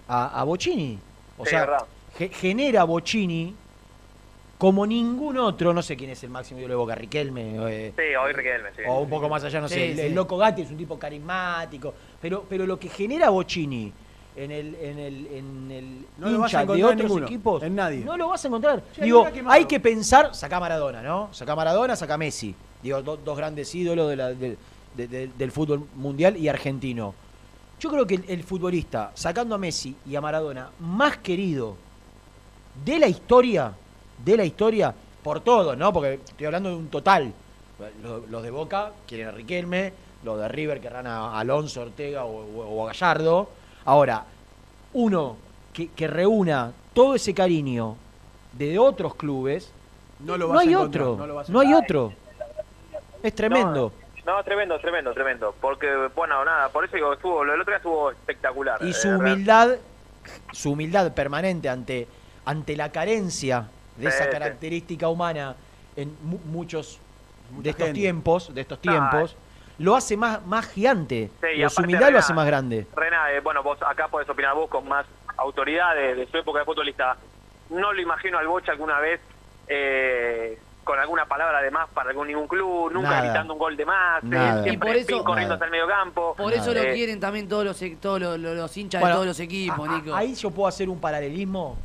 a, 0.08 0.40
a 0.40 0.44
Bocini. 0.44 1.00
O 1.38 1.44
Sí, 1.46 1.52
sea, 1.52 1.86
ge- 2.18 2.30
genera 2.30 2.84
Bocini 2.84 3.56
como 4.58 4.88
ningún 4.88 5.38
otro, 5.38 5.74
no 5.74 5.82
sé 5.84 5.96
quién 5.96 6.10
es 6.10 6.24
el 6.24 6.30
máximo 6.32 6.60
ídolo 6.60 6.74
de 6.74 6.78
Boca, 6.78 6.96
Riquelme, 6.96 7.56
eh, 7.70 7.94
Sí, 7.96 8.16
hoy 8.16 8.34
Riquelme, 8.34 8.70
sí. 8.76 8.82
o 8.88 9.02
un 9.02 9.10
poco 9.10 9.30
más 9.30 9.44
allá, 9.44 9.62
no 9.62 9.68
Sí, 9.70 9.76
sé, 9.76 9.92
el, 9.92 9.96
sí. 9.98 10.02
el 10.04 10.16
loco 10.16 10.36
Gatti 10.38 10.64
es 10.64 10.72
un 10.72 10.78
tipo 10.78 10.98
carismático, 10.98 11.94
pero, 12.22 12.44
pero 12.50 12.66
lo 12.66 12.80
que 12.80 12.90
genera 12.90 13.30
Bocini 13.30 13.92
en 14.36 14.52
el, 14.52 14.76
en 14.76 15.00
el, 15.00 15.28
en 15.28 15.72
el 15.72 16.06
No 16.18 16.30
lo 16.30 16.40
vas 16.40 16.52
hincha 16.52 16.60
a 16.60 16.62
de 16.62 16.64
encontrar 16.66 16.90
en 16.92 16.96
otros 16.98 17.10
ninguno, 17.10 17.26
equipos, 17.28 17.64
en 17.64 17.76
nadie. 17.76 18.06
no 18.06 18.18
lo 18.18 18.28
vas 18.30 18.44
a 18.44 18.48
encontrar. 18.48 18.84
Sí, 18.96 19.02
Digo, 19.02 19.28
hay 19.48 19.66
que 19.66 19.80
pensar, 19.80 20.34
saca 20.34 20.60
Maradona, 20.60 21.02
¿no? 21.04 21.30
Saca 21.34 21.56
Maradona, 21.56 21.96
saca 21.96 22.18
Messi. 22.18 22.54
Digo, 22.82 23.02
do- 23.02 23.18
dos 23.18 23.38
grandes 23.38 23.74
ídolos 23.76 24.10
de 24.10 24.16
la- 24.16 24.34
de- 24.34 24.58
de- 24.96 25.08
de- 25.08 25.28
del 25.28 25.52
fútbol 25.52 25.88
mundial 25.96 26.36
y 26.38 26.48
argentino. 26.50 27.14
Yo 27.80 27.90
creo 27.92 28.08
que 28.08 28.16
el, 28.16 28.26
el 28.28 28.44
futbolista, 28.44 29.12
sacando 29.14 29.54
a 29.54 29.58
Messi 29.60 29.96
y 30.08 30.16
a 30.16 30.22
Maradona, 30.22 30.70
más 30.80 31.18
querido 31.18 31.76
de 32.86 33.00
la 33.00 33.08
historia, 33.08 33.74
de 34.18 34.38
la 34.38 34.44
historia, 34.46 34.94
por 35.24 35.42
todo, 35.42 35.76
¿no? 35.76 35.92
Porque 35.94 36.14
estoy 36.26 36.46
hablando 36.46 36.70
de 36.70 36.76
un 36.76 36.90
total. 36.90 37.34
Los, 38.02 38.28
los 38.30 38.44
de 38.44 38.50
Boca 38.52 38.92
quieren 39.08 39.28
a 39.28 39.32
Riquelme, 39.32 39.94
los 40.24 40.40
de 40.40 40.48
River 40.48 40.82
querrán 40.82 41.06
a 41.08 41.38
Alonso, 41.40 41.82
Ortega 41.82 42.24
o, 42.26 42.30
o- 42.44 42.66
o 42.76 42.84
a 42.84 42.88
Gallardo. 42.94 43.50
Ahora, 43.86 44.24
uno 44.94 45.38
que, 45.74 45.90
que 45.92 46.08
reúna 46.08 46.72
todo 46.94 47.16
ese 47.16 47.34
cariño 47.34 47.96
de 48.54 48.80
otros 48.80 49.14
clubes, 49.16 49.72
No 50.20 50.36
lo 50.38 50.48
no 50.48 50.54
vas 50.56 50.66
hay 50.68 50.74
a 50.74 50.80
otro, 50.80 51.16
no 51.18 51.28
lo 51.28 51.36
vas 51.36 51.50
a 51.50 51.54
no 51.54 51.60
hay 51.60 51.74
otro. 51.74 52.14
Es 53.22 53.36
tremendo. 53.36 53.92
No, 54.26 54.44
tremendo, 54.44 54.78
tremendo, 54.80 55.14
tremendo. 55.14 55.56
Porque, 55.62 55.88
bueno, 56.16 56.44
nada, 56.44 56.70
por 56.70 56.84
eso 56.84 56.96
digo, 56.96 57.14
estuvo, 57.14 57.44
lo 57.46 57.52
del 57.54 57.62
otro 57.62 57.72
día 57.72 57.78
estuvo 57.78 58.12
espectacular. 58.12 58.80
y 58.84 58.90
eh, 58.90 58.94
su 58.94 59.10
humildad, 59.10 59.76
su 60.52 60.72
humildad 60.72 61.14
permanente 61.14 61.70
ante, 61.70 62.08
ante 62.44 62.76
la 62.76 62.92
carencia 62.92 63.70
de 63.98 64.08
esa 64.08 64.18
Sí, 64.20 64.24
sí. 64.26 64.30
característica 64.32 65.08
humana 65.10 65.56
en 65.96 66.16
mu- 66.24 66.40
muchos 66.46 67.00
Mucha 67.52 67.64
de 67.64 67.70
estos 67.72 67.86
gente. 67.88 68.00
tiempos, 68.02 68.54
de 68.54 68.62
estos 68.62 68.80
tiempos, 68.80 69.36
lo 69.80 69.96
hace 69.96 70.18
más, 70.18 70.46
más 70.46 70.68
gigante. 70.68 71.30
Sí, 71.42 71.62
y 71.62 71.70
su 71.70 71.82
humildad 71.82 72.12
lo 72.12 72.20
hace 72.20 72.34
más 72.34 72.46
grande. 72.48 72.88
Rená, 72.96 73.32
eh, 73.32 73.40
bueno, 73.42 73.64
vos 73.64 73.78
acá 73.82 74.08
podés 74.08 74.30
opinar 74.30 74.54
vos 74.56 74.70
con 74.70 74.88
más 74.88 75.06
autoridad 75.38 75.94
de, 75.96 76.16
de 76.16 76.28
su 76.28 76.38
época 76.38 76.60
de 76.60 76.66
futbolista. 76.66 77.16
No 77.70 77.94
lo 77.94 78.02
imagino 78.02 78.38
al 78.38 78.48
Bocha 78.48 78.72
alguna 78.72 79.00
vez 79.00 79.20
eh, 79.68 80.58
con 80.84 80.98
alguna 81.00 81.26
palabra 81.26 81.62
de 81.62 81.70
más 81.70 81.90
para 81.90 82.12
algún 82.12 82.28
ningún 82.28 82.48
club, 82.48 82.92
nunca 82.94 83.10
Nada. 83.10 83.22
gritando 83.24 83.54
un 83.54 83.60
gol 83.60 83.76
de 83.76 83.86
más, 83.86 84.24
eh, 84.24 84.28
siempre 84.64 84.72
Y 84.74 84.78
por 84.78 84.96
eso- 84.96 85.24
corriendo 85.26 85.54
Nada. 85.54 85.54
hasta 85.56 85.66
el 85.66 85.72
medio 85.72 85.88
campo. 85.88 86.34
Por 86.38 86.54
eso 86.54 86.74
lo 86.74 86.80
Eh, 86.80 86.94
quieren 86.94 87.20
también 87.20 87.48
todos 87.50 87.66
los, 87.66 87.84
todos 88.00 88.22
los, 88.40 88.78
hinchas 88.78 89.02
Bueno, 89.02 89.16
de 89.16 89.18
todos 89.18 89.28
los 89.28 89.40
equipos, 89.42 89.88
a- 89.90 89.92
Nico. 89.98 90.16
Ahí 90.16 90.34
yo 90.36 90.50
puedo 90.52 90.68
hacer 90.68 90.88
un 90.90 91.00
paralelismo 91.02 91.78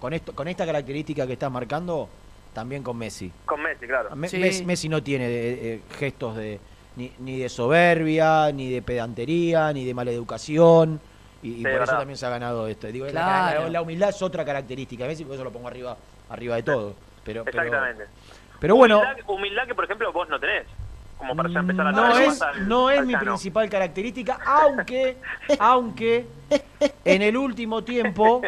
con 0.00 0.12
esto, 0.12 0.34
con 0.34 0.48
esta 0.48 0.66
característica 0.66 1.26
que 1.26 1.34
estás 1.34 1.50
marcando. 1.52 2.08
también 2.52 2.82
con 2.82 2.96
Messi. 2.98 3.30
Con 3.46 3.62
Messi, 3.62 3.86
claro. 3.86 4.10
Me- 4.16 4.28
Messi, 4.28 4.64
Messi 4.64 4.88
no 4.88 5.00
tiene 5.02 5.26
eh, 5.26 5.30
eh, 5.74 5.82
gestos 5.98 6.34
de 6.36 6.58
ni, 6.96 7.12
ni 7.20 7.38
de 7.38 7.48
soberbia, 7.48 8.50
ni 8.52 8.68
de 8.72 8.82
pedantería, 8.82 9.72
ni 9.72 9.84
de 9.84 9.94
mala 9.94 10.10
educación. 10.10 11.00
Y, 11.42 11.62
por 11.62 11.70
eso 11.82 11.96
también 11.96 12.16
se 12.16 12.26
ha 12.26 12.30
ganado 12.30 12.66
esto. 12.66 12.88
Digo, 12.88 13.06
la- 13.06 13.12
Claro. 13.12 13.62
la, 13.64 13.70
la 13.70 13.82
humildad 13.82 14.08
es 14.08 14.20
otra 14.20 14.44
característica 14.44 15.04
de 15.04 15.10
Messi, 15.10 15.24
por 15.24 15.34
eso 15.34 15.44
lo 15.44 15.52
pongo 15.52 15.68
arriba, 15.68 15.96
arriba 16.28 16.56
de 16.56 16.62
todo. 16.64 16.94
Pero, 17.24 17.42
Exactamente. 17.46 18.04
pero 18.58 18.74
bueno, 18.76 18.98
Humildad, 18.98 19.16
humildad 19.28 19.66
que, 19.68 19.74
por 19.76 19.84
ejemplo, 19.84 20.12
vos 20.12 20.28
no 20.28 20.40
tenés. 20.40 20.66
Como 21.18 21.36
para 21.36 21.50
ya 21.50 21.60
empezar 21.60 21.86
a 21.86 21.92
no 21.92 22.18
es, 22.18 22.42
al- 22.42 22.68
no 22.68 22.90
es 22.90 22.98
al 22.98 23.06
mi 23.06 23.14
principal 23.16 23.68
característica, 23.70 24.38
aunque, 24.44 25.18
aunque 25.60 26.26
en 27.04 27.22
el 27.22 27.36
último 27.36 27.84
tiempo, 27.84 28.40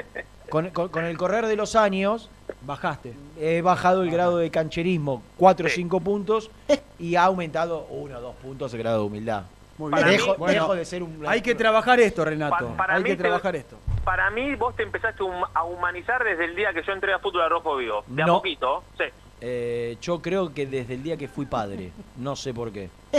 con, 0.53 0.69
con- 0.69 0.89
con 0.91 1.07
el 1.07 1.17
correr 1.17 1.47
de 1.47 1.57
los 1.57 1.75
años, 1.77 2.29
bajaste. 2.61 3.15
He 3.41 3.63
bajado 3.63 4.03
el 4.03 4.11
grado 4.11 4.37
de 4.37 4.51
cancherismo 4.51 5.23
4 5.39 5.67
o 5.67 5.71
5 5.71 6.01
puntos 6.01 6.51
y 6.99 7.17
ha 7.17 7.25
aumentado 7.25 7.87
1 7.89 8.19
o 8.19 8.21
2 8.21 8.35
puntos 8.37 8.75
el 8.75 8.81
grado 8.81 8.99
de 9.01 9.07
humildad. 9.07 9.45
Muy 9.79 9.91
bien. 9.95 10.07
dejo, 10.07 10.35
Bueno, 10.37 10.53
dejo 10.53 10.75
de 10.75 10.85
ser 10.85 11.03
un... 11.03 11.25
Hay 11.27 11.41
que 11.41 11.55
trabajar 11.55 11.99
esto, 12.01 12.23
Renato. 12.23 12.69
Pa- 12.69 12.77
para 12.77 12.95
hay 12.97 13.03
mí 13.03 13.09
que 13.09 13.17
te- 13.17 13.23
trabajar 13.23 13.57
esto. 13.57 13.79
Para 14.05 14.29
mí, 14.31 14.55
vos 14.57 14.77
te 14.77 14.83
empezaste 14.83 15.23
a 15.55 15.65
humanizar 15.65 16.23
desde 16.23 16.45
el 16.45 16.55
día 16.55 16.75
que 16.75 16.83
yo 16.83 16.93
entré 16.93 17.15
a 17.15 17.19
Fútbol 17.19 17.41
al 17.41 17.51
Rojo 17.51 17.77
Vivo. 17.77 18.05
De 18.07 18.23
a 18.23 18.27
No. 18.27 18.35
poquito, 18.37 18.85
sí. 18.99 19.05
Eh, 19.41 19.97
yo 20.03 20.21
creo 20.21 20.53
que 20.53 20.67
desde 20.67 20.93
el 20.95 21.03
día 21.03 21.17
que 21.17 21.29
fui 21.29 21.47
padre, 21.47 21.93
no 22.19 22.37
sé 22.37 22.53
por 22.53 22.71
qué, 22.71 22.91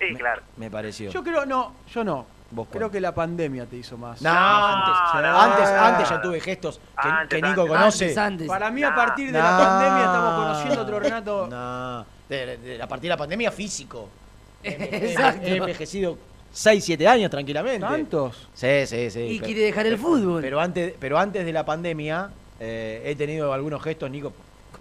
Sí, 0.00 0.14
claro. 0.18 0.42
me 0.56 0.68
pareció. 0.68 1.10
Yo 1.12 1.22
creo, 1.22 1.46
no, 1.46 1.74
yo 1.94 2.02
no. 2.02 2.26
¿Vos 2.54 2.68
Creo 2.70 2.90
que 2.90 3.00
la 3.00 3.14
pandemia 3.14 3.64
te 3.66 3.76
hizo 3.76 3.96
más. 3.96 4.20
No, 4.20 4.30
más- 4.32 4.86
antes, 5.14 5.24
antes, 5.24 5.68
antes 5.70 6.08
ya 6.10 6.20
tuve 6.20 6.38
gestos 6.40 6.78
que, 7.02 7.08
Antes, 7.08 7.28
que 7.28 7.36
Nico 7.48 7.62
antes. 7.62 7.76
conoce. 7.78 8.04
Antes, 8.04 8.18
antes. 8.18 8.48
Para 8.48 8.70
mí, 8.70 8.82
a 8.82 8.94
partir 8.94 9.32
de 9.32 9.38
la 9.38 9.56
pandemia, 9.58 10.04
estamos 10.04 10.34
conociendo 10.34 10.82
otro 10.82 11.00
Renato. 11.00 11.46
No, 11.48 12.06
de, 12.28 12.56
de- 12.58 12.82
a 12.82 12.86
partir 12.86 13.04
de 13.04 13.08
la 13.10 13.16
pandemia 13.16 13.50
físico. 13.50 14.08
Exacto. 14.62 15.46
He 15.46 15.56
envejecido 15.56 16.18
6, 16.52 16.84
7 16.84 17.08
años 17.08 17.30
tranquilamente. 17.30 17.80
¿Tantos? 17.80 18.48
Sí, 18.54 18.86
sí, 18.86 19.10
sí. 19.10 19.20
Y 19.20 19.34
pero- 19.38 19.46
quiere 19.46 19.60
dejar 19.62 19.86
el 19.86 19.96
fútbol. 19.98 20.42
Pero 20.42 20.60
antes, 20.60 20.94
pero 21.00 21.18
antes 21.18 21.44
de 21.46 21.52
la 21.52 21.64
pandemia 21.64 22.30
eh, 22.60 23.02
he 23.06 23.16
tenido 23.16 23.52
algunos 23.52 23.82
gestos, 23.82 24.10
Nico, 24.10 24.32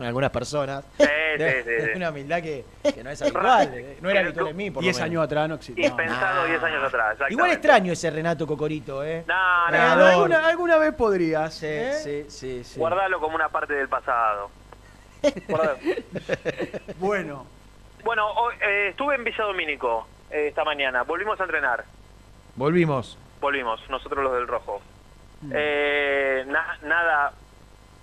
con 0.01 0.07
algunas 0.07 0.31
personas. 0.31 0.83
Sí, 0.97 1.03
de, 1.37 1.63
sí, 1.63 1.69
sí, 1.69 1.85
de 1.89 1.93
una 1.95 2.09
humildad 2.09 2.41
que, 2.41 2.65
que 2.93 3.03
no 3.03 3.11
es 3.11 3.21
habitual. 3.21 3.71
eh, 3.71 3.97
No 4.01 4.09
era 4.09 4.21
habitual 4.21 4.47
en 4.47 4.57
mí, 4.57 4.71
por 4.71 4.81
lo 4.81 4.85
10 4.85 4.95
menos. 4.97 5.05
años 5.05 5.23
atrás 5.23 5.47
no 5.49 5.55
existía. 5.55 5.87
Impensado 5.87 6.45
10 6.45 6.63
años 6.63 6.83
atrás. 6.83 7.17
Igual 7.29 7.51
extraño 7.51 7.93
ese 7.93 8.09
Renato 8.09 8.47
Cocorito, 8.47 9.03
¿eh? 9.05 9.23
No, 9.27 9.69
no, 9.69 9.77
Alor. 9.77 10.07
alguna, 10.09 10.47
alguna 10.47 10.77
vez 10.77 10.93
podrías. 10.95 11.53
Sí, 11.53 11.67
¿eh? 11.69 11.93
sí, 12.03 12.25
sí, 12.29 12.63
sí. 12.63 12.79
Guardalo 12.79 13.19
como 13.19 13.35
una 13.35 13.49
parte 13.49 13.73
del 13.75 13.87
pasado. 13.89 14.49
Bueno, 16.97 17.45
bueno, 18.03 18.27
hoy, 18.31 18.55
eh, 18.61 18.87
estuve 18.89 19.13
en 19.15 19.23
Villa 19.23 19.43
Domínico 19.43 20.07
eh, 20.31 20.47
esta 20.47 20.63
mañana. 20.63 21.03
Volvimos 21.03 21.39
a 21.39 21.43
entrenar. 21.43 21.83
Volvimos. 22.55 23.17
Volvimos, 23.39 23.79
nosotros 23.89 24.23
los 24.23 24.33
del 24.33 24.47
Rojo. 24.47 24.81
Mm. 25.41 25.51
Eh, 25.55 26.43
na- 26.47 26.77
nada 26.83 27.33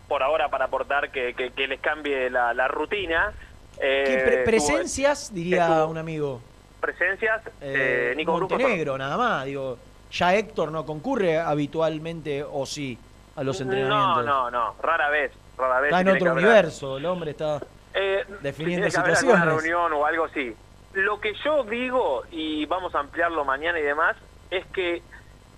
por 0.09 0.23
ahora 0.23 0.49
para 0.49 0.65
aportar 0.65 1.11
que, 1.11 1.35
que- 1.35 1.51
que 1.53 1.67
les 1.69 1.81
cambie 1.81 2.31
la, 2.31 2.55
la 2.55 2.67
rutina. 2.69 3.33
Eh, 3.81 4.05
¿Qué 4.07 4.17
pre- 4.25 4.35
estuvo- 4.35 4.45
presencias, 4.45 5.33
diría 5.33 5.69
estuvo- 5.69 5.87
un 5.89 5.99
amigo? 5.99 6.41
Presencias, 6.81 7.43
Eh, 7.61 8.11
eh, 8.13 8.15
Nico 8.17 8.33
Montenegro, 8.39 8.97
nada 8.97 9.17
más. 9.17 9.45
Digo, 9.45 9.79
ya 10.11 10.35
Héctor 10.35 10.73
no 10.73 10.87
concurre 10.87 11.39
habitualmente, 11.39 12.43
o 12.43 12.65
sí, 12.67 12.99
a 13.37 13.43
los 13.43 13.61
entrenamientos. 13.61 14.25
No, 14.25 14.51
no, 14.51 14.51
no, 14.51 14.75
rara 14.83 15.11
vez, 15.11 15.33
rara 15.57 15.81
vez. 15.81 15.91
Está 15.91 16.01
en 16.01 16.09
otro 16.17 16.31
hablar. 16.31 16.45
universo, 16.45 16.97
el 16.97 17.07
hombre 17.07 17.33
está 17.33 17.61
Eh, 17.95 18.25
definiendo 18.41 18.87
tiene 18.87 18.91
que 18.93 19.01
haber 19.01 19.17
alguna 19.17 19.37
situaciones. 19.41 19.63
reunión 19.65 19.93
o 19.93 20.07
algo 20.07 20.25
así. 20.25 20.55
Lo 20.95 21.21
que 21.21 21.35
yo 21.45 21.65
digo, 21.65 22.23
y 22.31 22.65
vamos 22.67 22.95
a 22.95 23.01
ampliarlo 23.01 23.45
mañana 23.45 23.79
y 23.79 23.83
demás, 23.83 24.17
es 24.51 24.65
que 24.67 25.03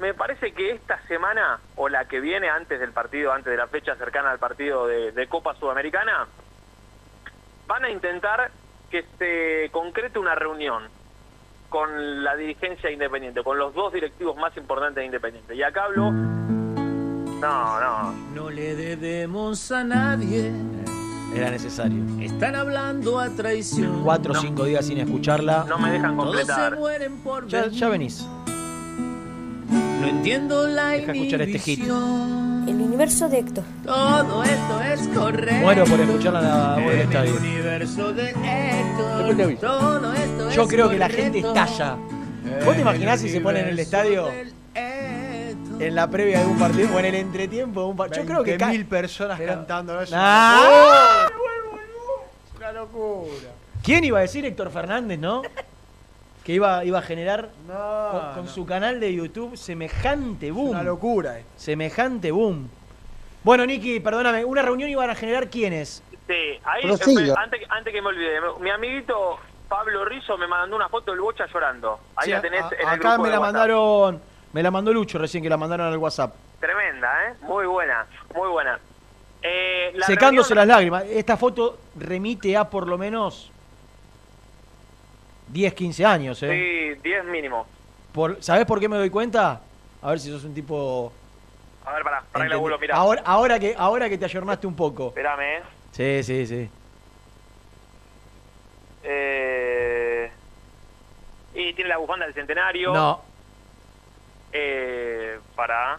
me 0.00 0.14
parece 0.14 0.52
que 0.52 0.70
esta 0.72 1.00
semana, 1.06 1.60
o 1.76 1.88
la 1.88 2.06
que 2.06 2.20
viene 2.20 2.48
antes 2.48 2.80
del 2.80 2.92
partido, 2.92 3.32
antes 3.32 3.50
de 3.50 3.56
la 3.56 3.66
fecha 3.68 3.94
cercana 3.96 4.30
al 4.30 4.38
partido 4.38 4.86
de, 4.86 5.12
de 5.12 5.26
Copa 5.28 5.54
Sudamericana, 5.56 6.26
van 7.66 7.84
a 7.84 7.90
intentar 7.90 8.50
que 8.90 9.04
se 9.18 9.70
concrete 9.70 10.18
una 10.18 10.34
reunión 10.34 10.84
con 11.68 12.24
la 12.24 12.34
dirigencia 12.34 12.90
independiente, 12.90 13.44
con 13.44 13.58
los 13.58 13.72
dos 13.74 13.92
directivos 13.92 14.36
más 14.36 14.56
importantes 14.56 14.96
de 14.96 15.06
Independiente. 15.06 15.54
Y 15.54 15.62
acá 15.62 15.84
hablo... 15.84 16.10
No, 16.10 17.80
no. 17.80 18.12
No 18.34 18.50
le 18.50 18.74
debemos 18.74 19.70
a 19.72 19.84
nadie. 19.84 20.50
Era 21.34 21.50
necesario. 21.50 22.02
Están 22.20 22.56
hablando 22.56 23.18
a 23.20 23.30
traición. 23.30 24.02
Cuatro 24.02 24.32
o 24.32 24.34
cinco 24.36 24.64
días 24.64 24.84
sin 24.84 24.98
escucharla. 24.98 25.64
No 25.68 25.78
me 25.78 25.90
dejan 25.92 26.16
Todos 26.16 26.32
se 26.36 26.42
completar. 26.46 26.76
mueren 26.76 27.18
por 27.22 27.46
Ya, 27.46 27.62
venir. 27.62 27.78
ya 27.78 27.88
venís. 27.88 28.26
No 30.00 30.06
entiendo 30.08 30.66
la 30.66 30.88
Deja 30.90 31.12
escuchar 31.12 31.42
este 31.42 31.58
hit. 31.58 31.80
El 31.82 31.90
universo 32.80 33.28
de 33.28 33.38
Héctor. 33.40 33.64
Todo 33.84 34.42
esto 34.44 34.80
es 34.82 35.08
correcto. 35.08 35.54
Muero 35.60 35.84
por 35.84 36.00
escucharla 36.00 36.40
en 36.40 36.46
la 36.46 36.74
voz 36.74 36.76
del 36.76 36.88
En 36.92 36.98
el 37.00 37.00
estadio. 37.00 37.36
universo 37.36 38.12
de 38.12 38.30
Héctor. 38.30 39.60
Todo 39.60 40.12
esto 40.14 40.50
Yo 40.50 40.62
es 40.62 40.68
creo 40.68 40.88
que 40.90 40.98
la 40.98 41.08
gente 41.08 41.38
estalla. 41.38 41.96
¿Vos 42.64 42.74
te 42.74 42.80
imaginás 42.80 43.20
si 43.20 43.28
se 43.28 43.40
pone 43.40 43.60
en 43.60 43.68
el 43.68 43.78
estadio 43.78 44.28
en 44.74 45.94
la 45.94 46.10
previa 46.10 46.40
de 46.40 46.46
un 46.46 46.58
partido 46.58 46.94
o 46.94 46.98
en 46.98 47.04
el 47.06 47.14
entretiempo 47.14 47.80
de 47.82 47.86
un 47.88 47.96
partido? 47.96 48.22
Yo 48.22 48.28
creo 48.28 48.44
que 48.58 48.66
mil 48.66 48.86
personas 48.86 49.38
Pero- 49.38 49.54
cantando. 49.54 49.98
Ah. 50.12 51.26
Una 52.56 52.72
locura. 52.72 53.30
¿Quién 53.82 54.04
iba 54.04 54.18
a 54.18 54.22
decir 54.22 54.44
Héctor 54.44 54.70
Fernández, 54.70 55.18
no? 55.18 55.42
Que 56.44 56.52
iba, 56.54 56.84
iba 56.84 56.98
a 56.98 57.02
generar 57.02 57.50
No, 57.68 58.08
con, 58.12 58.34
con 58.34 58.44
no. 58.46 58.50
su 58.50 58.64
canal 58.66 58.98
de 59.00 59.14
YouTube 59.14 59.56
semejante 59.56 60.50
boom. 60.50 60.70
Una 60.70 60.82
locura. 60.82 61.38
eh. 61.38 61.44
Semejante 61.56 62.30
boom. 62.30 62.70
Bueno, 63.42 63.64
Nicky, 63.66 64.00
perdóname, 64.00 64.44
¿una 64.44 64.62
reunión 64.62 64.88
iban 64.90 65.08
a 65.10 65.14
generar 65.14 65.48
quiénes? 65.48 66.02
Sí, 66.26 66.58
ahí, 66.64 66.82
eh, 66.84 67.34
antes, 67.36 67.60
antes 67.68 67.92
que 67.92 68.00
me 68.02 68.08
olvide, 68.08 68.38
mi 68.60 68.70
amiguito 68.70 69.38
Pablo 69.68 70.04
Rizzo 70.04 70.36
me 70.38 70.46
mandó 70.46 70.76
una 70.76 70.88
foto 70.88 71.10
del 71.12 71.20
Bocha 71.20 71.46
llorando. 71.52 71.98
Ahí 72.16 72.26
Sí, 72.26 72.30
la 72.32 72.40
tenés 72.40 72.62
a- 72.62 72.68
en 72.74 72.80
el 72.80 72.86
acá 72.86 73.08
grupo 73.14 73.22
me 73.24 73.30
la 73.30 73.40
WhatsApp. 73.40 73.52
mandaron, 73.54 74.22
me 74.52 74.62
la 74.62 74.70
mandó 74.70 74.92
Lucho 74.92 75.18
recién 75.18 75.42
que 75.42 75.48
la 75.48 75.56
mandaron 75.56 75.86
al 75.86 75.96
WhatsApp. 75.98 76.34
Tremenda, 76.60 77.28
¿eh? 77.28 77.34
Muy 77.42 77.66
buena, 77.66 78.06
muy 78.34 78.48
buena. 78.48 78.78
Eh, 79.42 79.92
la 79.94 80.06
Secándose 80.06 80.54
reunión- 80.54 80.68
las 80.68 80.76
lágrimas. 80.76 81.04
Esta 81.04 81.36
foto 81.36 81.78
remite 81.98 82.56
a 82.56 82.68
por 82.68 82.86
lo 82.86 82.98
menos 82.98 83.50
10, 85.52 85.74
15 85.74 86.04
años, 86.06 86.42
¿eh? 86.42 86.94
Sí, 86.96 87.00
10 87.02 87.24
mínimo. 87.26 87.66
Por, 88.12 88.42
¿Sabés 88.42 88.64
por 88.66 88.80
qué 88.80 88.88
me 88.88 88.96
doy 88.96 89.10
cuenta? 89.10 89.60
A 90.02 90.10
ver 90.10 90.20
si 90.20 90.30
sos 90.30 90.44
un 90.44 90.54
tipo... 90.54 91.12
A 91.84 91.92
ver, 91.94 92.02
pará, 92.02 92.22
pará 92.32 92.44
que 92.44 92.48
la 92.50 92.56
entendi- 92.56 92.60
vuelvo 92.60 92.76
a 92.76 92.80
mirar. 92.80 92.96
ahora, 92.96 93.22
ahora, 93.24 93.58
que, 93.58 93.74
ahora 93.76 94.08
que 94.08 94.18
te 94.18 94.24
ayornaste 94.26 94.66
un 94.66 94.76
poco. 94.76 95.08
Espérame, 95.08 95.40
¿eh? 95.42 95.62
Sí, 95.92 96.22
sí, 96.22 96.46
sí. 96.46 96.70
Eh, 99.02 100.30
Y 101.54 101.72
tiene 101.74 101.88
la 101.88 101.96
bufanda 101.98 102.26
del 102.26 102.34
centenario. 102.34 102.92
No. 102.92 103.22
Eh, 104.52 105.38
para, 105.56 105.98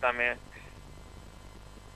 dame. 0.00 0.36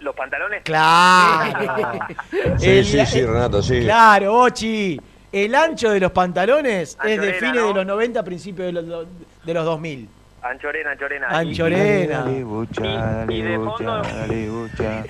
Los 0.00 0.14
pantalones. 0.14 0.62
Claro. 0.62 2.06
Sí, 2.58 2.70
El- 2.70 2.84
sí, 2.84 3.06
sí, 3.06 3.24
Renato, 3.24 3.62
sí. 3.62 3.80
Claro, 3.82 4.34
Ochi. 4.42 5.00
El 5.32 5.54
ancho 5.54 5.90
de 5.90 6.00
los 6.00 6.12
pantalones 6.12 6.96
es 7.04 7.20
de 7.20 7.28
Anchorena, 7.28 7.38
fines 7.38 7.54
¿no? 7.62 7.68
de 7.68 7.74
los 7.74 7.86
90, 7.86 8.22
principios 8.22 8.66
de 8.66 8.72
los, 8.82 9.06
de 9.44 9.54
los 9.54 9.64
2000. 9.64 10.08
Anchorena, 10.40 10.90
Anchorena. 10.92 11.26
Anchorena. 11.28 12.24
Y, 12.28 13.34
y 13.34 13.42
de 13.42 13.58
fondo. 13.58 14.02
dale, 14.02 14.48
bucha. 14.48 15.04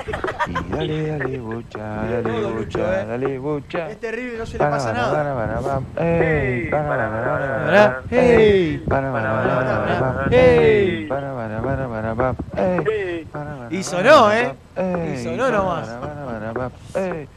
Y 0.49 0.73
dale, 0.75 1.07
dale, 1.19 1.39
bucha, 1.39 1.79
dale, 1.79 2.43
bucha, 2.53 3.05
dale, 3.05 3.39
bucha. 3.39 3.91
Es 3.91 4.01
terrible, 4.01 4.39
no 4.39 4.47
se 4.47 4.55
le 4.55 4.59
pasa 4.59 4.93
nada. 4.93 5.13
Para, 5.13 5.35
para, 5.35 5.83
para, 5.95 6.05
ey, 6.09 6.71
para, 6.71 6.89
para, 6.89 7.11
para, 7.11 7.25
para, 7.37 7.67
Pará, 7.67 8.03
hey. 8.11 8.83
para, 8.89 9.13
para, 9.13 9.31
para, 9.31 9.55
para, 9.55 10.01
para, 10.15 10.29
Hey. 10.31 11.07
para, 11.09 11.35
para, 11.35 11.63
para, 11.63 11.89
para, 11.89 12.15
para, 12.15 12.35
ey, 12.81 13.25
para, 13.27 13.57
para, 13.59 13.75
Y 13.75 13.83
sonó, 13.83 14.33
¿eh? 14.33 14.55
ey, 14.77 15.13
Y 15.15 15.25
sonó 15.25 15.51
nomás. 15.51 15.89
ey. 16.97 17.29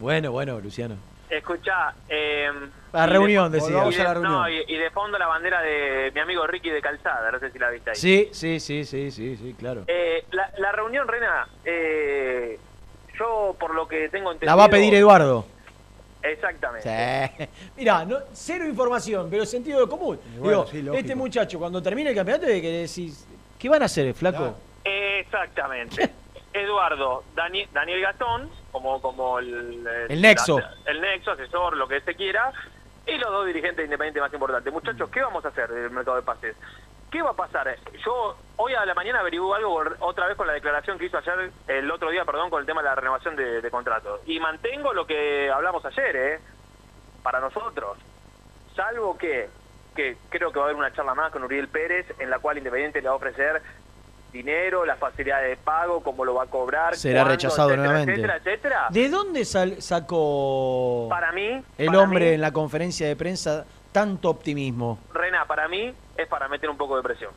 Bueno, 0.00 0.32
bueno, 0.32 0.58
Luciano. 0.60 0.96
Escucha, 1.38 1.94
eh, 2.08 2.50
La 2.92 3.06
y 3.06 3.10
reunión, 3.10 3.50
de, 3.50 3.58
decía. 3.58 3.84
y 3.86 3.94
de- 3.94 4.00
a 4.00 4.04
la 4.04 4.14
reunión. 4.14 4.32
No, 4.32 4.48
y, 4.48 4.64
y 4.68 4.76
de 4.76 4.90
fondo 4.90 5.18
la 5.18 5.26
bandera 5.26 5.60
de 5.62 6.10
mi 6.14 6.20
amigo 6.20 6.46
Ricky 6.46 6.70
de 6.70 6.80
Calzada, 6.80 7.30
no 7.32 7.38
sé 7.38 7.50
si 7.50 7.58
la 7.58 7.70
viste 7.70 7.90
ahí. 7.90 7.96
Sí, 7.96 8.28
sí, 8.32 8.60
sí, 8.60 8.84
sí, 8.84 9.10
sí, 9.10 9.36
sí, 9.36 9.54
claro. 9.58 9.84
Eh, 9.86 10.24
la, 10.32 10.50
la 10.58 10.72
reunión, 10.72 11.08
Rena, 11.08 11.48
eh, 11.64 12.58
yo 13.18 13.56
por 13.58 13.74
lo 13.74 13.86
que 13.88 14.08
tengo 14.08 14.30
entendido... 14.32 14.50
La 14.52 14.56
va 14.56 14.64
a 14.64 14.68
pedir 14.70 14.94
Eduardo. 14.94 15.46
Exactamente. 16.22 16.88
Sí. 17.36 17.48
Mirá, 17.76 18.04
no, 18.04 18.18
cero 18.32 18.66
información, 18.66 19.28
pero 19.30 19.44
sentido 19.44 19.80
de 19.80 19.88
común. 19.88 20.18
bueno, 20.38 20.48
Digo, 20.60 20.66
sí, 20.70 20.82
lógico. 20.82 21.00
este 21.00 21.14
muchacho, 21.14 21.58
cuando 21.58 21.82
termine 21.82 22.10
el 22.10 22.16
campeonato, 22.16 22.46
que 22.46 22.60
decís, 22.62 23.26
¿qué 23.58 23.68
van 23.68 23.82
a 23.82 23.86
hacer, 23.86 24.14
flaco? 24.14 24.56
Exactamente. 24.84 26.10
Eduardo, 26.54 27.24
Dani- 27.34 27.68
Daniel 27.72 28.00
Gastón 28.00 28.48
como, 28.74 29.00
como 29.00 29.38
el, 29.38 29.86
El 30.08 30.20
nexo. 30.20 30.58
la- 30.58 30.74
el 30.86 31.00
nexo, 31.00 31.30
asesor, 31.30 31.76
lo 31.76 31.86
que 31.86 32.00
se 32.00 32.16
quiera, 32.16 32.52
y 33.06 33.16
los 33.18 33.30
dos 33.30 33.46
dirigentes 33.46 33.84
independientes 33.84 34.20
más 34.20 34.32
importantes. 34.34 34.72
Muchachos, 34.72 35.08
¿qué 35.10 35.22
vamos 35.22 35.44
a 35.44 35.48
hacer 35.48 35.68
del 35.70 35.90
mercado 35.90 36.16
de 36.16 36.22
pases? 36.24 36.56
¿Qué 37.08 37.22
va 37.22 37.30
a 37.30 37.34
pasar? 37.36 37.76
Yo 38.04 38.36
hoy 38.56 38.74
a 38.74 38.84
la 38.84 38.92
mañana 38.94 39.20
averigué 39.20 39.44
algo 39.54 39.80
otra 40.00 40.26
vez 40.26 40.36
con 40.36 40.48
la 40.48 40.54
declaración 40.54 40.98
que 40.98 41.04
hizo 41.04 41.18
ayer, 41.18 41.52
el 41.68 41.88
otro 41.88 42.10
día, 42.10 42.24
perdón, 42.24 42.50
con 42.50 42.58
el 42.60 42.66
tema 42.66 42.82
de 42.82 42.88
la 42.88 42.96
renovación 42.96 43.36
de, 43.36 43.60
de 43.62 43.70
contrato. 43.70 44.20
Y 44.26 44.40
mantengo 44.40 44.92
lo 44.92 45.06
que 45.06 45.48
hablamos 45.52 45.84
ayer, 45.84 46.16
¿eh? 46.16 46.40
Para 47.22 47.38
nosotros. 47.38 47.96
Salvo 48.74 49.16
que, 49.16 49.48
que 49.94 50.16
creo 50.30 50.50
que 50.50 50.58
va 50.58 50.64
a 50.64 50.68
haber 50.70 50.76
una 50.80 50.92
charla 50.92 51.14
más 51.14 51.30
con 51.30 51.44
Uriel 51.44 51.68
Pérez, 51.68 52.06
en 52.18 52.28
la 52.30 52.40
cual 52.40 52.58
Independiente 52.58 53.00
le 53.00 53.06
va 53.06 53.14
a 53.14 53.18
ofrecer 53.18 53.62
dinero, 54.38 54.84
las 54.84 54.98
facilidades 54.98 55.48
de 55.50 55.56
pago, 55.56 56.02
cómo 56.02 56.24
lo 56.24 56.34
va 56.34 56.42
a 56.42 56.46
cobrar. 56.46 56.96
Será 56.96 57.20
cuándo, 57.20 57.30
rechazado 57.34 57.68
etcétera, 57.70 57.86
nuevamente. 57.92 58.12
Etcétera, 58.20 58.36
etcétera. 58.36 58.86
¿De 58.90 59.08
dónde 59.08 59.44
sal- 59.44 59.80
sacó 59.80 61.06
Para 61.08 61.32
mí, 61.32 61.62
el 61.78 61.86
para 61.86 62.00
hombre 62.00 62.28
mí, 62.30 62.34
en 62.34 62.40
la 62.40 62.52
conferencia 62.52 63.06
de 63.06 63.16
prensa 63.16 63.64
tanto 63.92 64.28
optimismo? 64.28 64.98
Rena, 65.14 65.46
para 65.46 65.68
mí 65.68 65.94
es 66.18 66.28
para 66.28 66.48
meter 66.48 66.68
un 66.68 66.76
poco 66.76 66.96
de 66.96 67.02
presión. 67.04 67.30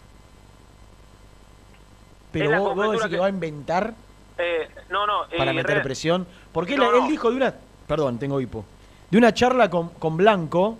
Pero 2.31 2.45
Es 2.45 2.51
la 2.51 2.59
vos, 2.59 2.75
vos 2.75 2.91
decís 2.91 3.03
que 3.05 3.09
que- 3.11 3.19
va 3.19 3.27
a 3.27 3.29
inventar 3.29 3.93
Eh, 4.37 4.67
no, 4.89 5.05
no. 5.07 5.27
para 5.37 5.51
eh, 5.51 5.53
meter 5.53 5.71
Rena, 5.71 5.83
presión. 5.83 6.27
Porque 6.51 6.73
él, 6.73 6.79
No, 6.79 6.91
él 6.93 7.01
no. 7.03 7.07
dijo 7.07 7.29
de 7.29 7.37
una. 7.37 7.53
Perdón, 7.87 8.19
tengo 8.19 8.41
hipo. 8.41 8.65
De 9.09 9.17
una 9.17 9.33
charla 9.33 9.69
con, 9.69 9.89
con 9.89 10.17
Blanco, 10.17 10.77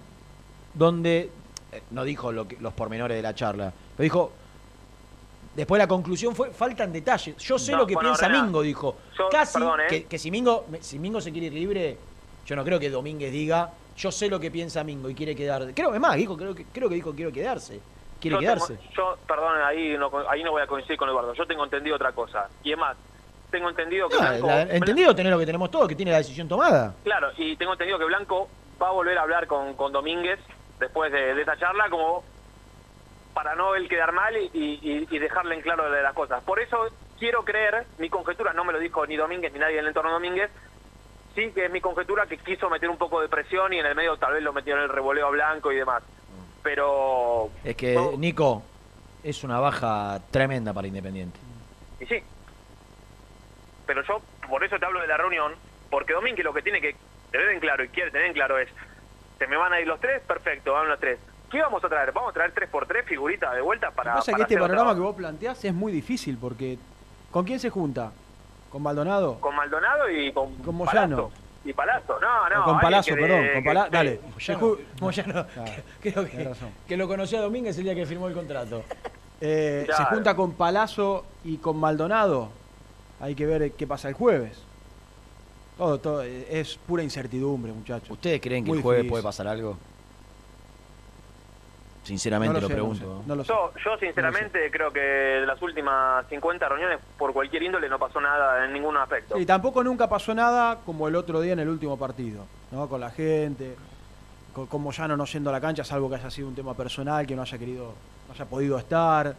donde. 0.74 1.30
eh, 1.72 1.84
No 1.92 2.04
dijo 2.04 2.32
lo 2.32 2.48
que- 2.48 2.58
los 2.60 2.74
pormenores 2.74 3.16
de 3.16 3.22
la 3.24 3.34
charla, 3.36 3.72
pero 3.96 4.04
dijo. 4.04 4.32
Después 5.58 5.80
la 5.80 5.88
conclusión 5.88 6.36
fue, 6.36 6.52
faltan 6.52 6.94
detalles. 6.94 7.36
Yo 7.38 7.58
sé 7.58 7.72
No, 7.72 7.80
lo 7.80 7.88
que 7.88 7.96
bueno, 7.96 8.12
piensa 8.12 8.30
Mingo, 8.30 8.62
dijo. 8.62 8.96
yo- 9.18 9.28
Casi 9.30 9.54
perdón, 9.58 9.82
¿eh? 9.82 9.86
que, 9.90 10.06
que 10.06 10.20
si, 10.20 10.30
Mingo, 10.30 10.68
si 10.82 11.00
Mingo 11.00 11.20
se 11.20 11.32
quiere 11.32 11.48
ir 11.48 11.54
libre, 11.54 11.98
yo 12.46 12.56
no 12.56 12.64
creo 12.64 12.80
que 12.80 12.92
Domínguez 12.92 13.32
diga, 13.32 13.72
yo 13.98 14.12
sé 14.12 14.30
lo 14.30 14.40
que 14.40 14.52
piensa 14.52 14.84
Mingo 14.84 15.10
y 15.10 15.16
quiere 15.16 15.36
quedar. 15.36 15.74
Creo 15.74 15.92
que 15.92 15.98
más, 15.98 16.16
dijo, 16.16 16.38
creo 16.38 16.54
que, 16.54 16.64
creo 16.66 16.88
que 16.88 16.94
dijo 16.96 17.12
quiero 17.16 17.32
quedarse. 17.32 17.82
Quiere 18.22 18.36
yo 18.36 18.40
quedarse. 18.40 18.76
tengo- 18.76 18.92
yo, 18.96 19.18
perdón, 19.28 19.60
ahí 19.66 19.98
no, 19.98 20.12
ahí 20.30 20.44
no 20.44 20.52
voy 20.52 20.62
a 20.62 20.68
coincidir 20.68 20.96
con 21.00 21.10
Eduardo. 21.10 21.34
Yo 21.34 21.48
tengo 21.48 21.64
entendido 21.64 21.96
otra 21.96 22.12
cosa. 22.12 22.48
Y 22.64 22.72
es 22.74 22.78
más, 22.78 22.96
tengo 23.50 23.68
entendido 23.68 24.10
que 24.10 24.18
Blanco... 24.18 24.46
la- 24.46 24.62
entendido 24.62 25.16
tener 25.16 25.34
lo 25.34 25.40
que 25.40 25.46
tenemos 25.48 25.72
todos, 25.72 25.88
que 25.88 25.96
tiene 25.96 26.12
la 26.12 26.20
decisión 26.20 26.48
tomada. 26.48 26.94
Claro, 27.04 27.30
y 27.36 27.56
tengo 27.56 27.72
entendido 27.74 27.98
que 27.98 28.06
Blanco 28.06 28.48
va 28.80 28.90
a 28.90 28.92
volver 28.92 29.18
a 29.18 29.24
hablar 29.24 29.48
con, 29.48 29.74
con 29.74 29.92
Domínguez 29.92 30.40
después 30.80 31.12
de, 31.12 31.34
de 31.34 31.42
esa 31.42 31.58
charla 31.58 31.90
como 31.90 32.24
para 33.38 33.54
no 33.54 33.76
él 33.76 33.88
quedar 33.88 34.14
mal 34.14 34.36
y, 34.36 34.50
y- 34.52 35.08
y 35.12 35.20
dejarle 35.20 35.54
en 35.54 35.62
claro 35.62 35.92
de 35.92 36.02
las 36.02 36.16
cosas. 36.16 36.44
Por 36.44 36.60
eso 36.60 36.88
quiero 37.20 37.46
creer, 37.46 37.86
mi 38.00 38.10
conjetura 38.10 38.52
no 38.52 38.66
me 38.66 38.74
lo 38.74 38.80
dijo 38.80 39.06
ni 39.06 39.16
Domínguez 39.16 39.54
ni 39.54 39.60
nadie 39.60 39.76
del 39.76 39.86
entorno 39.90 40.12
Domínguez, 40.12 40.50
sí 41.36 41.52
que 41.52 41.66
es 41.66 41.72
mi 41.72 41.80
conjetura 41.80 42.26
que 42.26 42.40
quiso 42.40 42.68
meter 42.68 42.90
un 42.90 42.98
poco 42.98 43.22
de 43.22 43.30
presión 43.30 43.72
y 43.74 43.78
en 43.80 43.86
el 43.86 43.94
medio 43.94 44.18
tal 44.18 44.34
vez 44.34 44.42
lo 44.42 44.54
metió 44.54 44.76
en 44.76 44.82
el 44.82 44.90
revoleo 44.90 45.28
a 45.28 45.30
Blanco 45.30 45.72
y 45.72 45.76
demás. 45.76 46.02
Pero, 46.64 47.52
Es 47.64 47.76
que, 47.76 47.96
Nico, 48.18 48.64
es 49.24 49.44
una 49.44 49.60
baja 49.60 50.20
tremenda 50.32 50.74
para 50.74 50.88
Independiente. 50.88 51.40
y 52.00 52.08
sí. 52.08 52.24
Pero 53.86 54.02
yo, 54.02 54.20
por 54.50 54.64
eso 54.64 54.80
te 54.80 54.86
hablo 54.88 55.00
de 55.00 55.08
la 55.08 55.18
reunión, 55.18 55.54
porque 55.92 56.14
Domínguez 56.14 56.44
lo 56.44 56.54
que 56.56 56.64
tiene 56.64 56.82
que 56.82 56.96
tener 57.32 57.50
en 57.50 57.60
claro 57.60 57.84
y 57.84 57.90
quiere 57.90 58.10
tener 58.10 58.26
en 58.26 58.34
claro 58.34 58.58
es, 58.58 58.68
se 59.38 59.46
me 59.46 59.58
van 59.58 59.74
a 59.74 59.80
ir 59.80 59.86
los 59.88 60.00
tres, 60.00 60.24
perfecto, 60.24 60.74
van 60.74 60.90
los 60.90 61.00
tres. 61.00 61.20
¿Qué 61.50 61.62
vamos 61.62 61.84
a 61.84 61.88
traer? 61.88 62.12
¿Vamos 62.12 62.32
a 62.32 62.34
traer 62.34 62.52
tres 62.54 62.70
por 62.70 62.86
tres 62.86 63.06
figuritas 63.06 63.54
de 63.54 63.62
vuelta 63.62 63.92
para... 63.92 64.12
Lo 64.12 64.16
que 64.16 64.20
pasa 64.20 64.32
para 64.32 64.38
que 64.38 64.54
este 64.54 64.56
hacer 64.56 64.70
panorama 64.70 64.96
que 64.96 65.02
vos 65.02 65.16
planteás 65.16 65.64
es 65.64 65.74
muy 65.74 65.92
difícil 65.92 66.38
porque 66.38 66.78
¿con 67.32 67.46
quién 67.46 67.60
se 67.60 67.70
junta? 67.70 68.12
¿Con 68.70 68.84
Maldonado? 68.84 69.40
Con 69.40 69.56
Maldonado 69.56 70.10
y 70.10 70.32
con, 70.34 70.54
Con 70.56 70.76
Moyano. 70.76 71.16
Palazzo. 71.16 71.32
Y 71.64 71.74
Palazzo, 71.74 72.20
no, 72.20 72.50
no. 72.50 72.62
O 72.62 72.66
con 72.66 72.80
Palazzo, 72.80 73.16
que 73.16 73.22
perdón, 73.22 73.46
con 73.56 73.64
Palazzo. 73.64 73.92
Dale. 73.92 74.20
Moyano, 75.02 75.46
Claro, 76.02 76.28
creo 76.30 76.56
que, 76.88 76.98
lo 76.98 77.08
conoció 77.08 77.40
a 77.40 77.42
Domínguez 77.42 77.78
el 77.78 77.84
día 77.84 77.96
que 77.96 78.06
firmó 78.06 78.28
el 78.28 78.34
contrato. 78.34 78.84
Eh, 79.40 79.86
Se 79.96 80.04
junta 80.06 80.36
con 80.36 80.54
Palazzo 80.54 81.24
y 81.44 81.58
con 81.58 81.78
Maldonado. 81.78 82.50
Hay 83.20 83.36
que 83.36 83.46
ver 83.46 83.72
qué 83.74 83.86
pasa 83.86 84.08
el 84.10 84.16
jueves. 84.16 84.64
Todo, 85.78 86.00
todo, 86.00 86.24
es 86.24 86.76
pura 86.78 87.04
incertidumbre, 87.04 87.72
muchachos. 87.72 88.10
¿Ustedes 88.10 88.42
creen 88.42 88.64
que 88.64 88.70
Muy 88.70 88.80
el 88.80 88.84
jueves 88.84 89.04
difícil. 89.04 89.12
puede 89.12 89.24
pasar 89.24 89.48
algo? 89.48 89.78
Sinceramente 92.08 92.54
No 92.54 92.62
lo, 92.62 92.62
lo 92.62 92.68
sé, 92.68 92.74
no 92.74 92.76
pregunto. 92.78 93.22
sé, 93.22 93.28
no 93.28 93.36
lo 93.36 93.44
sé. 93.44 93.48
Yo, 93.50 93.72
yo 93.84 93.98
sinceramente 94.00 94.72
creo 94.72 94.94
que 94.94 95.00
de 95.02 95.46
las 95.46 95.62
últimas 95.62 96.26
50 96.30 96.70
reuniones, 96.70 97.00
por 97.18 97.34
cualquier 97.34 97.64
índole, 97.64 97.90
no 97.90 98.00
pasó 98.00 98.22
nada 98.22 98.64
en 98.64 98.72
ningún 98.72 98.96
aspecto. 98.96 99.38
Y 99.38 99.46
tampoco 99.46 99.84
nunca 99.84 100.08
pasó 100.08 100.34
nada 100.34 100.80
como 100.86 101.10
el 101.10 101.16
otro 101.18 101.42
día 101.42 101.52
en 101.52 101.60
el 101.60 101.68
último 101.68 101.98
partido, 101.98 102.46
¿no? 102.72 102.88
Con 102.88 103.02
la 103.02 103.10
gente, 103.10 103.76
con, 104.54 104.68
con 104.68 104.82
Moyano 104.82 105.18
no 105.18 105.26
yendo 105.26 105.50
a 105.50 105.54
la 105.54 105.60
cancha, 105.60 105.84
salvo 105.84 106.10
que 106.10 106.16
haya 106.16 106.32
sido 106.32 106.48
un 106.48 106.56
tema 106.56 106.74
personal, 106.74 107.28
que 107.28 107.36
no 107.36 107.42
haya 107.42 107.58
querido, 107.58 107.94
no 108.28 108.34
haya 108.34 108.46
podido 108.46 108.78
estar, 108.78 109.36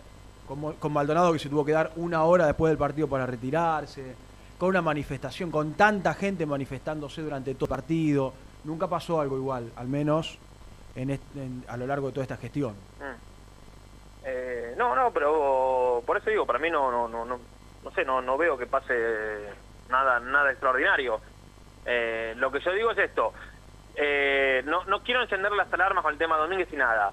con, 0.47 0.75
con 0.75 0.93
Maldonado 0.93 1.33
que 1.33 1.39
se 1.39 1.49
tuvo 1.49 1.65
que 1.65 1.73
dar 1.73 1.93
una 1.97 2.25
hora 2.25 2.45
después 2.47 2.71
del 2.71 2.79
partido 2.79 3.09
para 3.09 3.25
retirarse, 3.25 4.15
con 4.59 4.69
una 4.69 4.83
manifestación, 4.83 5.51
con 5.51 5.73
tanta 5.73 6.13
gente 6.13 6.45
manifestándose 6.45 7.23
durante 7.23 7.55
todo 7.55 7.65
el 7.65 7.71
partido. 7.71 8.35
Nunca 8.65 8.89
pasó 8.89 9.23
algo 9.23 9.39
igual, 9.39 9.73
al 9.75 9.89
menos 9.89 10.39
en 11.03 11.65
a 11.69 11.77
lo 11.77 11.87
largo 11.87 12.09
de 12.09 12.13
toda 12.13 12.25
esta 12.25 12.37
gestión. 12.37 12.75
Mm. 12.99 13.29
Eh, 14.25 14.75
no, 14.77 14.95
no, 14.95 15.11
pero 15.11 16.03
por 16.05 16.17
eso 16.17 16.31
digo, 16.31 16.45
para 16.45 16.59
mí 16.59 16.71
no, 16.71 16.91
no, 16.91 17.09
no, 17.09 17.25
no, 17.25 17.39
no 17.83 17.91
sé, 17.93 18.05
no, 18.05 18.21
no 18.21 18.37
veo 18.37 18.59
que 18.59 18.67
pase 18.67 18.95
nada, 19.89 20.21
nada 20.21 20.51
extraordinario. 20.51 21.21
Eh, 21.87 22.35
lo 22.37 22.51
que 22.51 22.61
yo 22.61 22.73
digo 22.73 22.91
es 22.91 22.99
esto, 22.99 23.33
eh, 23.95 24.63
no, 24.67 24.85
no 24.85 25.03
quiero 25.03 25.23
encender 25.23 25.53
las 25.53 25.73
alarmas 25.73 26.03
con 26.03 26.13
el 26.13 26.19
tema 26.19 26.37
Domínguez 26.37 26.69
y 26.73 26.77
nada. 26.77 27.13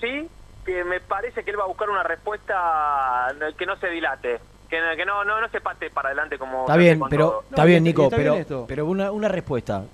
Sí, 0.00 0.28
que 0.64 0.84
me 0.84 1.00
parece 1.00 1.44
que 1.44 1.50
él 1.50 1.58
va 1.58 1.64
a 1.64 1.68
buscar 1.68 1.88
una 1.88 2.02
respuesta 2.02 3.28
que 3.56 3.66
no 3.66 3.76
se 3.76 3.88
dilate, 3.88 4.40
que, 4.68 4.80
que 4.96 5.04
no, 5.06 5.24
no, 5.24 5.40
no 5.40 5.48
se 5.48 5.60
pate 5.60 5.90
para 5.90 6.08
adelante 6.08 6.38
como... 6.38 6.60
Está 6.60 6.76
bien, 6.76 7.00
pero 7.08 7.28
todo. 7.28 7.44
está 7.50 7.64
bien, 7.64 7.84
Nico, 7.84 8.04
está 8.04 8.16
pero, 8.16 8.66
pero 8.66 8.86
una, 8.86 9.10
una 9.10 9.28
respuesta. 9.28 9.84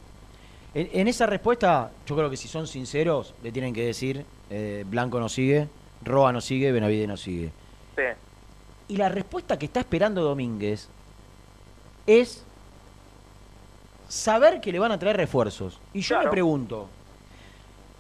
En, 0.77 0.91
en 0.93 1.09
esa 1.09 1.25
respuesta, 1.25 1.91
yo 2.07 2.15
creo 2.15 2.29
que 2.29 2.37
si 2.37 2.49
son 2.49 2.67
sinceros, 2.67 3.33
le 3.43 3.51
tienen 3.51 3.73
que 3.73 3.87
decir 3.87 4.27
eh, 4.51 4.85
Blanco 4.87 5.19
no 5.19 5.29
sigue, 5.31 5.69
Roa 6.03 6.33
no 6.33 6.41
sigue, 6.43 6.71
Benavide 6.71 7.07
no 7.07 7.17
sigue. 7.17 7.51
Sí. 7.97 8.03
Y 8.89 8.97
la 8.99 9.09
respuesta 9.09 9.59
que 9.59 9.65
está 9.65 9.81
esperando 9.81 10.21
Domínguez 10.23 10.89
es 12.07 12.45
saber 14.07 14.61
que 14.61 14.71
le 14.71 14.79
van 14.79 14.93
a 14.93 14.99
traer 14.99 15.17
refuerzos. 15.17 15.81
Y 15.95 16.03
yo 16.03 16.19
me 16.23 16.29
pregunto, 16.29 16.89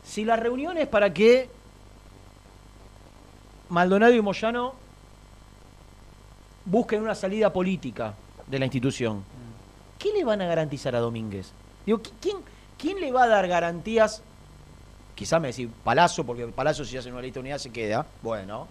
si 0.05 0.27
la 0.27 0.36
reunión 0.36 0.77
es 0.77 0.86
para 0.86 1.12
que 1.15 1.48
Maldonado 3.70 4.15
y 4.15 4.20
Moyano 4.20 4.74
busquen 6.65 7.03
una 7.03 7.15
salida 7.15 7.53
política 7.53 8.15
de 8.47 8.59
la 8.59 8.66
institución, 8.66 9.24
¿qué 9.98 10.12
le 10.12 10.24
van 10.24 10.43
a 10.43 10.47
garantizar 10.47 10.94
a 10.94 11.01
Domínguez? 11.01 11.53
Digo, 11.85 11.98
¿qui- 11.98 12.12
¿quién, 12.20 12.36
quién 12.86 13.00
le 13.00 13.10
va 13.10 13.24
a 13.24 13.28
dar 13.28 13.48
garantías? 13.48 14.22
Quizá 15.16 15.40
me 15.40 15.48
decís 15.48 15.68
Palazzo, 15.82 16.24
porque 16.24 16.46
Palazzo 16.46 16.84
si 16.84 16.96
hace 16.96 17.10
una 17.10 17.20
lista 17.20 17.34
de 17.34 17.40
unidad 17.40 17.58
se 17.58 17.70
queda. 17.72 18.06
Bueno. 18.22 18.68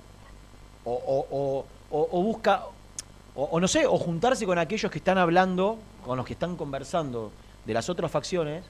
O, 0.85 0.93
o- 0.93 1.27
o- 1.31 1.65
o- 1.91 2.09
o 2.11 2.23
busca, 2.23 2.63
o, 3.35 3.59
no 3.59 3.67
sé, 3.67 3.85
o 3.85 3.97
juntarse 3.97 4.45
con 4.45 4.57
aquellos 4.57 4.89
que 4.91 4.99
están 4.99 5.17
hablando, 5.17 5.77
con 6.05 6.15
los 6.17 6.25
que 6.25 6.33
están 6.33 6.55
conversando 6.55 7.31
de 7.65 7.73
las 7.73 7.89
otras 7.89 8.09
facciones, 8.11 8.63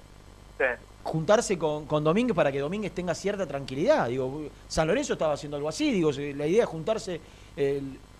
Sí. 0.57 0.63
juntarse 1.03 1.57
con, 1.59 1.85
con 1.85 2.03
Domínguez 2.03 2.35
para 2.35 2.51
que 2.51 2.59
Domínguez 2.59 2.93
tenga 2.93 3.13
cierta 3.13 3.45
tranquilidad. 3.45 4.07
Digo, 4.07 4.43
San 4.69 4.87
Lorenzo 4.87 5.13
estaba 5.13 5.33
haciendo 5.33 5.57
algo 5.57 5.67
así, 5.69 5.91
digo, 5.91 6.11
la 6.11 6.47
idea 6.47 6.63
es 6.63 6.69
juntarse 6.69 7.19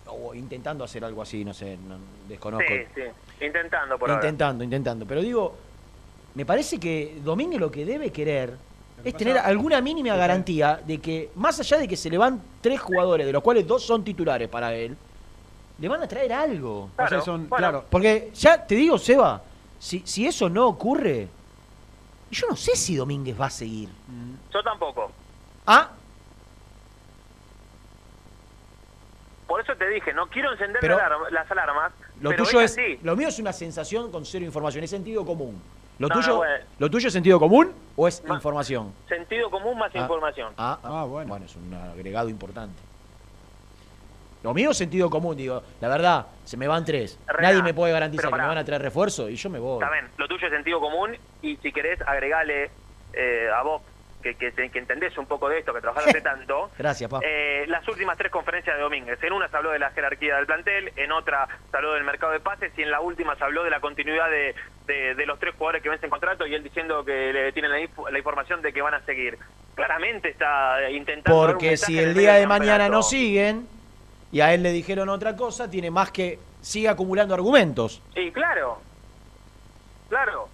o 0.08 0.34
intentando 0.34 0.84
hacer 0.84 1.04
algo 1.04 1.22
así, 1.22 1.44
no 1.44 1.52
sé, 1.54 1.76
no- 1.78 1.96
desconozco. 2.28 2.68
Sí, 2.68 2.84
sí, 2.94 3.44
intentando 3.44 3.98
por 3.98 4.10
ahora. 4.10 4.22
intentando, 4.22 4.62
intentando. 4.62 5.06
Pero 5.06 5.20
digo, 5.22 5.56
me 6.36 6.44
parece 6.44 6.78
que 6.78 7.18
Domínguez 7.24 7.58
lo 7.58 7.70
que 7.70 7.84
debe 7.86 8.12
querer 8.12 8.56
es 9.02 9.16
tener 9.16 9.38
alguna 9.38 9.80
mínima 9.80 10.14
garantía 10.16 10.80
de 10.86 10.98
que, 10.98 11.30
más 11.34 11.58
allá 11.60 11.78
de 11.78 11.88
que 11.88 11.96
se 11.96 12.10
le 12.10 12.18
van 12.18 12.42
tres 12.60 12.78
jugadores, 12.78 13.24
de 13.26 13.32
los 13.32 13.42
cuales 13.42 13.66
dos 13.66 13.82
son 13.82 14.04
titulares 14.04 14.46
para 14.48 14.74
él, 14.74 14.96
le 15.78 15.88
van 15.88 16.02
a 16.02 16.06
traer 16.08 16.32
algo. 16.34 16.90
O 16.98 17.08
sea, 17.08 17.20
son- 17.22 17.46
claro, 17.46 17.84
Porque 17.90 18.30
ya 18.34 18.66
te 18.66 18.74
digo, 18.74 18.98
Seba, 18.98 19.42
si, 19.78 20.02
si 20.04 20.26
eso 20.26 20.48
no 20.50 20.66
ocurre, 20.66 21.28
yo 22.30 22.46
no 22.50 22.56
sé 22.56 22.76
si 22.76 22.96
Domínguez 22.96 23.38
va 23.40 23.46
a 23.46 23.50
seguir. 23.50 23.88
Yo 24.52 24.62
tampoco. 24.62 25.10
Ah, 25.66 25.90
Por 29.46 29.60
eso 29.60 29.72
te 29.76 29.88
dije, 29.88 30.12
no 30.12 30.26
quiero 30.26 30.52
encender 30.52 30.78
Pero- 30.80 30.98
las 31.30 31.50
alarmas, 31.50 31.92
lo 32.20 32.30
pero 32.30 32.44
tuyo 32.44 32.60
es, 32.60 32.72
así. 32.72 32.98
lo 33.02 33.14
mío 33.16 33.28
es 33.28 33.38
una 33.38 33.52
sensación 33.52 34.10
con 34.10 34.26
cero 34.26 34.44
información, 34.44 34.82
es 34.84 34.90
sentido 34.90 35.24
común. 35.24 35.62
¿Lo, 35.98 36.08
No, 36.08 36.14
tuyo, 36.14 36.36
bueno. 36.36 36.64
¿Lo 36.78 36.90
tuyo 36.90 37.06
es 37.08 37.12
sentido 37.12 37.38
común 37.38 37.72
o 37.96 38.06
es 38.06 38.22
información? 38.28 38.92
Sentido 39.08 39.50
común 39.50 39.78
más 39.78 39.90
Ah. 39.94 39.98
información. 39.98 40.52
Ah, 40.58 40.78
ah, 40.82 41.04
bueno. 41.04 41.36
es 41.36 41.56
un 41.56 41.72
agregado 41.72 42.28
importante. 42.28 42.82
Lo 44.42 44.52
mío 44.54 44.70
es 44.70 44.76
sentido 44.76 45.10
común, 45.10 45.36
digo, 45.36 45.62
la 45.80 45.88
verdad, 45.88 46.26
se 46.44 46.56
me 46.56 46.68
van 46.68 46.84
tres. 46.84 47.18
Nadie 47.40 47.62
me 47.62 47.74
puede 47.74 47.92
garantizar 47.92 48.30
que 48.30 48.36
me 48.38 48.46
van 48.46 48.58
a 48.58 48.64
traer 48.64 48.82
refuerzo 48.82 49.28
y 49.28 49.34
yo 49.36 49.50
me 49.50 49.58
voy. 49.58 49.82
Está 49.82 49.90
bien, 49.90 50.08
lo 50.18 50.28
tuyo 50.28 50.46
es 50.46 50.52
sentido 50.52 50.78
común 50.80 51.16
y 51.42 51.56
si 51.56 51.72
querés 51.72 52.00
agregale 52.02 52.70
eh, 53.14 53.48
a 53.52 53.62
vos 53.62 53.82
que, 54.34 54.52
que, 54.52 54.70
que 54.70 54.78
entendés 54.78 55.16
un 55.18 55.26
poco 55.26 55.48
de 55.48 55.58
esto, 55.58 55.72
que 55.74 55.80
trabajaste 55.80 56.20
tanto, 56.22 56.70
Gracias, 56.78 57.10
pa. 57.10 57.20
eh, 57.22 57.64
las 57.68 57.86
últimas 57.88 58.16
tres 58.18 58.32
conferencias 58.32 58.76
de 58.76 58.82
Domínguez. 58.82 59.22
En 59.22 59.32
una 59.32 59.48
se 59.48 59.56
habló 59.56 59.70
de 59.70 59.78
la 59.78 59.90
jerarquía 59.90 60.36
del 60.36 60.46
plantel, 60.46 60.92
en 60.96 61.12
otra 61.12 61.46
se 61.70 61.76
habló 61.76 61.92
del 61.94 62.04
mercado 62.04 62.32
de 62.32 62.40
pases 62.40 62.72
y 62.76 62.82
en 62.82 62.90
la 62.90 63.00
última 63.00 63.36
se 63.36 63.44
habló 63.44 63.62
de 63.64 63.70
la 63.70 63.80
continuidad 63.80 64.30
de, 64.30 64.54
de- 64.86 65.14
de 65.14 65.26
los 65.26 65.38
tres 65.38 65.54
jugadores 65.56 65.82
que 65.82 65.88
vencen 65.88 66.10
contrato 66.10 66.46
y 66.46 66.54
él 66.54 66.62
diciendo 66.62 67.04
que 67.04 67.32
le 67.32 67.52
tienen 67.52 67.70
la, 67.70 67.78
la 68.10 68.18
información 68.18 68.62
de 68.62 68.72
que 68.72 68.82
van 68.82 68.94
a 68.94 69.00
seguir. 69.04 69.38
Claramente 69.74 70.30
está 70.30 70.90
intentando... 70.90 71.38
dar 71.40 71.48
un 71.50 71.52
Porque 71.54 71.76
si 71.76 71.98
el 71.98 72.14
día 72.14 72.34
de 72.34 72.46
mañana 72.46 72.88
no 72.88 73.02
siguen 73.02 73.66
y 74.32 74.40
a 74.40 74.52
él 74.54 74.62
le 74.62 74.72
dijeron 74.72 75.08
otra 75.08 75.36
cosa, 75.36 75.70
tiene 75.70 75.90
más 75.90 76.10
que 76.10 76.38
sigue 76.60 76.88
acumulando 76.88 77.34
argumentos. 77.34 78.02
Y 78.14 78.32
claro, 78.32 78.80
claro. 80.08 80.48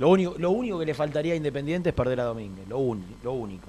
Lo 0.00 0.08
único, 0.08 0.34
lo 0.38 0.50
único 0.50 0.78
que 0.80 0.86
le 0.86 0.94
faltaría 0.94 1.34
a 1.34 1.36
Independiente 1.36 1.90
es 1.90 1.94
perder 1.94 2.18
a 2.20 2.24
Domínguez. 2.24 2.66
Lo, 2.68 2.78
uni- 2.78 3.04
lo 3.22 3.32
único 3.34 3.68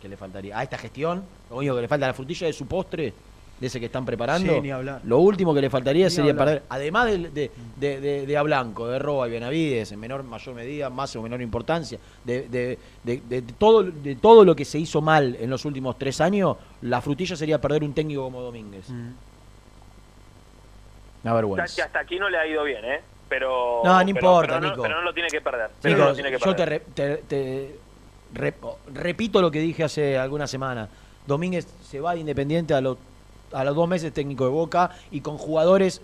que 0.00 0.08
le 0.08 0.16
faltaría. 0.16 0.56
A 0.58 0.62
esta 0.62 0.78
gestión, 0.78 1.24
lo 1.50 1.56
único 1.56 1.74
que 1.74 1.80
le 1.82 1.88
falta 1.88 2.06
a 2.06 2.08
la 2.10 2.14
frutilla 2.14 2.46
de 2.46 2.52
su 2.52 2.66
postre, 2.66 3.12
de 3.58 3.66
ese 3.68 3.80
que 3.80 3.86
están 3.86 4.04
preparando. 4.04 4.52
Sí, 4.54 4.60
ni 4.60 4.70
hablar. 4.70 5.00
Lo 5.04 5.18
último 5.18 5.54
que 5.54 5.60
le 5.62 5.70
faltaría 5.70 6.04
Ni 6.06 6.10
sería 6.10 6.32
hablar. 6.32 6.46
perder. 6.46 6.62
Además 6.68 7.06
de, 7.06 7.18
de, 7.30 7.50
de, 7.78 8.00
de- 8.00 8.26
de 8.26 8.36
a 8.36 8.42
Blanco, 8.42 8.86
de 8.88 8.98
Roa 8.98 9.28
y 9.28 9.30
Benavides, 9.30 9.92
en 9.92 10.00
menor 10.00 10.24
mayor 10.24 10.54
medida, 10.54 10.90
más 10.90 11.14
o 11.16 11.22
menor 11.22 11.40
importancia, 11.40 11.98
de, 12.24 12.48
de, 12.48 12.78
de- 13.04 13.22
de 13.26 13.40
todo, 13.42 13.82
de 13.84 14.16
todo 14.16 14.44
lo 14.44 14.54
que 14.56 14.64
se 14.66 14.78
hizo 14.78 15.00
mal 15.00 15.36
en 15.40 15.48
los 15.48 15.64
últimos 15.64 15.96
tres 15.98 16.20
años, 16.20 16.56
la 16.82 17.00
frutilla 17.00 17.34
sería 17.36 17.58
perder 17.60 17.82
un 17.84 17.94
técnico 17.94 18.24
como 18.24 18.42
Domínguez. 18.42 18.90
Una 18.90 19.14
Ya 21.24 21.32
vergüenza. 21.34 21.74
que 21.76 21.82
hasta 21.82 22.00
aquí 22.00 22.18
no 22.18 22.28
le 22.28 22.36
ha 22.38 22.46
ido 22.46 22.64
bien, 22.64 22.84
¿eh? 22.84 23.00
Pero, 23.32 23.80
No, 23.82 24.02
no 24.04 24.10
importa, 24.10 24.58
pero 24.58 24.68
Nico. 24.70 24.82
pero 24.82 24.94
no 24.96 25.00
lo 25.02 25.14
tiene 25.14 25.28
que 25.30 25.40
perder. 25.40 25.70
pero 25.80 25.96
no 25.96 26.04
lo 26.04 26.14
tiene 26.14 26.30
que 26.30 26.38
yo 26.38 26.54
te, 26.54 26.54
perder. 26.54 26.68
re- 26.68 26.92
te- 26.94 27.16
te 27.26 27.76
rep- 28.34 28.76
repito 28.92 29.40
lo 29.40 29.50
que 29.50 29.58
dije 29.60 29.84
hace 29.84 30.18
algunas 30.18 30.50
semanas. 30.50 30.90
Domínguez 31.26 31.64
se 31.82 31.98
va 31.98 32.12
de 32.12 32.20
Independiente 32.20 32.74
a 32.74 32.82
los 32.82 32.98
a 33.54 33.64
los 33.64 33.74
dos 33.74 33.88
meses 33.88 34.12
técnico 34.12 34.44
de 34.44 34.50
Boca 34.50 34.90
y 35.10 35.20
con 35.22 35.38
jugadores 35.38 36.02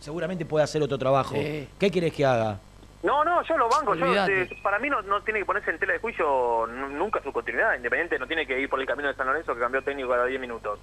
seguramente 0.00 0.44
puede 0.44 0.64
hacer 0.64 0.82
otro 0.82 0.98
trabajo. 0.98 1.34
Sí. 1.34 1.66
¿Qué 1.78 1.90
querés 1.90 2.12
que 2.12 2.24
haga? 2.26 2.58
No, 3.02 3.24
no, 3.24 3.42
yo 3.44 3.56
lo 3.56 3.68
banco. 3.70 3.94
Yo, 3.94 4.06
eh, 4.26 4.48
para 4.62 4.78
mí 4.78 4.90
no, 4.90 5.00
no 5.02 5.22
tiene 5.22 5.40
que 5.40 5.46
ponerse 5.46 5.70
en 5.70 5.78
tela 5.78 5.94
de 5.94 5.98
juicio 5.98 6.66
nu- 6.66 6.88
nunca 6.90 7.22
su 7.22 7.32
continuidad. 7.32 7.74
Independiente 7.76 8.18
no 8.18 8.26
tiene 8.26 8.46
que 8.46 8.60
ir 8.60 8.68
por 8.68 8.80
el 8.80 8.86
camino 8.86 9.08
de 9.08 9.14
San 9.14 9.26
Lorenzo 9.26 9.54
que 9.54 9.60
cambió 9.60 9.80
técnico 9.82 10.08
cada 10.10 10.26
10 10.26 10.40
minutos. 10.40 10.78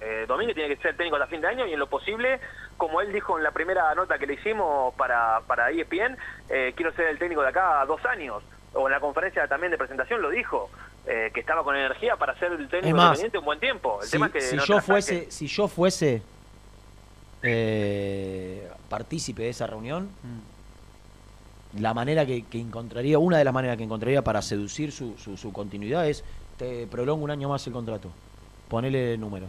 Eh, 0.00 0.26
Domínguez 0.28 0.54
tiene 0.54 0.74
que 0.74 0.80
ser 0.80 0.96
técnico 0.96 1.16
hasta 1.16 1.26
fin 1.26 1.40
de 1.40 1.48
año 1.48 1.66
y 1.66 1.72
en 1.72 1.78
lo 1.78 1.88
posible, 1.88 2.40
como 2.76 3.00
él 3.00 3.12
dijo 3.12 3.36
en 3.36 3.44
la 3.44 3.50
primera 3.50 3.92
nota 3.94 4.18
que 4.18 4.26
le 4.26 4.34
hicimos 4.34 4.94
para, 4.94 5.40
para 5.46 5.70
ESPN, 5.70 6.16
eh, 6.48 6.72
quiero 6.76 6.92
ser 6.92 7.08
el 7.08 7.18
técnico 7.18 7.42
de 7.42 7.48
acá 7.48 7.80
a 7.80 7.86
dos 7.86 8.04
años. 8.06 8.42
O 8.74 8.86
en 8.86 8.92
la 8.92 9.00
conferencia 9.00 9.48
también 9.48 9.72
de 9.72 9.78
presentación 9.78 10.22
lo 10.22 10.30
dijo, 10.30 10.70
eh, 11.06 11.30
que 11.32 11.40
estaba 11.40 11.64
con 11.64 11.74
energía 11.74 12.16
para 12.16 12.38
ser 12.38 12.52
el 12.52 12.68
técnico 12.68 12.88
Es 12.88 12.94
más, 12.94 13.04
independiente 13.06 13.38
un 13.38 13.44
buen 13.44 13.60
tiempo. 13.60 13.98
El 14.00 14.06
Si, 14.06 14.12
tema 14.12 14.26
es 14.26 14.32
que 14.32 14.40
si 14.40 14.56
no 14.56 14.64
yo 14.64 14.80
fuese, 14.80 15.30
si 15.30 15.46
yo 15.46 15.66
fuese 15.66 16.22
eh, 17.42 18.70
partícipe 18.88 19.42
de 19.42 19.48
esa 19.48 19.66
reunión, 19.66 20.10
la 21.78 21.94
manera 21.94 22.24
que, 22.26 22.44
que 22.44 22.60
encontraría, 22.60 23.18
una 23.18 23.38
de 23.38 23.44
las 23.44 23.54
maneras 23.54 23.76
que 23.76 23.84
encontraría 23.84 24.22
para 24.22 24.42
seducir 24.42 24.92
su, 24.92 25.16
su, 25.18 25.36
su 25.36 25.52
continuidad 25.52 26.08
es 26.08 26.24
te 26.56 26.86
prolongo 26.86 27.24
un 27.24 27.30
año 27.30 27.48
más 27.48 27.66
el 27.66 27.72
contrato. 27.72 28.10
Ponele 28.68 29.14
el 29.14 29.20
número. 29.20 29.46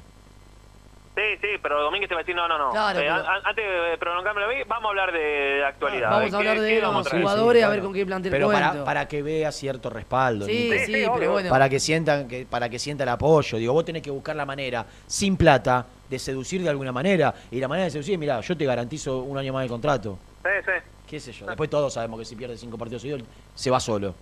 Sí, 1.19 1.37
sí, 1.41 1.47
pero 1.61 1.81
Domínguez 1.81 2.07
te 2.07 2.15
va 2.15 2.21
a 2.21 2.23
decir, 2.23 2.33
no, 2.35 2.47
no, 2.47 2.57
no. 2.57 2.69
Claro, 2.71 2.97
Eh, 2.99 3.01
pero- 3.03 3.13
an- 3.15 3.25
an- 3.25 3.41
antes 3.43 3.65
de 3.91 3.97
prolongármelo 3.97 4.45
a 4.45 4.49
mí, 4.49 4.55
vamos 4.67 4.85
a 4.85 4.89
hablar 4.89 5.11
de, 5.11 5.19
de 5.19 5.65
actualidad. 5.65 6.09
Vamos 6.11 6.29
¿Qué- 6.29 6.35
a 6.35 6.37
hablar 6.39 6.55
qué 6.55 6.61
de 6.61 6.81
vamos 6.81 6.95
los 6.99 7.07
a 7.07 7.09
traer? 7.09 7.23
jugadores, 7.23 7.63
a 7.63 7.65
claro. 7.67 7.73
ver 7.73 7.83
con 7.83 7.93
qué 7.93 8.05
plantel 8.05 8.31
Pero 8.31 8.47
para, 8.47 8.67
cuento. 8.69 8.85
para 8.85 9.07
que 9.09 9.21
vea 9.21 9.51
cierto 9.51 9.89
respaldo. 9.89 10.45
Sí, 10.45 10.69
Nico. 10.69 10.75
sí, 10.75 10.85
Sí, 10.85 10.91
pero 10.93 11.13
obvio. 11.13 11.31
bueno. 11.31 11.49
para 11.49 11.67
que 11.67 11.79
sientan 11.81 12.27
que 12.29 12.45
para 12.45 12.69
que 12.69 12.79
sienta 12.79 13.03
el 13.03 13.09
apoyo 13.09 13.57
digo 13.57 13.73
vos 13.73 13.83
tenés 13.83 14.01
que 14.01 14.11
buscar 14.11 14.35
la 14.37 14.45
manera 14.45 14.85
sin 15.07 15.35
plata 15.35 15.85
de 16.09 16.19
seducir 16.19 16.63
de 16.63 16.69
alguna 16.69 16.91
manera 16.93 17.33
y 17.51 17.59
la 17.59 17.67
manera 17.67 17.85
de 17.85 17.91
seducir 17.91 18.17
mira 18.17 18.39
yo 18.39 18.55
te 18.55 18.65
garantizo 18.65 19.17
un 19.19 19.37
año 19.37 19.51
más 19.51 19.63
de 19.63 19.69
contrato 19.69 20.17
Sí, 20.43 20.49
sí. 20.65 20.71
qué 21.07 21.19
sé 21.19 21.31
yo 21.33 21.45
después 21.47 21.69
todos 21.69 21.93
sabemos 21.93 22.17
que 22.19 22.25
si 22.25 22.35
pierde 22.37 22.55
cinco 22.57 22.77
partidos 22.77 23.01
seguidos 23.01 23.23
se 23.55 23.69
va 23.69 23.79
solo 23.81 24.15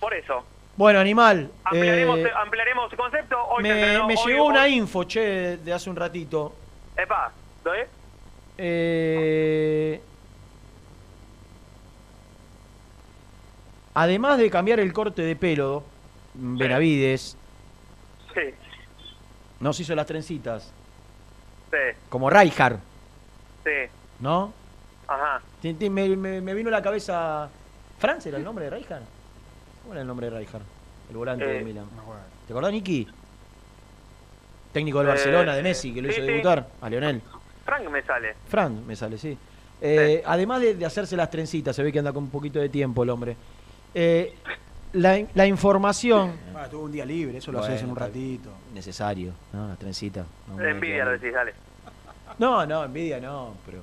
Por 0.00 0.12
eso. 0.14 0.42
Bueno 0.76 0.98
animal 1.00 1.50
Ampliaremos, 1.64 2.18
eh, 2.18 2.30
ampliaremos 2.34 2.90
el 2.92 2.98
concepto. 2.98 3.36
Hoy 3.46 3.62
me, 3.62 3.70
entrenó- 3.70 4.06
me 4.06 4.14
hoy- 4.16 4.32
llegó 4.32 4.44
una 4.46 4.62
hoy- 4.62 4.74
info 4.74 5.04
che 5.04 5.58
de 5.58 5.72
hace 5.72 5.90
un 5.90 5.96
ratito 5.96 6.54
Epa, 6.96 7.30
¿lo 7.64 7.74
es? 7.74 7.88
Eh, 8.58 10.00
además 13.94 14.38
de 14.38 14.50
cambiar 14.50 14.80
el 14.80 14.92
corte 14.92 15.22
de 15.22 15.36
pelo 15.36 15.84
Benavides 16.34 17.36
Sí, 18.34 18.40
nos 19.60 19.78
hizo 19.80 19.94
las 19.94 20.06
trencitas 20.06 20.72
sí, 21.70 21.76
como 22.08 22.30
Rijkaard 22.30 22.78
sí. 23.64 23.70
¿no? 24.20 24.52
Ajá. 25.08 25.40
Me, 25.62 26.08
me- 26.16 26.40
me 26.40 26.54
vino 26.54 26.68
a 26.68 26.72
la 26.72 26.80
cabeza. 26.82 27.48
¿Franz 27.98 28.24
era 28.26 28.38
el 28.38 28.44
nombre 28.44 28.64
de 28.64 28.70
Rijkaard? 28.70 29.02
¿Cómo 29.82 29.94
era 29.94 30.00
el 30.02 30.06
nombre 30.06 30.30
de 30.30 30.38
Rijkaard? 30.38 30.62
El 31.10 31.16
volante 31.16 31.44
Eh, 31.44 31.58
de 31.58 31.64
Milan. 31.64 31.86
¿Te 32.46 32.52
acordás, 32.52 32.72
Niki? 32.72 33.06
Técnico 34.72 34.98
del 34.98 35.08
Eh, 35.08 35.10
Barcelona, 35.10 35.54
de 35.54 35.62
Messi, 35.62 35.92
que 35.92 36.00
lo 36.02 36.08
sí, 36.08 36.14
hizo 36.14 36.22
sí. 36.22 36.30
debutar 36.30 36.66
a 36.80 36.88
Lionel. 36.88 37.20
Frank 37.64 37.88
me 37.90 38.02
sale. 38.02 38.34
Franz 38.48 38.80
me 38.86 38.96
sale, 38.96 39.18
sí. 39.18 39.36
Eh, 39.80 40.22
Además 40.24 40.60
de, 40.60 40.74
de 40.74 40.86
hacerse 40.86 41.16
las 41.16 41.30
trencitas, 41.30 41.74
se 41.76 41.82
ve 41.82 41.92
que 41.92 41.98
anda 41.98 42.12
con 42.12 42.24
un 42.24 42.30
poquito 42.30 42.58
de 42.60 42.68
tiempo 42.68 43.02
el 43.02 43.10
hombre. 43.10 43.36
Eh, 43.94 44.34
la, 44.94 45.20
la 45.34 45.46
información. 45.46 46.32
Ah, 46.54 46.66
tuvo 46.70 46.84
un 46.84 46.92
día 46.92 47.04
libre, 47.04 47.38
eso 47.38 47.50
lo 47.52 47.58
Bueno, 47.58 47.72
haces 47.74 47.84
en 47.84 47.90
un 47.90 47.96
ratito. 47.96 48.50
Necesario, 48.72 49.32
¿no? 49.52 49.68
La 49.68 49.76
trencita. 49.76 50.24
No, 50.48 50.60
Envidia 50.62 51.04
lo 51.04 51.10
decís, 51.12 51.32
dale. 51.32 51.52
No, 52.38 52.64
no, 52.64 52.84
envidia 52.84 53.20
no, 53.20 53.54
pero... 53.66 53.78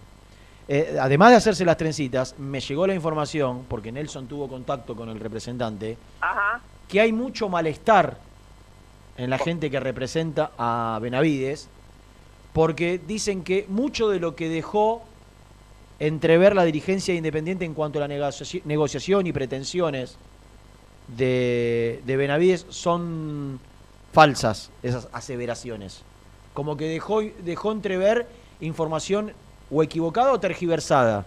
Eh, 0.71 0.97
además 1.01 1.31
de 1.31 1.37
hacerse 1.37 1.65
las 1.65 1.77
trencitas, 1.77 2.35
me 2.37 2.59
llegó 2.59 2.85
la 2.85 2.93
información, 2.93 3.65
porque 3.67 3.91
Nelson 3.91 4.27
tuvo 4.27 4.47
contacto 4.47 4.95
con 4.95 5.09
el 5.09 5.19
representante, 5.19 5.97
Ajá. 6.21 6.61
que 6.87 7.01
hay 7.01 7.11
mucho 7.11 7.49
malestar 7.49 8.19
en 9.17 9.31
la 9.31 9.39
gente 9.39 9.71
que 9.71 9.79
representa 9.79 10.51
a 10.59 10.99
Benavides, 11.01 11.67
porque 12.53 12.99
dicen 13.05 13.43
que 13.43 13.65
mucho 13.67 14.09
de 14.09 14.19
lo 14.19 14.35
que 14.35 14.47
dejó 14.47 15.01
entrever 15.99 16.55
la 16.55 16.63
dirigencia 16.65 17.13
de 17.13 17.17
Independiente 17.17 17.65
en 17.65 17.73
cuanto 17.73 17.97
a 17.97 18.01
la 18.01 18.07
negocia- 18.07 18.61
negociación 18.65 19.25
y 19.25 19.33
pretensiones 19.33 20.17
de, 21.07 22.01
de 22.05 22.15
Benavides 22.15 22.67
son 22.69 23.59
falsas, 24.13 24.69
esas 24.83 25.09
aseveraciones. 25.13 26.03
Como 26.53 26.77
que 26.77 26.85
dejó, 26.85 27.21
dejó 27.43 27.71
entrever 27.71 28.27
información 28.61 29.33
o 29.71 29.83
equivocada 29.83 30.31
o 30.31 30.39
tergiversada. 30.39 31.25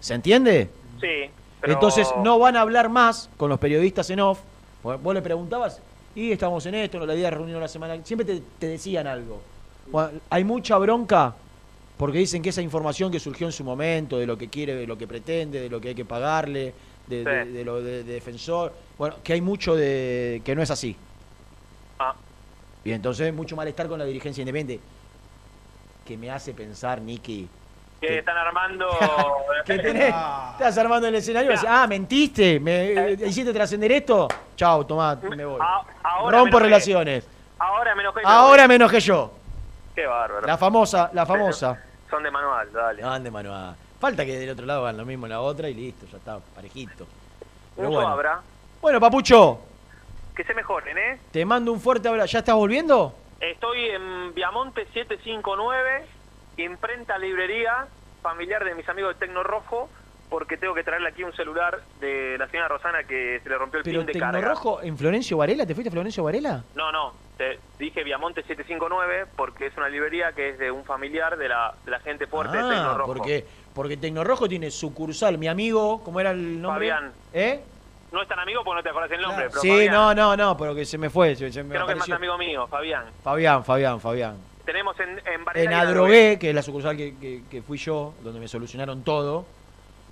¿Se 0.00 0.14
entiende? 0.14 0.68
Sí. 1.00 1.30
pero- 1.60 1.74
Entonces 1.74 2.08
no 2.22 2.38
van 2.38 2.56
a 2.56 2.62
hablar 2.62 2.88
más 2.88 3.28
con 3.36 3.48
los 3.50 3.58
periodistas 3.58 4.08
en 4.10 4.20
off. 4.20 4.40
Vos 4.82 5.14
le 5.14 5.20
preguntabas, 5.22 5.80
y 6.14 6.32
estamos 6.32 6.64
en 6.66 6.74
esto, 6.74 7.04
la 7.04 7.14
idea 7.14 7.30
de 7.30 7.36
reunión 7.36 7.60
la 7.60 7.68
semana. 7.68 7.98
Siempre 8.04 8.24
te, 8.26 8.42
te 8.58 8.66
decían 8.66 9.06
algo. 9.06 9.40
Bueno, 9.90 10.10
hay 10.30 10.42
mucha 10.44 10.78
bronca 10.78 11.34
porque 11.98 12.16
dicen 12.18 12.40
que 12.42 12.48
esa 12.48 12.62
información 12.62 13.12
que 13.12 13.20
surgió 13.20 13.46
en 13.46 13.52
su 13.52 13.62
momento, 13.62 14.16
de 14.18 14.26
lo 14.26 14.38
que 14.38 14.48
quiere, 14.48 14.74
de 14.74 14.86
lo 14.86 14.96
que 14.96 15.06
pretende, 15.06 15.60
de 15.60 15.68
lo 15.68 15.80
que 15.82 15.88
hay 15.88 15.94
que 15.94 16.06
pagarle, 16.06 16.72
de, 17.06 17.24
de- 17.24 17.44
de 17.52 17.64
lo 17.64 17.82
de, 17.82 18.04
de 18.04 18.12
defensor, 18.14 18.72
bueno, 18.96 19.16
que 19.22 19.34
hay 19.34 19.40
mucho 19.42 19.74
de 19.76 20.40
que 20.44 20.54
no 20.54 20.62
es 20.62 20.70
así. 20.70 20.96
Ah. 21.98 22.14
Y 22.84 22.92
entonces 22.92 23.34
mucho 23.34 23.54
malestar 23.56 23.86
con 23.88 23.98
la 23.98 24.06
dirigencia 24.06 24.40
independiente. 24.40 24.82
Que 26.10 26.16
me 26.16 26.28
hace 26.28 26.52
pensar, 26.52 27.00
Nicky, 27.00 27.48
Que 28.00 28.18
están 28.18 28.36
armando... 28.36 28.88
que 29.64 29.78
tenés, 29.78 30.12
estás 30.52 30.76
armando 30.78 31.06
el 31.06 31.14
escenario 31.14 31.52
ah, 31.68 31.86
mentiste, 31.86 32.58
me 32.58 33.12
hiciste 33.12 33.52
trascender 33.52 33.92
esto, 33.92 34.26
chau, 34.56 34.82
tomá, 34.84 35.14
me 35.14 35.44
voy. 35.44 35.60
A- 35.62 35.84
ahora 36.02 36.38
Rompo 36.38 36.56
me 36.58 36.64
relaciones. 36.64 37.28
Ahora 37.60 37.94
me 37.94 38.02
enojé. 38.02 38.22
y 38.22 38.24
me 38.26 38.28
Ahora 38.28 38.62
voy. 38.62 38.68
me 38.70 38.74
enojé 38.74 38.98
yo. 38.98 39.30
Qué 39.94 40.04
bárbaro. 40.04 40.44
La 40.48 40.58
famosa, 40.58 41.10
la 41.12 41.24
famosa. 41.24 41.80
Son 42.10 42.24
de 42.24 42.30
manual, 42.32 42.72
dale. 42.72 43.02
No 43.02 43.12
ande 43.12 43.30
manual. 43.30 43.76
Falta 44.00 44.26
que 44.26 44.36
del 44.36 44.50
otro 44.50 44.66
lado 44.66 44.82
hagan 44.82 44.96
lo 44.96 45.04
mismo 45.04 45.26
en 45.26 45.30
la 45.30 45.40
otra 45.40 45.68
y 45.68 45.74
listo, 45.74 46.06
ya 46.10 46.16
está, 46.18 46.40
parejito. 46.56 47.06
Pero 47.76 47.88
bueno. 47.88 48.08
habrá. 48.08 48.40
Bueno, 48.82 48.98
Papucho, 48.98 49.60
Que 50.34 50.42
se 50.42 50.54
mejoren, 50.54 50.98
¿eh? 50.98 51.20
te 51.30 51.44
mando 51.44 51.70
un 51.72 51.78
fuerte 51.80 52.08
abrazo. 52.08 52.32
¿Ya 52.32 52.40
estás 52.40 52.56
volviendo? 52.56 53.14
Estoy 53.40 53.86
en 53.86 54.34
Viamonte 54.34 54.84
759, 54.92 56.04
imprenta 56.58 57.16
librería 57.18 57.86
familiar 58.22 58.64
de 58.64 58.74
mis 58.74 58.86
amigos 58.88 59.14
de 59.18 59.26
Tecno 59.26 59.42
Rojo, 59.42 59.88
porque 60.28 60.58
tengo 60.58 60.74
que 60.74 60.84
traerle 60.84 61.08
aquí 61.08 61.24
un 61.24 61.32
celular 61.32 61.80
de 62.00 62.36
la 62.38 62.46
señora 62.48 62.68
Rosana 62.68 63.02
que 63.04 63.40
se 63.42 63.48
le 63.48 63.56
rompió 63.56 63.78
el 63.78 63.84
Pero 63.84 64.00
pin 64.00 64.06
de 64.06 64.12
carga. 64.18 64.38
Tecnorrojo 64.38 64.82
en 64.82 64.96
Florencio 64.98 65.38
Varela, 65.38 65.64
¿te 65.66 65.74
fuiste 65.74 65.88
a 65.88 65.92
Florencio 65.92 66.22
Varela? 66.22 66.62
No, 66.74 66.92
no, 66.92 67.14
te 67.38 67.58
dije 67.78 68.04
Viamonte 68.04 68.42
759 68.42 69.26
porque 69.36 69.66
es 69.66 69.76
una 69.78 69.88
librería 69.88 70.32
que 70.32 70.50
es 70.50 70.58
de 70.58 70.70
un 70.70 70.84
familiar 70.84 71.38
de 71.38 71.48
la, 71.48 71.74
de 71.84 71.90
la 71.90 72.00
gente 72.00 72.26
fuerte 72.26 72.58
de 72.58 72.62
Tecno 72.62 72.90
Ah, 72.90 72.94
Rojo. 72.98 73.06
porque, 73.14 73.46
porque 73.74 73.96
Tecnorrojo 73.96 74.48
tiene 74.50 74.70
sucursal. 74.70 75.38
Mi 75.38 75.48
amigo, 75.48 76.04
¿cómo 76.04 76.20
era 76.20 76.32
el 76.32 76.60
nombre? 76.60 76.90
Fabián. 76.90 77.12
¿Eh? 77.32 77.64
No 78.12 78.22
es 78.22 78.28
tan 78.28 78.38
amigo 78.40 78.62
porque 78.64 78.78
no 78.78 78.82
te 78.82 78.88
acordás 78.90 79.10
el 79.12 79.20
nombre, 79.20 79.46
pero 79.48 79.60
Sí, 79.60 79.68
Fabián. 79.68 79.94
no, 79.94 80.14
no, 80.14 80.36
no, 80.36 80.56
pero 80.56 80.74
que 80.74 80.84
se 80.84 80.98
me 80.98 81.10
fue. 81.10 81.36
se- 81.36 81.52
se 81.52 81.62
me 81.62 81.70
Creo 81.74 81.86
que 81.86 81.92
es 81.92 81.98
más 81.98 82.10
amigo 82.10 82.36
mío, 82.38 82.66
Fabián. 82.66 83.04
Fabián, 83.22 83.64
Fabián, 83.64 84.00
Fabián. 84.00 84.36
Tenemos 84.64 84.98
en, 85.00 85.20
en 85.26 85.44
Varela 85.44 85.64
En 85.64 85.72
Adrogué, 85.78 86.38
que 86.38 86.48
es 86.50 86.54
la 86.54 86.62
sucursal 86.62 86.96
que, 86.96 87.16
que- 87.18 87.42
que 87.50 87.62
fui 87.62 87.78
yo, 87.78 88.14
donde 88.22 88.40
me 88.40 88.48
solucionaron 88.48 89.02
todo. 89.04 89.44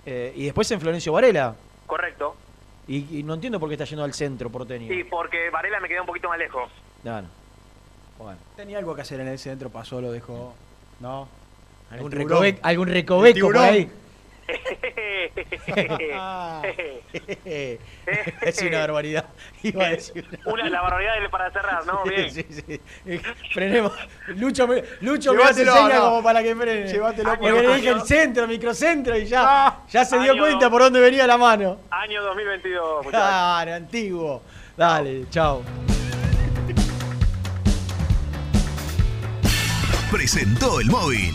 Eh, 0.06 0.32
y 0.36 0.44
después 0.44 0.70
en 0.70 0.80
Florencio 0.80 1.12
Varela. 1.12 1.54
Correcto. 1.86 2.34
Y, 2.86 3.18
y 3.18 3.22
no 3.22 3.34
entiendo 3.34 3.60
por 3.60 3.68
qué 3.68 3.74
está 3.74 3.84
yendo 3.84 4.04
al 4.04 4.14
centro 4.14 4.48
porteño. 4.48 4.88
Sí, 4.88 5.04
porque 5.04 5.50
Varela 5.50 5.80
me 5.80 5.88
queda 5.88 6.00
un 6.00 6.06
poquito 6.06 6.28
más 6.28 6.38
lejos. 6.38 6.70
No, 7.04 7.20
no. 7.22 7.28
Bueno. 8.18 8.38
Tenía 8.56 8.78
algo 8.78 8.94
que 8.94 9.02
hacer 9.02 9.20
en 9.20 9.28
el 9.28 9.38
centro, 9.38 9.70
pasó, 9.70 10.00
lo 10.00 10.10
dejó. 10.10 10.54
No. 11.00 11.28
¿Algún, 11.90 12.10
recoveco, 12.12 12.58
algún 12.62 12.88
recoveco 12.88 13.46
por 13.46 13.58
ahí? 13.58 13.90
es 17.44 18.62
una 18.62 18.78
barbaridad. 18.80 19.26
Iba 19.62 19.86
a 19.86 19.90
decir 19.90 20.24
una- 20.44 20.52
Una, 20.54 20.68
la 20.70 20.80
barbaridad 20.82 21.14
del- 21.20 21.30
para 21.30 21.50
cerrar, 21.52 21.84
¿no? 21.86 22.02
Bien. 22.04 22.30
Sí, 22.30 22.44
sí, 22.48 22.62
sí. 22.66 22.80
Frenemos. 23.52 23.92
Lucho 24.28 24.66
me, 24.66 24.82
Lucho 25.00 25.34
me 25.34 25.42
hace 25.42 25.64
no. 25.64 25.74
como 26.00 26.22
para 26.22 26.42
que 26.42 26.54
frene. 26.56 26.86
Llévatelo 26.90 27.30
Porque 27.30 27.50
por 27.50 27.52
le 27.52 27.58
año. 27.66 27.74
dije 27.76 27.88
el 27.90 28.00
centro, 28.02 28.46
microcentro 28.48 29.16
y 29.18 29.26
ya, 29.26 29.80
ya 29.88 30.04
se 30.04 30.18
dio 30.18 30.32
Año- 30.32 30.42
cuenta 30.42 30.70
por 30.70 30.82
dónde 30.82 31.00
venía 31.00 31.26
la 31.26 31.36
mano. 31.38 31.80
Año 31.90 32.22
2022, 32.22 33.04
muchachos. 33.04 33.10
Claro, 33.10 33.74
antiguo. 33.74 34.42
Dale, 34.76 35.24
chao. 35.30 35.62
presentó 40.10 40.80
el 40.80 40.86
móvil. 40.86 41.34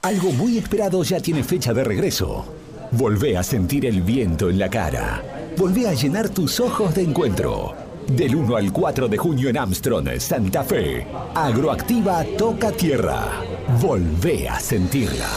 Algo 0.00 0.32
muy 0.32 0.56
esperado 0.56 1.02
ya 1.02 1.20
tiene 1.20 1.44
fecha 1.44 1.74
de 1.74 1.84
regreso. 1.84 2.46
Volvé 2.92 3.36
a 3.36 3.42
sentir 3.42 3.84
el 3.84 4.00
viento 4.00 4.48
en 4.48 4.58
la 4.58 4.70
cara. 4.70 5.22
Volvé 5.58 5.88
a 5.88 5.92
llenar 5.92 6.30
tus 6.30 6.58
ojos 6.58 6.94
de 6.94 7.02
encuentro. 7.02 7.81
Del 8.06 8.34
1 8.34 8.56
al 8.56 8.72
4 8.72 9.08
de 9.08 9.16
junio 9.16 9.48
en 9.48 9.56
Armstrong, 9.56 10.18
Santa 10.18 10.64
Fe. 10.64 11.06
Agroactiva 11.34 12.24
toca 12.36 12.72
tierra. 12.72 13.42
Volvé 13.80 14.48
a 14.48 14.60
sentirla. 14.60 15.28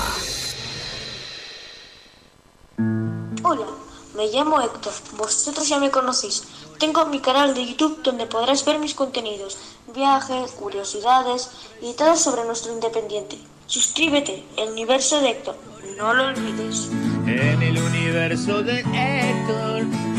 Hola, 3.43 3.67
me 4.15 4.27
llamo 4.27 4.59
Héctor. 4.61 4.93
Vosotros 5.17 5.69
ya 5.69 5.79
me 5.79 5.91
conocéis. 5.91 6.43
Tengo 6.79 7.05
mi 7.05 7.19
canal 7.19 7.53
de 7.53 7.65
YouTube 7.65 8.01
donde 8.03 8.25
podrás 8.25 8.65
ver 8.65 8.79
mis 8.79 8.93
contenidos, 8.93 9.57
viajes, 9.95 10.51
curiosidades 10.51 11.49
y 11.81 11.93
todo 11.93 12.15
sobre 12.15 12.43
nuestro 12.43 12.73
independiente. 12.73 13.37
Suscríbete, 13.67 14.43
el 14.57 14.71
universo 14.71 15.21
de 15.21 15.29
Héctor. 15.29 15.55
No 15.97 16.13
lo 16.13 16.27
olvides. 16.27 16.89
En 17.25 17.61
el 17.61 17.77
universo 17.77 18.61
de 18.61 18.79
Héctor. 18.79 20.14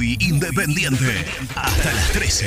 Muy 0.00 0.16
independiente. 0.18 1.26
Hasta 1.54 1.92
las 1.92 2.12
13. 2.12 2.46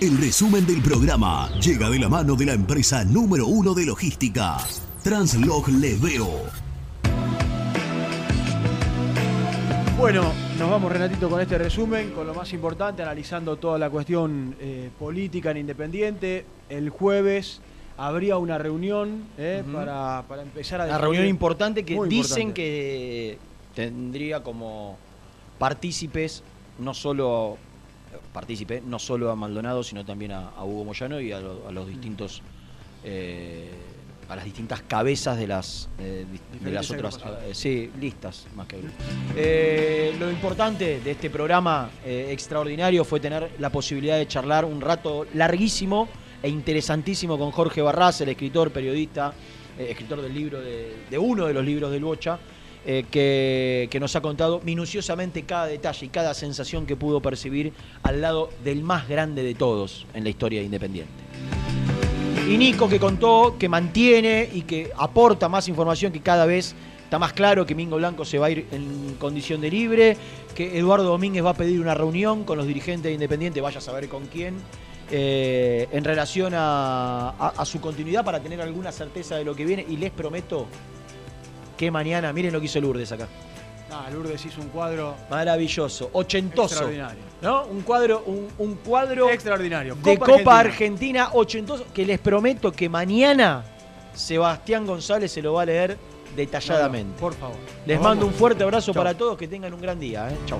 El 0.00 0.16
resumen 0.18 0.64
del 0.64 0.80
programa 0.80 1.50
llega 1.58 1.90
de 1.90 1.98
la 1.98 2.08
mano 2.08 2.36
de 2.36 2.46
la 2.46 2.52
empresa 2.52 3.04
número 3.04 3.48
uno 3.48 3.74
de 3.74 3.84
logística, 3.84 4.58
Translog 5.02 5.70
Leveo. 5.70 6.28
Bueno, 9.98 10.32
nos 10.56 10.70
vamos 10.70 10.92
Renatito 10.92 11.28
con 11.28 11.40
este 11.40 11.58
resumen, 11.58 12.12
con 12.12 12.28
lo 12.28 12.34
más 12.34 12.52
importante, 12.52 13.02
analizando 13.02 13.56
toda 13.56 13.76
la 13.76 13.90
cuestión 13.90 14.54
eh, 14.60 14.88
política 14.96 15.50
en 15.50 15.56
Independiente. 15.56 16.46
El 16.68 16.90
jueves 16.90 17.60
habría 17.96 18.36
una 18.36 18.56
reunión 18.56 19.24
eh, 19.36 19.64
para, 19.72 20.22
para 20.28 20.42
empezar 20.42 20.80
a... 20.80 20.84
Una 20.84 20.98
reunión 20.98 21.26
importante 21.26 21.84
que 21.84 21.96
Muy 21.96 22.08
dicen 22.08 22.50
importante. 22.50 22.54
que 22.54 23.38
tendría 23.74 24.40
como 24.40 24.96
partícipes 25.58 26.42
no 26.78 26.94
solo 26.94 27.56
partícipe 28.32 28.82
no 28.86 28.98
solo 28.98 29.30
a 29.30 29.36
Maldonado 29.36 29.82
sino 29.82 30.04
también 30.04 30.32
a, 30.32 30.48
a 30.50 30.64
Hugo 30.64 30.84
Moyano 30.84 31.20
y 31.20 31.32
a, 31.32 31.40
lo- 31.40 31.68
a 31.68 31.72
los 31.72 31.86
distintos 31.86 32.42
eh, 33.04 33.70
a 34.28 34.36
las 34.36 34.44
distintas 34.46 34.80
cabezas 34.82 35.36
de 35.38 35.46
las 35.46 35.88
eh, 35.98 36.24
de 36.60 36.70
las 36.70 36.90
otras 36.90 37.18
eh, 37.46 37.50
sí 37.54 37.90
listas 38.00 38.46
más 38.56 38.66
que. 38.66 38.78
Eh, 39.36 40.16
lo 40.18 40.30
importante 40.30 41.00
de 41.00 41.10
este 41.10 41.28
programa 41.28 41.90
extraordinario 42.04 43.04
fue 43.04 43.20
tener 43.20 43.50
la 43.58 43.68
posibilidad 43.70 44.16
de 44.16 44.26
charlar 44.26 44.64
un 44.64 44.80
rato 44.80 45.26
larguísimo 45.34 46.08
e 46.42 46.48
interesantísimo 46.48 47.38
con 47.38 47.50
Jorge 47.50 47.82
Barras, 47.82 48.20
el 48.22 48.30
escritor, 48.30 48.70
periodista, 48.70 49.32
escritor 49.78 50.22
del 50.22 50.32
libro 50.34 50.60
de, 50.60 51.04
de 51.10 51.18
uno 51.18 51.46
de 51.46 51.52
los 51.54 51.64
libros 51.64 51.90
del 51.90 52.04
Bocha, 52.04 52.38
eh, 52.86 53.06
que, 53.90 53.98
nos 53.98 54.14
ha 54.14 54.20
contado 54.20 54.60
minuciosamente 54.62 55.44
cada 55.44 55.66
detalle 55.66 56.04
y 56.04 56.08
cada 56.10 56.34
sensación 56.34 56.84
que 56.84 56.96
pudo 56.96 57.20
percibir 57.20 57.72
al 58.02 58.20
lado 58.20 58.50
del 58.62 58.82
más 58.82 59.08
grande 59.08 59.42
de 59.42 59.54
todos 59.54 60.06
en 60.12 60.22
la 60.22 60.28
historia 60.30 60.60
de 60.60 60.66
Independiente. 60.66 61.12
Y 62.46 62.58
Nico 62.58 62.86
que 62.86 63.00
contó, 63.00 63.56
que 63.58 63.70
mantiene 63.70 64.50
y 64.52 64.62
que 64.62 64.90
aporta 64.98 65.48
más 65.48 65.66
información 65.68 66.12
que 66.12 66.20
cada 66.20 66.44
vez 66.44 66.74
está 67.04 67.18
más 67.18 67.32
claro 67.32 67.64
que 67.64 67.74
Mingo 67.74 67.96
Blanco 67.96 68.26
se 68.26 68.38
va 68.38 68.46
a 68.46 68.50
ir 68.50 68.66
en 68.70 69.14
condición 69.18 69.62
de 69.62 69.70
libre, 69.70 70.16
que 70.54 70.78
Eduardo 70.78 71.04
Domínguez 71.04 71.42
va 71.42 71.50
a 71.50 71.54
pedir 71.54 71.80
una 71.80 71.94
reunión 71.94 72.44
con 72.44 72.58
los 72.58 72.66
dirigentes 72.66 73.04
de 73.04 73.12
Independiente, 73.14 73.62
vaya 73.62 73.78
a 73.78 73.80
saber 73.80 74.10
con 74.10 74.26
quién, 74.26 74.56
eh, 75.10 75.88
en 75.90 76.04
relación 76.04 76.52
a 76.54 77.62
su 77.64 77.80
continuidad 77.80 78.26
para 78.26 78.40
tener 78.40 78.60
alguna 78.60 78.92
certeza 78.92 79.36
de 79.36 79.44
lo 79.44 79.54
que 79.54 79.64
viene. 79.64 79.86
Y 79.88 79.96
les 79.96 80.10
prometo 80.10 80.66
que 81.76 81.90
mañana, 81.90 82.32
miren 82.32 82.52
lo 82.52 82.60
que 82.60 82.66
hizo 82.66 82.80
Lourdes 82.80 83.10
acá. 83.12 83.28
Ah, 83.90 84.08
Lourdes 84.12 84.44
hizo 84.44 84.60
un 84.60 84.68
cuadro 84.68 85.14
Maravilloso, 85.30 86.10
ochentoso. 86.14 86.74
extraordinario. 86.74 87.22
¿No? 87.42 87.64
Un 87.66 87.82
cuadro, 87.82 88.22
un, 88.26 88.48
un 88.58 88.74
cuadro 88.76 89.28
Extraordinario. 89.30 89.94
de 90.02 90.18
Copa 90.18 90.58
Argentina. 90.58 91.24
Argentina. 91.24 91.28
ochentoso, 91.34 91.86
que 91.94 92.04
les 92.04 92.18
prometo 92.18 92.72
que 92.72 92.88
mañana 92.88 93.62
Sebastián 94.14 94.86
González 94.86 95.30
se 95.30 95.42
lo 95.42 95.52
va 95.54 95.62
a 95.62 95.66
leer 95.66 95.98
detalladamente. 96.34 97.20
por 97.20 97.34
favor. 97.34 97.56
Les 97.86 98.00
mando 98.00 98.26
un 98.26 98.32
fuerte 98.32 98.64
abrazo 98.64 98.92
Chau. 98.92 99.00
para 99.02 99.16
todos, 99.16 99.36
que 99.38 99.46
tengan 99.46 99.72
un 99.74 99.80
gran 99.80 100.00
día. 100.00 100.28
¿eh? 100.30 100.36
Chau. 100.46 100.58